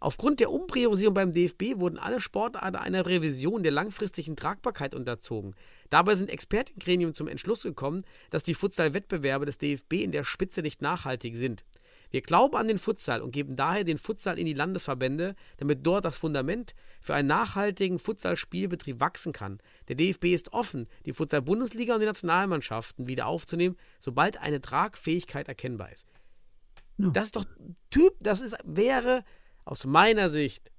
Aufgrund 0.00 0.40
der 0.40 0.50
Umpriorisierung 0.50 1.14
beim 1.14 1.32
DFB 1.32 1.76
wurden 1.76 1.98
alle 1.98 2.20
Sportarten 2.20 2.74
einer 2.74 3.06
Revision 3.06 3.62
der 3.62 3.70
langfristigen 3.70 4.34
Tragbarkeit 4.34 4.96
unterzogen. 4.96 5.54
Dabei 5.90 6.16
sind 6.16 6.28
Expertengremien 6.28 7.14
zum 7.14 7.28
Entschluss 7.28 7.62
gekommen, 7.62 8.02
dass 8.30 8.42
die 8.42 8.54
Futsal-Wettbewerbe 8.54 9.46
des 9.46 9.58
DFB 9.58 9.92
in 9.92 10.10
der 10.10 10.24
Spitze 10.24 10.62
nicht 10.62 10.82
nachhaltig 10.82 11.36
sind. 11.36 11.64
Wir 12.10 12.22
glauben 12.22 12.56
an 12.56 12.68
den 12.68 12.78
Futsal 12.78 13.20
und 13.20 13.32
geben 13.32 13.56
daher 13.56 13.84
den 13.84 13.98
Futsal 13.98 14.38
in 14.38 14.46
die 14.46 14.54
Landesverbände, 14.54 15.34
damit 15.58 15.86
dort 15.86 16.04
das 16.04 16.16
Fundament 16.16 16.74
für 17.00 17.14
einen 17.14 17.28
nachhaltigen 17.28 17.98
Futsal-Spielbetrieb 17.98 19.00
wachsen 19.00 19.32
kann. 19.32 19.58
Der 19.88 19.96
DFB 19.96 20.26
ist 20.26 20.52
offen, 20.52 20.88
die 21.04 21.12
Futsal-Bundesliga 21.12 21.94
und 21.94 22.00
die 22.00 22.06
Nationalmannschaften 22.06 23.08
wieder 23.08 23.26
aufzunehmen, 23.26 23.76
sobald 24.00 24.38
eine 24.38 24.60
Tragfähigkeit 24.60 25.48
erkennbar 25.48 25.92
ist. 25.92 26.08
Ja. 26.98 27.10
Das 27.10 27.24
ist 27.24 27.36
doch 27.36 27.44
Typ, 27.90 28.14
das 28.20 28.40
ist, 28.40 28.56
wäre 28.64 29.24
aus 29.64 29.84
meiner 29.84 30.30
Sicht 30.30 30.70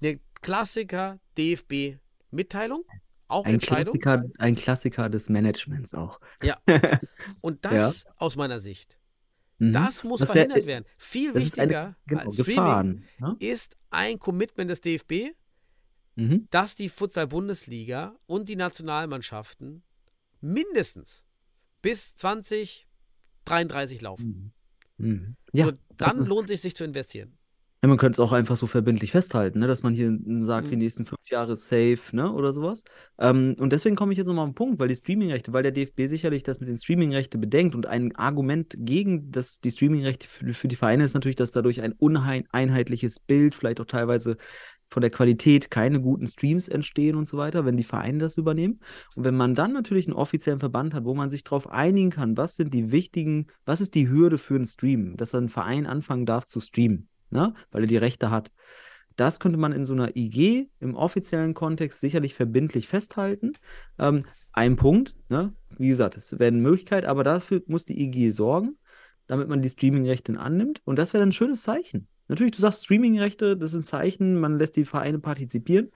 eine 0.00 0.20
Klassiker 0.40 1.20
DFB-Mitteilung, 1.36 2.84
auch 3.28 3.44
Ein. 3.44 3.58
Klassiker, 3.58 4.24
ein 4.38 4.56
Klassiker 4.56 5.08
des 5.08 5.28
Managements 5.28 5.94
auch. 5.94 6.20
Ja. 6.42 6.56
Und 7.42 7.64
das 7.64 8.06
aus 8.16 8.36
meiner 8.36 8.60
Sicht. 8.60 8.99
Mhm. 9.60 9.72
Das 9.72 10.02
muss 10.04 10.20
Das 10.20 10.30
wär- 10.30 10.34
verhindert 10.46 10.66
werden. 10.66 10.84
Viel 10.98 11.32
Das 11.32 11.44
ist 11.44 11.58
eine 11.58 11.70
wichtiger 11.70 11.96
genau, 12.06 12.22
als 12.22 12.34
Streaming 12.34 12.54
Gefahren. 12.56 13.04
Ne? 13.20 13.36
ist 13.38 13.76
ein 13.90 14.18
Commitment 14.18 14.70
des 14.70 14.80
DFB, 14.80 15.32
Mhm. 16.16 16.48
dass 16.50 16.74
die 16.74 16.88
Futsal-Bundesliga 16.88 18.16
und 18.26 18.48
die 18.48 18.56
Nationalmannschaften 18.56 19.82
mindestens 20.40 21.22
bis 21.82 22.16
2033 22.16 24.00
laufen. 24.00 24.52
Mhm. 24.96 25.06
Mhm. 25.06 25.36
Ja, 25.52 25.64
Nur 25.66 25.74
dann 25.96 26.24
lohnt 26.26 26.50
es 26.50 26.62
sich 26.62 26.74
zu 26.76 26.84
investieren. 26.84 27.36
Ja, 27.82 27.88
man 27.88 27.96
könnte 27.96 28.20
es 28.20 28.20
auch 28.20 28.32
einfach 28.32 28.56
so 28.58 28.66
verbindlich 28.66 29.12
festhalten, 29.12 29.58
ne? 29.60 29.66
dass 29.66 29.82
man 29.82 29.94
hier 29.94 30.10
mm, 30.10 30.44
sagt, 30.44 30.70
die 30.70 30.76
Mhm. 30.76 30.82
nächsten 30.82 31.06
fünf 31.06 31.26
Jahre 31.30 31.56
safe, 31.56 31.98
ne? 32.12 32.30
oder 32.30 32.52
sowas. 32.52 32.84
Ähm, 33.18 33.56
und 33.58 33.72
deswegen 33.72 33.96
komme 33.96 34.12
ich 34.12 34.18
jetzt 34.18 34.26
nochmal 34.26 34.44
auf 34.44 34.50
den 34.50 34.54
Punkt, 34.54 34.78
weil 34.78 34.88
die 34.88 34.94
Streamingrechte, 34.96 35.52
weil 35.54 35.62
der 35.62 35.72
DFB 35.72 36.06
sicherlich 36.06 36.42
das 36.42 36.60
mit 36.60 36.68
den 36.68 36.76
Streamingrechten 36.78 37.40
bedenkt 37.40 37.74
und 37.74 37.86
ein 37.86 38.14
Argument 38.16 38.74
gegen 38.78 39.30
das, 39.32 39.60
die 39.60 39.70
Streamingrechte 39.70 40.28
für, 40.28 40.52
für 40.52 40.68
die 40.68 40.76
Vereine 40.76 41.04
ist 41.04 41.14
natürlich, 41.14 41.36
dass 41.36 41.52
dadurch 41.52 41.80
ein 41.80 41.92
uneinheitliches 41.92 43.18
Bild, 43.20 43.54
vielleicht 43.54 43.80
auch 43.80 43.86
teilweise 43.86 44.36
von 44.88 45.00
der 45.02 45.10
Qualität 45.10 45.70
keine 45.70 46.00
guten 46.00 46.26
Streams 46.26 46.68
entstehen 46.68 47.14
und 47.16 47.28
so 47.28 47.38
weiter, 47.38 47.64
wenn 47.64 47.76
die 47.76 47.84
Vereine 47.84 48.18
das 48.18 48.36
übernehmen. 48.36 48.80
Und 49.14 49.24
wenn 49.24 49.36
man 49.36 49.54
dann 49.54 49.72
natürlich 49.72 50.06
einen 50.06 50.16
offiziellen 50.16 50.60
Verband 50.60 50.94
hat, 50.94 51.04
wo 51.04 51.14
man 51.14 51.30
sich 51.30 51.44
darauf 51.44 51.70
einigen 51.70 52.10
kann, 52.10 52.36
was 52.36 52.56
sind 52.56 52.74
die 52.74 52.90
wichtigen, 52.90 53.46
was 53.64 53.80
ist 53.80 53.94
die 53.94 54.08
Hürde 54.08 54.36
für 54.38 54.56
einen 54.56 54.66
Stream, 54.66 55.16
dass 55.16 55.34
ein 55.34 55.48
Verein 55.48 55.86
anfangen 55.86 56.26
darf 56.26 56.44
zu 56.44 56.60
streamen, 56.60 57.08
ne? 57.30 57.54
weil 57.70 57.82
er 57.82 57.88
die 57.88 57.96
Rechte 57.96 58.30
hat. 58.30 58.50
Das 59.16 59.40
könnte 59.40 59.58
man 59.58 59.72
in 59.72 59.84
so 59.84 59.92
einer 59.92 60.16
IG 60.16 60.70
im 60.78 60.94
offiziellen 60.94 61.54
Kontext 61.54 62.00
sicherlich 62.00 62.34
verbindlich 62.34 62.88
festhalten. 62.88 63.52
Ähm, 63.98 64.24
ein 64.52 64.76
Punkt, 64.76 65.14
ne? 65.28 65.54
wie 65.76 65.88
gesagt, 65.88 66.16
es 66.16 66.32
wäre 66.32 66.48
eine 66.48 66.58
Möglichkeit, 66.58 67.04
aber 67.04 67.24
dafür 67.24 67.62
muss 67.66 67.84
die 67.84 68.00
IG 68.02 68.30
sorgen, 68.30 68.78
damit 69.26 69.48
man 69.48 69.62
die 69.62 69.68
Streamingrechte 69.68 70.38
annimmt. 70.38 70.80
Und 70.84 70.98
das 70.98 71.12
wäre 71.12 71.22
dann 71.22 71.28
ein 71.28 71.32
schönes 71.32 71.62
Zeichen. 71.62 72.08
Natürlich, 72.28 72.52
du 72.52 72.60
sagst 72.60 72.84
Streamingrechte, 72.84 73.56
das 73.56 73.72
ist 73.72 73.80
ein 73.80 73.82
Zeichen, 73.84 74.38
man 74.38 74.58
lässt 74.58 74.76
die 74.76 74.84
Vereine 74.84 75.18
partizipieren. 75.18 75.90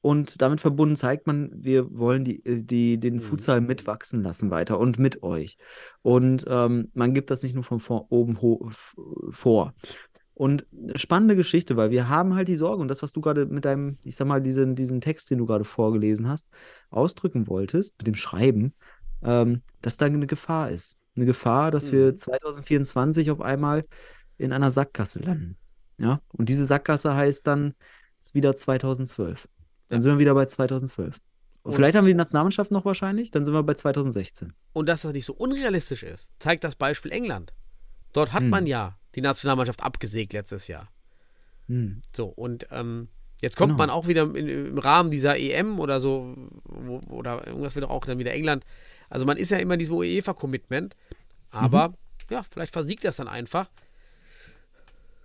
Und 0.00 0.42
damit 0.42 0.60
verbunden 0.60 0.96
zeigt 0.96 1.28
man, 1.28 1.50
wir 1.54 1.96
wollen 1.96 2.24
die, 2.24 2.44
äh, 2.44 2.60
die, 2.60 2.98
den 2.98 3.14
Mhm. 3.14 3.20
Futsal 3.20 3.60
mitwachsen 3.60 4.22
lassen 4.22 4.50
weiter 4.50 4.78
und 4.80 4.98
mit 4.98 5.22
euch. 5.22 5.56
Und 6.02 6.44
ähm, 6.48 6.90
man 6.92 7.14
gibt 7.14 7.30
das 7.30 7.44
nicht 7.44 7.54
nur 7.54 7.62
von 7.62 7.78
vor, 7.78 8.10
oben 8.10 8.36
vor. 9.30 9.74
Und 10.34 10.66
spannende 10.96 11.36
Geschichte, 11.36 11.76
weil 11.76 11.90
wir 11.90 12.08
haben 12.08 12.34
halt 12.34 12.48
die 12.48 12.56
Sorge 12.56 12.80
und 12.80 12.88
das, 12.88 13.02
was 13.02 13.12
du 13.12 13.20
gerade 13.20 13.44
mit 13.46 13.64
deinem, 13.64 13.98
ich 14.02 14.16
sag 14.16 14.26
mal, 14.26 14.40
diesen, 14.40 14.74
diesen 14.74 15.00
Text, 15.00 15.30
den 15.30 15.38
du 15.38 15.46
gerade 15.46 15.64
vorgelesen 15.64 16.26
hast, 16.28 16.48
ausdrücken 16.90 17.46
wolltest, 17.48 17.96
mit 17.98 18.06
dem 18.06 18.14
Schreiben, 18.14 18.72
ähm, 19.22 19.62
dass 19.82 19.98
da 19.98 20.06
eine 20.06 20.26
Gefahr 20.26 20.70
ist. 20.70 20.96
Eine 21.16 21.26
Gefahr, 21.26 21.70
dass 21.70 21.92
wir 21.92 22.12
Mhm. 22.12 22.16
2024 22.16 23.30
auf 23.30 23.40
einmal 23.42 23.84
in 24.38 24.52
einer 24.52 24.70
Sackgasse 24.70 25.20
landen. 25.20 25.56
Ja, 25.98 26.20
und 26.32 26.48
diese 26.48 26.64
Sackgasse 26.64 27.14
heißt 27.14 27.46
dann 27.46 27.74
wieder 28.32 28.56
2012. 28.56 29.46
Dann 29.90 29.98
Ja. 29.98 30.02
sind 30.02 30.12
wir 30.12 30.18
wieder 30.18 30.34
bei 30.34 30.46
2012. 30.46 31.20
Und 31.62 31.70
Und- 31.70 31.74
vielleicht 31.76 31.96
haben 31.96 32.06
wir 32.06 32.12
die 32.14 32.16
Nationalmannschaft 32.16 32.70
noch 32.70 32.84
wahrscheinlich, 32.86 33.30
dann 33.30 33.44
sind 33.44 33.52
wir 33.54 33.62
bei 33.62 33.74
2016. 33.74 34.54
Und 34.72 34.88
dass 34.88 35.02
das 35.02 35.12
nicht 35.12 35.26
so 35.26 35.34
unrealistisch 35.34 36.02
ist, 36.02 36.32
zeigt 36.40 36.64
das 36.64 36.74
Beispiel 36.74 37.12
England. 37.12 37.52
Dort 38.14 38.32
hat 38.32 38.42
Hm. 38.42 38.50
man 38.50 38.66
ja 38.66 38.96
die 39.14 39.20
Nationalmannschaft 39.20 39.82
abgesägt 39.82 40.32
letztes 40.32 40.68
Jahr. 40.68 40.88
Hm. 41.68 42.02
So, 42.14 42.26
und 42.26 42.66
ähm, 42.70 43.08
jetzt 43.40 43.56
kommt 43.56 43.70
Genau. 43.72 43.78
man 43.78 43.90
auch 43.90 44.06
wieder 44.08 44.22
in, 44.34 44.48
im 44.48 44.78
Rahmen 44.78 45.10
dieser 45.10 45.38
EM 45.38 45.78
oder 45.80 46.00
so, 46.00 46.34
wo, 46.64 47.00
oder 47.10 47.46
irgendwas 47.46 47.74
wird 47.74 47.84
auch 47.86 48.04
dann 48.04 48.18
wieder 48.18 48.32
England. 48.32 48.64
Also 49.10 49.26
man 49.26 49.36
ist 49.36 49.50
ja 49.50 49.58
immer 49.58 49.74
in 49.74 49.78
diesem 49.80 49.94
UEFA-Commitment, 49.94 50.96
aber 51.50 51.88
Mhm. 51.90 51.94
ja, 52.30 52.42
vielleicht 52.42 52.72
versiegt 52.72 53.04
das 53.04 53.16
dann 53.16 53.28
einfach. 53.28 53.70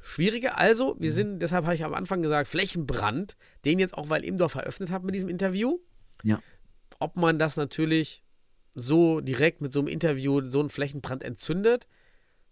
Schwieriger, 0.02 0.58
also, 0.58 0.94
Mhm. 0.96 1.02
wir 1.02 1.12
sind, 1.12 1.40
deshalb 1.40 1.66
habe 1.66 1.76
ich 1.76 1.84
am 1.84 1.94
Anfang 1.94 2.22
gesagt, 2.22 2.48
Flächenbrand, 2.48 3.36
den 3.66 3.80
jetzt 3.80 3.94
auch, 3.94 4.10
weil 4.10 4.24
Imdorf 4.24 4.56
eröffnet 4.56 4.90
hat 4.90 5.04
mit 5.04 5.14
diesem 5.16 5.28
Interview. 5.30 5.80
Ja. 6.24 6.42
Ob 7.00 7.18
man 7.18 7.40
das 7.40 7.58
natürlich 7.58 8.24
so 8.74 9.20
direkt 9.22 9.60
mit 9.62 9.74
so 9.74 9.80
einem 9.80 9.88
Interview 9.90 10.50
so 10.50 10.60
einen 10.60 10.70
Flächenbrand 10.70 11.24
entzündet, 11.24 11.88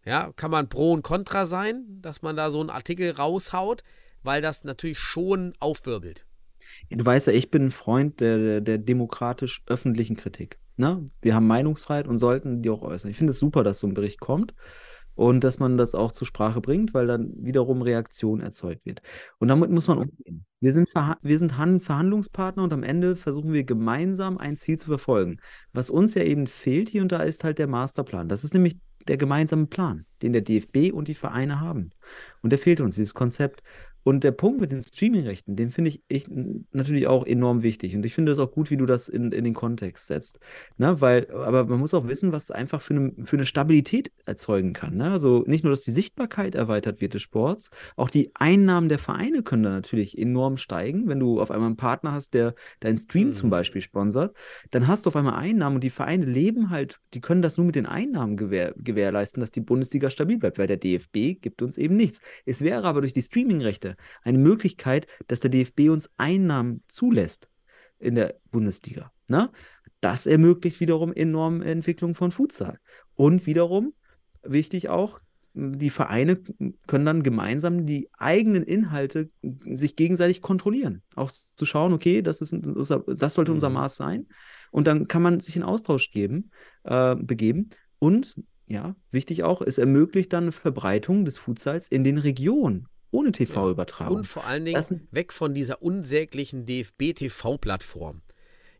ja, 0.05 0.31
kann 0.35 0.51
man 0.51 0.69
pro 0.69 0.93
und 0.93 1.01
contra 1.01 1.45
sein, 1.45 1.83
dass 2.01 2.21
man 2.21 2.35
da 2.35 2.51
so 2.51 2.59
einen 2.59 2.69
Artikel 2.69 3.11
raushaut, 3.11 3.83
weil 4.23 4.41
das 4.41 4.63
natürlich 4.63 4.99
schon 4.99 5.53
aufwirbelt. 5.59 6.25
Du 6.89 7.05
weißt 7.05 7.27
ja, 7.27 7.33
ich 7.33 7.51
bin 7.51 7.65
ein 7.65 7.71
Freund 7.71 8.19
der, 8.19 8.61
der, 8.61 8.77
demokratisch-öffentlichen 8.77 10.15
Kritik. 10.15 10.59
Ne? 10.77 11.05
Wir 11.21 11.35
haben 11.35 11.47
Meinungsfreiheit 11.47 12.07
und 12.07 12.17
sollten 12.17 12.61
die 12.61 12.69
auch 12.69 12.81
äußern. 12.81 13.11
Ich 13.11 13.17
finde 13.17 13.31
es 13.31 13.39
super, 13.39 13.63
dass 13.63 13.79
so 13.79 13.87
ein 13.87 13.93
Bericht 13.93 14.19
kommt. 14.19 14.53
und 15.15 15.45
dass 15.45 15.59
man 15.59 15.77
das 15.77 15.95
auch 15.95 16.11
zur 16.11 16.27
Sprache 16.27 16.59
bringt, 16.59 16.93
weil 16.93 17.07
dann 17.07 17.31
wiederum 17.37 17.81
Reaktion 17.81 18.41
erzeugt 18.41 18.85
wird. 18.85 19.01
Und 19.39 19.47
damit 19.47 19.71
muss 19.71 19.87
man 19.87 19.99
umgehen. 19.99 20.45
Wir 20.59 20.73
sind, 20.73 20.89
wir 21.21 21.39
sind 21.39 21.57
Han 21.57 21.79
Verhandlungspartner 21.79 22.63
und 22.63 22.73
am 22.73 22.83
Ende 22.83 23.15
versuchen 23.15 23.53
wir 23.53 23.63
gemeinsam 23.63 24.37
ein 24.37 24.57
Ziel 24.57 24.77
zu 24.77 24.87
verfolgen. 24.87 25.37
Was 25.71 25.89
uns 25.89 26.15
ja 26.15 26.23
eben 26.23 26.47
fehlt 26.47 26.89
hier 26.89 27.01
und 27.01 27.13
da 27.13 27.21
ist 27.21 27.45
halt 27.45 27.59
der 27.59 27.67
Masterplan. 27.67 28.27
Das 28.27 28.43
ist 28.43 28.53
nämlich 28.53 28.77
der 29.07 29.17
gemeinsame 29.17 29.67
Plan, 29.67 30.05
den 30.21 30.33
der 30.33 30.41
DFB 30.41 30.91
und 30.93 31.07
die 31.07 31.15
Vereine 31.15 31.59
haben. 31.59 31.91
Und 32.41 32.51
der 32.51 32.59
fehlt 32.59 32.81
uns, 32.81 32.95
dieses 32.95 33.13
Konzept. 33.13 33.61
Und 34.07 34.23
der 34.23 34.33
Punkt 34.33 34.61
mit 34.61 34.71
den 34.71 34.83
Streaming-Rechten, 34.83 35.55
den 35.55 35.71
finde 35.71 35.89
ich, 35.89 36.03
ich 36.07 36.27
natürlich 36.71 37.07
auch 37.07 37.25
enorm 37.25 37.63
wichtig. 37.63 37.95
Und 37.95 38.05
ich 38.05 38.13
finde 38.13 38.31
es 38.31 38.37
auch 38.37 38.51
gut, 38.51 38.69
wie 38.69 38.77
du 38.77 38.85
das 38.85 39.09
in, 39.09 39.31
in 39.31 39.43
den 39.43 39.55
Kontext 39.55 40.05
setzt. 40.05 40.39
Ne? 40.77 41.01
Weil, 41.01 41.27
aber 41.31 41.65
man 41.65 41.79
muss 41.79 41.95
auch 41.95 42.07
wissen, 42.07 42.31
was 42.31 42.43
es 42.43 42.51
einfach 42.51 42.83
für 42.83 42.93
eine, 42.93 43.13
für 43.23 43.35
eine 43.35 43.47
Stabilität 43.47 44.11
erzeugen 44.27 44.73
kann. 44.73 44.97
Ne? 44.97 45.09
Also 45.09 45.43
nicht 45.47 45.63
nur, 45.63 45.71
dass 45.71 45.81
die 45.81 45.91
Sichtbarkeit 45.91 46.53
erweitert 46.53 47.01
wird 47.01 47.15
des 47.15 47.23
Sports, 47.23 47.71
auch 47.95 48.11
die 48.11 48.29
Einnahmen 48.35 48.89
der 48.89 48.99
Vereine 48.99 49.41
können 49.41 49.63
da 49.63 49.71
natürlich 49.71 50.15
enorm 50.15 50.57
steigen. 50.57 51.07
Wenn 51.07 51.19
du 51.19 51.41
auf 51.41 51.49
einmal 51.49 51.69
einen 51.69 51.77
Partner 51.77 52.11
hast, 52.11 52.35
der 52.35 52.53
deinen 52.81 52.99
Stream 52.99 53.29
mhm. 53.29 53.33
zum 53.33 53.49
Beispiel 53.49 53.81
sponsert, 53.81 54.35
dann 54.69 54.87
hast 54.87 55.07
du 55.07 55.09
auf 55.09 55.15
einmal 55.15 55.33
Einnahmen 55.33 55.77
und 55.77 55.83
die 55.83 55.89
Vereine 55.89 56.25
leben 56.25 56.69
halt, 56.69 56.99
die 57.15 57.21
können 57.21 57.41
das 57.41 57.57
nur 57.57 57.65
mit 57.65 57.75
den 57.75 57.87
Einnahmen 57.87 58.37
gewähr, 58.37 58.75
gewährleisten, 58.77 59.41
dass 59.41 59.49
die 59.49 59.61
Bundesliga 59.61 60.11
stabil 60.11 60.37
bleibt, 60.37 60.59
weil 60.59 60.67
der 60.67 60.77
DFB 60.77 61.41
gibt 61.41 61.63
uns 61.63 61.79
eben 61.79 61.95
nichts. 61.95 62.21
Es 62.45 62.61
wäre 62.61 62.83
aber 62.83 63.01
durch 63.01 63.13
die 63.13 63.23
Streaming-Rechte 63.23 63.94
eine 64.23 64.37
Möglichkeit, 64.37 65.07
dass 65.27 65.39
der 65.39 65.49
DFB 65.49 65.89
uns 65.89 66.09
Einnahmen 66.17 66.83
zulässt 66.87 67.49
in 67.99 68.15
der 68.15 68.35
Bundesliga. 68.51 69.11
Ne? 69.27 69.49
Das 70.01 70.25
ermöglicht 70.25 70.79
wiederum 70.79 71.13
enorme 71.13 71.65
Entwicklung 71.65 72.15
von 72.15 72.31
Futsal. 72.31 72.79
Und 73.15 73.45
wiederum, 73.45 73.93
wichtig 74.43 74.89
auch, 74.89 75.19
die 75.57 75.89
Vereine 75.89 76.41
können 76.85 77.05
dann 77.05 77.23
gemeinsam 77.23 77.85
die 77.85 78.09
eigenen 78.17 78.63
Inhalte 78.63 79.29
sich 79.41 79.95
gegenseitig 79.95 80.41
kontrollieren. 80.41 81.01
Auch 81.15 81.31
zu 81.31 81.65
schauen, 81.65 81.93
okay, 81.93 82.21
das, 82.21 82.41
ist, 82.41 82.53
das 82.53 83.33
sollte 83.33 83.53
unser 83.53 83.69
mhm. 83.69 83.75
Maß 83.75 83.95
sein. 83.95 84.27
Und 84.71 84.85
dann 84.85 85.07
kann 85.07 85.21
man 85.21 85.39
sich 85.39 85.55
in 85.55 85.63
Austausch 85.63 86.11
geben, 86.11 86.51
äh, 86.83 87.15
begeben. 87.15 87.69
Und 87.99 88.35
ja, 88.67 88.95
wichtig 89.11 89.43
auch, 89.43 89.61
es 89.61 89.77
ermöglicht 89.77 90.33
dann 90.33 90.45
eine 90.45 90.51
Verbreitung 90.51 91.23
des 91.23 91.37
Futsals 91.37 91.87
in 91.87 92.03
den 92.03 92.17
Regionen 92.17 92.89
ohne 93.15 93.31
TV-Übertragung. 93.31 94.17
Und 94.17 94.27
vor 94.27 94.45
allen 94.45 94.65
Dingen 94.65 95.07
weg 95.11 95.31
von 95.31 95.53
dieser 95.53 95.81
unsäglichen 95.81 96.65
DFB-TV-Plattform. 96.65 98.21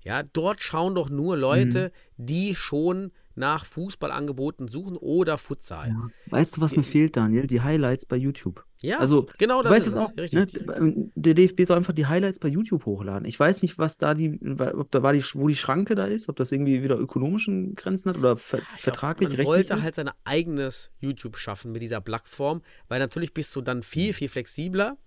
Ja, 0.06 0.22
dort 0.22 0.62
schauen 0.62 0.94
doch 0.94 1.10
nur 1.10 1.36
Leute, 1.36 1.92
mhm. 2.18 2.26
die 2.26 2.56
schon 2.56 3.12
nach 3.34 3.66
Fußballangeboten 3.66 4.68
suchen 4.68 4.98
oder 4.98 5.38
Futsal. 5.40 5.90
Ja. 5.90 6.08
Weißt 6.28 6.56
du, 6.56 6.62
was 6.62 6.76
mir 6.76 6.84
fehlt, 6.84 7.18
Daniel? 7.18 7.48
Die 7.48 7.60
Highlights 7.62 8.06
bei 8.06 8.16
YouTube. 8.16 8.64
Ja, 8.82 9.00
also, 9.00 9.28
genau 9.40 9.64
das 9.64 9.72
weißt 9.72 9.88
ist 9.88 9.94
es 9.94 10.00
auch. 10.00 10.16
Richtig. 10.16 10.68
Ne? 10.68 11.10
Der 11.16 11.34
DFB 11.34 11.64
soll 11.64 11.78
einfach 11.78 11.94
die 11.94 12.06
Highlights 12.06 12.38
bei 12.38 12.48
YouTube 12.48 12.86
hochladen. 12.86 13.28
Ich 13.28 13.40
weiß 13.40 13.64
nicht, 13.64 13.80
was 13.80 13.98
da 13.98 14.14
die, 14.14 14.40
ob 14.58 14.92
da 14.92 15.02
war 15.02 15.12
die, 15.12 15.24
wo 15.34 15.48
die 15.48 15.56
Schranke 15.56 15.96
da 15.96 16.06
ist, 16.06 16.30
ob 16.30 16.36
das 16.36 16.52
irgendwie 16.52 16.84
wieder 16.84 16.98
ökonomischen 16.98 17.74
Grenzen 17.74 18.10
hat 18.10 18.18
oder 18.18 18.38
ver 18.38 18.60
ich 18.76 18.84
vertraglich 18.84 19.30
glaub, 19.30 19.40
Man 19.40 19.48
wollte 19.48 19.82
halt 19.82 19.96
sein 19.96 20.12
eigenes 20.24 20.92
YouTube 21.00 21.38
schaffen 21.38 21.72
mit 21.72 21.82
dieser 21.82 22.00
Plattform, 22.00 22.62
weil 22.88 23.00
natürlich 23.00 23.34
bist 23.34 23.56
du 23.56 23.62
dann 23.62 23.82
viel, 23.82 24.14
viel 24.14 24.30
flexibler 24.30 24.98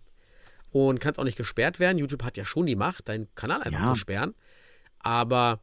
und 0.71 1.01
kannst 1.01 1.21
auch 1.21 1.25
nicht 1.25 1.39
gesperrt 1.39 1.79
werden. 1.79 1.99
YouTube 1.99 2.25
hat 2.25 2.37
ja 2.37 2.45
schon 2.45 2.67
die 2.67 2.77
Macht, 2.77 3.09
deinen 3.09 3.33
Kanal 3.37 3.63
einfach 3.63 3.81
ja. 3.81 3.93
zu 3.93 3.95
sperren. 3.95 4.35
Aber 5.01 5.61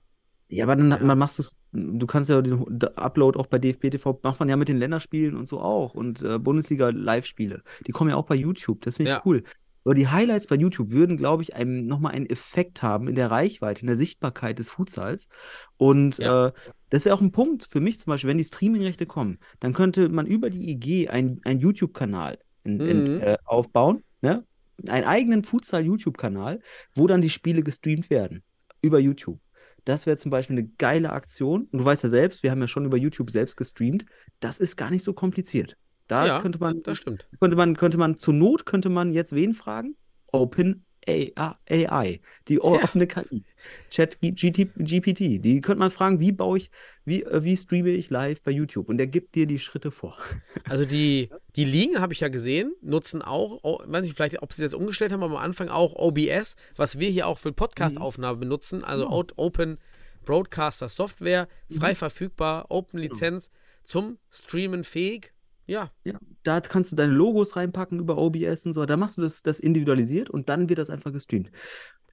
ja, 0.47 0.65
aber 0.65 0.75
dann 0.75 0.91
ja. 0.91 0.99
man 0.99 1.17
machst 1.17 1.39
du 1.39 1.43
du 1.71 2.07
kannst 2.07 2.29
ja 2.29 2.41
den 2.41 2.65
Upload 2.95 3.37
auch 3.37 3.47
bei 3.47 3.59
DFB 3.59 3.89
TV, 3.89 4.19
macht 4.23 4.39
man 4.39 4.47
ja 4.49 4.55
mit 4.55 4.69
den 4.69 4.77
Länderspielen 4.77 5.35
und 5.35 5.47
so 5.47 5.59
auch 5.59 5.93
und 5.93 6.21
äh, 6.21 6.39
Bundesliga-Live-Spiele. 6.39 7.63
Die 7.85 7.91
kommen 7.91 8.09
ja 8.09 8.15
auch 8.15 8.25
bei 8.25 8.35
YouTube, 8.35 8.81
das 8.81 8.97
finde 8.97 9.11
ich 9.11 9.17
ja. 9.17 9.21
cool. 9.25 9.43
Aber 9.83 9.93
die 9.93 10.07
Highlights 10.07 10.47
bei 10.47 10.55
YouTube 10.55 10.91
würden, 10.91 11.15
glaube 11.15 11.43
ich, 11.43 11.55
einem 11.55 11.85
nochmal 11.85 12.13
einen 12.13 12.25
Effekt 12.25 12.81
haben 12.81 13.07
in 13.07 13.13
der 13.13 13.29
Reichweite, 13.29 13.81
in 13.81 13.87
der 13.87 13.97
Sichtbarkeit 13.97 14.57
des 14.57 14.69
Futsals. 14.71 15.29
Und 15.77 16.17
ja. 16.17 16.47
äh, 16.47 16.51
das 16.89 17.05
wäre 17.05 17.13
auch 17.13 17.21
ein 17.21 17.31
Punkt 17.31 17.67
für 17.69 17.81
mich 17.81 17.99
zum 17.99 18.09
Beispiel, 18.09 18.29
wenn 18.29 18.39
die 18.39 18.43
Streaming-Rechte 18.43 19.05
kommen, 19.05 19.37
dann 19.59 19.73
könnte 19.73 20.09
man 20.09 20.25
über 20.25 20.49
die 20.49 20.71
IG 20.71 21.07
einen 21.07 21.39
YouTube-Kanal 21.45 22.39
mhm. 22.63 23.21
äh, 23.21 23.37
aufbauen, 23.45 24.03
ne? 24.21 24.43
einen 24.87 25.05
eigenen 25.05 25.43
Futsal-YouTube-Kanal, 25.43 26.61
wo 26.95 27.05
dann 27.05 27.21
die 27.21 27.29
Spiele 27.29 27.61
gestreamt 27.61 28.09
werden. 28.09 28.43
Über 28.85 28.99
YouTube. 28.99 29.39
Das 29.83 30.05
wäre 30.05 30.17
zum 30.17 30.31
Beispiel 30.31 30.57
eine 30.57 30.67
geile 30.67 31.11
Aktion. 31.11 31.67
Und 31.71 31.79
du 31.79 31.85
weißt 31.85 32.03
ja 32.03 32.09
selbst, 32.09 32.43
wir 32.43 32.51
haben 32.51 32.61
ja 32.61 32.67
schon 32.67 32.85
über 32.85 32.97
YouTube 32.97 33.29
selbst 33.29 33.55
gestreamt. 33.55 34.05
Das 34.39 34.59
ist 34.59 34.75
gar 34.77 34.91
nicht 34.91 35.03
so 35.03 35.13
kompliziert. 35.13 35.77
Da 36.07 36.25
ja, 36.25 36.39
könnte 36.39 36.59
man, 36.59 36.81
das 36.83 36.97
stimmt. 36.97 37.27
Könnte 37.39 37.55
man, 37.55 37.75
könnte 37.75 37.97
man 37.97 38.17
zur 38.17 38.33
Not 38.33 38.65
könnte 38.65 38.89
man 38.89 39.11
jetzt 39.11 39.33
wen 39.33 39.53
fragen? 39.53 39.95
Open 40.27 40.84
AI, 41.07 42.19
die 42.47 42.59
offene 42.59 43.07
ja. 43.07 43.23
KI, 43.23 43.43
Chat 43.89 44.19
GPT, 44.21 45.43
die 45.43 45.61
könnte 45.61 45.79
man 45.79 45.91
fragen, 45.91 46.19
wie 46.19 46.31
baue 46.31 46.57
ich, 46.57 46.71
wie, 47.05 47.23
äh, 47.23 47.43
wie 47.43 47.57
streame 47.57 47.91
ich 47.91 48.09
live 48.09 48.41
bei 48.41 48.51
YouTube 48.51 48.89
und 48.89 48.97
der 48.97 49.07
gibt 49.07 49.35
dir 49.35 49.45
die 49.45 49.59
Schritte 49.59 49.91
vor. 49.91 50.17
Also 50.67 50.83
die, 50.83 51.29
die 51.55 51.65
Ligen, 51.65 52.01
habe 52.01 52.13
ich 52.13 52.21
ja 52.21 52.27
gesehen, 52.27 52.73
nutzen 52.81 53.21
auch, 53.21 53.59
oh, 53.61 53.79
weiß 53.85 54.01
nicht, 54.01 54.15
vielleicht, 54.15 54.41
ob 54.41 54.51
sie 54.51 54.63
das 54.63 54.73
umgestellt 54.73 55.11
haben, 55.11 55.21
aber 55.21 55.37
am 55.37 55.43
Anfang 55.43 55.69
auch 55.69 55.93
OBS, 55.93 56.55
was 56.75 56.99
wir 56.99 57.09
hier 57.09 57.27
auch 57.27 57.37
für 57.37 57.53
Podcast-Aufnahmen 57.53 58.39
benutzen, 58.39 58.83
also 58.83 59.07
oh. 59.09 59.23
Open 59.35 59.77
Broadcaster 60.25 60.89
Software, 60.89 61.47
frei 61.69 61.91
mhm. 61.91 61.95
verfügbar, 61.95 62.65
Open 62.69 62.99
Lizenz, 62.99 63.51
zum 63.83 64.17
Streamen 64.31 64.83
fähig 64.83 65.34
ja. 65.65 65.91
ja. 66.03 66.19
Da 66.43 66.61
kannst 66.61 66.91
du 66.91 66.95
deine 66.95 67.13
Logos 67.13 67.55
reinpacken 67.55 67.99
über 67.99 68.17
OBS 68.17 68.65
und 68.65 68.73
so. 68.73 68.85
Da 68.85 68.97
machst 68.97 69.17
du 69.17 69.21
das, 69.21 69.43
das 69.43 69.59
individualisiert 69.59 70.29
und 70.29 70.49
dann 70.49 70.69
wird 70.69 70.79
das 70.79 70.89
einfach 70.89 71.11
gestreamt. 71.11 71.51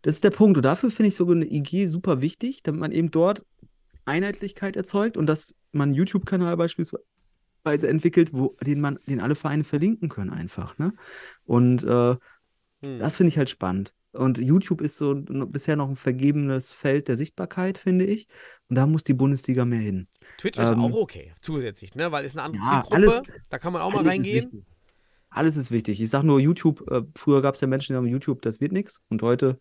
Das 0.03 0.15
ist 0.15 0.25
der 0.25 0.31
Punkt. 0.31 0.57
Und 0.57 0.65
dafür 0.65 0.91
finde 0.91 1.09
ich 1.09 1.17
sogar 1.17 1.37
eine 1.37 1.51
IG 1.51 1.87
super 1.87 2.21
wichtig, 2.21 2.63
damit 2.63 2.81
man 2.81 2.93
eben 2.93 3.11
dort 3.11 3.45
Einheitlichkeit 4.05 4.77
erzeugt 4.77 5.17
und 5.17 5.27
dass 5.27 5.55
man 5.71 5.91
einen 5.91 5.97
YouTube-Kanal 5.97 6.57
beispielsweise 6.57 7.05
entwickelt, 7.89 8.31
wo, 8.33 8.57
den 8.61 8.81
man, 8.81 8.99
den 9.07 9.21
alle 9.21 9.37
Vereine 9.37 9.65
verlinken 9.65 10.09
können, 10.09 10.31
einfach. 10.31 10.79
Ne? 10.79 10.95
Und 11.45 11.85
äh, 11.85 12.17
hm. 12.83 12.99
das 12.99 13.17
finde 13.17 13.29
ich 13.29 13.39
halt 13.39 13.51
spannend. 13.51 13.95
Und 14.13 14.39
YouTube 14.39 14.83
ist 14.83 14.99
so 14.99 15.15
bisher 15.15 15.77
noch 15.77 15.89
ein 15.89 15.97
vergebenes 15.97 16.75
Feld 16.75 17.09
der 17.09 17.17
Sichtbarkeit, 17.17 17.79
finde 17.79 18.05
ich. 18.05 18.29
Und 18.69 18.77
da 18.77 18.87
muss 18.87 19.05
die 19.05 19.15
Bundesliga 19.15 19.65
mehr 19.65 19.81
hin. 19.81 20.07
Twitch 20.39 20.59
ähm, 20.59 20.65
ist 20.65 20.77
auch 20.77 20.93
okay, 21.01 21.33
zusätzlich, 21.41 21.95
ne? 21.95 22.13
Weil 22.13 22.25
es 22.25 22.37
eine 22.37 22.45
andere 22.45 22.63
ja, 22.63 22.83
Zielgruppe, 22.83 22.95
alles, 22.95 23.23
da 23.49 23.59
kann 23.59 23.73
man 23.73 23.81
auch 23.81 23.93
mal 23.93 24.07
reingehen. 24.07 24.67
Alles 25.31 25.57
ist 25.57 25.71
wichtig. 25.71 26.01
Ich 26.03 26.11
sage 26.11 26.27
nur 26.27 26.41
YouTube, 26.41 26.87
äh, 26.91 27.03
früher 27.17 27.41
gab 27.41 27.55
es 27.55 27.63
ja 27.63 27.67
Menschen, 27.67 27.95
die 27.95 27.97
sagen, 27.97 28.07
YouTube, 28.07 28.43
das 28.43 28.61
wird 28.61 28.73
nichts. 28.73 29.01
Und 29.09 29.23
heute 29.23 29.59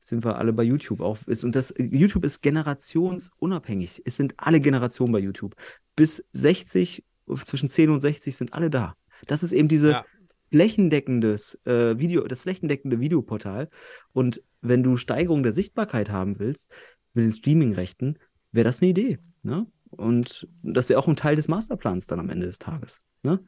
sind 0.00 0.24
wir 0.24 0.36
alle 0.36 0.52
bei 0.52 0.62
YouTube 0.62 1.00
auch. 1.00 1.18
Ist, 1.26 1.42
und 1.42 1.56
das 1.56 1.74
YouTube 1.76 2.24
ist 2.24 2.42
generationsunabhängig. 2.42 4.02
Es 4.04 4.16
sind 4.16 4.34
alle 4.36 4.60
Generationen 4.60 5.12
bei 5.12 5.18
YouTube. 5.18 5.56
Bis 5.96 6.24
60, 6.32 7.04
zwischen 7.44 7.68
10 7.68 7.90
und 7.90 7.98
60 7.98 8.36
sind 8.36 8.54
alle 8.54 8.70
da. 8.70 8.94
Das 9.26 9.42
ist 9.42 9.52
eben 9.52 9.66
diese, 9.66 9.90
ja 9.90 10.04
flächendeckendes 10.50 11.54
äh, 11.66 11.98
Video, 11.98 12.26
das 12.26 12.42
flächendeckende 12.42 13.00
Videoportal. 13.00 13.68
Und 14.12 14.42
wenn 14.60 14.82
du 14.82 14.96
Steigerung 14.96 15.42
der 15.42 15.52
Sichtbarkeit 15.52 16.10
haben 16.10 16.38
willst, 16.38 16.70
mit 17.14 17.24
den 17.24 17.32
Streaming-Rechten, 17.32 18.18
wäre 18.52 18.64
das 18.64 18.80
eine 18.80 18.90
Idee. 18.90 19.18
Ne? 19.42 19.66
Und 19.90 20.48
das 20.62 20.88
wäre 20.88 20.98
auch 20.98 21.08
ein 21.08 21.16
Teil 21.16 21.36
des 21.36 21.48
Masterplans 21.48 22.06
dann 22.06 22.20
am 22.20 22.30
Ende 22.30 22.46
des 22.46 22.58
Tages. 22.58 23.02
Ne? 23.22 23.40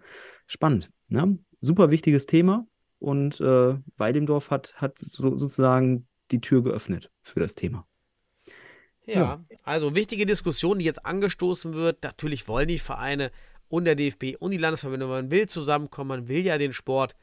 Spannend. 0.46 0.90
Ne? 1.08 1.38
Super 1.60 1.90
wichtiges 1.90 2.26
Thema. 2.26 2.66
Und 2.98 3.40
äh, 3.40 3.74
Weidemdorf 3.96 4.50
hat, 4.50 4.74
hat 4.76 4.98
so, 4.98 5.36
sozusagen 5.36 6.06
die 6.30 6.40
Tür 6.40 6.62
geöffnet 6.62 7.10
für 7.22 7.40
das 7.40 7.54
Thema. 7.54 7.86
Ja, 9.04 9.14
ja, 9.14 9.44
also 9.64 9.96
wichtige 9.96 10.26
Diskussion, 10.26 10.78
die 10.78 10.84
jetzt 10.84 11.04
angestoßen 11.04 11.74
wird. 11.74 12.04
Natürlich 12.04 12.46
wollen 12.46 12.68
die 12.68 12.78
Vereine 12.78 13.32
und 13.72 13.86
der 13.86 13.94
DFB 13.94 14.36
und 14.38 14.50
die 14.50 14.58
Landesverbände, 14.58 15.06
man 15.06 15.30
will 15.30 15.48
zusammenkommen, 15.48 16.08
man 16.08 16.28
will 16.28 16.44
ja 16.44 16.58
den 16.58 16.74
Sport 16.74 17.14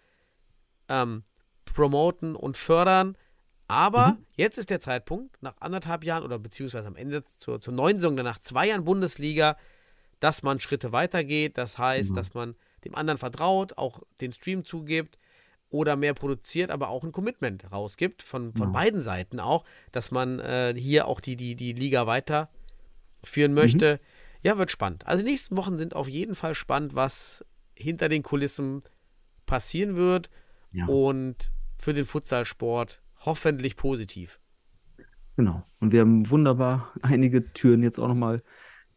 ähm, 0.87 1.23
promoten 1.63 2.35
und 2.35 2.57
fördern. 2.57 3.15
Aber 3.67 4.13
mhm. 4.13 4.25
jetzt 4.35 4.57
ist 4.57 4.71
der 4.71 4.79
Zeitpunkt, 4.79 5.43
nach 5.43 5.53
anderthalb 5.59 6.03
Jahren 6.03 6.23
oder 6.23 6.39
beziehungsweise 6.39 6.87
am 6.87 6.95
Ende 6.95 7.23
zur, 7.23 7.61
zur 7.61 7.71
neuen 7.75 7.97
Saison, 7.97 8.15
nach 8.15 8.39
zwei 8.39 8.69
Jahren 8.69 8.83
Bundesliga, 8.83 9.57
dass 10.19 10.41
man 10.41 10.59
Schritte 10.59 10.91
weitergeht. 10.91 11.55
Das 11.55 11.77
heißt, 11.77 12.11
mhm. 12.11 12.15
dass 12.15 12.33
man 12.33 12.55
dem 12.83 12.95
anderen 12.95 13.19
vertraut, 13.19 13.77
auch 13.77 14.01
den 14.19 14.33
Stream 14.33 14.65
zugibt 14.65 15.19
oder 15.69 15.95
mehr 15.95 16.15
produziert, 16.15 16.71
aber 16.71 16.89
auch 16.89 17.03
ein 17.03 17.11
Commitment 17.11 17.71
rausgibt, 17.71 18.23
von, 18.23 18.55
von 18.55 18.69
mhm. 18.69 18.73
beiden 18.73 19.01
Seiten 19.03 19.39
auch, 19.39 19.65
dass 19.91 20.09
man 20.09 20.39
äh, 20.39 20.73
hier 20.75 21.07
auch 21.07 21.19
die, 21.19 21.35
die, 21.35 21.53
die 21.53 21.73
Liga 21.73 22.07
weiterführen 22.07 23.53
möchte. 23.53 23.99
Ja, 24.41 24.57
wird 24.57 24.71
spannend. 24.71 25.05
Also 25.05 25.23
die 25.23 25.29
nächsten 25.29 25.57
Wochen 25.57 25.77
sind 25.77 25.95
auf 25.95 26.07
jeden 26.07 26.35
Fall 26.35 26.55
spannend, 26.55 26.95
was 26.95 27.45
hinter 27.75 28.09
den 28.09 28.23
Kulissen 28.23 28.81
passieren 29.45 29.95
wird. 29.95 30.29
Ja. 30.71 30.85
Und 30.85 31.51
für 31.77 31.93
den 31.93 32.05
Futsalsport 32.05 33.01
hoffentlich 33.25 33.75
positiv. 33.75 34.39
Genau. 35.35 35.63
Und 35.79 35.91
wir 35.91 36.01
haben 36.01 36.29
wunderbar 36.29 36.93
einige 37.01 37.53
Türen 37.53 37.83
jetzt 37.83 37.99
auch 37.99 38.07
nochmal 38.07 38.43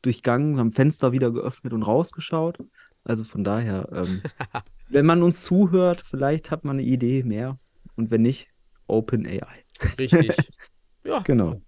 durchgangen, 0.03 0.59
haben 0.59 0.73
Fenster 0.73 1.13
wieder 1.13 1.31
geöffnet 1.31 1.73
und 1.73 1.83
rausgeschaut. 1.83 2.59
Also 3.05 3.25
von 3.25 3.45
daher, 3.45 3.89
ähm, 3.93 4.23
wenn 4.89 5.07
man 5.07 5.23
uns 5.23 5.43
zuhört, 5.43 6.03
vielleicht 6.03 6.51
hat 6.51 6.65
man 6.65 6.79
eine 6.79 6.87
Idee 6.87 7.23
mehr. 7.23 7.59
Und 7.97 8.11
wenn 8.11 8.23
nicht, 8.23 8.49
OpenAI. 8.87 9.65
Richtig. 9.99 10.37
Ja, 11.05 11.19
Genau. 11.19 11.61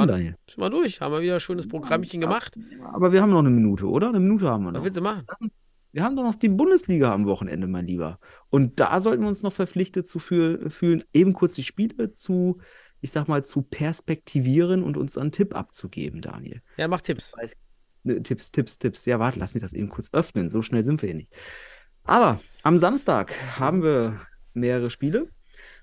Dann, 0.00 0.08
Daniel. 0.08 0.36
sind 0.48 0.58
wir 0.60 0.70
durch. 0.70 1.00
Haben 1.00 1.12
wir 1.12 1.22
wieder 1.22 1.34
ein 1.34 1.40
schönes 1.40 1.68
Programmchen 1.68 2.20
gemacht. 2.20 2.58
Aber 2.92 3.12
wir 3.12 3.22
haben 3.22 3.30
noch 3.30 3.40
eine 3.40 3.50
Minute, 3.50 3.86
oder? 3.88 4.08
Eine 4.08 4.20
Minute 4.20 4.48
haben 4.48 4.64
wir 4.64 4.68
Was 4.72 4.78
noch. 4.78 4.84
willst 4.84 4.96
du 4.96 5.02
machen? 5.02 5.26
Uns, 5.40 5.58
wir 5.92 6.02
haben 6.02 6.16
doch 6.16 6.24
noch 6.24 6.34
die 6.34 6.48
Bundesliga 6.48 7.12
am 7.12 7.26
Wochenende, 7.26 7.66
mein 7.66 7.86
Lieber. 7.86 8.18
Und 8.50 8.80
da 8.80 9.00
sollten 9.00 9.22
wir 9.22 9.28
uns 9.28 9.42
noch 9.42 9.52
verpflichtet 9.52 10.06
zu 10.06 10.18
fühl, 10.18 10.68
fühlen, 10.70 11.04
eben 11.12 11.32
kurz 11.32 11.54
die 11.54 11.62
Spiele 11.62 12.12
zu, 12.12 12.60
ich 13.00 13.12
sag 13.12 13.28
mal, 13.28 13.44
zu 13.44 13.62
perspektivieren 13.62 14.82
und 14.82 14.96
uns 14.96 15.16
einen 15.16 15.32
Tipp 15.32 15.54
abzugeben, 15.54 16.20
Daniel. 16.20 16.62
Ja, 16.76 16.88
mach 16.88 17.00
Tipps. 17.00 17.32
Ne, 18.02 18.22
Tipps, 18.22 18.50
Tipps, 18.52 18.78
Tipps. 18.78 19.06
Ja, 19.06 19.18
warte, 19.18 19.38
lass 19.38 19.54
mich 19.54 19.62
das 19.62 19.72
eben 19.72 19.88
kurz 19.88 20.12
öffnen. 20.12 20.50
So 20.50 20.62
schnell 20.62 20.84
sind 20.84 21.00
wir 21.00 21.06
hier 21.08 21.16
nicht. 21.16 21.32
Aber 22.02 22.40
am 22.62 22.76
Samstag 22.76 23.32
haben 23.58 23.82
wir 23.82 24.20
mehrere 24.52 24.90
Spiele. 24.90 25.28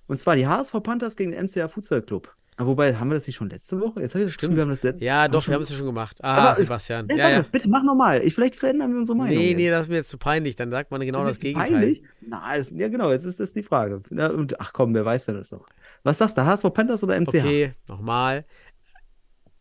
Und 0.07 0.17
zwar 0.17 0.35
die 0.35 0.45
HSV 0.45 0.73
Panthers 0.83 1.15
gegen 1.15 1.31
den 1.31 1.45
MCA 1.45 1.67
Futsal 1.67 2.01
Club. 2.01 2.35
Ah, 2.61 2.65
Wobei, 2.67 2.95
haben 2.95 3.09
wir 3.09 3.15
das 3.15 3.25
nicht 3.25 3.35
schon 3.35 3.49
letzte 3.49 3.79
Woche? 3.79 4.01
Jetzt 4.01 4.13
habe 4.13 4.23
ich 4.23 4.27
das 4.29 4.33
Gefühl, 4.37 4.49
Stimmt. 4.49 4.55
wir 4.55 4.61
haben 4.63 4.69
das 4.69 4.83
letzte 4.83 5.03
Ja, 5.05 5.27
doch, 5.27 5.47
wir 5.47 5.55
haben 5.55 5.61
es 5.63 5.69
ja 5.69 5.75
schon 5.75 5.87
gemacht. 5.87 6.23
Ah, 6.23 6.53
Sebastian. 6.55 7.07
Nee, 7.07 7.17
Ja, 7.17 7.29
ja. 7.29 7.41
bitte 7.51 7.67
mach 7.69 7.81
nochmal. 7.83 8.21
Vielleicht 8.29 8.55
verändern 8.55 8.91
wir 8.91 8.99
unsere 8.99 9.17
Meinung. 9.17 9.35
Nee, 9.35 9.49
jetzt. 9.49 9.57
nee, 9.57 9.69
das 9.71 9.81
ist 9.81 9.89
mir 9.89 9.95
jetzt 9.95 10.09
zu 10.09 10.17
peinlich. 10.19 10.55
Dann 10.55 10.69
sagt 10.69 10.91
man 10.91 11.01
genau 11.01 11.23
das 11.23 11.37
ist 11.37 11.41
Gegenteil. 11.41 11.71
Peinlich? 11.71 12.03
Na, 12.21 12.55
das, 12.55 12.69
ja 12.71 12.87
genau, 12.87 13.11
jetzt 13.11 13.25
ist 13.25 13.39
das 13.39 13.53
die 13.53 13.63
Frage. 13.63 14.01
Na, 14.11 14.27
und, 14.29 14.59
ach 14.61 14.73
komm, 14.73 14.93
wer 14.93 15.03
weiß 15.05 15.25
denn 15.25 15.35
das 15.37 15.51
noch? 15.51 15.65
Was 16.03 16.19
sagst 16.19 16.37
du, 16.37 16.45
HSV 16.45 16.71
Panthers 16.73 17.03
oder 17.03 17.19
MCH? 17.19 17.29
Okay, 17.35 17.73
nochmal. 17.87 18.45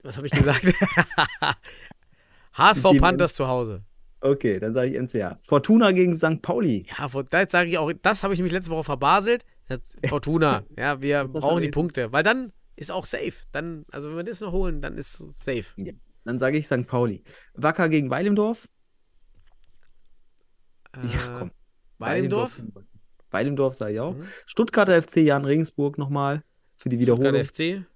Was 0.02 0.16
habe 0.16 0.26
ich 0.26 0.32
gesagt? 0.32 0.66
HSV 2.54 2.82
Panthers 2.98 3.34
zu 3.34 3.48
Hause. 3.48 3.82
Okay, 4.22 4.58
dann 4.60 4.74
sage 4.74 4.90
ich 4.90 5.00
MCH. 5.00 5.38
Fortuna 5.42 5.92
gegen 5.92 6.14
St. 6.14 6.42
Pauli. 6.42 6.84
Ja, 6.98 7.08
vor- 7.08 7.24
da 7.24 7.48
sage 7.48 7.70
ich 7.70 7.78
auch, 7.78 7.90
das 8.02 8.22
habe 8.22 8.34
ich 8.34 8.42
mich 8.42 8.52
letzte 8.52 8.70
Woche 8.70 8.84
verbaselt. 8.84 9.44
Fortuna. 10.08 10.64
Ja, 10.76 11.00
wir 11.00 11.24
brauchen 11.24 11.62
die? 11.62 11.68
Punkte. 11.68 12.12
Weil 12.12 12.22
dann 12.22 12.52
ist 12.80 12.90
auch 12.90 13.04
safe. 13.04 13.32
Dann, 13.52 13.84
also 13.92 14.08
wenn 14.10 14.16
wir 14.16 14.24
das 14.24 14.40
noch 14.40 14.52
holen, 14.52 14.80
dann 14.80 14.96
ist 14.98 15.18
safe. 15.38 15.64
Dann 16.24 16.38
sage 16.38 16.58
ich 16.58 16.66
St. 16.66 16.86
Pauli. 16.86 17.22
Wacker 17.54 17.88
gegen 17.88 18.10
Weilimdorf. 18.10 18.68
Äh, 20.94 21.06
Ja, 21.06 21.38
komm. 21.38 21.50
Weilendorf? 21.98 22.62
Weilimdorf 23.30 23.74
sage 23.74 23.92
ich 23.94 24.00
auch. 24.00 24.14
Mhm. 24.14 24.24
Stuttgarter 24.46 25.00
FC 25.02 25.18
Jan 25.18 25.44
Regensburg 25.44 25.98
nochmal 25.98 26.42
für 26.76 26.88
die 26.88 26.98
Wiederholung. 26.98 27.44
Stuttgart 27.44 27.84
FC. 27.84 27.86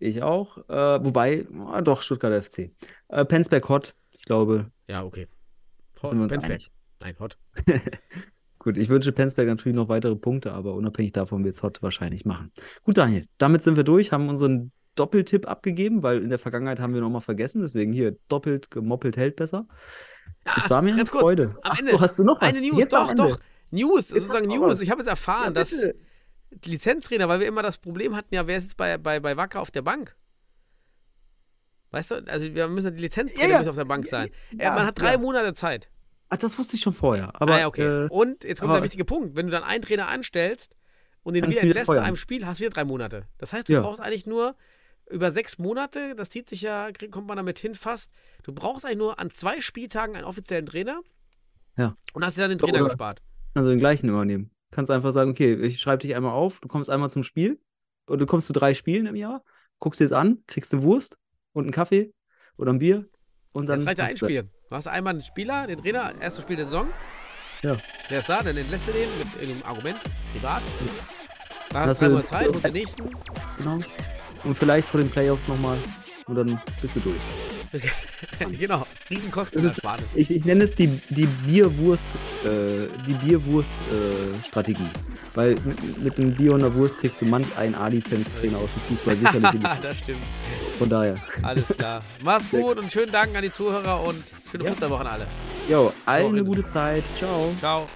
Ich 0.00 0.22
auch. 0.22 0.58
Äh, 0.68 1.04
wobei, 1.04 1.46
ah, 1.66 1.80
doch, 1.80 2.02
Stuttgarter 2.02 2.42
FC. 2.42 2.72
Äh, 3.08 3.24
Penzberg 3.24 3.68
Hot. 3.68 3.94
Ich 4.10 4.24
glaube, 4.24 4.70
Ja, 4.88 5.04
okay. 5.04 5.28
da 6.00 6.08
sind 6.08 6.18
wir 6.18 6.24
uns 6.24 6.32
Penzberg. 6.32 6.52
einig. 6.52 6.70
Nein, 7.00 7.16
Hot. 7.20 7.38
Gut, 8.68 8.76
ich 8.76 8.90
wünsche 8.90 9.12
Penzberg 9.12 9.46
natürlich 9.48 9.74
noch 9.74 9.88
weitere 9.88 10.14
Punkte, 10.14 10.52
aber 10.52 10.74
unabhängig 10.74 11.12
davon 11.12 11.42
wird 11.42 11.54
es 11.54 11.62
Hot 11.62 11.82
wahrscheinlich 11.82 12.26
machen. 12.26 12.52
Gut, 12.84 12.98
Daniel, 12.98 13.24
damit 13.38 13.62
sind 13.62 13.76
wir 13.78 13.82
durch, 13.82 14.12
haben 14.12 14.28
unseren 14.28 14.72
Doppeltipp 14.94 15.48
abgegeben, 15.48 16.02
weil 16.02 16.22
in 16.22 16.28
der 16.28 16.38
Vergangenheit 16.38 16.78
haben 16.78 16.92
wir 16.92 17.00
nochmal 17.00 17.22
vergessen, 17.22 17.62
deswegen 17.62 17.94
hier 17.94 18.18
doppelt 18.28 18.70
gemoppelt 18.70 19.16
hält 19.16 19.36
besser. 19.36 19.66
Es 20.54 20.68
war 20.68 20.82
mir 20.82 20.92
eine 20.92 21.04
kurz, 21.04 21.22
Freude. 21.22 21.54
am 21.62 21.72
Ach 21.72 21.78
Ende. 21.78 21.92
so, 21.92 22.00
hast 22.02 22.18
du 22.18 22.24
noch 22.24 22.42
was? 22.42 22.48
Eine 22.50 22.60
News, 22.60 22.78
Jetzt 22.78 22.92
doch, 22.92 23.14
doch. 23.14 23.38
News, 23.70 24.10
Jetzt 24.10 24.24
sozusagen 24.24 24.48
News. 24.48 24.82
Ich 24.82 24.90
habe 24.90 25.00
jetzt 25.00 25.08
erfahren, 25.08 25.44
Ja, 25.46 25.50
dass 25.52 25.74
Lizenztrainer, 26.66 27.26
weil 27.26 27.40
wir 27.40 27.46
immer 27.46 27.62
das 27.62 27.78
Problem 27.78 28.14
hatten, 28.14 28.34
ja, 28.34 28.46
wer 28.46 28.58
ist 28.58 28.64
jetzt 28.64 28.76
bei, 28.76 28.98
bei, 28.98 29.18
bei 29.18 29.34
Wacker 29.38 29.62
auf 29.62 29.70
der 29.70 29.80
Bank? 29.80 30.14
Weißt 31.90 32.10
du, 32.10 32.14
also 32.26 32.54
wir 32.54 32.68
müssen 32.68 32.94
die 32.94 33.00
Lizenztrainer 33.00 33.46
Ja, 33.48 33.52
ja. 33.52 33.58
müssen 33.60 33.70
auf 33.70 33.76
der 33.76 33.86
Bank 33.86 34.06
sein. 34.06 34.28
Ja, 34.52 34.74
man 34.74 34.84
hat 34.84 35.00
drei. 35.00 35.16
Monate 35.16 35.54
Zeit. 35.54 35.88
Ach, 36.30 36.36
das 36.36 36.58
wusste 36.58 36.76
ich 36.76 36.82
schon 36.82 36.92
vorher. 36.92 37.30
Aber 37.40 37.54
ah, 37.54 37.58
ja, 37.60 37.66
okay. 37.68 38.04
äh, 38.04 38.08
und 38.10 38.44
jetzt 38.44 38.60
kommt 38.60 38.70
aber- 38.70 38.78
der 38.80 38.84
wichtige 38.84 39.04
Punkt. 39.04 39.36
Wenn 39.36 39.46
du 39.46 39.52
dann 39.52 39.64
einen 39.64 39.82
Trainer 39.82 40.08
anstellst 40.08 40.76
und 41.22 41.34
den 41.34 41.46
wieder 41.48 41.62
entlässt 41.62 41.88
nach 41.90 42.04
einem 42.04 42.16
Spiel, 42.16 42.44
hast 42.46 42.58
du 42.60 42.64
wieder 42.64 42.74
drei 42.74 42.84
Monate. 42.84 43.26
Das 43.38 43.52
heißt, 43.52 43.68
du 43.68 43.72
Ja. 43.72 43.80
brauchst 43.80 44.00
eigentlich 44.00 44.26
nur 44.26 44.54
über 45.10 45.32
sechs 45.32 45.58
Monate, 45.58 46.14
das 46.16 46.28
zieht 46.28 46.48
sich 46.50 46.60
ja, 46.60 46.90
kommt 47.10 47.26
man 47.26 47.38
damit 47.38 47.58
hin 47.58 47.74
fast, 47.74 48.10
du 48.42 48.52
brauchst 48.52 48.84
eigentlich 48.84 48.98
nur 48.98 49.18
an 49.18 49.30
zwei 49.30 49.60
Spieltagen 49.62 50.14
einen 50.16 50.26
offiziellen 50.26 50.66
Trainer 50.66 51.00
Ja. 51.78 51.96
und 52.12 52.24
hast 52.24 52.36
dir 52.36 52.42
dann 52.42 52.50
den 52.50 52.58
Trainer 52.58 52.80
Oder- 52.80 52.88
gespart. 52.90 53.22
also 53.54 53.70
den 53.70 53.78
gleichen 53.78 54.08
immer 54.10 54.26
nehmen. 54.26 54.50
Kannst 54.70 54.90
einfach 54.90 55.12
sagen, 55.12 55.30
okay, 55.30 55.54
ich 55.54 55.80
schreibe 55.80 56.02
dich 56.02 56.14
einmal 56.14 56.32
auf, 56.32 56.60
du 56.60 56.68
kommst 56.68 56.90
einmal 56.90 57.08
zum 57.10 57.22
Spiel 57.24 57.58
und 58.06 58.18
du 58.18 58.26
kommst 58.26 58.46
zu 58.48 58.52
drei 58.52 58.74
Spielen 58.74 59.06
im 59.06 59.16
Jahr, 59.16 59.42
guckst 59.78 59.98
dir 59.98 60.04
das 60.04 60.12
an, 60.12 60.42
kriegst 60.46 60.74
eine 60.74 60.82
Wurst 60.82 61.16
und 61.54 61.64
einen 61.64 61.72
Kaffee 61.72 62.12
oder 62.58 62.70
ein 62.70 62.78
Bier 62.78 63.08
und 63.52 63.64
dann 63.66 63.78
Jetzt 63.80 63.88
reicht 63.88 63.98
ja 63.98 64.04
ein 64.04 64.16
Spiel. 64.18 64.50
Du 64.68 64.76
hast 64.76 64.86
einmal 64.86 65.14
einen 65.14 65.22
Spieler, 65.22 65.66
den 65.66 65.78
Trainer, 65.78 66.12
erstes 66.20 66.44
Spiel 66.44 66.56
der 66.56 66.66
Saison. 66.66 66.88
Ja. 67.62 67.76
Der 68.10 68.18
ist 68.18 68.28
da, 68.28 68.42
dann 68.42 68.54
entlässt 68.54 68.86
du 68.88 68.92
den 68.92 69.08
mit 69.18 69.26
irgendeinem 69.40 69.64
Argument, 69.64 69.98
privat. 70.34 70.62
Dann 71.70 71.88
Hast 71.88 72.02
du 72.02 72.10
Monate 72.10 72.26
Zeit, 72.28 72.48
holst 72.48 72.64
den 72.66 72.72
nächsten. 72.74 73.10
Genau. 73.56 73.78
Und 74.44 74.54
vielleicht 74.54 74.88
vor 74.88 75.00
den 75.00 75.10
Playoffs 75.10 75.48
nochmal 75.48 75.78
und 76.26 76.34
dann 76.34 76.60
bist 76.82 76.96
du 76.96 77.00
durch. 77.00 77.22
genau, 78.58 78.86
Riesenkostenersparnis. 79.10 80.06
Ich, 80.14 80.30
ich 80.30 80.44
nenne 80.44 80.64
es 80.64 80.74
die, 80.74 80.86
die 81.10 81.26
Bierwurst, 81.46 82.08
äh, 82.44 82.86
die 83.06 83.14
Bierwurst-Strategie. 83.14 84.86
Weil 85.34 85.54
mit, 85.64 85.98
mit 86.02 86.18
einem 86.18 86.34
Bier 86.34 86.54
und 86.54 86.64
einer 86.64 86.74
Wurst 86.74 86.98
kriegst 86.98 87.20
du 87.20 87.26
manch 87.26 87.46
einen 87.56 87.74
A-Lizenz-Trainer 87.74 88.58
aus 88.58 88.70
dem 88.74 88.82
Fußball 88.88 89.16
sicherlich. 89.16 89.52
in 89.54 89.60
die- 89.60 89.66
das 89.82 89.96
stimmt. 89.98 90.18
Von 90.78 90.88
daher. 90.88 91.14
Alles 91.42 91.68
klar. 91.68 92.02
Mach's 92.24 92.50
gut 92.50 92.78
und 92.78 92.92
schönen 92.92 93.12
Dank 93.12 93.36
an 93.36 93.42
die 93.42 93.50
Zuhörer 93.50 94.04
und 94.06 94.22
schöne 94.50 94.64
Ja. 94.64 94.70
Fußballwoche 94.70 95.00
an 95.00 95.06
alle. 95.06 95.26
Jo, 95.68 95.92
allen 96.06 96.32
eine 96.34 96.44
gute 96.44 96.64
Zeit. 96.64 97.04
Ciao. 97.16 97.54
Ciao. 97.60 97.86